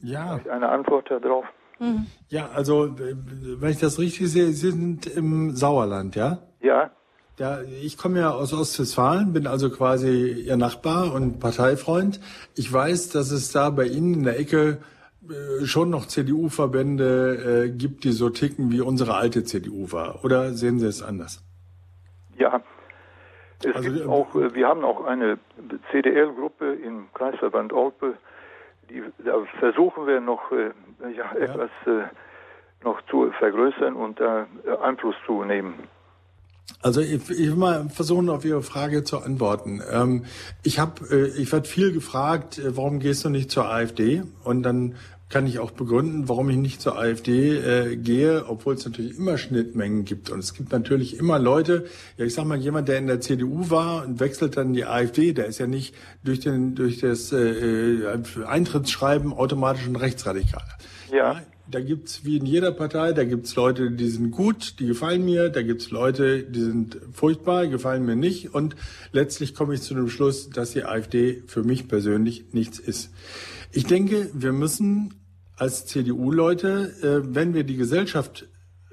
ja. 0.00 0.38
eine 0.50 0.68
Antwort 0.68 1.10
darauf. 1.10 1.46
Mhm. 1.78 2.06
Ja, 2.28 2.50
also 2.54 2.94
wenn 2.98 3.70
ich 3.70 3.78
das 3.78 3.98
richtig 3.98 4.30
sehe, 4.30 4.46
Sie 4.46 4.70
sind 4.70 5.06
im 5.06 5.54
Sauerland, 5.54 6.16
ja? 6.16 6.38
Ja. 6.60 6.90
Ja, 7.38 7.60
ich 7.60 7.98
komme 7.98 8.20
ja 8.20 8.30
aus 8.30 8.54
Ostwestfalen, 8.54 9.34
bin 9.34 9.46
also 9.46 9.68
quasi 9.68 10.44
Ihr 10.46 10.56
Nachbar 10.56 11.12
und 11.12 11.38
Parteifreund. 11.38 12.18
Ich 12.54 12.72
weiß, 12.72 13.10
dass 13.10 13.30
es 13.30 13.52
da 13.52 13.68
bei 13.68 13.84
Ihnen 13.84 14.14
in 14.14 14.22
der 14.22 14.38
Ecke 14.38 14.78
äh, 15.28 15.66
schon 15.66 15.90
noch 15.90 16.06
CDU-Verbände 16.06 17.64
äh, 17.66 17.70
gibt, 17.70 18.04
die 18.04 18.12
so 18.12 18.30
ticken, 18.30 18.72
wie 18.72 18.80
unsere 18.80 19.14
alte 19.14 19.44
CDU 19.44 19.92
war. 19.92 20.24
Oder 20.24 20.54
sehen 20.54 20.78
Sie 20.78 20.86
es 20.86 21.02
anders? 21.02 21.44
Ja, 22.38 22.62
es 23.64 23.74
also, 23.74 23.92
gibt 23.92 24.06
auch, 24.06 24.34
äh, 24.34 24.54
wir 24.54 24.68
haben 24.68 24.84
auch 24.84 25.04
eine 25.04 25.38
CDL-Gruppe 25.90 26.74
im 26.74 27.08
Kreisverband 27.14 27.72
Olpe, 27.72 28.14
die, 28.90 29.02
da 29.24 29.42
versuchen 29.58 30.06
wir 30.06 30.20
noch 30.20 30.52
äh, 30.52 30.70
ja, 31.16 31.32
etwas 31.36 31.70
äh, 31.86 32.04
noch 32.84 33.00
zu 33.10 33.30
vergrößern 33.38 33.94
und 33.94 34.20
äh, 34.20 34.44
Einfluss 34.82 35.16
zu 35.26 35.44
nehmen. 35.44 35.74
Also 36.82 37.00
ich, 37.00 37.30
ich 37.30 37.48
will 37.50 37.56
mal 37.56 37.88
versuchen, 37.88 38.28
auf 38.28 38.44
Ihre 38.44 38.62
Frage 38.62 39.04
zu 39.04 39.20
antworten. 39.20 39.82
Ähm, 39.90 40.24
ich 40.62 40.78
habe, 40.78 41.04
äh, 41.10 41.26
ich 41.40 41.52
werde 41.52 41.68
viel 41.68 41.92
gefragt, 41.92 42.58
äh, 42.58 42.76
warum 42.76 42.98
gehst 42.98 43.24
du 43.24 43.28
nicht 43.28 43.50
zur 43.50 43.70
AfD? 43.70 44.22
Und 44.44 44.62
dann 44.62 44.96
kann 45.28 45.46
ich 45.46 45.58
auch 45.58 45.72
begründen, 45.72 46.28
warum 46.28 46.48
ich 46.50 46.56
nicht 46.56 46.80
zur 46.80 46.98
AfD 46.98 47.56
äh, 47.56 47.96
gehe, 47.96 48.46
obwohl 48.48 48.74
es 48.74 48.84
natürlich 48.84 49.18
immer 49.18 49.38
Schnittmengen 49.38 50.04
gibt. 50.04 50.30
Und 50.30 50.38
es 50.38 50.54
gibt 50.54 50.70
natürlich 50.70 51.18
immer 51.18 51.38
Leute, 51.38 51.86
ja 52.16 52.24
ich 52.24 52.34
sag 52.34 52.44
mal, 52.44 52.58
jemand, 52.58 52.88
der 52.88 52.98
in 52.98 53.08
der 53.08 53.20
CDU 53.20 53.68
war 53.70 54.04
und 54.04 54.20
wechselt 54.20 54.56
dann 54.56 54.72
die 54.72 54.84
AfD, 54.84 55.32
der 55.32 55.46
ist 55.46 55.58
ja 55.58 55.66
nicht 55.66 55.94
durch, 56.22 56.40
den, 56.40 56.74
durch 56.76 57.00
das 57.00 57.32
äh, 57.32 57.38
äh 57.38 58.24
Eintrittsschreiben 58.46 59.32
automatisch 59.32 59.86
ein 59.86 59.96
Rechtsradikaler. 59.96 60.78
Ja. 61.10 61.16
ja 61.16 61.42
da 61.70 61.80
gibt's 61.80 62.24
wie 62.24 62.36
in 62.36 62.46
jeder 62.46 62.72
Partei, 62.72 63.12
da 63.12 63.24
gibt's 63.24 63.56
Leute, 63.56 63.90
die 63.90 64.08
sind 64.08 64.30
gut, 64.30 64.78
die 64.78 64.86
gefallen 64.86 65.24
mir, 65.24 65.48
da 65.48 65.62
gibt's 65.62 65.90
Leute, 65.90 66.42
die 66.42 66.60
sind 66.60 66.98
furchtbar, 67.12 67.66
gefallen 67.66 68.04
mir 68.04 68.16
nicht. 68.16 68.54
Und 68.54 68.76
letztlich 69.12 69.54
komme 69.54 69.74
ich 69.74 69.82
zu 69.82 69.94
dem 69.94 70.08
Schluss, 70.08 70.50
dass 70.50 70.72
die 70.72 70.84
AfD 70.84 71.42
für 71.46 71.62
mich 71.62 71.88
persönlich 71.88 72.52
nichts 72.52 72.78
ist. 72.78 73.10
Ich 73.72 73.84
denke, 73.84 74.30
wir 74.32 74.52
müssen 74.52 75.14
als 75.56 75.86
CDU-Leute, 75.86 76.92
äh, 77.02 77.34
wenn 77.34 77.54
wir 77.54 77.64
die 77.64 77.76
Gesellschaft 77.76 78.46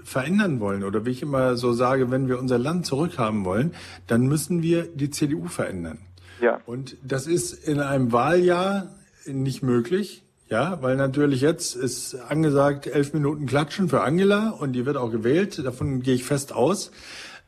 verändern 0.04 0.60
wollen 0.60 0.84
oder 0.84 1.06
wie 1.06 1.12
ich 1.12 1.22
immer 1.22 1.56
so 1.56 1.74
sage, 1.74 2.12
wenn 2.12 2.28
wir 2.28 2.40
unser 2.40 2.58
Land 2.58 2.86
zurückhaben 2.86 3.46
wollen, 3.46 3.74
dann 4.08 4.28
müssen 4.28 4.62
wir 4.62 4.84
die 4.84 5.10
CDU 5.10 5.48
verändern. 5.48 6.00
Ja. 6.42 6.60
Und 6.66 6.98
das 7.04 7.28
ist 7.28 7.54
in 7.54 7.80
einem 7.80 8.12
Wahljahr 8.12 8.96
nicht 9.26 9.64
möglich. 9.64 10.23
Ja, 10.54 10.78
weil 10.84 10.98
natürlich 10.98 11.42
jetzt 11.42 11.76
ist 11.76 12.14
angesagt 12.14 12.86
elf 12.86 13.12
Minuten 13.12 13.48
Klatschen 13.48 13.90
für 13.90 14.02
Angela 14.02 14.52
und 14.52 14.74
die 14.74 14.86
wird 14.86 14.98
auch 14.98 15.10
gewählt. 15.10 15.66
Davon 15.66 16.04
gehe 16.04 16.14
ich 16.14 16.26
fest 16.26 16.54
aus. 16.54 16.92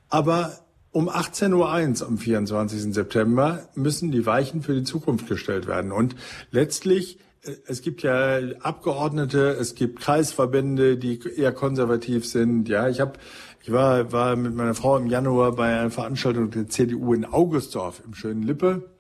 Aber 0.09 0.53
um 0.89 1.07
18.01 1.07 2.01
Uhr 2.01 2.07
am 2.07 2.17
24. 2.17 2.91
September 2.95 3.69
müssen 3.75 4.11
die 4.11 4.25
Weichen 4.25 4.63
für 4.63 4.73
die 4.73 4.81
Zukunft 4.81 5.27
gestellt 5.27 5.67
werden. 5.67 5.91
Und 5.91 6.15
letztlich 6.49 7.19
es 7.67 7.83
gibt 7.83 8.01
ja 8.01 8.39
Abgeordnete, 8.61 9.49
es 9.51 9.75
gibt 9.75 9.99
Kreisverbände, 9.99 10.97
die 10.97 11.19
eher 11.37 11.51
konservativ 11.51 12.25
sind. 12.25 12.67
Ja, 12.69 12.89
ich 12.89 13.01
habe, 13.01 13.19
ich 13.61 13.71
war, 13.71 14.11
war 14.11 14.35
mit 14.35 14.55
meiner 14.55 14.73
Frau 14.73 14.97
im 14.97 15.05
Januar 15.05 15.51
bei 15.51 15.79
einer 15.79 15.91
Veranstaltung 15.91 16.49
der 16.49 16.69
CDU 16.69 17.13
in 17.13 17.23
Augustdorf 17.23 18.01
im 18.03 18.15
schönen 18.15 18.41
Lippe. 18.41 18.94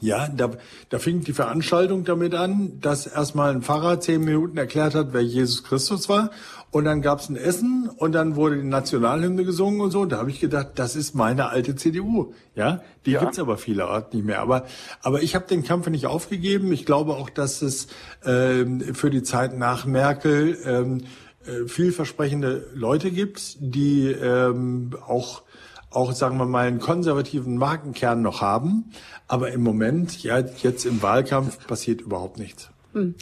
Ja, 0.00 0.28
da, 0.28 0.50
da 0.90 0.98
fing 0.98 1.22
die 1.22 1.32
Veranstaltung 1.32 2.04
damit 2.04 2.34
an, 2.34 2.80
dass 2.80 3.06
erstmal 3.06 3.54
ein 3.54 3.62
Pfarrer 3.62 3.98
zehn 3.98 4.22
Minuten 4.22 4.58
erklärt 4.58 4.94
hat, 4.94 5.12
wer 5.12 5.22
Jesus 5.22 5.64
Christus 5.64 6.08
war. 6.08 6.30
Und 6.70 6.84
dann 6.84 7.00
gab's 7.00 7.30
ein 7.30 7.36
Essen 7.36 7.88
und 7.96 8.12
dann 8.12 8.36
wurde 8.36 8.56
die 8.56 8.68
Nationalhymne 8.68 9.44
gesungen 9.44 9.80
und 9.80 9.92
so. 9.92 10.04
Da 10.04 10.18
habe 10.18 10.28
ich 10.28 10.40
gedacht, 10.40 10.72
das 10.74 10.96
ist 10.96 11.14
meine 11.14 11.48
alte 11.48 11.76
CDU. 11.76 12.34
Ja, 12.54 12.82
die 13.06 13.12
ja. 13.12 13.20
gibt's 13.20 13.38
aber 13.38 13.56
vielerorts 13.56 14.12
nicht 14.12 14.26
mehr. 14.26 14.40
Aber, 14.40 14.66
aber 15.00 15.22
ich 15.22 15.34
habe 15.34 15.46
den 15.46 15.64
Kampf 15.64 15.88
nicht 15.88 16.06
aufgegeben. 16.06 16.72
Ich 16.72 16.84
glaube 16.84 17.14
auch, 17.14 17.30
dass 17.30 17.62
es 17.62 17.86
ähm, 18.26 18.94
für 18.94 19.08
die 19.08 19.22
Zeit 19.22 19.56
nach 19.56 19.86
Merkel 19.86 20.58
ähm, 20.66 21.04
äh, 21.46 21.66
vielversprechende 21.66 22.66
Leute 22.74 23.10
gibt, 23.10 23.56
die 23.60 24.08
ähm, 24.08 24.90
auch 25.06 25.42
auch, 25.96 26.12
sagen 26.12 26.36
wir 26.36 26.46
mal, 26.46 26.68
einen 26.68 26.78
konservativen 26.78 27.56
Markenkern 27.56 28.22
noch 28.22 28.42
haben. 28.42 28.90
Aber 29.26 29.50
im 29.50 29.62
Moment, 29.62 30.22
ja, 30.22 30.38
jetzt 30.38 30.84
im 30.84 31.02
Wahlkampf 31.02 31.66
passiert 31.66 32.02
überhaupt 32.02 32.38
nichts. 32.38 32.70
Hm. 32.92 33.14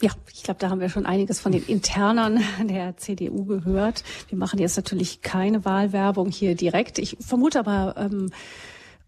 Ja, 0.00 0.10
ich 0.32 0.42
glaube, 0.42 0.60
da 0.60 0.70
haben 0.70 0.80
wir 0.80 0.88
schon 0.88 1.06
einiges 1.06 1.40
von 1.40 1.52
den 1.52 1.64
Internern 1.64 2.40
der 2.62 2.96
CDU 2.96 3.44
gehört. 3.44 4.04
Wir 4.28 4.38
machen 4.38 4.58
jetzt 4.58 4.76
natürlich 4.76 5.22
keine 5.22 5.64
Wahlwerbung 5.64 6.30
hier 6.30 6.54
direkt. 6.54 6.98
Ich 6.98 7.16
vermute 7.20 7.58
aber, 7.58 7.94
ähm, 7.98 8.30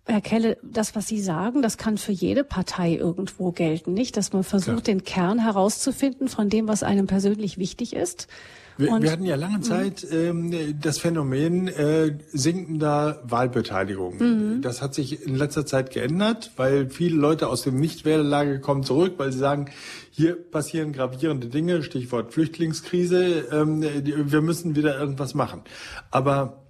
Herr 0.06 0.22
Kelle, 0.22 0.56
das, 0.62 0.96
was 0.96 1.06
Sie 1.06 1.20
sagen, 1.20 1.60
das 1.60 1.76
kann 1.76 1.98
für 1.98 2.12
jede 2.12 2.42
Partei 2.42 2.94
irgendwo 2.94 3.52
gelten, 3.52 3.92
nicht? 3.92 4.16
Dass 4.16 4.32
man 4.32 4.42
versucht, 4.42 4.88
ja. 4.88 4.94
den 4.94 5.04
Kern 5.04 5.38
herauszufinden 5.38 6.28
von 6.28 6.48
dem, 6.48 6.66
was 6.66 6.82
einem 6.82 7.06
persönlich 7.06 7.58
wichtig 7.58 7.94
ist 7.94 8.26
wir, 8.78 9.02
wir, 9.02 9.12
hatten 9.12 9.24
ja 9.24 9.34
lange 9.34 9.59
mhm. 9.59 9.62
Zeit 9.62 10.06
ähm, 10.10 10.80
das 10.80 10.98
Phänomen 10.98 11.68
äh, 11.68 12.16
sinkender 12.32 13.20
Wahlbeteiligung. 13.24 14.16
Mhm. 14.18 14.62
Das 14.62 14.80
hat 14.80 14.94
sich 14.94 15.26
in 15.26 15.34
letzter 15.34 15.66
Zeit 15.66 15.90
geändert, 15.90 16.52
weil 16.56 16.88
viele 16.88 17.16
Leute 17.16 17.48
aus 17.48 17.62
dem 17.62 17.78
Nichtwählerlager 17.80 18.59
kommen 18.59 18.84
zurück, 18.84 19.14
weil 19.16 19.32
sie 19.32 19.38
sagen, 19.38 19.66
hier 20.10 20.36
passieren 20.36 20.92
gravierende 20.92 21.48
Dinge, 21.48 21.82
Stichwort 21.82 22.32
Flüchtlingskrise, 22.32 23.48
ähm, 23.50 23.82
wir 23.82 24.40
müssen 24.40 24.76
wieder 24.76 24.98
irgendwas 24.98 25.34
machen. 25.34 25.62
Aber 26.10 26.62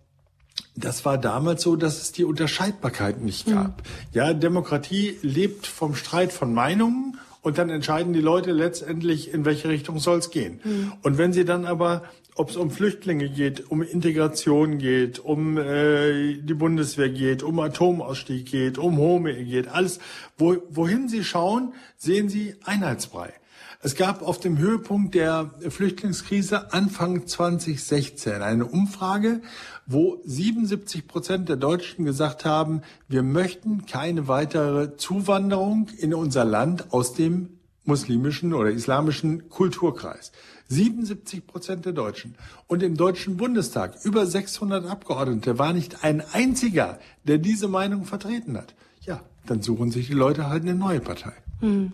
das 0.74 1.04
war 1.04 1.18
damals 1.18 1.62
so, 1.62 1.76
dass 1.76 2.00
es 2.00 2.12
die 2.12 2.24
Unterscheidbarkeit 2.24 3.20
nicht 3.20 3.46
gab. 3.46 3.78
Mhm. 3.78 3.84
Ja, 4.12 4.32
Demokratie 4.32 5.18
lebt 5.22 5.66
vom 5.66 5.94
Streit 5.94 6.32
von 6.32 6.54
Meinungen 6.54 7.18
und 7.42 7.58
dann 7.58 7.70
entscheiden 7.70 8.12
die 8.12 8.20
Leute 8.20 8.52
letztendlich, 8.52 9.32
in 9.32 9.44
welche 9.44 9.68
Richtung 9.68 9.98
soll 9.98 10.18
es 10.18 10.30
gehen. 10.30 10.60
Mhm. 10.64 10.92
Und 11.02 11.18
wenn 11.18 11.32
sie 11.32 11.44
dann 11.44 11.64
aber 11.64 12.02
ob 12.38 12.50
es 12.50 12.56
um 12.56 12.70
Flüchtlinge 12.70 13.28
geht, 13.28 13.68
um 13.68 13.82
Integration 13.82 14.78
geht, 14.78 15.18
um 15.18 15.58
äh, 15.58 16.34
die 16.34 16.54
Bundeswehr 16.54 17.08
geht, 17.08 17.42
um 17.42 17.58
Atomausstieg 17.58 18.46
geht, 18.46 18.78
um 18.78 18.96
Home 18.96 19.34
geht, 19.44 19.66
alles, 19.66 19.98
wo, 20.36 20.56
wohin 20.70 21.08
Sie 21.08 21.24
schauen, 21.24 21.74
sehen 21.96 22.28
Sie 22.28 22.54
Einheitsbrei. 22.64 23.32
Es 23.80 23.96
gab 23.96 24.22
auf 24.22 24.38
dem 24.38 24.58
Höhepunkt 24.58 25.14
der 25.14 25.50
Flüchtlingskrise 25.68 26.72
Anfang 26.72 27.26
2016 27.26 28.42
eine 28.42 28.66
Umfrage, 28.66 29.40
wo 29.88 30.20
77 30.24 31.08
Prozent 31.08 31.48
der 31.48 31.56
Deutschen 31.56 32.04
gesagt 32.04 32.44
haben, 32.44 32.82
wir 33.08 33.22
möchten 33.22 33.86
keine 33.86 34.28
weitere 34.28 34.96
Zuwanderung 34.96 35.88
in 35.98 36.12
unser 36.12 36.44
Land 36.44 36.92
aus 36.92 37.14
dem 37.14 37.58
muslimischen 37.86 38.52
oder 38.52 38.70
islamischen 38.70 39.48
Kulturkreis. 39.48 40.30
77 40.68 41.46
Prozent 41.46 41.86
der 41.86 41.94
Deutschen. 41.94 42.34
Und 42.66 42.82
im 42.82 42.98
Deutschen 42.98 43.38
Bundestag 43.38 44.04
über 44.04 44.26
600 44.26 44.84
Abgeordnete 44.84 45.58
war 45.58 45.72
nicht 45.72 46.04
ein 46.04 46.22
einziger, 46.32 46.98
der 47.24 47.38
diese 47.38 47.66
Meinung 47.66 48.04
vertreten 48.04 48.58
hat. 48.58 48.74
Ja, 49.00 49.22
dann 49.46 49.62
suchen 49.62 49.90
sich 49.90 50.08
die 50.08 50.12
Leute 50.12 50.50
halt 50.50 50.64
eine 50.64 50.74
neue 50.74 51.00
Partei. 51.00 51.32
Hm. 51.60 51.92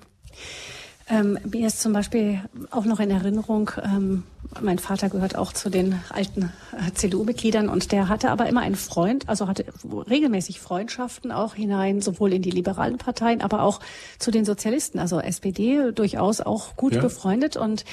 Ähm, 1.09 1.39
mir 1.44 1.66
ist 1.66 1.82
zum 1.82 1.93
Beispiel 1.93 2.40
auch 2.70 2.86
noch 2.86 2.98
in 2.98 3.10
Erinnerung, 3.10 3.70
ähm, 3.82 4.24
mein 4.60 4.78
Vater 4.78 5.09
gehört 5.09 5.36
auch 5.36 5.52
zu 5.52 5.70
den 5.70 6.01
alten 6.10 6.52
äh, 6.72 6.93
CDU-Mitgliedern 6.93 7.68
und 7.68 7.93
der 7.93 8.09
hatte 8.09 8.31
aber 8.31 8.47
immer 8.47 8.60
einen 8.60 8.76
Freund, 8.76 9.28
also 9.28 9.48
hatte 9.48 9.64
regelmäßig 9.85 10.60
Freundschaften 10.60 11.32
auch 11.32 11.55
hinein, 11.55 12.01
sowohl 12.01 12.32
in 12.32 12.43
die 12.43 12.51
liberalen 12.51 12.98
Parteien, 12.98 13.43
aber 13.43 13.62
auch 13.62 13.81
zu 14.18 14.31
den 14.31 14.44
Sozialisten, 14.44 14.98
also 14.98 15.20
SPD 15.20 15.93
durchaus 15.93 16.40
auch 16.40 16.76
gut 16.76 16.94
ja. 16.94 17.01
befreundet. 17.01 17.56
Und 17.56 17.85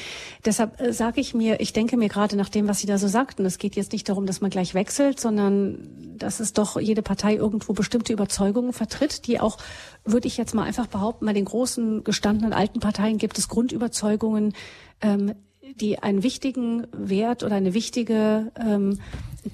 deshalb 0.45 0.79
äh, 0.79 0.93
sage 0.93 1.19
ich 1.19 1.33
mir, 1.33 1.59
ich 1.59 1.73
denke 1.73 1.97
mir 1.97 2.09
gerade 2.09 2.35
nach 2.35 2.49
dem, 2.49 2.67
was 2.67 2.79
Sie 2.79 2.87
da 2.87 2.97
so 2.97 3.07
sagten, 3.07 3.45
es 3.45 3.57
geht 3.57 3.75
jetzt 3.75 3.91
nicht 3.91 4.07
darum, 4.07 4.25
dass 4.25 4.41
man 4.41 4.49
gleich 4.49 4.73
wechselt, 4.73 5.19
sondern 5.19 6.17
dass 6.17 6.39
es 6.39 6.53
doch 6.53 6.79
jede 6.79 7.01
Partei 7.01 7.35
irgendwo 7.35 7.73
bestimmte 7.73 8.13
Überzeugungen 8.13 8.73
vertritt, 8.73 9.25
die 9.25 9.39
auch, 9.39 9.57
würde 10.05 10.27
ich 10.27 10.37
jetzt 10.37 10.53
mal 10.53 10.63
einfach 10.63 10.87
behaupten, 10.87 11.25
bei 11.25 11.33
den 11.33 11.45
großen 11.45 12.03
gestandenen 12.03 12.53
alten 12.53 12.79
Parteien 12.79 13.00
gibt 13.17 13.37
es 13.37 13.47
Grundüberzeugungen, 13.47 14.53
ähm, 15.01 15.33
die 15.79 15.99
einen 15.99 16.23
wichtigen 16.23 16.87
Wert 16.91 17.43
oder 17.43 17.55
eine 17.55 17.73
wichtige 17.73 18.51
ähm, 18.59 18.99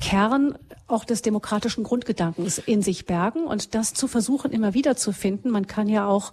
Kern 0.01 0.57
auch 0.87 1.03
des 1.03 1.21
demokratischen 1.21 1.83
Grundgedankens 1.83 2.59
in 2.59 2.81
sich 2.81 3.05
bergen 3.05 3.43
und 3.43 3.75
das 3.75 3.93
zu 3.93 4.07
versuchen 4.07 4.51
immer 4.51 4.73
wieder 4.73 4.95
zu 4.95 5.11
finden. 5.11 5.49
Man 5.49 5.67
kann 5.67 5.89
ja 5.89 6.07
auch 6.07 6.31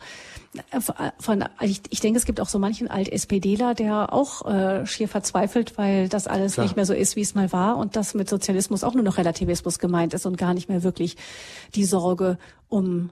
äh, 0.71 0.81
von, 1.19 1.45
ich, 1.61 1.83
ich 1.91 2.01
denke, 2.01 2.19
es 2.19 2.25
gibt 2.25 2.41
auch 2.41 2.49
so 2.49 2.61
manchen 2.61 2.89
Alt-SPDler, 2.89 3.75
der 3.75 4.13
auch 4.13 4.47
äh, 4.47 4.87
schier 4.87 5.09
verzweifelt, 5.09 5.77
weil 5.77 6.09
das 6.09 6.29
alles 6.29 6.55
Klar. 6.55 6.67
nicht 6.67 6.77
mehr 6.77 6.87
so 6.87 6.95
ist, 6.95 7.17
wie 7.17 7.23
es 7.23 7.35
mal 7.35 7.53
war 7.53 7.77
und 7.77 7.97
das 7.97 8.15
mit 8.15 8.29
Sozialismus 8.29 8.85
auch 8.85 8.95
nur 8.95 9.03
noch 9.03 9.19
Relativismus 9.19 9.81
gemeint 9.81 10.15
ist 10.15 10.25
und 10.25 10.39
gar 10.39 10.55
nicht 10.55 10.69
mehr 10.69 10.85
wirklich 10.85 11.17
die 11.75 11.85
Sorge 11.85 12.39
um 12.69 13.11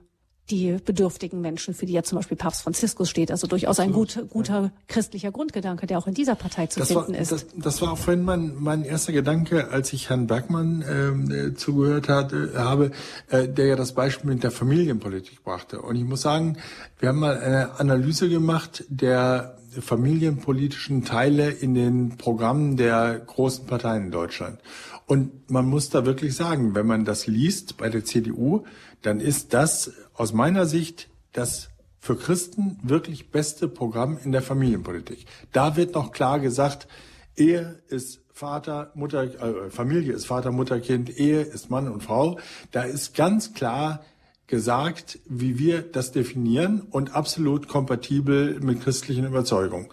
die 0.52 0.76
bedürftigen 0.84 1.40
Menschen, 1.40 1.72
für 1.72 1.86
die 1.86 1.94
ja 1.94 2.02
zum 2.02 2.16
Beispiel 2.16 2.36
Papst 2.36 2.62
Franziskus 2.62 3.08
steht. 3.08 3.30
Also 3.30 3.46
durchaus 3.46 3.80
ein 3.80 3.92
gut, 3.92 4.26
guter 4.28 4.70
christlicher 4.86 5.32
Grundgedanke, 5.32 5.86
der 5.86 5.98
auch 5.98 6.06
in 6.06 6.14
dieser 6.14 6.34
Partei 6.34 6.66
zu 6.66 6.78
das 6.78 6.88
finden 6.88 7.14
war, 7.14 7.20
ist. 7.20 7.32
Das, 7.32 7.46
das, 7.56 7.82
war 7.82 7.92
auch 7.92 7.98
vorhin 7.98 8.22
mein, 8.22 8.54
mein 8.58 8.84
erster 8.84 9.12
Gedanke, 9.12 9.70
als 9.70 9.92
ich 9.94 10.10
Herrn 10.10 10.26
Bergmann 10.26 10.84
ähm, 10.86 11.30
äh, 11.30 11.54
zugehört 11.54 12.08
hatte, 12.08 12.52
habe, 12.54 12.90
äh, 13.30 13.48
der 13.48 13.66
ja 13.66 13.76
das 13.76 13.94
Beispiel 13.94 14.30
mit 14.30 14.44
der 14.44 14.50
Familienpolitik 14.50 15.42
brachte. 15.42 15.80
Und 15.80 15.96
ich 15.96 16.04
muss 16.04 16.20
sagen, 16.20 16.58
wir 16.98 17.08
haben 17.08 17.18
mal 17.18 17.38
eine 17.38 17.80
Analyse 17.80 18.28
gemacht 18.28 18.84
der 18.88 19.56
familienpolitischen 19.80 21.02
Teile 21.04 21.50
in 21.50 21.72
den 21.74 22.18
Programmen 22.18 22.76
der 22.76 23.18
großen 23.18 23.64
Parteien 23.64 24.04
in 24.04 24.10
Deutschland. 24.10 24.58
Und 25.06 25.50
man 25.50 25.66
muss 25.66 25.88
da 25.88 26.04
wirklich 26.04 26.34
sagen, 26.36 26.74
wenn 26.74 26.86
man 26.86 27.04
das 27.04 27.26
liest 27.26 27.78
bei 27.78 27.88
der 27.88 28.04
CDU, 28.04 28.64
dann 29.02 29.20
ist 29.20 29.52
das 29.52 29.92
aus 30.22 30.32
meiner 30.32 30.66
Sicht 30.66 31.08
das 31.32 31.70
für 31.98 32.16
Christen 32.16 32.78
wirklich 32.84 33.32
beste 33.32 33.66
Programm 33.66 34.18
in 34.22 34.30
der 34.30 34.40
Familienpolitik. 34.40 35.26
Da 35.50 35.74
wird 35.76 35.96
noch 35.96 36.12
klar 36.12 36.38
gesagt, 36.38 36.86
Ehe 37.34 37.82
ist 37.88 38.20
Vater, 38.32 38.92
Mutter, 38.94 39.24
äh, 39.24 39.70
Familie 39.70 40.12
ist 40.12 40.26
Vater, 40.26 40.52
Mutter, 40.52 40.78
Kind, 40.78 41.18
Ehe 41.18 41.40
ist 41.40 41.70
Mann 41.70 41.88
und 41.88 42.04
Frau. 42.04 42.38
Da 42.70 42.84
ist 42.84 43.16
ganz 43.16 43.52
klar 43.52 44.04
gesagt, 44.46 45.18
wie 45.28 45.58
wir 45.58 45.82
das 45.82 46.12
definieren 46.12 46.82
und 46.82 47.16
absolut 47.16 47.66
kompatibel 47.66 48.60
mit 48.60 48.80
christlichen 48.80 49.24
Überzeugungen. 49.24 49.88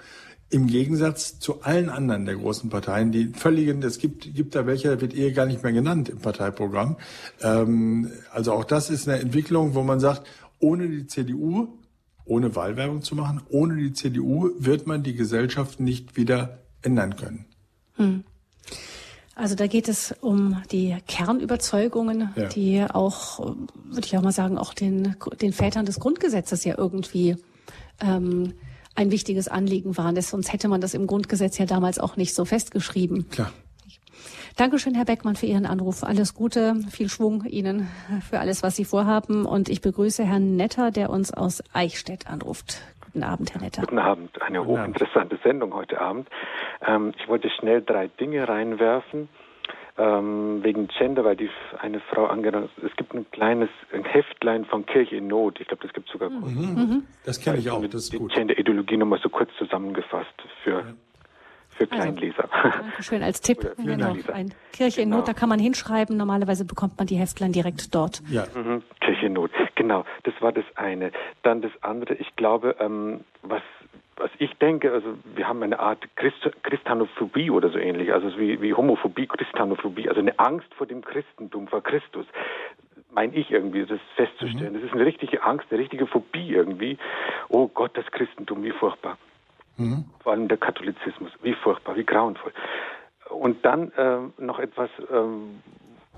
Im 0.51 0.65
Gegensatz 0.67 1.39
zu 1.39 1.61
allen 1.61 1.89
anderen 1.89 2.25
der 2.25 2.35
großen 2.35 2.69
Parteien, 2.69 3.11
die 3.11 3.27
völligen, 3.27 3.83
es 3.83 3.99
gibt, 3.99 4.33
gibt 4.33 4.55
da 4.55 4.65
welche, 4.65 4.89
da 4.89 5.01
wird 5.01 5.13
Ehe 5.13 5.31
gar 5.31 5.45
nicht 5.45 5.61
mehr 5.61 5.73
genannt 5.73 6.09
im 6.09 6.19
Parteiprogramm. 6.19 6.97
Ähm, 7.41 8.11
also 8.31 8.53
auch 8.53 8.63
das 8.63 8.89
ist 8.89 9.07
eine 9.07 9.19
Entwicklung, 9.19 9.75
wo 9.75 9.83
man 9.83 9.99
sagt, 9.99 10.27
ohne 10.59 10.87
die 10.87 11.05
CDU, 11.05 11.67
ohne 12.25 12.55
Wahlwerbung 12.55 13.03
zu 13.03 13.15
machen, 13.15 13.41
ohne 13.49 13.75
die 13.75 13.93
CDU 13.93 14.49
wird 14.57 14.87
man 14.87 15.03
die 15.03 15.13
Gesellschaft 15.13 15.79
nicht 15.79 16.17
wieder 16.17 16.59
ändern 16.81 17.15
können. 17.15 17.45
Hm. 17.95 18.23
Also 19.35 19.55
da 19.55 19.67
geht 19.67 19.87
es 19.87 20.13
um 20.19 20.61
die 20.71 20.97
Kernüberzeugungen, 21.07 22.29
ja. 22.35 22.47
die 22.49 22.83
auch, 22.83 23.39
würde 23.39 24.05
ich 24.05 24.17
auch 24.17 24.21
mal 24.21 24.33
sagen, 24.33 24.57
auch 24.57 24.73
den, 24.73 25.15
den 25.41 25.53
Vätern 25.53 25.85
des 25.85 25.99
Grundgesetzes 25.99 26.65
ja 26.65 26.77
irgendwie 26.77 27.37
ähm, 28.01 28.53
ein 28.99 29.11
wichtiges 29.11 29.47
Anliegen 29.47 29.97
waren. 29.97 30.19
Sonst 30.21 30.51
hätte 30.51 30.67
man 30.67 30.81
das 30.81 30.93
im 30.93 31.07
Grundgesetz 31.07 31.57
ja 31.57 31.65
damals 31.65 31.99
auch 31.99 32.17
nicht 32.17 32.35
so 32.35 32.43
festgeschrieben. 32.43 33.29
Klar. 33.29 33.51
Dankeschön, 34.57 34.93
Herr 34.93 35.05
Beckmann, 35.05 35.37
für 35.37 35.45
Ihren 35.45 35.65
Anruf. 35.65 36.03
Alles 36.03 36.33
Gute, 36.33 36.75
viel 36.91 37.07
Schwung 37.07 37.45
Ihnen 37.45 37.87
für 38.29 38.39
alles, 38.39 38.61
was 38.61 38.75
Sie 38.75 38.83
vorhaben. 38.83 39.45
Und 39.45 39.69
ich 39.69 39.79
begrüße 39.79 40.25
Herrn 40.25 40.57
Netter, 40.57 40.91
der 40.91 41.09
uns 41.09 41.33
aus 41.33 41.63
Eichstätt 41.71 42.27
anruft. 42.27 42.81
Guten 43.05 43.23
Abend, 43.23 43.53
Herr 43.53 43.61
Netter. 43.61 43.83
Guten 43.83 43.99
Abend. 43.99 44.41
Eine 44.41 44.65
hochinteressante 44.65 45.39
Sendung 45.43 45.73
heute 45.73 46.01
Abend. 46.01 46.27
Ähm, 46.85 47.13
ich 47.17 47.29
wollte 47.29 47.49
schnell 47.49 47.81
drei 47.81 48.07
Dinge 48.07 48.49
reinwerfen 48.49 49.29
ähm, 49.99 50.63
wegen 50.63 50.87
Gender, 50.87 51.25
weil 51.25 51.35
die 51.35 51.49
eine 51.79 51.99
Frau 51.99 52.25
angenommen 52.25 52.69
Es 52.85 52.95
gibt 52.95 53.13
ein 53.13 53.29
kleines 53.31 53.69
ein 53.91 54.05
Heftlein 54.05 54.65
von 54.65 54.85
Kirche 54.85 55.17
in 55.17 55.27
Not. 55.27 55.59
Ich 55.59 55.67
glaube, 55.67 55.83
das 55.83 55.93
gibt 55.93 56.07
es 56.07 56.13
sogar. 56.13 56.29
Mhm. 56.29 56.73
Mhm. 56.73 57.03
Das 57.25 57.39
kenne 57.39 57.57
ich 57.57 57.69
auch. 57.69 57.81
Das 57.85 58.05
ist 58.05 58.17
gut. 58.17 58.31
Die 58.31 58.35
Gender-Ideologie 58.35 58.97
nochmal 58.97 59.19
so 59.21 59.29
kurz 59.29 59.49
zusammengefasst 59.57 60.33
für. 60.63 60.79
Ja. 60.79 60.83
Für 61.71 61.89
also, 61.91 61.95
Kleinleser. 61.95 62.49
Also, 62.51 62.77
Dankeschön 62.77 63.23
als 63.23 63.41
Tipp. 63.41 63.59
Genau, 63.77 64.15
ein 64.33 64.53
Kirche 64.73 65.01
in 65.01 65.09
Not, 65.09 65.27
da 65.27 65.33
kann 65.33 65.47
man 65.47 65.59
hinschreiben. 65.59 66.17
Normalerweise 66.17 66.65
bekommt 66.65 66.97
man 66.97 67.07
die 67.07 67.15
Heftlein 67.15 67.53
direkt 67.53 67.95
dort. 67.95 68.21
Ja. 68.29 68.45
Mhm. 68.53 68.83
Kirche 68.99 69.27
in 69.27 69.33
Not, 69.33 69.51
genau. 69.75 70.03
Das 70.23 70.33
war 70.41 70.51
das 70.51 70.65
eine. 70.75 71.11
Dann 71.43 71.61
das 71.61 71.71
andere, 71.81 72.15
ich 72.15 72.35
glaube, 72.35 72.75
ähm, 72.79 73.21
was 73.43 73.61
was 74.19 74.31
ich 74.37 74.53
denke, 74.55 74.91
also 74.91 75.17
wir 75.35 75.47
haben 75.47 75.63
eine 75.63 75.79
Art 75.79 76.03
Christ 76.15 76.49
Christanophobie 76.63 77.49
oder 77.49 77.69
so 77.69 77.79
ähnlich, 77.79 78.13
also 78.13 78.37
wie, 78.37 78.61
wie 78.61 78.73
Homophobie, 78.73 79.27
Christanophobie, 79.27 80.09
also 80.09 80.19
eine 80.19 80.37
Angst 80.37 80.73
vor 80.75 80.85
dem 80.85 81.01
Christentum, 81.01 81.67
vor 81.67 81.81
Christus, 81.81 82.25
meine 83.11 83.33
ich 83.33 83.49
irgendwie, 83.49 83.85
das 83.85 83.99
festzustellen. 84.15 84.73
Mhm. 84.73 84.75
Das 84.75 84.83
ist 84.83 84.93
eine 84.93 85.05
richtige 85.05 85.41
Angst, 85.43 85.67
eine 85.71 85.79
richtige 85.79 86.05
Phobie 86.05 86.49
irgendwie. 86.49 86.97
Oh 87.47 87.67
Gott, 87.67 87.91
das 87.95 88.05
Christentum, 88.11 88.63
wie 88.63 88.71
furchtbar. 88.71 89.17
Mhm. 89.77 90.05
Vor 90.21 90.33
allem 90.33 90.47
der 90.47 90.57
Katholizismus, 90.57 91.31
wie 91.41 91.53
furchtbar, 91.53 91.95
wie 91.95 92.03
grauenvoll. 92.03 92.51
Und 93.29 93.63
dann 93.65 93.91
äh, 93.93 94.19
noch 94.41 94.59
etwas, 94.59 94.89
ähm, 95.11 95.61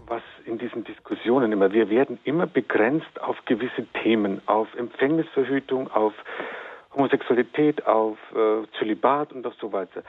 was 0.07 0.23
in 0.45 0.57
diesen 0.57 0.83
Diskussionen 0.83 1.51
immer, 1.51 1.71
wir 1.71 1.89
werden 1.89 2.19
immer 2.23 2.47
begrenzt 2.47 3.21
auf 3.21 3.37
gewisse 3.45 3.85
Themen, 4.03 4.41
auf 4.47 4.67
Empfängnisverhütung, 4.75 5.89
auf 5.91 6.13
Homosexualität, 6.93 7.85
auf 7.85 8.17
äh, 8.33 8.67
Zölibat 8.77 9.33
und 9.33 9.45
auf 9.45 9.53
so 9.59 9.71
weiter. 9.71 10.03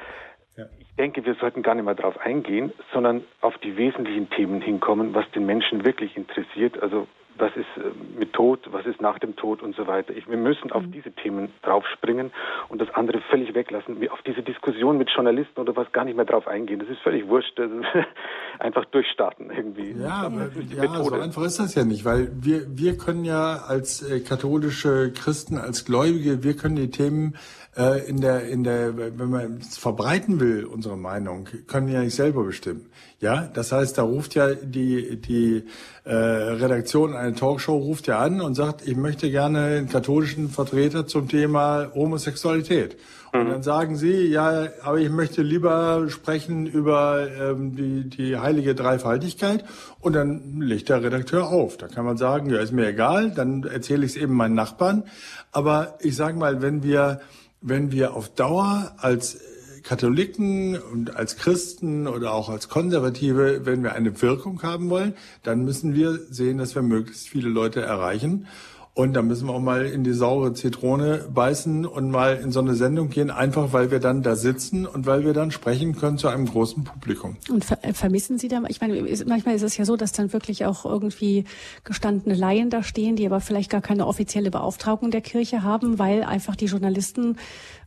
Ja. 0.57 0.67
Ich 0.79 0.95
denke, 0.97 1.25
wir 1.25 1.35
sollten 1.35 1.63
gar 1.63 1.75
nicht 1.75 1.85
mehr 1.85 1.95
darauf 1.95 2.19
eingehen, 2.19 2.73
sondern 2.93 3.25
auf 3.41 3.57
die 3.59 3.77
wesentlichen 3.77 4.29
Themen 4.31 4.61
hinkommen, 4.61 5.15
was 5.15 5.31
den 5.31 5.47
Menschen 5.47 5.85
wirklich 5.85 6.17
interessiert. 6.17 6.83
Also 6.83 7.07
was 7.39 7.51
ist 7.57 7.67
äh, 7.77 7.91
mit 8.19 8.33
Tod, 8.33 8.61
was 8.73 8.87
ist 8.87 9.01
nach 9.01 9.19
dem 9.19 9.37
Tod 9.37 9.63
und 9.63 9.75
so 9.77 9.87
weiter. 9.87 10.15
Ich, 10.17 10.29
wir 10.29 10.37
müssen 10.37 10.73
auf 10.73 10.83
mhm. 10.83 10.93
diese 10.93 11.13
Themen 11.13 11.49
draufspringen 11.63 12.33
und 12.69 12.81
das 12.81 12.91
andere 12.95 13.21
völlig 13.31 13.55
weglassen. 13.55 14.01
Wir 14.01 14.13
auf 14.13 14.23
diese 14.23 14.43
Diskussion 14.43 14.99
mit 14.99 15.11
Journalisten 15.11 15.61
oder 15.61 15.77
was 15.77 15.91
gar 15.93 16.05
nicht 16.05 16.17
mehr 16.17 16.25
drauf 16.25 16.47
eingehen. 16.47 16.79
Das 16.81 16.89
ist 16.89 17.01
völlig 17.01 17.27
wurscht. 17.29 17.61
einfach 18.59 18.85
durchstarten 18.87 19.51
irgendwie. 19.51 19.93
Ja, 19.93 20.23
aber, 20.25 20.51
ja 20.77 21.03
so 21.03 21.15
einfach 21.15 21.43
ist 21.43 21.59
das 21.59 21.75
ja 21.75 21.85
nicht, 21.85 22.05
weil 22.05 22.31
wir, 22.35 22.67
wir 22.69 22.97
können 22.97 23.25
ja 23.25 23.57
als 23.67 24.03
äh, 24.03 24.21
katholische 24.21 25.13
Christen, 25.13 25.59
als 25.59 25.85
Gläubige, 25.85 26.43
wir 26.43 26.57
können 26.57 26.77
die 26.77 26.91
Themen 26.91 27.37
äh, 27.77 28.07
in 28.09 28.21
der, 28.21 28.49
in 28.49 28.65
der, 28.65 28.97
wenn 28.97 29.31
man 29.31 29.59
es 29.59 29.79
verbreiten 29.79 30.41
will, 30.41 30.65
unsere 30.65 30.97
Meinung, 30.97 31.49
können 31.67 31.87
wir 31.87 31.95
ja 31.95 32.01
nicht 32.03 32.17
selber 32.17 32.45
bestimmen. 32.45 32.87
Ja, 33.21 33.49
das 33.55 33.73
heißt, 33.73 33.97
da 33.99 34.03
ruft 34.03 34.35
ja 34.35 34.55
die, 34.55 35.17
die 35.17 35.65
äh, 36.05 36.15
Redaktion 36.15 37.15
eine 37.15 37.35
Talkshow 37.35 37.77
ruft 37.77 38.09
ja 38.09 38.19
an 38.19 38.41
und 38.41 38.55
sagt, 38.55 38.87
ich 38.87 38.97
möchte 38.97 39.31
gerne 39.31 39.61
einen 39.61 39.89
katholischen 39.89 40.51
Vertreter 40.51 41.07
zum 41.07 41.29
Thema 41.29 41.91
Homosexualität. 41.95 42.97
Und 43.35 43.49
dann 43.49 43.63
sagen 43.63 43.97
sie, 43.97 44.27
ja, 44.27 44.69
aber 44.83 44.99
ich 44.99 45.09
möchte 45.09 45.41
lieber 45.41 46.07
sprechen 46.11 46.67
über 46.67 47.29
ähm, 47.31 47.75
die, 47.75 48.11
die 48.11 48.37
heilige 48.37 48.75
Dreifaltigkeit. 48.75 49.65
Und 50.01 50.13
dann 50.13 50.61
legt 50.61 50.91
der 50.91 51.03
Redakteur 51.03 51.49
auf. 51.49 51.79
Da 51.79 51.89
kann 51.89 52.05
man 52.05 52.19
sagen, 52.19 52.51
ja, 52.51 52.59
ist 52.59 52.73
mir 52.73 52.89
egal, 52.89 53.31
dann 53.31 53.63
erzähle 53.65 54.05
ich 54.05 54.17
es 54.17 54.23
eben 54.23 54.35
meinen 54.35 54.55
Nachbarn. 54.55 55.05
Aber 55.51 55.97
ich 56.01 56.15
sage 56.15 56.37
mal, 56.37 56.61
wenn 56.61 56.83
wir, 56.83 57.23
wenn 57.63 57.93
wir 57.93 58.15
auf 58.15 58.29
Dauer 58.35 58.95
als 58.99 59.39
Katholiken 59.83 60.79
und 60.79 61.17
als 61.17 61.37
Christen 61.37 62.07
oder 62.07 62.33
auch 62.33 62.49
als 62.49 62.69
Konservative, 62.69 63.65
wenn 63.65 63.83
wir 63.83 63.93
eine 63.95 64.23
Wirkung 64.23 64.63
haben 64.63 64.91
wollen, 64.91 65.15
dann 65.43 65.65
müssen 65.65 65.95
wir 65.95 66.19
sehen, 66.31 66.59
dass 66.59 66.75
wir 66.75 66.83
möglichst 66.83 67.29
viele 67.29 67.49
Leute 67.49 67.81
erreichen. 67.81 68.47
Und 68.95 69.15
da 69.15 69.23
müssen 69.23 69.49
wir 69.49 69.55
auch 69.55 69.61
mal 69.61 69.87
in 69.87 70.05
die 70.05 70.13
saure 70.13 70.53
Zitrone 70.53 71.25
beißen 71.33 71.87
und 71.87 72.11
mal 72.11 72.37
in 72.37 72.53
so 72.53 72.61
eine 72.61 72.75
Sendung 72.75 73.09
gehen, 73.09 73.31
einfach 73.31 73.73
weil 73.73 73.91
wir 73.91 74.01
dann 74.01 74.23
da 74.23 74.37
sitzen 74.37 74.85
und 74.85 75.07
weil 75.07 75.25
wir 75.25 75.33
dann 75.33 75.51
sprechen 75.51 75.97
können 75.97 76.19
zu 76.19 76.29
einem 76.29 76.45
großen 76.45 76.85
Publikum. 76.85 77.39
Und 77.49 77.65
ver 77.65 77.83
äh, 77.83 77.95
vermissen 77.95 78.39
Sie 78.39 78.49
da, 78.49 78.61
ich 78.69 78.83
meine, 78.83 79.03
manchmal 79.27 79.55
ist 79.55 79.63
es 79.63 79.79
ja 79.79 79.87
so, 79.87 79.97
dass 79.97 80.13
dann 80.13 80.35
wirklich 80.35 80.67
auch 80.67 80.85
irgendwie 80.85 81.45
gestandene 81.85 82.35
Laien 82.35 82.69
da 82.69 82.83
stehen, 82.83 83.17
die 83.17 83.25
aber 83.25 83.41
vielleicht 83.41 83.71
gar 83.71 83.81
keine 83.81 84.07
offizielle 84.07 84.51
Beauftragung 84.51 85.11
der 85.11 85.23
Kirche 85.23 85.63
haben, 85.63 85.99
weil 85.99 86.23
einfach 86.23 86.55
die 86.55 86.67
Journalisten 86.67 87.39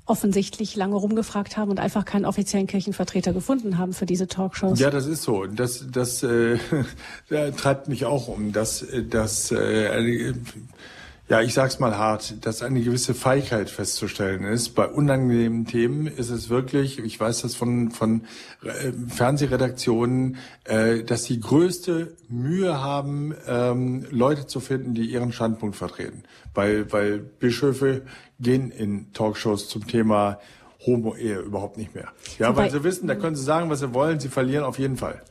offensichtlich 0.07 0.75
lange 0.75 0.95
rumgefragt 0.95 1.55
haben 1.55 1.69
und 1.69 1.79
einfach 1.79 2.05
keinen 2.05 2.25
offiziellen 2.25 2.65
Kirchenvertreter 2.65 3.31
gefunden 3.31 3.77
haben 3.77 3.93
für 3.93 4.07
diese 4.07 4.27
Talkshows. 4.27 4.79
Ja, 4.79 4.89
das 4.89 5.05
ist 5.05 5.21
so. 5.21 5.45
Das, 5.45 5.85
das 5.91 6.23
äh, 6.23 6.57
treibt 7.57 7.89
mich 7.89 8.05
auch 8.05 8.27
um. 8.27 8.51
dass, 8.51 8.85
dass 9.09 9.51
äh, 9.51 10.33
ja, 11.27 11.41
ich 11.41 11.55
sag's 11.55 11.79
mal 11.79 11.97
hart, 11.97 12.45
dass 12.45 12.61
eine 12.61 12.81
gewisse 12.81 13.15
Feigheit 13.15 13.71
festzustellen 13.71 14.43
ist. 14.43 14.75
Bei 14.75 14.87
unangenehmen 14.87 15.65
Themen 15.65 16.05
ist 16.05 16.29
es 16.29 16.49
wirklich, 16.49 16.99
ich 16.99 17.19
weiß 17.19 17.41
das 17.41 17.55
von, 17.55 17.89
von 17.89 18.21
äh, 18.63 18.91
Fernsehredaktionen, 19.07 20.37
äh, 20.65 21.03
dass 21.03 21.23
die 21.23 21.39
größte 21.39 22.15
Mühe 22.29 22.79
haben, 22.79 23.33
ähm, 23.47 24.05
Leute 24.11 24.45
zu 24.45 24.59
finden, 24.59 24.93
die 24.93 25.05
ihren 25.05 25.31
Standpunkt 25.31 25.75
vertreten. 25.75 26.23
Weil, 26.53 26.91
weil 26.93 27.17
Bischöfe 27.17 28.03
gehen 28.39 28.69
in 28.69 29.11
Talkshows 29.13 29.67
zum 29.67 29.87
Thema 29.87 30.39
Homo-Ehe 30.85 31.39
überhaupt 31.39 31.77
nicht 31.77 31.95
mehr. 31.95 32.09
Ja, 32.37 32.49
Wobei, 32.49 32.63
weil 32.63 32.71
sie 32.71 32.83
wissen, 32.83 33.07
da 33.07 33.15
können 33.15 33.35
sie 33.35 33.43
sagen, 33.43 33.69
was 33.71 33.79
sie 33.79 33.93
wollen, 33.93 34.19
sie 34.19 34.29
verlieren 34.29 34.63
auf 34.63 34.77
jeden 34.77 34.97
Fall. 34.97 35.21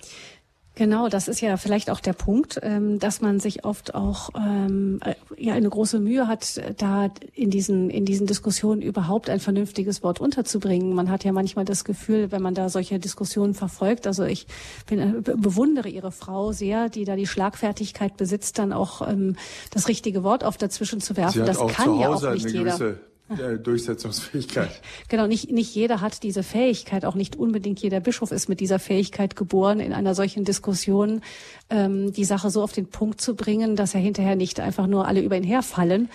Genau, 0.76 1.09
das 1.09 1.28
ist 1.28 1.40
ja 1.40 1.56
vielleicht 1.56 1.88
auch 1.88 2.01
der 2.01 2.14
Punkt, 2.14 2.59
ähm, 2.62 2.98
dass 2.98 3.20
man 3.20 3.38
sich 3.38 3.64
oft 3.64 3.94
auch 3.94 4.30
ähm, 4.36 4.98
äh, 5.05 5.14
ja 5.36 5.55
eine 5.55 5.68
große 5.68 6.01
Mühe 6.01 6.26
hat, 6.26 6.60
da 6.78 7.10
in 7.32 7.51
diesen 7.51 7.90
in 7.90 8.05
diesen 8.05 8.26
Diskussionen 8.26 8.82
überhaupt 8.82 9.30
ein 9.30 9.38
vernünftiges 9.38 10.02
Wort 10.02 10.20
unterzubringen. 10.20 10.92
Man 10.92 11.10
hat 11.10 11.22
ja 11.22 11.30
manchmal 11.30 11.64
das 11.64 11.84
Gefühl, 11.84 12.32
wenn 12.32 12.42
man 12.42 12.55
da 12.55 12.68
solche 12.68 12.98
Diskussionen 12.98 13.55
verfolgt, 13.55 14.09
also 14.09 14.24
ich 14.24 14.48
bin, 14.88 14.98
äh, 14.98 15.20
bewundere 15.22 15.88
Ihre 15.88 16.10
Frau 16.10 16.51
sehr, 16.51 16.88
die 16.88 17.05
da 17.05 17.14
die 17.14 17.28
Schlagfertigkeit 17.28 18.16
besitzt, 18.16 18.59
dann 18.59 18.72
auch 18.72 19.09
ähm, 19.09 19.36
das 19.70 19.86
richtige 19.86 20.24
Wort 20.24 20.42
auf 20.42 20.56
dazwischen 20.56 21.01
zu 21.01 21.16
werfen. 21.16 21.46
das 21.46 21.64
kann 21.68 22.01
ja 22.01 22.09
auch 22.09 22.32
nicht 22.32 22.51
jeder. 22.51 22.96
Durchsetzungsfähigkeit. 23.28 24.80
Genau, 25.09 25.26
nicht, 25.26 25.51
nicht 25.51 25.74
jeder 25.74 26.01
hat 26.01 26.22
diese 26.22 26.42
Fähigkeit, 26.42 27.05
auch 27.05 27.14
nicht 27.14 27.36
unbedingt 27.36 27.80
jeder 27.80 28.01
Bischof 28.01 28.32
ist 28.32 28.48
mit 28.48 28.60
dieser 28.60 28.78
Fähigkeit 28.78 29.36
geboren, 29.36 29.80
in 29.80 29.92
einer 29.92 30.14
solchen 30.14 30.44
Diskussion 30.44 31.22
ähm, 31.70 32.12
die 32.12 32.24
Sache 32.24 32.51
so 32.51 32.62
auf 32.62 32.72
den 32.72 32.86
Punkt 32.86 33.20
zu 33.20 33.34
bringen, 33.34 33.76
dass 33.76 33.94
er 33.94 34.01
hinterher 34.01 34.36
nicht 34.36 34.60
einfach 34.60 34.86
nur 34.86 35.06
alle 35.06 35.22
über 35.22 35.36
ihn 35.36 35.44
herfallen, 35.44 36.10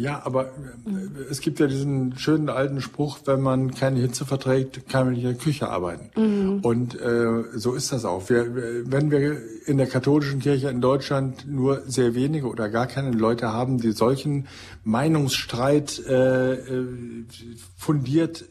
ja, 0.00 0.22
aber 0.24 0.46
äh, 0.46 1.30
es 1.30 1.40
gibt 1.40 1.60
ja 1.60 1.66
diesen 1.66 2.18
schönen 2.18 2.48
alten 2.48 2.80
Spruch, 2.80 3.18
wenn 3.26 3.42
man 3.42 3.74
keine 3.74 4.00
Hitze 4.00 4.24
verträgt, 4.24 4.88
kann 4.88 5.04
man 5.04 5.14
nicht 5.14 5.24
in 5.24 5.30
der 5.30 5.38
Küche 5.38 5.68
arbeiten. 5.68 6.10
Mhm. 6.18 6.60
Und 6.60 6.98
äh, 6.98 7.44
so 7.54 7.74
ist 7.74 7.92
das 7.92 8.06
auch. 8.06 8.30
Wir, 8.30 8.46
wenn 8.90 9.10
wir 9.10 9.36
in 9.66 9.76
der 9.76 9.86
katholischen 9.86 10.40
Kirche 10.40 10.70
in 10.70 10.80
Deutschland 10.80 11.46
nur 11.46 11.82
sehr 11.86 12.14
wenige 12.14 12.46
oder 12.46 12.70
gar 12.70 12.86
keine 12.86 13.10
Leute 13.10 13.52
haben, 13.52 13.78
die 13.78 13.92
solchen 13.92 14.48
Meinungsstreit 14.84 16.02
äh, 16.08 16.54
äh 16.54 16.86
fundiert 17.76 18.46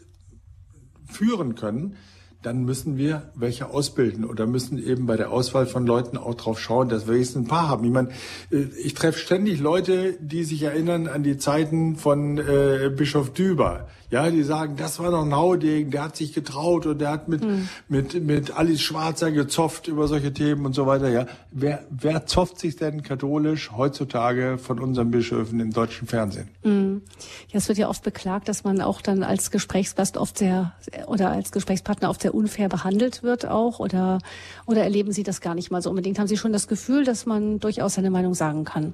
führen 1.05 1.55
können, 1.55 1.95
dann 2.41 2.63
müssen 2.63 2.97
wir 2.97 3.31
welche 3.35 3.69
ausbilden 3.69 4.23
oder 4.23 4.47
müssen 4.47 4.77
eben 4.77 5.05
bei 5.05 5.17
der 5.17 5.31
Auswahl 5.31 5.65
von 5.65 5.85
Leuten 5.85 6.17
auch 6.17 6.35
drauf 6.35 6.59
schauen, 6.59 6.87
dass 6.87 7.07
wir 7.07 7.17
jetzt 7.17 7.35
ein 7.35 7.47
paar 7.47 7.67
haben. 7.67 7.83
Ich 7.83 7.91
meine, 7.91 8.09
äh, 8.51 8.65
ich 8.81 8.93
treffe 8.93 9.19
ständig 9.19 9.59
Leute, 9.59 10.17
die 10.21 10.43
sich 10.43 10.63
erinnern 10.63 11.07
an 11.07 11.23
die 11.23 11.37
Zeiten 11.37 11.97
von 11.97 12.37
äh, 12.37 12.91
Bischof 12.95 13.33
Düber. 13.33 13.87
Ja, 14.11 14.29
die 14.31 14.41
sagen, 14.41 14.75
das 14.75 14.97
war 14.99 15.11
noch 15.11 15.23
ein 15.23 15.35
Haudegen, 15.35 15.91
der 15.91 16.03
hat 16.03 16.15
sich 16.15 16.33
getraut 16.33 16.87
und 16.87 16.99
der 16.99 17.11
hat 17.11 17.27
mit, 17.27 17.43
mhm. 17.43 17.69
mit, 17.87 18.23
mit 18.23 18.57
Alice 18.57 18.81
Schwarzer 18.81 19.31
gezofft 19.31 19.87
über 19.87 20.07
solche 20.07 20.33
Themen 20.33 20.65
und 20.65 20.73
so 20.73 20.87
weiter. 20.87 21.09
Ja, 21.09 21.27
wer, 21.51 21.85
wer 21.91 22.25
zofft 22.25 22.59
sich 22.59 22.75
denn 22.75 23.03
katholisch 23.03 23.71
heutzutage 23.71 24.57
von 24.57 24.79
unseren 24.79 25.11
Bischöfen 25.11 25.59
im 25.59 25.71
deutschen 25.71 26.07
Fernsehen? 26.07 26.49
Mhm. 26.63 27.03
Ja, 27.49 27.57
es 27.59 27.67
wird 27.67 27.77
ja 27.77 27.87
oft 27.87 28.03
beklagt, 28.03 28.49
dass 28.49 28.63
man 28.63 28.81
auch 28.81 29.01
dann 29.01 29.21
als 29.21 29.51
Gesprächsgast 29.51 30.17
oft 30.17 30.39
sehr, 30.39 30.73
oder 31.05 31.29
als 31.29 31.51
Gesprächspartner 31.51 32.09
oft 32.09 32.21
sehr 32.21 32.33
unfair 32.33 32.67
behandelt 32.67 33.21
wird 33.21 33.47
auch 33.47 33.79
oder, 33.79 34.19
oder 34.65 34.83
erleben 34.83 35.11
Sie 35.11 35.23
das 35.23 35.39
gar 35.39 35.53
nicht 35.53 35.69
mal 35.69 35.83
so 35.83 35.89
unbedingt? 35.91 36.17
Haben 36.17 36.27
Sie 36.27 36.37
schon 36.37 36.53
das 36.53 36.67
Gefühl, 36.67 37.03
dass 37.03 37.27
man 37.27 37.59
durchaus 37.59 37.93
seine 37.93 38.09
Meinung 38.09 38.33
sagen 38.33 38.63
kann? 38.63 38.93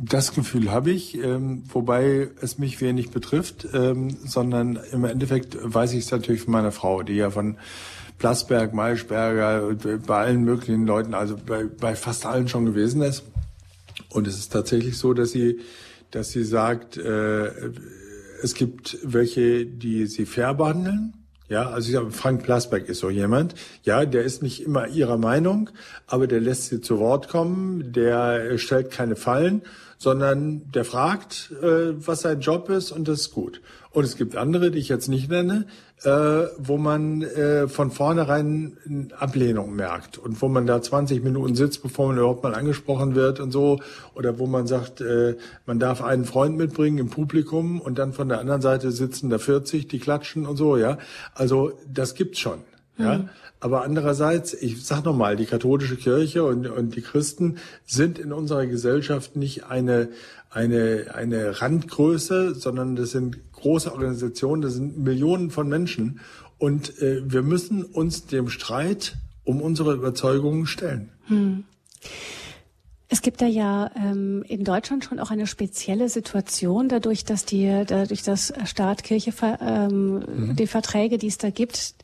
Das 0.00 0.32
Gefühl 0.32 0.70
habe 0.70 0.92
ich, 0.92 1.18
ähm, 1.18 1.64
wobei 1.72 2.28
es 2.40 2.58
mich 2.58 2.80
wenig 2.80 3.10
betrifft, 3.10 3.66
ähm, 3.74 4.16
sondern 4.24 4.78
im 4.92 5.04
Endeffekt 5.04 5.58
weiß 5.60 5.92
ich 5.94 6.04
es 6.04 6.10
natürlich 6.12 6.42
von 6.42 6.52
meiner 6.52 6.70
Frau, 6.70 7.02
die 7.02 7.14
ja 7.14 7.30
von 7.30 7.56
Plasberg, 8.18 8.74
Maischberger, 8.74 9.74
bei 10.06 10.16
allen 10.16 10.44
möglichen 10.44 10.86
Leuten, 10.86 11.14
also 11.14 11.36
bei, 11.36 11.64
bei 11.64 11.96
fast 11.96 12.26
allen 12.26 12.46
schon 12.46 12.64
gewesen 12.64 13.02
ist. 13.02 13.24
Und 14.10 14.28
es 14.28 14.38
ist 14.38 14.52
tatsächlich 14.52 14.96
so, 14.96 15.14
dass 15.14 15.32
sie, 15.32 15.60
dass 16.12 16.30
sie 16.30 16.44
sagt, 16.44 16.96
äh, 16.96 17.50
es 18.40 18.54
gibt 18.54 18.98
welche, 19.02 19.66
die 19.66 20.06
sie 20.06 20.26
fair 20.26 20.54
behandeln. 20.54 21.14
Ja, 21.48 21.70
also 21.70 21.88
ich 21.88 21.94
sage, 21.94 22.12
Frank 22.12 22.44
Plasberg 22.44 22.88
ist 22.88 23.00
so 23.00 23.10
jemand. 23.10 23.56
Ja, 23.82 24.04
der 24.04 24.22
ist 24.22 24.42
nicht 24.42 24.62
immer 24.62 24.86
ihrer 24.86 25.16
Meinung, 25.16 25.70
aber 26.06 26.28
der 26.28 26.40
lässt 26.40 26.66
sie 26.66 26.80
zu 26.80 27.00
Wort 27.00 27.28
kommen, 27.28 27.92
der 27.92 28.58
stellt 28.58 28.92
keine 28.92 29.16
Fallen 29.16 29.62
sondern 29.98 30.70
der 30.72 30.84
fragt, 30.84 31.52
äh, 31.60 31.94
was 31.94 32.22
sein 32.22 32.40
Job 32.40 32.70
ist 32.70 32.92
und 32.92 33.08
das 33.08 33.20
ist 33.20 33.32
gut. 33.32 33.60
Und 33.90 34.04
es 34.04 34.16
gibt 34.16 34.36
andere, 34.36 34.70
die 34.70 34.78
ich 34.78 34.88
jetzt 34.88 35.08
nicht 35.08 35.28
nenne, 35.28 35.66
äh, 36.04 36.10
wo 36.56 36.76
man 36.76 37.22
äh, 37.22 37.66
von 37.66 37.90
vornherein 37.90 39.10
Ablehnung 39.18 39.74
merkt 39.74 40.18
und 40.18 40.40
wo 40.40 40.48
man 40.48 40.66
da 40.66 40.80
20 40.80 41.24
Minuten 41.24 41.56
sitzt, 41.56 41.82
bevor 41.82 42.08
man 42.08 42.18
überhaupt 42.18 42.44
mal 42.44 42.54
angesprochen 42.54 43.16
wird 43.16 43.40
und 43.40 43.50
so, 43.50 43.80
oder 44.14 44.38
wo 44.38 44.46
man 44.46 44.68
sagt, 44.68 45.00
äh, 45.00 45.36
man 45.66 45.80
darf 45.80 46.02
einen 46.02 46.24
Freund 46.24 46.56
mitbringen 46.56 46.98
im 46.98 47.10
Publikum 47.10 47.80
und 47.80 47.98
dann 47.98 48.12
von 48.12 48.28
der 48.28 48.38
anderen 48.38 48.62
Seite 48.62 48.92
sitzen 48.92 49.30
da 49.30 49.38
40, 49.38 49.88
die 49.88 49.98
klatschen 49.98 50.46
und 50.46 50.56
so, 50.56 50.76
ja. 50.76 50.98
Also 51.34 51.72
das 51.92 52.14
gibt's 52.14 52.38
schon. 52.38 52.60
Ja, 52.98 53.18
mhm. 53.18 53.28
Aber 53.60 53.82
andererseits, 53.82 54.54
ich 54.54 54.84
sag 54.84 55.04
noch 55.04 55.16
mal, 55.16 55.36
die 55.36 55.46
katholische 55.46 55.96
Kirche 55.96 56.44
und, 56.44 56.66
und 56.66 56.94
die 56.94 57.02
Christen 57.02 57.56
sind 57.84 58.18
in 58.18 58.32
unserer 58.32 58.66
Gesellschaft 58.66 59.36
nicht 59.36 59.64
eine 59.64 60.08
eine 60.50 61.14
eine 61.14 61.60
Randgröße, 61.60 62.54
sondern 62.54 62.96
das 62.96 63.10
sind 63.10 63.52
große 63.52 63.92
Organisationen, 63.92 64.62
das 64.62 64.74
sind 64.74 64.98
Millionen 64.98 65.50
von 65.50 65.68
Menschen 65.68 66.20
und 66.58 67.00
äh, 67.02 67.20
wir 67.24 67.42
müssen 67.42 67.84
uns 67.84 68.26
dem 68.26 68.48
Streit 68.48 69.16
um 69.44 69.60
unsere 69.60 69.94
Überzeugungen 69.94 70.66
stellen. 70.66 71.10
Hm. 71.26 71.64
Es 73.10 73.22
gibt 73.22 73.40
da 73.40 73.46
ja 73.46 73.90
ähm, 73.96 74.44
in 74.46 74.64
Deutschland 74.64 75.02
schon 75.04 75.18
auch 75.18 75.30
eine 75.30 75.46
spezielle 75.46 76.10
Situation, 76.10 76.90
dadurch, 76.90 77.24
dass 77.24 77.46
die, 77.46 77.84
dadurch, 77.86 78.22
dass 78.22 78.52
Staat, 78.66 79.02
Kirche, 79.02 79.32
ähm, 79.60 80.18
mhm. 80.18 80.56
die 80.56 80.66
Verträge, 80.66 81.16
die 81.16 81.28
es 81.28 81.38
da 81.38 81.48
gibt, 81.48 81.94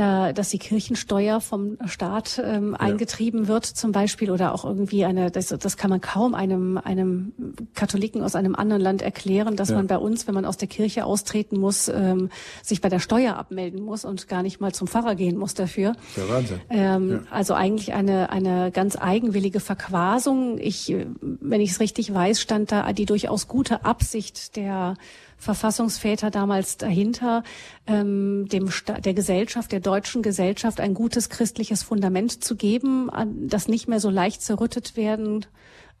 da, 0.00 0.32
dass 0.32 0.48
die 0.48 0.58
Kirchensteuer 0.58 1.40
vom 1.40 1.76
Staat 1.84 2.40
ähm, 2.42 2.72
ja. 2.72 2.80
eingetrieben 2.80 3.48
wird 3.48 3.66
zum 3.66 3.92
Beispiel 3.92 4.30
oder 4.30 4.54
auch 4.54 4.64
irgendwie 4.64 5.04
eine, 5.04 5.30
das, 5.30 5.48
das 5.48 5.76
kann 5.76 5.90
man 5.90 6.00
kaum 6.00 6.34
einem, 6.34 6.78
einem 6.78 7.32
Katholiken 7.74 8.22
aus 8.22 8.34
einem 8.34 8.54
anderen 8.54 8.80
Land 8.80 9.02
erklären, 9.02 9.56
dass 9.56 9.68
ja. 9.68 9.76
man 9.76 9.86
bei 9.86 9.98
uns, 9.98 10.26
wenn 10.26 10.34
man 10.34 10.46
aus 10.46 10.56
der 10.56 10.68
Kirche 10.68 11.04
austreten 11.04 11.58
muss, 11.58 11.88
ähm, 11.88 12.30
sich 12.62 12.80
bei 12.80 12.88
der 12.88 12.98
Steuer 12.98 13.36
abmelden 13.36 13.82
muss 13.82 14.04
und 14.04 14.26
gar 14.26 14.42
nicht 14.42 14.60
mal 14.60 14.72
zum 14.72 14.88
Pfarrer 14.88 15.14
gehen 15.14 15.36
muss 15.36 15.54
dafür. 15.54 15.94
Der 16.16 16.28
Wahnsinn. 16.28 16.60
Ähm, 16.70 17.10
ja. 17.10 17.20
Also 17.30 17.54
eigentlich 17.54 17.92
eine, 17.92 18.30
eine 18.30 18.70
ganz 18.70 18.96
eigenwillige 18.96 19.60
Verquasung. 19.60 20.58
Ich, 20.58 20.94
wenn 21.20 21.60
ich 21.60 21.72
es 21.72 21.80
richtig 21.80 22.12
weiß, 22.12 22.40
stand 22.40 22.72
da 22.72 22.90
die 22.92 23.04
durchaus 23.06 23.48
gute 23.48 23.84
Absicht 23.84 24.56
der 24.56 24.96
Verfassungsväter 25.40 26.30
damals 26.30 26.76
dahinter, 26.76 27.42
ähm, 27.86 28.46
dem 28.48 28.70
Sta 28.70 29.00
der 29.00 29.14
Gesellschaft, 29.14 29.72
der 29.72 29.80
deutschen 29.80 30.22
Gesellschaft 30.22 30.80
ein 30.80 30.94
gutes 30.94 31.30
christliches 31.30 31.82
Fundament 31.82 32.44
zu 32.44 32.54
geben, 32.56 33.10
das 33.48 33.66
nicht 33.66 33.88
mehr 33.88 34.00
so 34.00 34.10
leicht 34.10 34.42
zerrüttet 34.42 34.96
werden 34.96 35.46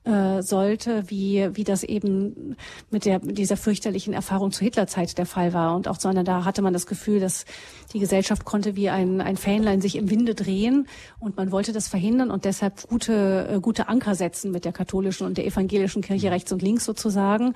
äh, 0.04 0.42
sollte, 0.42 1.10
wie, 1.10 1.48
wie 1.52 1.64
das 1.64 1.82
eben 1.82 2.56
mit 2.90 3.04
der, 3.04 3.18
dieser 3.18 3.58
fürchterlichen 3.58 4.14
Erfahrung 4.14 4.50
zur 4.50 4.64
Hitlerzeit 4.64 5.18
der 5.18 5.26
Fall 5.26 5.52
war. 5.52 5.76
Und 5.76 5.88
auch 5.88 6.00
sondern 6.00 6.24
da 6.24 6.44
hatte 6.44 6.62
man 6.62 6.72
das 6.72 6.86
Gefühl, 6.86 7.20
dass 7.20 7.44
die 7.92 7.98
Gesellschaft 7.98 8.44
konnte 8.44 8.76
wie 8.76 8.88
ein, 8.88 9.20
ein 9.20 9.36
Fähnlein 9.36 9.80
sich 9.80 9.96
im 9.96 10.08
Winde 10.10 10.34
drehen 10.34 10.86
und 11.18 11.36
man 11.36 11.50
wollte 11.50 11.72
das 11.72 11.88
verhindern 11.88 12.30
und 12.30 12.44
deshalb 12.46 12.88
gute, 12.88 13.48
äh, 13.50 13.60
gute 13.60 13.88
Anker 13.88 14.14
setzen 14.14 14.50
mit 14.50 14.64
der 14.64 14.72
katholischen 14.72 15.26
und 15.26 15.36
der 15.36 15.46
evangelischen 15.46 16.02
Kirche 16.02 16.30
rechts 16.30 16.50
und 16.50 16.62
links 16.62 16.84
sozusagen. 16.84 17.54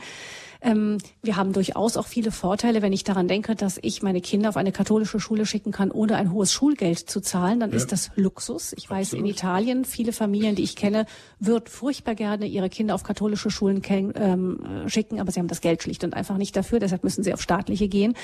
Ähm, 0.64 0.98
wir 1.22 1.36
haben 1.36 1.52
durchaus 1.52 1.98
auch 1.98 2.06
viele 2.06 2.32
Vorteile, 2.32 2.80
wenn 2.80 2.92
ich 2.92 3.04
daran 3.04 3.28
denke, 3.28 3.54
dass 3.54 3.78
ich 3.82 4.02
meine 4.02 4.22
Kinder 4.22 4.48
auf 4.48 4.56
eine 4.56 4.72
katholische 4.72 5.20
Schule 5.20 5.44
schicken 5.44 5.72
kann, 5.72 5.90
ohne 5.90 6.16
ein 6.16 6.32
hohes 6.32 6.52
Schulgeld 6.52 6.98
zu 6.98 7.20
zahlen. 7.20 7.60
Dann 7.60 7.70
ja. 7.70 7.76
ist 7.76 7.92
das 7.92 8.10
Luxus. 8.16 8.72
Ich 8.72 8.84
Absolut. 8.84 8.98
weiß, 8.98 9.12
in 9.12 9.26
Italien, 9.26 9.84
viele 9.84 10.12
Familien, 10.12 10.54
die 10.54 10.62
ich 10.62 10.74
kenne, 10.74 11.04
würden 11.38 11.66
furchtbar 11.66 12.14
gerne 12.14 12.46
ihre 12.46 12.70
Kinder 12.70 12.94
auf 12.94 13.02
katholische 13.02 13.50
Schulen 13.50 13.82
ähm, 13.88 14.86
schicken, 14.86 15.20
aber 15.20 15.30
sie 15.30 15.40
haben 15.40 15.48
das 15.48 15.60
Geld 15.60 15.82
schlicht 15.82 16.02
und 16.02 16.14
einfach 16.14 16.38
nicht 16.38 16.56
dafür. 16.56 16.80
Deshalb 16.80 17.04
müssen 17.04 17.22
sie 17.22 17.34
auf 17.34 17.42
staatliche 17.42 17.88
gehen. 17.88 18.14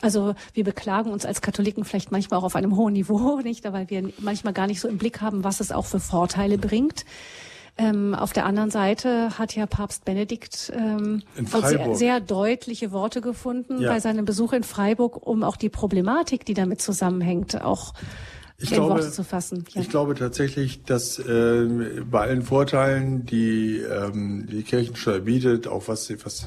Also 0.00 0.34
wir 0.52 0.64
beklagen 0.64 1.12
uns 1.12 1.24
als 1.24 1.42
Katholiken 1.42 1.84
vielleicht 1.84 2.10
manchmal 2.10 2.40
auch 2.40 2.44
auf 2.44 2.56
einem 2.56 2.76
hohen 2.76 2.94
Niveau, 2.94 3.40
nicht, 3.44 3.64
weil 3.72 3.88
wir 3.88 4.10
manchmal 4.18 4.52
gar 4.52 4.66
nicht 4.66 4.80
so 4.80 4.88
im 4.88 4.98
Blick 4.98 5.20
haben, 5.20 5.44
was 5.44 5.60
es 5.60 5.70
auch 5.70 5.86
für 5.86 6.00
Vorteile 6.00 6.58
bringt. 6.58 7.04
Ähm, 7.76 8.14
auf 8.14 8.32
der 8.32 8.46
anderen 8.46 8.70
Seite 8.70 9.36
hat 9.36 9.56
ja 9.56 9.66
Papst 9.66 10.04
Benedikt 10.04 10.72
ähm, 10.76 11.22
sehr, 11.44 11.94
sehr, 11.96 12.20
deutliche 12.20 12.92
Worte 12.92 13.20
gefunden 13.20 13.80
ja. 13.80 13.90
bei 13.90 13.98
seinem 13.98 14.24
Besuch 14.24 14.52
in 14.52 14.62
Freiburg, 14.62 15.26
um 15.26 15.42
auch 15.42 15.56
die 15.56 15.70
Problematik, 15.70 16.44
die 16.44 16.54
damit 16.54 16.80
zusammenhängt, 16.80 17.60
auch 17.60 17.92
ich 18.58 18.70
in 18.70 18.76
glaube, 18.76 18.94
Worte 18.94 19.10
zu 19.10 19.24
fassen. 19.24 19.64
Ja. 19.74 19.80
Ich 19.80 19.88
glaube 19.88 20.14
tatsächlich, 20.14 20.84
dass 20.84 21.18
äh, 21.18 21.66
bei 22.08 22.20
allen 22.20 22.42
Vorteilen, 22.42 23.26
die 23.26 23.78
ähm, 23.78 24.46
die 24.48 24.62
Kirchensteuer 24.62 25.20
bietet, 25.20 25.66
auch 25.66 25.88
was, 25.88 26.12
was 26.24 26.46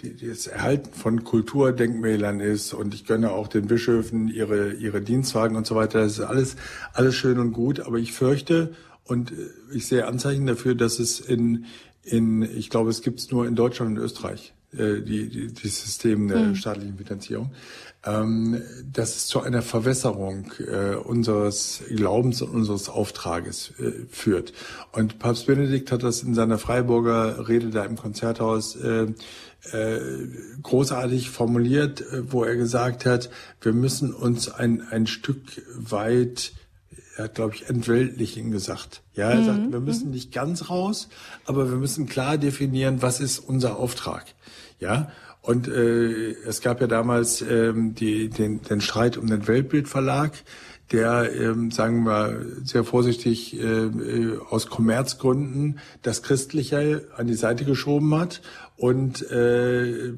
die, 0.00 0.26
das 0.26 0.46
Erhalten 0.46 0.94
von 0.94 1.24
Kulturdenkmälern 1.24 2.40
ist 2.40 2.72
und 2.72 2.94
ich 2.94 3.04
gönne 3.04 3.32
auch 3.32 3.48
den 3.48 3.66
Bischöfen 3.66 4.28
ihre 4.28 4.72
ihre 4.72 5.02
Dienstwagen 5.02 5.56
und 5.56 5.66
so 5.66 5.74
weiter, 5.74 6.00
das 6.00 6.12
ist 6.12 6.20
alles 6.20 6.56
alles 6.94 7.14
schön 7.14 7.38
und 7.38 7.52
gut, 7.52 7.80
aber 7.80 7.98
ich 7.98 8.12
fürchte 8.12 8.72
und 9.04 9.32
äh, 9.32 9.34
ich 9.72 9.86
sehe 9.86 10.06
Anzeichen 10.06 10.46
dafür, 10.46 10.74
dass 10.74 10.98
es 10.98 11.20
in, 11.20 11.66
in 12.02 12.42
ich 12.42 12.70
glaube, 12.70 12.90
es 12.90 13.02
gibt 13.02 13.20
es 13.20 13.30
nur 13.30 13.46
in 13.46 13.54
Deutschland 13.54 13.96
und 13.98 14.04
Österreich, 14.04 14.54
äh, 14.72 15.00
die, 15.00 15.28
die, 15.28 15.52
die 15.52 15.68
System 15.68 16.28
der 16.28 16.38
mhm. 16.38 16.54
staatlichen 16.56 16.96
Finanzierung, 16.96 17.50
ähm, 18.04 18.62
dass 18.92 19.16
es 19.16 19.26
zu 19.26 19.40
einer 19.40 19.62
Verwässerung 19.62 20.52
äh, 20.58 20.94
unseres 20.96 21.82
Glaubens 21.88 22.42
und 22.42 22.50
unseres 22.50 22.88
Auftrages 22.88 23.72
äh, 23.78 23.92
führt. 24.10 24.52
Und 24.92 25.18
Papst 25.18 25.46
Benedikt 25.46 25.92
hat 25.92 26.02
das 26.02 26.22
in 26.22 26.34
seiner 26.34 26.58
Freiburger 26.58 27.48
Rede 27.48 27.70
da 27.70 27.84
im 27.84 27.96
Konzerthaus 27.96 28.76
äh, 28.76 29.06
äh, 29.72 29.98
großartig 30.62 31.30
formuliert, 31.30 32.00
äh, 32.00 32.30
wo 32.32 32.44
er 32.44 32.56
gesagt 32.56 33.06
hat, 33.06 33.30
wir 33.60 33.72
müssen 33.72 34.12
uns 34.12 34.50
ein, 34.50 34.82
ein 34.90 35.06
Stück 35.06 35.62
weit 35.74 36.52
er 37.16 37.24
hat, 37.24 37.34
glaube 37.34 37.54
ich, 37.54 37.68
entweltlichen 37.68 38.50
gesagt. 38.50 39.02
Ja, 39.14 39.30
er 39.30 39.40
mhm. 39.40 39.44
sagt, 39.44 39.72
wir 39.72 39.80
müssen 39.80 40.10
nicht 40.10 40.32
ganz 40.32 40.70
raus, 40.70 41.08
aber 41.46 41.70
wir 41.70 41.76
müssen 41.76 42.06
klar 42.06 42.38
definieren, 42.38 43.02
was 43.02 43.20
ist 43.20 43.38
unser 43.38 43.78
Auftrag. 43.78 44.24
Ja, 44.80 45.10
und 45.40 45.68
äh, 45.68 46.32
es 46.46 46.62
gab 46.62 46.80
ja 46.80 46.86
damals 46.86 47.42
ähm, 47.42 47.94
die, 47.94 48.30
den, 48.30 48.62
den 48.62 48.80
Streit 48.80 49.16
um 49.16 49.26
den 49.26 49.46
Weltbildverlag, 49.46 50.32
der, 50.90 51.34
ähm, 51.34 51.70
sagen 51.70 52.04
wir 52.04 52.40
sehr 52.62 52.84
vorsichtig, 52.84 53.58
äh, 53.58 53.64
äh, 53.64 54.38
aus 54.50 54.68
Kommerzgründen 54.68 55.78
das 56.02 56.22
Christliche 56.22 57.08
an 57.16 57.26
die 57.26 57.34
Seite 57.34 57.64
geschoben 57.64 58.14
hat 58.14 58.42
und 58.76 59.22
äh, 59.30 60.14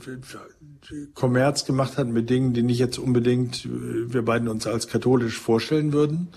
Kommerz 1.15 1.65
gemacht 1.65 1.99
hat 1.99 2.09
mit 2.09 2.31
Dingen, 2.31 2.53
die 2.53 2.63
nicht 2.63 2.79
jetzt 2.79 2.99
unbedingt 2.99 3.65
äh, 3.65 4.13
wir 4.13 4.23
beiden 4.23 4.49
uns 4.49 4.67
als 4.67 4.89
katholisch 4.89 5.39
vorstellen 5.39 5.93
würden. 5.93 6.29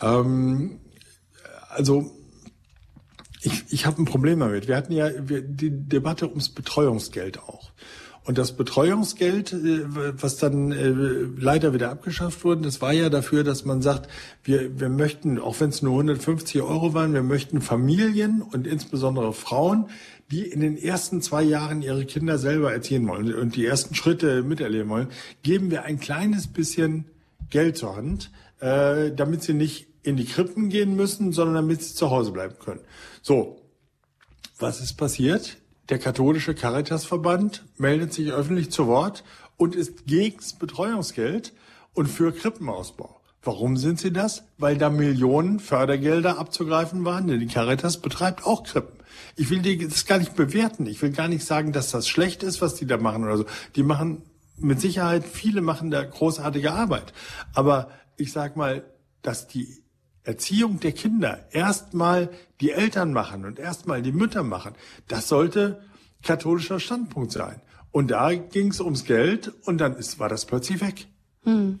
Ähm, 0.00 0.80
also 1.68 2.10
ich, 3.42 3.64
ich 3.70 3.86
habe 3.86 4.02
ein 4.02 4.04
Problem 4.04 4.40
damit. 4.40 4.68
Wir 4.68 4.76
hatten 4.76 4.92
ja 4.92 5.10
die 5.10 5.70
Debatte 5.70 6.28
ums 6.28 6.48
Betreuungsgeld 6.48 7.38
auch. 7.40 7.70
Und 8.28 8.36
das 8.36 8.52
Betreuungsgeld, 8.52 9.54
äh, 9.54 9.84
was 10.20 10.36
dann 10.36 10.70
äh, 10.70 10.92
leider 11.40 11.72
wieder 11.72 11.90
abgeschafft 11.90 12.44
wurde, 12.44 12.60
das 12.60 12.82
war 12.82 12.92
ja 12.92 13.08
dafür, 13.08 13.42
dass 13.42 13.64
man 13.64 13.80
sagt, 13.80 14.10
wir, 14.44 14.78
wir 14.78 14.90
möchten, 14.90 15.38
auch 15.38 15.58
wenn 15.60 15.70
es 15.70 15.80
nur 15.80 15.94
150 15.94 16.60
Euro 16.60 16.92
waren, 16.92 17.14
wir 17.14 17.22
möchten 17.22 17.62
Familien 17.62 18.42
und 18.42 18.66
insbesondere 18.66 19.32
Frauen, 19.32 19.86
die 20.30 20.42
in 20.42 20.60
den 20.60 20.76
ersten 20.76 21.22
zwei 21.22 21.42
Jahren 21.42 21.80
ihre 21.80 22.04
Kinder 22.04 22.36
selber 22.36 22.70
erziehen 22.70 23.08
wollen 23.08 23.34
und 23.34 23.56
die 23.56 23.64
ersten 23.64 23.94
Schritte 23.94 24.42
miterleben 24.42 24.90
wollen, 24.90 25.08
geben 25.42 25.70
wir 25.70 25.84
ein 25.84 25.98
kleines 25.98 26.48
bisschen 26.48 27.06
Geld 27.48 27.78
zur 27.78 27.96
Hand, 27.96 28.30
äh, 28.60 29.10
damit 29.10 29.42
sie 29.42 29.54
nicht 29.54 29.87
in 30.08 30.16
die 30.16 30.24
Krippen 30.24 30.68
gehen 30.68 30.96
müssen, 30.96 31.32
sondern 31.32 31.56
damit 31.56 31.82
sie 31.82 31.94
zu 31.94 32.10
Hause 32.10 32.32
bleiben 32.32 32.56
können. 32.58 32.80
So, 33.22 33.60
was 34.58 34.80
ist 34.80 34.94
passiert? 34.94 35.58
Der 35.88 35.98
katholische 35.98 36.54
Caritasverband 36.54 37.64
meldet 37.76 38.12
sich 38.12 38.32
öffentlich 38.32 38.70
zu 38.70 38.86
Wort 38.86 39.24
und 39.56 39.74
ist 39.74 40.06
gegen 40.06 40.38
Betreuungsgeld 40.58 41.52
und 41.94 42.06
für 42.06 42.32
Krippenausbau. 42.32 43.20
Warum 43.42 43.76
sind 43.76 44.00
sie 44.00 44.12
das? 44.12 44.44
Weil 44.58 44.76
da 44.76 44.90
Millionen 44.90 45.60
Fördergelder 45.60 46.38
abzugreifen 46.38 47.04
waren, 47.04 47.28
denn 47.28 47.40
die 47.40 47.46
Caritas 47.46 47.98
betreibt 47.98 48.44
auch 48.44 48.64
Krippen. 48.64 48.98
Ich 49.36 49.50
will 49.50 49.62
das 49.88 50.06
gar 50.06 50.18
nicht 50.18 50.34
bewerten. 50.34 50.86
Ich 50.86 51.00
will 51.02 51.10
gar 51.10 51.28
nicht 51.28 51.44
sagen, 51.44 51.72
dass 51.72 51.90
das 51.90 52.08
schlecht 52.08 52.42
ist, 52.42 52.60
was 52.60 52.74
die 52.74 52.86
da 52.86 52.96
machen 52.96 53.24
oder 53.24 53.38
so. 53.38 53.46
Die 53.76 53.82
machen 53.82 54.22
mit 54.56 54.80
Sicherheit, 54.80 55.24
viele 55.24 55.60
machen 55.60 55.90
da 55.90 56.02
großartige 56.02 56.72
Arbeit. 56.72 57.12
Aber 57.54 57.90
ich 58.16 58.32
sag 58.32 58.56
mal, 58.56 58.84
dass 59.22 59.46
die 59.46 59.82
Erziehung 60.28 60.78
der 60.78 60.92
Kinder 60.92 61.46
erstmal 61.52 62.28
die 62.60 62.70
Eltern 62.70 63.14
machen 63.14 63.46
und 63.46 63.58
erstmal 63.58 64.02
die 64.02 64.12
Mütter 64.12 64.42
machen, 64.42 64.74
das 65.08 65.26
sollte 65.26 65.82
katholischer 66.22 66.80
Standpunkt 66.80 67.32
sein. 67.32 67.62
Und 67.92 68.10
da 68.10 68.34
ging 68.34 68.68
es 68.68 68.80
ums 68.80 69.06
Geld 69.06 69.50
und 69.64 69.78
dann 69.78 69.96
ist, 69.96 70.18
war 70.18 70.28
das 70.28 70.44
plötzlich 70.44 70.82
weg. 70.82 71.06
Hm. 71.44 71.80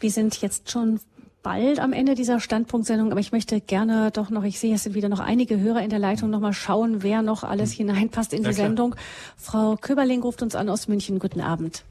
Wir 0.00 0.10
sind 0.10 0.40
jetzt 0.40 0.70
schon 0.70 0.98
bald 1.42 1.78
am 1.78 1.92
Ende 1.92 2.14
dieser 2.14 2.40
Standpunktsendung, 2.40 3.10
aber 3.10 3.20
ich 3.20 3.32
möchte 3.32 3.60
gerne 3.60 4.10
doch 4.12 4.30
noch, 4.30 4.44
ich 4.44 4.58
sehe, 4.58 4.74
es 4.74 4.84
sind 4.84 4.94
wieder 4.94 5.10
noch 5.10 5.20
einige 5.20 5.60
Hörer 5.60 5.82
in 5.82 5.90
der 5.90 5.98
Leitung, 5.98 6.30
noch 6.30 6.40
mal 6.40 6.54
schauen, 6.54 7.02
wer 7.02 7.20
noch 7.20 7.44
alles 7.44 7.72
hm. 7.72 7.88
hineinpasst 7.88 8.32
in 8.32 8.44
ja, 8.44 8.48
die 8.48 8.54
klar. 8.54 8.66
Sendung. 8.66 8.94
Frau 9.36 9.76
Köberling 9.76 10.22
ruft 10.22 10.40
uns 10.40 10.54
an 10.54 10.70
aus 10.70 10.88
München. 10.88 11.18
Guten 11.18 11.42
Abend. 11.42 11.84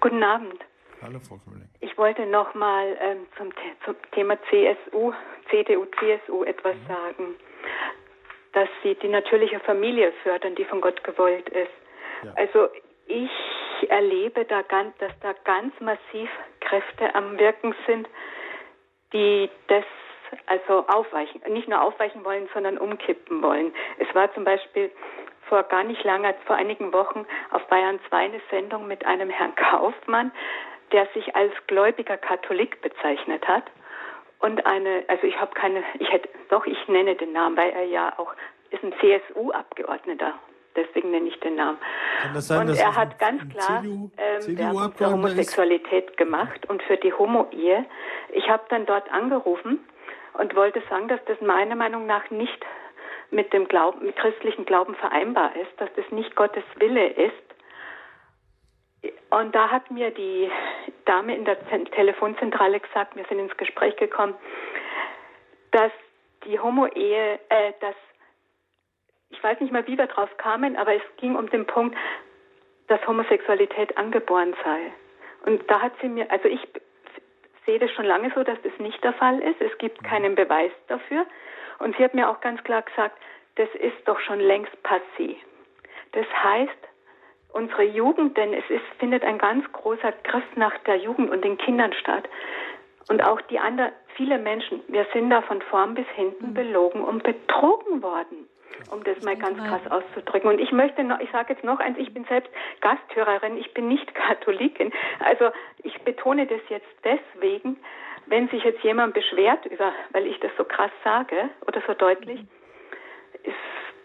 Guten 0.00 0.24
Abend. 0.24 0.58
Hallo, 1.04 1.20
Frau 1.28 1.36
Köberling. 1.36 1.68
Ich 1.80 1.98
wollte 1.98 2.24
noch 2.24 2.54
mal 2.54 2.96
ähm, 2.98 3.26
zum, 3.36 3.52
zum, 3.84 3.94
Thema 4.12 4.38
CSU, 4.48 5.12
CDU, 5.50 5.84
CSU 5.98 6.44
etwas 6.44 6.74
mhm. 6.76 6.86
sagen, 6.88 7.34
dass 8.54 8.68
sie 8.82 8.94
die 8.94 9.08
natürliche 9.08 9.60
Familie 9.60 10.12
fördern, 10.22 10.54
die 10.54 10.64
von 10.64 10.80
Gott 10.80 11.04
gewollt 11.04 11.46
ist. 11.50 11.70
Ja. 12.22 12.32
Also 12.36 12.68
ich 13.06 13.30
erlebe 13.90 14.46
da 14.46 14.62
ganz, 14.62 14.96
dass 14.96 15.12
da 15.20 15.34
ganz 15.44 15.78
massiv 15.80 16.30
Kräfte 16.60 17.14
am 17.14 17.38
Wirken 17.38 17.74
sind, 17.86 18.08
die 19.12 19.50
das 19.66 19.84
also 20.46 20.86
aufweichen, 20.88 21.42
nicht 21.52 21.68
nur 21.68 21.82
aufweichen 21.82 22.24
wollen, 22.24 22.48
sondern 22.54 22.78
umkippen 22.78 23.42
wollen. 23.42 23.74
Es 23.98 24.12
war 24.14 24.32
zum 24.32 24.44
Beispiel 24.44 24.90
vor 25.50 25.64
gar 25.64 25.84
nicht 25.84 26.02
langer, 26.02 26.32
vor 26.46 26.56
einigen 26.56 26.94
Wochen 26.94 27.26
auf 27.50 27.62
Bayern 27.66 28.00
2 28.08 28.16
eine 28.16 28.40
Sendung 28.50 28.88
mit 28.88 29.04
einem 29.04 29.28
Herrn 29.28 29.54
Kaufmann, 29.54 30.32
der 30.92 31.06
sich 31.14 31.34
als 31.34 31.52
gläubiger 31.66 32.16
Katholik 32.16 32.80
bezeichnet 32.82 33.46
hat 33.46 33.64
und 34.40 34.64
eine, 34.66 35.04
also 35.08 35.26
ich 35.26 35.40
habe 35.40 35.54
keine, 35.54 35.82
ich 35.98 36.10
hätte, 36.12 36.28
doch 36.50 36.66
ich 36.66 36.88
nenne 36.88 37.14
den 37.14 37.32
Namen, 37.32 37.56
weil 37.56 37.70
er 37.70 37.84
ja 37.84 38.12
auch 38.18 38.34
ist 38.70 38.82
ein 38.82 38.92
CSU-Abgeordneter. 39.00 40.34
Deswegen 40.76 41.12
nenne 41.12 41.28
ich 41.28 41.38
den 41.38 41.54
Namen. 41.54 41.78
Das 42.32 42.48
sein, 42.48 42.68
und 42.68 42.76
er 42.76 42.96
hat 42.96 43.18
ganz 43.20 43.48
klar 43.48 43.82
CDU, 43.82 44.10
ähm, 44.18 44.58
Werbung 44.58 44.92
für 44.92 45.10
Homosexualität 45.12 46.10
ist? 46.10 46.16
gemacht 46.16 46.68
und 46.68 46.82
für 46.82 46.96
die 46.96 47.12
Homo-Ehe. 47.12 47.86
Ich 48.32 48.48
habe 48.48 48.64
dann 48.70 48.84
dort 48.84 49.10
angerufen 49.12 49.78
und 50.34 50.56
wollte 50.56 50.82
sagen, 50.90 51.06
dass 51.06 51.20
das 51.26 51.40
meiner 51.40 51.76
Meinung 51.76 52.06
nach 52.06 52.28
nicht 52.30 52.60
mit 53.30 53.52
dem 53.52 53.68
Glauben, 53.68 54.04
mit 54.04 54.16
christlichen 54.16 54.64
Glauben 54.64 54.96
vereinbar 54.96 55.54
ist, 55.54 55.70
dass 55.78 55.88
das 55.94 56.10
nicht 56.10 56.34
Gottes 56.34 56.64
Wille 56.76 57.06
ist, 57.06 57.32
und 59.30 59.54
da 59.54 59.70
hat 59.70 59.90
mir 59.90 60.10
die 60.10 60.50
Dame 61.04 61.34
in 61.36 61.44
der 61.44 61.58
Telefonzentrale 61.90 62.80
gesagt, 62.80 63.16
wir 63.16 63.24
sind 63.26 63.38
ins 63.38 63.56
Gespräch 63.56 63.96
gekommen, 63.96 64.34
dass 65.72 65.92
die 66.44 66.58
Homo-Ehe, 66.58 67.40
äh, 67.48 67.72
dass 67.80 67.94
ich 69.30 69.42
weiß 69.42 69.60
nicht 69.60 69.72
mal, 69.72 69.86
wie 69.86 69.98
wir 69.98 70.06
drauf 70.06 70.36
kamen, 70.36 70.76
aber 70.76 70.94
es 70.94 71.02
ging 71.16 71.34
um 71.34 71.50
den 71.50 71.66
Punkt, 71.66 71.96
dass 72.86 73.04
Homosexualität 73.06 73.96
angeboren 73.96 74.54
sei. 74.64 74.92
Und 75.44 75.68
da 75.70 75.80
hat 75.80 75.92
sie 76.00 76.08
mir, 76.08 76.30
also 76.30 76.48
ich 76.48 76.60
sehe 77.66 77.78
das 77.78 77.90
schon 77.92 78.04
lange 78.04 78.30
so, 78.34 78.42
dass 78.42 78.60
das 78.62 78.72
nicht 78.78 79.02
der 79.02 79.12
Fall 79.14 79.40
ist. 79.40 79.60
Es 79.60 79.76
gibt 79.78 80.00
mhm. 80.02 80.06
keinen 80.06 80.34
Beweis 80.34 80.72
dafür. 80.88 81.26
Und 81.78 81.96
sie 81.96 82.04
hat 82.04 82.14
mir 82.14 82.28
auch 82.28 82.40
ganz 82.40 82.62
klar 82.64 82.82
gesagt, 82.82 83.18
das 83.56 83.68
ist 83.74 83.96
doch 84.06 84.20
schon 84.20 84.40
längst 84.40 84.72
passé. 84.84 85.36
Das 86.12 86.26
heißt, 86.42 86.70
unsere 87.54 87.84
Jugend, 87.84 88.36
denn 88.36 88.52
es 88.52 88.68
ist, 88.68 88.84
findet 88.98 89.24
ein 89.24 89.38
ganz 89.38 89.64
großer 89.72 90.12
Griff 90.24 90.44
nach 90.56 90.76
der 90.86 90.96
Jugend 90.96 91.30
und 91.30 91.44
den 91.44 91.56
Kindern 91.56 91.92
statt. 91.94 92.28
Und 93.08 93.22
auch 93.22 93.40
die 93.42 93.58
anderen, 93.58 93.92
viele 94.16 94.38
Menschen, 94.38 94.80
wir 94.88 95.06
sind 95.12 95.30
da 95.30 95.42
von 95.42 95.62
vorn 95.62 95.94
bis 95.94 96.06
hinten 96.14 96.48
mhm. 96.48 96.54
belogen 96.54 97.02
und 97.02 97.22
betrogen 97.22 98.02
worden 98.02 98.48
um 98.90 99.04
das 99.04 99.20
mal 99.22 99.36
ganz 99.36 99.58
krass 99.58 99.80
auszudrücken. 99.90 100.50
Und 100.50 100.58
ich 100.58 100.72
möchte 100.72 101.04
noch, 101.04 101.20
ich 101.20 101.30
sage 101.30 101.52
jetzt 101.52 101.64
noch 101.64 101.80
eins, 101.80 101.98
ich 101.98 102.12
bin 102.12 102.24
selbst 102.24 102.50
Gasthörerin, 102.80 103.56
ich 103.56 103.72
bin 103.72 103.88
nicht 103.88 104.14
Katholikin. 104.14 104.92
Also 105.20 105.50
ich 105.82 106.00
betone 106.02 106.46
das 106.46 106.60
jetzt 106.68 106.88
deswegen, 107.04 107.78
wenn 108.26 108.48
sich 108.48 108.64
jetzt 108.64 108.82
jemand 108.82 109.14
beschwert 109.14 109.66
über, 109.66 109.92
weil 110.10 110.26
ich 110.26 110.38
das 110.40 110.50
so 110.56 110.64
krass 110.64 110.90
sage 111.02 111.50
oder 111.66 111.82
so 111.86 111.94
deutlich, 111.94 112.40
ist, 113.42 113.54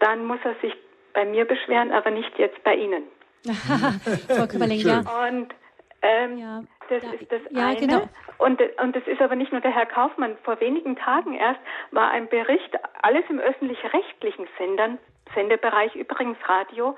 dann 0.00 0.26
muss 0.26 0.40
er 0.44 0.54
sich 0.56 0.76
bei 1.12 1.24
mir 1.24 1.44
beschweren, 1.44 1.92
aber 1.92 2.10
nicht 2.10 2.38
jetzt 2.38 2.62
bei 2.62 2.74
Ihnen. 2.74 3.04
Frau 4.28 4.46
Köberling, 4.46 4.80
ja. 4.80 4.98
Und 5.26 5.54
ähm, 6.02 6.38
ja. 6.38 6.62
Das 6.88 7.02
ja, 7.04 7.10
ist 7.12 7.30
das 7.30 7.40
ja, 7.50 7.68
eine. 7.68 7.76
Genau. 7.76 8.08
Und, 8.38 8.60
und 8.82 8.96
das 8.96 9.06
ist 9.06 9.20
aber 9.20 9.36
nicht 9.36 9.52
nur 9.52 9.60
der 9.60 9.70
Herr 9.70 9.86
Kaufmann. 9.86 10.36
Vor 10.42 10.60
wenigen 10.60 10.96
Tagen 10.96 11.34
erst 11.34 11.60
war 11.92 12.10
ein 12.10 12.28
Bericht, 12.28 12.74
alles 13.02 13.24
im 13.28 13.38
öffentlich-rechtlichen 13.38 14.48
Sendern, 14.58 14.98
Sendebereich 15.34 15.94
übrigens 15.94 16.38
Radio, 16.46 16.96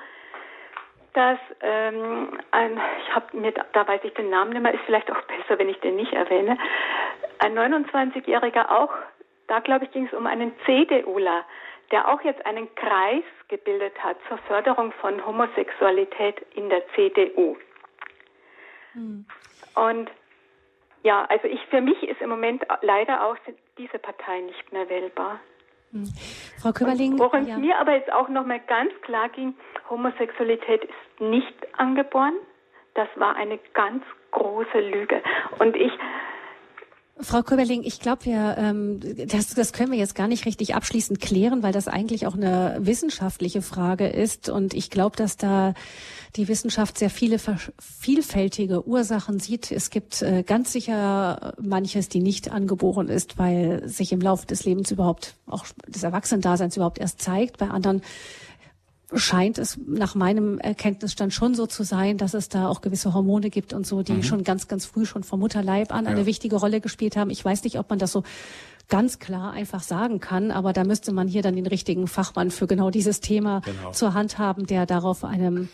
dass 1.14 1.38
ähm, 1.60 2.38
ein, 2.52 2.80
ich 3.04 3.14
habe 3.14 3.36
mir, 3.36 3.52
da 3.52 3.86
weiß 3.86 4.00
ich 4.04 4.14
den 4.14 4.30
Namen 4.30 4.52
nicht 4.52 4.62
mehr, 4.62 4.72
ist 4.72 4.84
vielleicht 4.86 5.10
auch 5.10 5.20
besser, 5.22 5.58
wenn 5.58 5.68
ich 5.68 5.78
den 5.80 5.96
nicht 5.96 6.12
erwähne, 6.12 6.56
ein 7.40 7.58
29-Jähriger 7.58 8.70
auch, 8.70 8.92
da 9.48 9.60
glaube 9.60 9.84
ich 9.84 9.90
ging 9.90 10.06
es 10.06 10.12
um 10.14 10.26
einen 10.26 10.52
CDUler, 10.64 11.44
der 11.90 12.08
auch 12.08 12.22
jetzt 12.22 12.44
einen 12.46 12.74
Kreis 12.74 13.24
gebildet 13.48 13.92
hat 14.02 14.16
zur 14.28 14.38
Förderung 14.38 14.92
von 15.00 15.24
Homosexualität 15.24 16.40
in 16.54 16.68
der 16.68 16.82
CDU. 16.94 17.56
Hm. 18.92 19.26
Und 19.74 20.10
ja, 21.02 21.24
also 21.28 21.48
ich 21.48 21.60
für 21.66 21.80
mich 21.80 22.02
ist 22.02 22.20
im 22.20 22.30
Moment 22.30 22.64
leider 22.82 23.26
auch 23.26 23.36
diese 23.78 23.98
Partei 23.98 24.40
nicht 24.40 24.72
mehr 24.72 24.88
wählbar. 24.88 25.40
Hm. 25.90 26.04
Frau 26.60 26.72
Köberling. 26.72 27.18
Woran 27.18 27.46
ja. 27.46 27.58
mir 27.58 27.78
aber 27.78 27.94
jetzt 27.94 28.12
auch 28.12 28.28
nochmal 28.28 28.60
ganz 28.60 28.92
klar 29.02 29.28
ging, 29.28 29.54
Homosexualität 29.90 30.84
ist 30.84 31.20
nicht 31.20 31.78
angeboren. 31.78 32.34
Das 32.94 33.08
war 33.16 33.36
eine 33.36 33.58
ganz 33.74 34.04
große 34.30 34.80
Lüge. 34.80 35.22
Und 35.58 35.76
ich 35.76 35.92
Frau 37.22 37.42
Köberling, 37.42 37.82
ich 37.84 38.00
glaube, 38.00 38.24
wir 38.24 38.56
ähm, 38.58 39.00
das, 39.28 39.54
das 39.54 39.72
können 39.72 39.92
wir 39.92 39.98
jetzt 39.98 40.14
gar 40.14 40.28
nicht 40.28 40.46
richtig 40.46 40.74
abschließend 40.74 41.20
klären, 41.20 41.62
weil 41.62 41.72
das 41.72 41.88
eigentlich 41.88 42.26
auch 42.26 42.34
eine 42.34 42.76
wissenschaftliche 42.80 43.62
Frage 43.62 44.08
ist. 44.08 44.48
Und 44.48 44.74
ich 44.74 44.90
glaube, 44.90 45.16
dass 45.16 45.36
da 45.36 45.74
die 46.36 46.48
Wissenschaft 46.48 46.98
sehr 46.98 47.10
viele 47.10 47.38
vielfältige 47.78 48.86
Ursachen 48.86 49.38
sieht. 49.38 49.70
Es 49.70 49.90
gibt 49.90 50.22
äh, 50.22 50.42
ganz 50.42 50.72
sicher 50.72 51.54
manches, 51.60 52.08
die 52.08 52.20
nicht 52.20 52.50
angeboren 52.50 53.08
ist, 53.08 53.38
weil 53.38 53.86
sich 53.88 54.12
im 54.12 54.20
Laufe 54.20 54.46
des 54.46 54.64
Lebens 54.64 54.90
überhaupt 54.90 55.34
auch 55.46 55.66
des 55.86 56.02
Erwachsenendaseins 56.02 56.76
überhaupt 56.76 56.98
erst 56.98 57.20
zeigt. 57.20 57.58
Bei 57.58 57.68
anderen 57.68 58.02
scheint 59.14 59.58
es 59.58 59.78
nach 59.86 60.14
meinem 60.14 60.58
Erkenntnisstand 60.58 61.32
schon 61.32 61.54
so 61.54 61.66
zu 61.66 61.82
sein, 61.82 62.18
dass 62.18 62.34
es 62.34 62.48
da 62.48 62.68
auch 62.68 62.80
gewisse 62.80 63.14
Hormone 63.14 63.50
gibt 63.50 63.72
und 63.72 63.86
so, 63.86 64.02
die 64.02 64.12
mhm. 64.12 64.22
schon 64.22 64.44
ganz, 64.44 64.68
ganz 64.68 64.84
früh 64.84 65.04
schon 65.04 65.22
vom 65.22 65.40
Mutterleib 65.40 65.92
an 65.92 66.04
ja. 66.04 66.10
eine 66.10 66.26
wichtige 66.26 66.56
Rolle 66.56 66.80
gespielt 66.80 67.16
haben. 67.16 67.30
Ich 67.30 67.44
weiß 67.44 67.64
nicht, 67.64 67.78
ob 67.78 67.90
man 67.90 67.98
das 67.98 68.12
so 68.12 68.22
ganz 68.88 69.18
klar 69.18 69.52
einfach 69.52 69.82
sagen 69.82 70.20
kann, 70.20 70.50
aber 70.50 70.72
da 70.72 70.84
müsste 70.84 71.12
man 71.12 71.28
hier 71.28 71.42
dann 71.42 71.56
den 71.56 71.66
richtigen 71.66 72.06
Fachmann 72.08 72.50
für 72.50 72.66
genau 72.66 72.90
dieses 72.90 73.20
Thema 73.20 73.60
genau. 73.60 73.92
zur 73.92 74.14
Hand 74.14 74.38
haben, 74.38 74.66
der 74.66 74.86
darauf 74.86 75.24
einem 75.24 75.68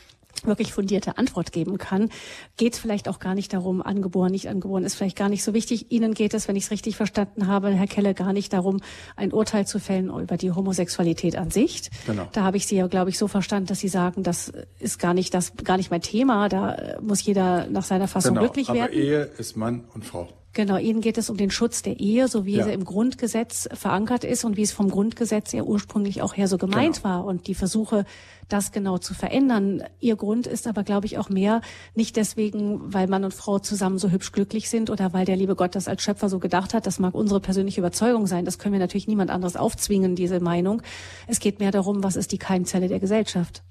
wirklich 0.47 0.73
fundierte 0.73 1.19
Antwort 1.19 1.53
geben 1.53 1.79
kann, 1.79 2.11
geht 2.57 2.75
es 2.75 2.79
vielleicht 2.79 3.09
auch 3.09 3.19
gar 3.19 3.35
nicht 3.35 3.53
darum, 3.53 3.83
angeboren, 3.83 4.31
nicht 4.31 4.49
angeboren, 4.49 4.85
ist 4.85 4.95
vielleicht 4.95 5.17
gar 5.17 5.29
nicht 5.29 5.45
so 5.45 5.55
wichtig. 5.55 5.91
Ihnen 5.91 6.15
geht 6.15 6.35
es, 6.35 6.49
wenn 6.49 6.57
ich 6.57 6.65
es 6.65 6.71
richtig 6.71 6.97
verstanden 6.97 7.47
habe, 7.47 7.71
Herr 7.71 7.87
Kelle, 7.87 8.15
gar 8.15 8.33
nicht 8.33 8.53
darum, 8.53 8.81
ein 9.17 9.33
Urteil 9.33 9.67
zu 9.67 9.79
fällen 9.79 10.09
über 10.09 10.37
die 10.37 10.53
Homosexualität 10.53 11.37
an 11.37 11.51
sich. 11.51 11.91
Genau. 12.07 12.29
Da 12.33 12.43
habe 12.43 12.57
ich 12.57 12.67
Sie 12.67 12.77
ja, 12.77 12.87
glaube 12.87 13.11
ich, 13.11 13.19
so 13.19 13.29
verstanden, 13.29 13.67
dass 13.67 13.81
Sie 13.81 13.89
sagen, 13.89 14.23
das 14.23 14.53
ist 14.79 14.99
gar 14.99 15.15
nicht 15.15 15.35
das, 15.35 15.57
gar 15.57 15.77
nicht 15.77 15.91
mein 15.91 16.03
Thema. 16.03 16.49
Da 16.49 16.99
muss 17.01 17.25
jeder 17.25 17.67
nach 17.69 17.85
seiner 17.85 18.09
Fassung 18.09 18.35
genau. 18.35 18.47
glücklich 18.47 18.69
werden. 18.69 18.83
Aber 18.83 18.93
Ehe 18.93 19.23
ist 19.39 19.57
Mann 19.57 19.85
und 19.95 20.05
Frau. 20.05 20.29
Genau, 20.59 20.77
Ihnen 20.77 21.01
geht 21.01 21.19
es 21.19 21.31
um 21.31 21.37
den 21.37 21.53
Schutz 21.53 21.83
der 21.83 22.01
Ehe, 22.01 22.27
so 22.27 22.45
wie 22.45 22.57
ja. 22.57 22.65
sie 22.65 22.73
im 22.73 22.85
Grundgesetz 22.85 23.69
verankert 23.75 24.25
ist 24.25 24.45
und 24.45 24.57
wie 24.57 24.63
es 24.63 24.73
vom 24.73 24.91
Grundgesetz 24.91 25.53
ja 25.53 25.63
ursprünglich 25.63 26.21
auch 26.21 26.37
her 26.37 26.49
so 26.49 26.59
gemeint 26.59 26.97
genau. 26.97 27.09
war 27.09 27.25
und 27.27 27.47
die 27.47 27.55
Versuche, 27.55 28.05
das 28.49 28.73
genau 28.73 28.99
zu 28.99 29.15
verändern. 29.15 29.85
Ihr 30.01 30.17
Grund 30.17 30.49
ist 30.49 30.67
aber, 30.67 30.83
glaube 30.83 31.07
ich, 31.07 31.17
auch 31.17 31.29
mehr 31.29 31.61
nicht 31.95 32.17
deswegen, 32.17 32.93
weil 32.93 33.07
Mann 33.07 33.23
und 33.23 33.35
Frau 33.35 33.61
zusammen 33.61 33.99
so 33.99 34.11
hübsch 34.11 34.33
glücklich 34.33 34.69
sind 34.69 34.91
oder 34.91 35.13
weil 35.13 35.25
der 35.25 35.37
liebe 35.37 35.55
Gott 35.55 35.77
das 35.77 35.87
als 35.87 36.03
Schöpfer 36.03 36.29
so 36.29 36.41
gedacht 36.41 36.75
hat. 36.75 36.89
Das 36.89 36.99
mag 36.99 37.15
unsere 37.15 37.39
persönliche 37.39 37.81
Überzeugung 37.81 38.27
sein. 38.27 38.45
Das 38.45 38.59
können 38.59 38.73
wir 38.73 38.81
natürlich 38.81 39.07
niemand 39.07 39.31
anderes 39.31 39.55
aufzwingen, 39.55 40.17
diese 40.17 40.41
Meinung. 40.41 40.83
Es 41.29 41.39
geht 41.39 41.61
mehr 41.61 41.71
darum, 41.71 42.03
was 42.03 42.17
ist 42.17 42.33
die 42.33 42.39
Keimzelle 42.39 42.89
der 42.89 42.99
Gesellschaft. 42.99 43.63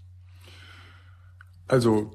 Also 1.67 2.11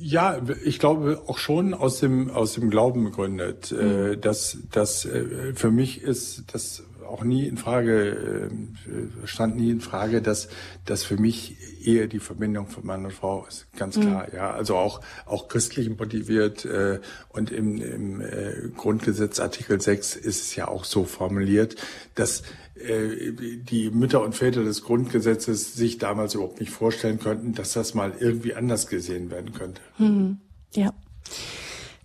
ja, 0.00 0.40
ich 0.64 0.78
glaube 0.78 1.22
auch 1.26 1.38
schon 1.38 1.74
aus 1.74 2.00
dem 2.00 2.30
aus 2.30 2.54
dem 2.54 2.70
Glauben 2.70 3.04
begründet, 3.04 3.72
äh, 3.72 3.84
mhm. 4.16 4.20
dass 4.20 4.58
dass 4.70 5.04
äh, 5.04 5.54
für 5.54 5.70
mich 5.70 6.02
ist 6.02 6.44
das 6.52 6.84
auch 7.08 7.24
nie 7.24 7.46
in 7.46 7.56
Frage 7.56 8.50
äh, 8.50 9.26
stand 9.26 9.56
nie 9.56 9.70
in 9.70 9.80
Frage, 9.80 10.22
dass 10.22 10.48
dass 10.84 11.04
für 11.04 11.16
mich 11.16 11.56
eher 11.84 12.06
die 12.06 12.18
Verbindung 12.18 12.66
von 12.66 12.86
Mann 12.86 13.04
und 13.04 13.12
Frau 13.12 13.46
ist 13.46 13.66
ganz 13.76 13.96
mhm. 13.96 14.02
klar. 14.02 14.26
Mhm. 14.28 14.36
Ja, 14.36 14.50
also 14.50 14.76
auch 14.76 15.00
auch 15.26 15.48
christlich 15.48 15.88
motiviert 15.88 16.64
äh, 16.64 17.00
und 17.30 17.50
im, 17.50 17.80
im 17.80 18.20
äh, 18.20 18.68
Grundgesetz 18.76 19.40
Artikel 19.40 19.80
6 19.80 20.16
ist 20.16 20.42
es 20.42 20.56
ja 20.56 20.68
auch 20.68 20.84
so 20.84 21.04
formuliert, 21.04 21.76
dass 22.14 22.42
die 22.80 23.90
Mütter 23.90 24.22
und 24.22 24.36
Väter 24.36 24.62
des 24.62 24.84
Grundgesetzes 24.84 25.74
sich 25.74 25.98
damals 25.98 26.34
überhaupt 26.34 26.60
nicht 26.60 26.70
vorstellen 26.70 27.18
könnten, 27.18 27.52
dass 27.52 27.72
das 27.72 27.92
mal 27.94 28.12
irgendwie 28.20 28.54
anders 28.54 28.86
gesehen 28.86 29.32
werden 29.32 29.52
könnte. 29.52 29.80
Mhm. 29.98 30.38
Ja. 30.74 30.94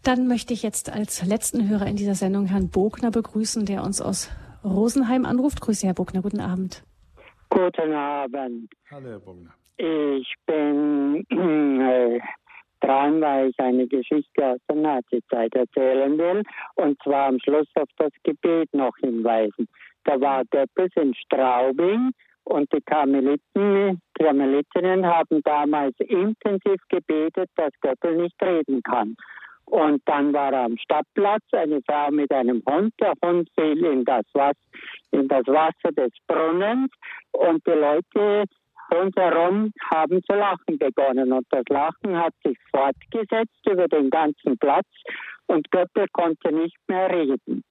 Dann 0.04 0.28
möchte 0.28 0.54
ich 0.54 0.64
jetzt 0.64 0.90
als 0.90 1.24
letzten 1.24 1.70
Hörer 1.70 1.88
in 1.88 1.96
dieser 1.96 2.16
Sendung 2.16 2.46
Herrn 2.46 2.68
Bogner 2.68 3.10
begrüßen, 3.10 3.66
der 3.66 3.84
uns 3.84 4.02
aus 4.02 4.28
Rosenheim 4.64 5.26
anruft. 5.26 5.62
Grüße, 5.62 5.88
Herr 5.88 5.94
Bogner. 5.94 6.22
Guten 6.22 6.40
Abend. 6.40 6.84
Guten 7.50 7.94
Abend. 7.94 8.70
Hallo, 8.90 9.10
Herr 9.10 9.20
Bogner. 9.20 9.54
Ich 9.78 10.34
bin 10.46 11.26
äh, 11.30 12.20
dran, 12.80 13.22
weil 13.22 13.50
ich 13.50 13.60
eine 13.60 13.88
Geschichte 13.88 14.46
aus 14.46 14.60
der 14.70 14.76
Nazizeit 14.76 15.54
erzählen 15.56 16.18
will 16.18 16.44
und 16.76 17.02
zwar 17.04 17.28
am 17.28 17.40
Schluss 17.40 17.68
auf 17.76 17.90
das 17.98 18.12
Gebet 18.24 18.74
noch 18.74 18.96
hinweisen. 18.98 19.68
Da 20.04 20.20
war 20.20 20.44
Goebbels 20.52 20.92
in 20.96 21.14
Straubing 21.16 22.12
und 22.44 22.72
die 22.74 22.82
Karmeliten, 22.82 24.02
Karmelitinnen 24.20 25.06
haben 25.06 25.42
damals 25.44 25.96
intensiv 26.00 26.82
gebetet, 26.90 27.50
dass 27.56 27.72
Goebbels 27.82 28.22
nicht 28.22 28.44
reden 28.44 28.84
kann. 28.84 29.16
Und 29.66 30.02
dann 30.06 30.34
war 30.34 30.54
er 30.54 30.66
am 30.66 30.78
Stadtplatz, 30.78 31.44
eine 31.52 31.82
Frau 31.82 32.12
mit 32.12 32.32
einem 32.32 32.62
Hund. 32.68 32.94
Der 33.00 33.14
Hund 33.24 33.50
fiel 33.56 33.84
in 33.86 34.06
das, 34.06 34.26
Wasser, 34.34 34.58
in 35.12 35.28
das 35.28 35.46
Wasser 35.48 35.92
des 35.96 36.12
Brunnens 36.28 36.92
und 37.32 37.66
die 37.66 37.72
Leute 37.72 38.46
rundherum 38.94 39.72
haben 39.92 40.22
zu 40.24 40.36
lachen 40.36 40.78
begonnen. 40.78 41.32
Und 41.32 41.48
das 41.50 41.64
Lachen 41.70 42.18
hat 42.18 42.34
sich 42.44 42.58
fortgesetzt 42.70 43.66
über 43.70 43.88
den 43.88 44.10
ganzen 44.10 44.58
Platz 44.58 44.88
und 45.48 45.70
Goebbels 45.72 46.12
konnte 46.12 46.52
nicht 46.52 46.78
mehr 46.88 47.10
reden. 47.10 47.64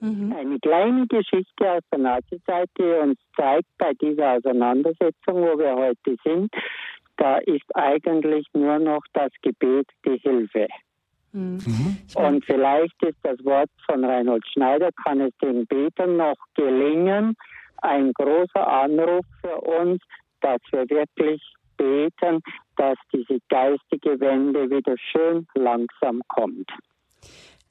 Mhm. 0.00 0.32
Eine 0.36 0.58
kleine 0.58 1.06
Geschichte 1.06 1.70
aus 1.70 1.82
der 1.90 1.98
Nazizeit, 1.98 2.68
die 2.78 2.82
uns 2.82 3.18
zeigt, 3.34 3.68
bei 3.78 3.92
dieser 3.94 4.34
Auseinandersetzung, 4.34 5.34
wo 5.34 5.58
wir 5.58 5.74
heute 5.74 6.16
sind, 6.24 6.50
da 7.16 7.38
ist 7.38 7.74
eigentlich 7.74 8.46
nur 8.52 8.78
noch 8.78 9.02
das 9.14 9.30
Gebet 9.40 9.86
die 10.04 10.18
Hilfe. 10.18 10.66
Mhm. 11.36 11.96
Und 12.14 12.44
vielleicht 12.44 13.02
ist 13.02 13.18
das 13.22 13.42
Wort 13.44 13.70
von 13.84 14.04
Reinhold 14.04 14.44
Schneider, 14.52 14.90
kann 15.04 15.20
es 15.20 15.32
den 15.42 15.66
Betern 15.66 16.16
noch 16.16 16.36
gelingen, 16.54 17.34
ein 17.82 18.12
großer 18.12 18.66
Anruf 18.66 19.24
für 19.40 19.60
uns, 19.60 20.00
dass 20.40 20.60
wir 20.70 20.88
wirklich 20.88 21.42
beten, 21.76 22.40
dass 22.76 22.96
diese 23.12 23.38
geistige 23.48 24.18
Wende 24.20 24.70
wieder 24.70 24.96
schön 24.98 25.46
langsam 25.54 26.22
kommt. 26.28 26.70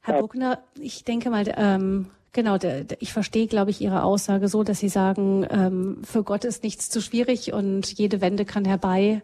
Herr 0.02 0.20
Buckner, 0.20 0.60
ich 0.80 1.04
denke 1.04 1.30
mal, 1.30 1.46
ähm, 1.58 2.08
Genau, 2.36 2.58
ich 3.00 3.14
verstehe, 3.14 3.48
glaube 3.48 3.72
ich, 3.72 3.80
Ihre 3.80 4.04
Aussage 4.04 4.50
so, 4.50 4.66
dass 4.66 4.82
Sie 4.82 4.90
sagen, 4.90 5.48
ähm, 5.50 6.02
für 6.04 6.22
Gott 6.22 6.44
ist 6.44 6.66
nichts 6.66 6.90
zu 6.90 7.00
schwierig 7.00 7.54
und 7.54 7.98
jede 7.98 8.20
Wende 8.20 8.44
kann 8.44 8.66
herbei 8.66 9.22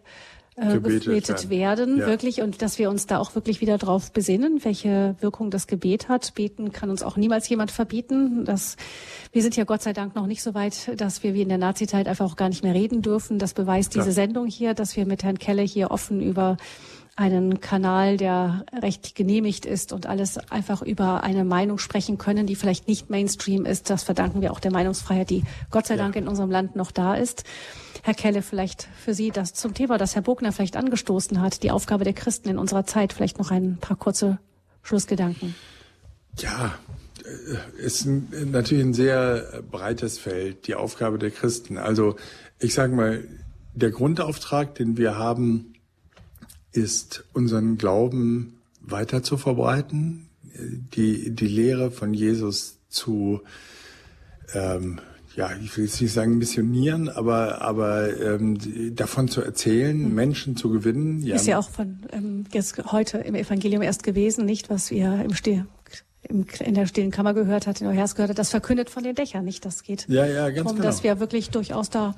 äh, 0.56 0.78
gebetet, 0.78 1.48
werden, 1.48 1.98
ja. 1.98 2.06
wirklich, 2.06 2.42
und 2.42 2.60
dass 2.60 2.78
wir 2.78 2.90
uns 2.90 3.06
da 3.06 3.18
auch 3.18 3.34
wirklich 3.34 3.60
wieder 3.60 3.78
drauf 3.78 4.12
besinnen, 4.12 4.62
welche 4.64 5.16
Wirkung 5.20 5.50
das 5.50 5.66
Gebet 5.66 6.08
hat. 6.08 6.34
Beten 6.34 6.72
kann 6.72 6.90
uns 6.90 7.02
auch 7.02 7.16
niemals 7.16 7.48
jemand 7.48 7.70
verbieten. 7.70 8.44
Das, 8.44 8.76
wir 9.32 9.40
sind 9.40 9.56
ja 9.56 9.64
Gott 9.64 9.82
sei 9.82 9.92
Dank 9.94 10.14
noch 10.14 10.26
nicht 10.26 10.42
so 10.42 10.52
weit, 10.52 11.00
dass 11.00 11.22
wir 11.22 11.32
wie 11.32 11.42
in 11.42 11.48
der 11.48 11.58
Nazizeit 11.58 12.06
einfach 12.06 12.26
auch 12.26 12.36
gar 12.36 12.50
nicht 12.50 12.62
mehr 12.62 12.74
reden 12.74 13.00
dürfen. 13.00 13.38
Das 13.38 13.54
beweist 13.54 13.94
diese 13.94 14.06
ja. 14.06 14.12
Sendung 14.12 14.46
hier, 14.46 14.74
dass 14.74 14.94
wir 14.96 15.06
mit 15.06 15.24
Herrn 15.24 15.38
Kelle 15.38 15.62
hier 15.62 15.90
offen 15.90 16.20
über 16.20 16.58
einen 17.14 17.60
Kanal, 17.60 18.16
der 18.16 18.64
recht 18.80 19.14
genehmigt 19.14 19.66
ist 19.66 19.92
und 19.92 20.06
alles 20.06 20.38
einfach 20.50 20.80
über 20.80 21.22
eine 21.22 21.44
Meinung 21.44 21.78
sprechen 21.78 22.16
können, 22.16 22.46
die 22.46 22.56
vielleicht 22.56 22.88
nicht 22.88 23.10
Mainstream 23.10 23.66
ist. 23.66 23.90
Das 23.90 24.02
verdanken 24.02 24.40
wir 24.40 24.50
auch 24.52 24.60
der 24.60 24.72
Meinungsfreiheit, 24.72 25.28
die 25.28 25.44
Gott 25.70 25.86
sei 25.86 25.96
Dank 25.96 26.16
in 26.16 26.26
unserem 26.26 26.50
Land 26.50 26.74
noch 26.74 26.90
da 26.90 27.14
ist. 27.14 27.44
Herr 28.02 28.14
Kelle, 28.14 28.42
vielleicht 28.42 28.88
für 28.96 29.14
Sie 29.14 29.30
das 29.30 29.52
zum 29.52 29.74
Thema, 29.74 29.98
das 29.98 30.14
Herr 30.14 30.22
Bogner 30.22 30.52
vielleicht 30.52 30.76
angestoßen 30.76 31.40
hat, 31.40 31.62
die 31.62 31.70
Aufgabe 31.70 32.04
der 32.04 32.14
Christen 32.14 32.48
in 32.48 32.58
unserer 32.58 32.84
Zeit, 32.86 33.12
vielleicht 33.12 33.38
noch 33.38 33.50
ein 33.50 33.76
paar 33.76 33.96
kurze 33.96 34.38
Schlussgedanken. 34.82 35.54
Ja, 36.38 36.74
äh, 37.24 37.82
ist 37.84 38.06
natürlich 38.06 38.84
ein 38.84 38.94
sehr 38.94 39.62
breites 39.70 40.18
Feld, 40.18 40.66
die 40.66 40.74
Aufgabe 40.74 41.18
der 41.18 41.30
Christen. 41.30 41.76
Also 41.76 42.16
ich 42.58 42.72
sage 42.72 42.94
mal, 42.94 43.24
der 43.74 43.90
Grundauftrag, 43.90 44.74
den 44.74 44.96
wir 44.96 45.16
haben, 45.16 45.71
ist, 46.72 47.24
unseren 47.32 47.78
Glauben 47.78 48.58
weiter 48.80 49.22
zu 49.22 49.36
verbreiten, 49.36 50.28
die, 50.94 51.30
die 51.30 51.46
Lehre 51.46 51.90
von 51.90 52.14
Jesus 52.14 52.78
zu, 52.88 53.40
ähm, 54.54 55.00
ja, 55.34 55.50
ich 55.62 55.76
will 55.76 55.84
jetzt 55.84 56.00
nicht 56.00 56.12
sagen 56.12 56.36
missionieren, 56.36 57.08
aber, 57.08 57.62
aber 57.62 58.20
ähm, 58.20 58.58
davon 58.94 59.28
zu 59.28 59.40
erzählen, 59.40 59.96
mhm. 59.96 60.14
Menschen 60.14 60.56
zu 60.56 60.70
gewinnen. 60.70 61.20
Ja. 61.22 61.36
Ist 61.36 61.46
ja 61.46 61.58
auch 61.58 61.70
von 61.70 62.00
ähm, 62.12 62.44
jetzt 62.52 62.76
heute 62.92 63.18
im 63.18 63.34
Evangelium 63.34 63.82
erst 63.82 64.02
gewesen, 64.02 64.44
nicht, 64.44 64.68
was 64.68 64.90
wir 64.90 65.22
im 65.22 65.34
Steh 65.34 65.64
in 66.28 66.74
der 66.74 66.86
stillen 66.86 67.10
Kammer 67.10 67.34
gehört 67.34 67.66
hat, 67.66 67.80
in 67.80 67.88
Euhers 67.88 68.14
gehört 68.14 68.30
hat, 68.30 68.38
das 68.38 68.50
verkündet 68.50 68.90
von 68.90 69.02
den 69.02 69.14
Dächern, 69.14 69.44
nicht? 69.44 69.64
Das 69.64 69.82
geht 69.82 70.06
ja, 70.08 70.24
ja, 70.24 70.48
ganz 70.50 70.58
darum, 70.58 70.76
genau. 70.76 70.86
dass 70.86 71.02
wir 71.02 71.18
wirklich 71.18 71.50
durchaus 71.50 71.90
da 71.90 72.14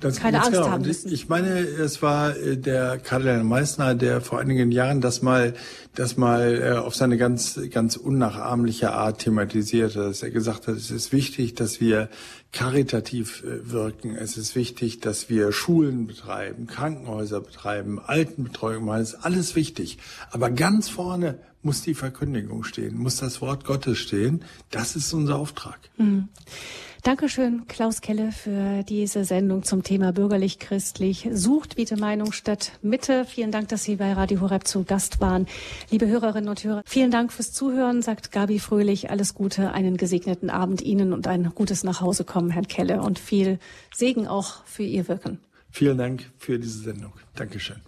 das 0.00 0.16
keine 0.16 0.38
Angst 0.38 0.52
genau. 0.52 0.70
haben 0.70 0.84
müssen. 0.84 1.10
Ich 1.10 1.28
meine, 1.28 1.58
es 1.58 2.02
war 2.02 2.36
äh, 2.36 2.56
der 2.56 2.98
Karl 2.98 3.42
Meissner, 3.44 3.94
der 3.94 4.20
vor 4.20 4.38
einigen 4.38 4.70
Jahren 4.70 5.00
das 5.00 5.22
mal, 5.22 5.54
das 5.94 6.16
mal 6.16 6.60
äh, 6.62 6.76
auf 6.76 6.94
seine 6.94 7.16
ganz, 7.16 7.58
ganz 7.70 7.96
unnachahmliche 7.96 8.92
Art 8.92 9.20
thematisierte, 9.20 10.00
dass 10.00 10.22
er 10.22 10.30
gesagt 10.30 10.66
hat, 10.66 10.76
es 10.76 10.90
ist 10.90 11.12
wichtig, 11.12 11.54
dass 11.54 11.80
wir 11.80 12.10
karitativ 12.52 13.42
äh, 13.42 13.70
wirken. 13.70 14.14
Es 14.16 14.36
ist 14.36 14.54
wichtig, 14.54 15.00
dass 15.00 15.30
wir 15.30 15.52
Schulen 15.52 16.06
betreiben, 16.06 16.66
Krankenhäuser 16.66 17.40
betreiben, 17.40 17.98
Altenbetreuung 17.98 18.84
machen. 18.84 19.00
Das 19.00 19.14
ist 19.14 19.24
alles 19.24 19.56
wichtig. 19.56 19.98
Aber 20.30 20.50
ganz 20.50 20.90
vorne 20.90 21.38
muss 21.62 21.82
die 21.82 21.94
Verkündigung 21.94 22.64
stehen, 22.64 22.96
muss 22.96 23.16
das 23.16 23.40
Wort 23.40 23.64
Gottes 23.64 23.98
stehen. 23.98 24.44
Das 24.70 24.94
ist 24.94 25.12
unser 25.12 25.36
Auftrag. 25.36 25.78
Mhm. 25.96 26.28
Dankeschön, 27.06 27.68
Klaus 27.68 28.00
Kelle, 28.00 28.32
für 28.32 28.82
diese 28.82 29.24
Sendung 29.24 29.62
zum 29.62 29.84
Thema 29.84 30.12
bürgerlich-christlich. 30.12 31.28
Sucht 31.30 31.76
bitte 31.76 31.96
Meinung 31.96 32.32
statt 32.32 32.72
Mitte. 32.82 33.24
Vielen 33.24 33.52
Dank, 33.52 33.68
dass 33.68 33.84
Sie 33.84 33.94
bei 33.94 34.12
Radio 34.12 34.40
Horeb 34.40 34.66
zu 34.66 34.82
Gast 34.82 35.20
waren. 35.20 35.46
Liebe 35.88 36.08
Hörerinnen 36.08 36.48
und 36.48 36.64
Hörer, 36.64 36.82
vielen 36.84 37.12
Dank 37.12 37.32
fürs 37.32 37.52
Zuhören, 37.52 38.02
sagt 38.02 38.32
Gabi 38.32 38.58
Fröhlich. 38.58 39.08
Alles 39.08 39.34
Gute, 39.34 39.72
einen 39.72 39.98
gesegneten 39.98 40.50
Abend 40.50 40.82
Ihnen 40.82 41.12
und 41.12 41.28
ein 41.28 41.52
gutes 41.54 41.84
Nachhausekommen, 41.84 42.50
Herrn 42.50 42.66
Kelle, 42.66 43.00
und 43.00 43.20
viel 43.20 43.60
Segen 43.94 44.26
auch 44.26 44.64
für 44.64 44.82
Ihr 44.82 45.06
Wirken. 45.06 45.38
Vielen 45.70 45.98
Dank 45.98 46.24
für 46.38 46.58
diese 46.58 46.80
Sendung. 46.80 47.12
Dankeschön. 47.36 47.85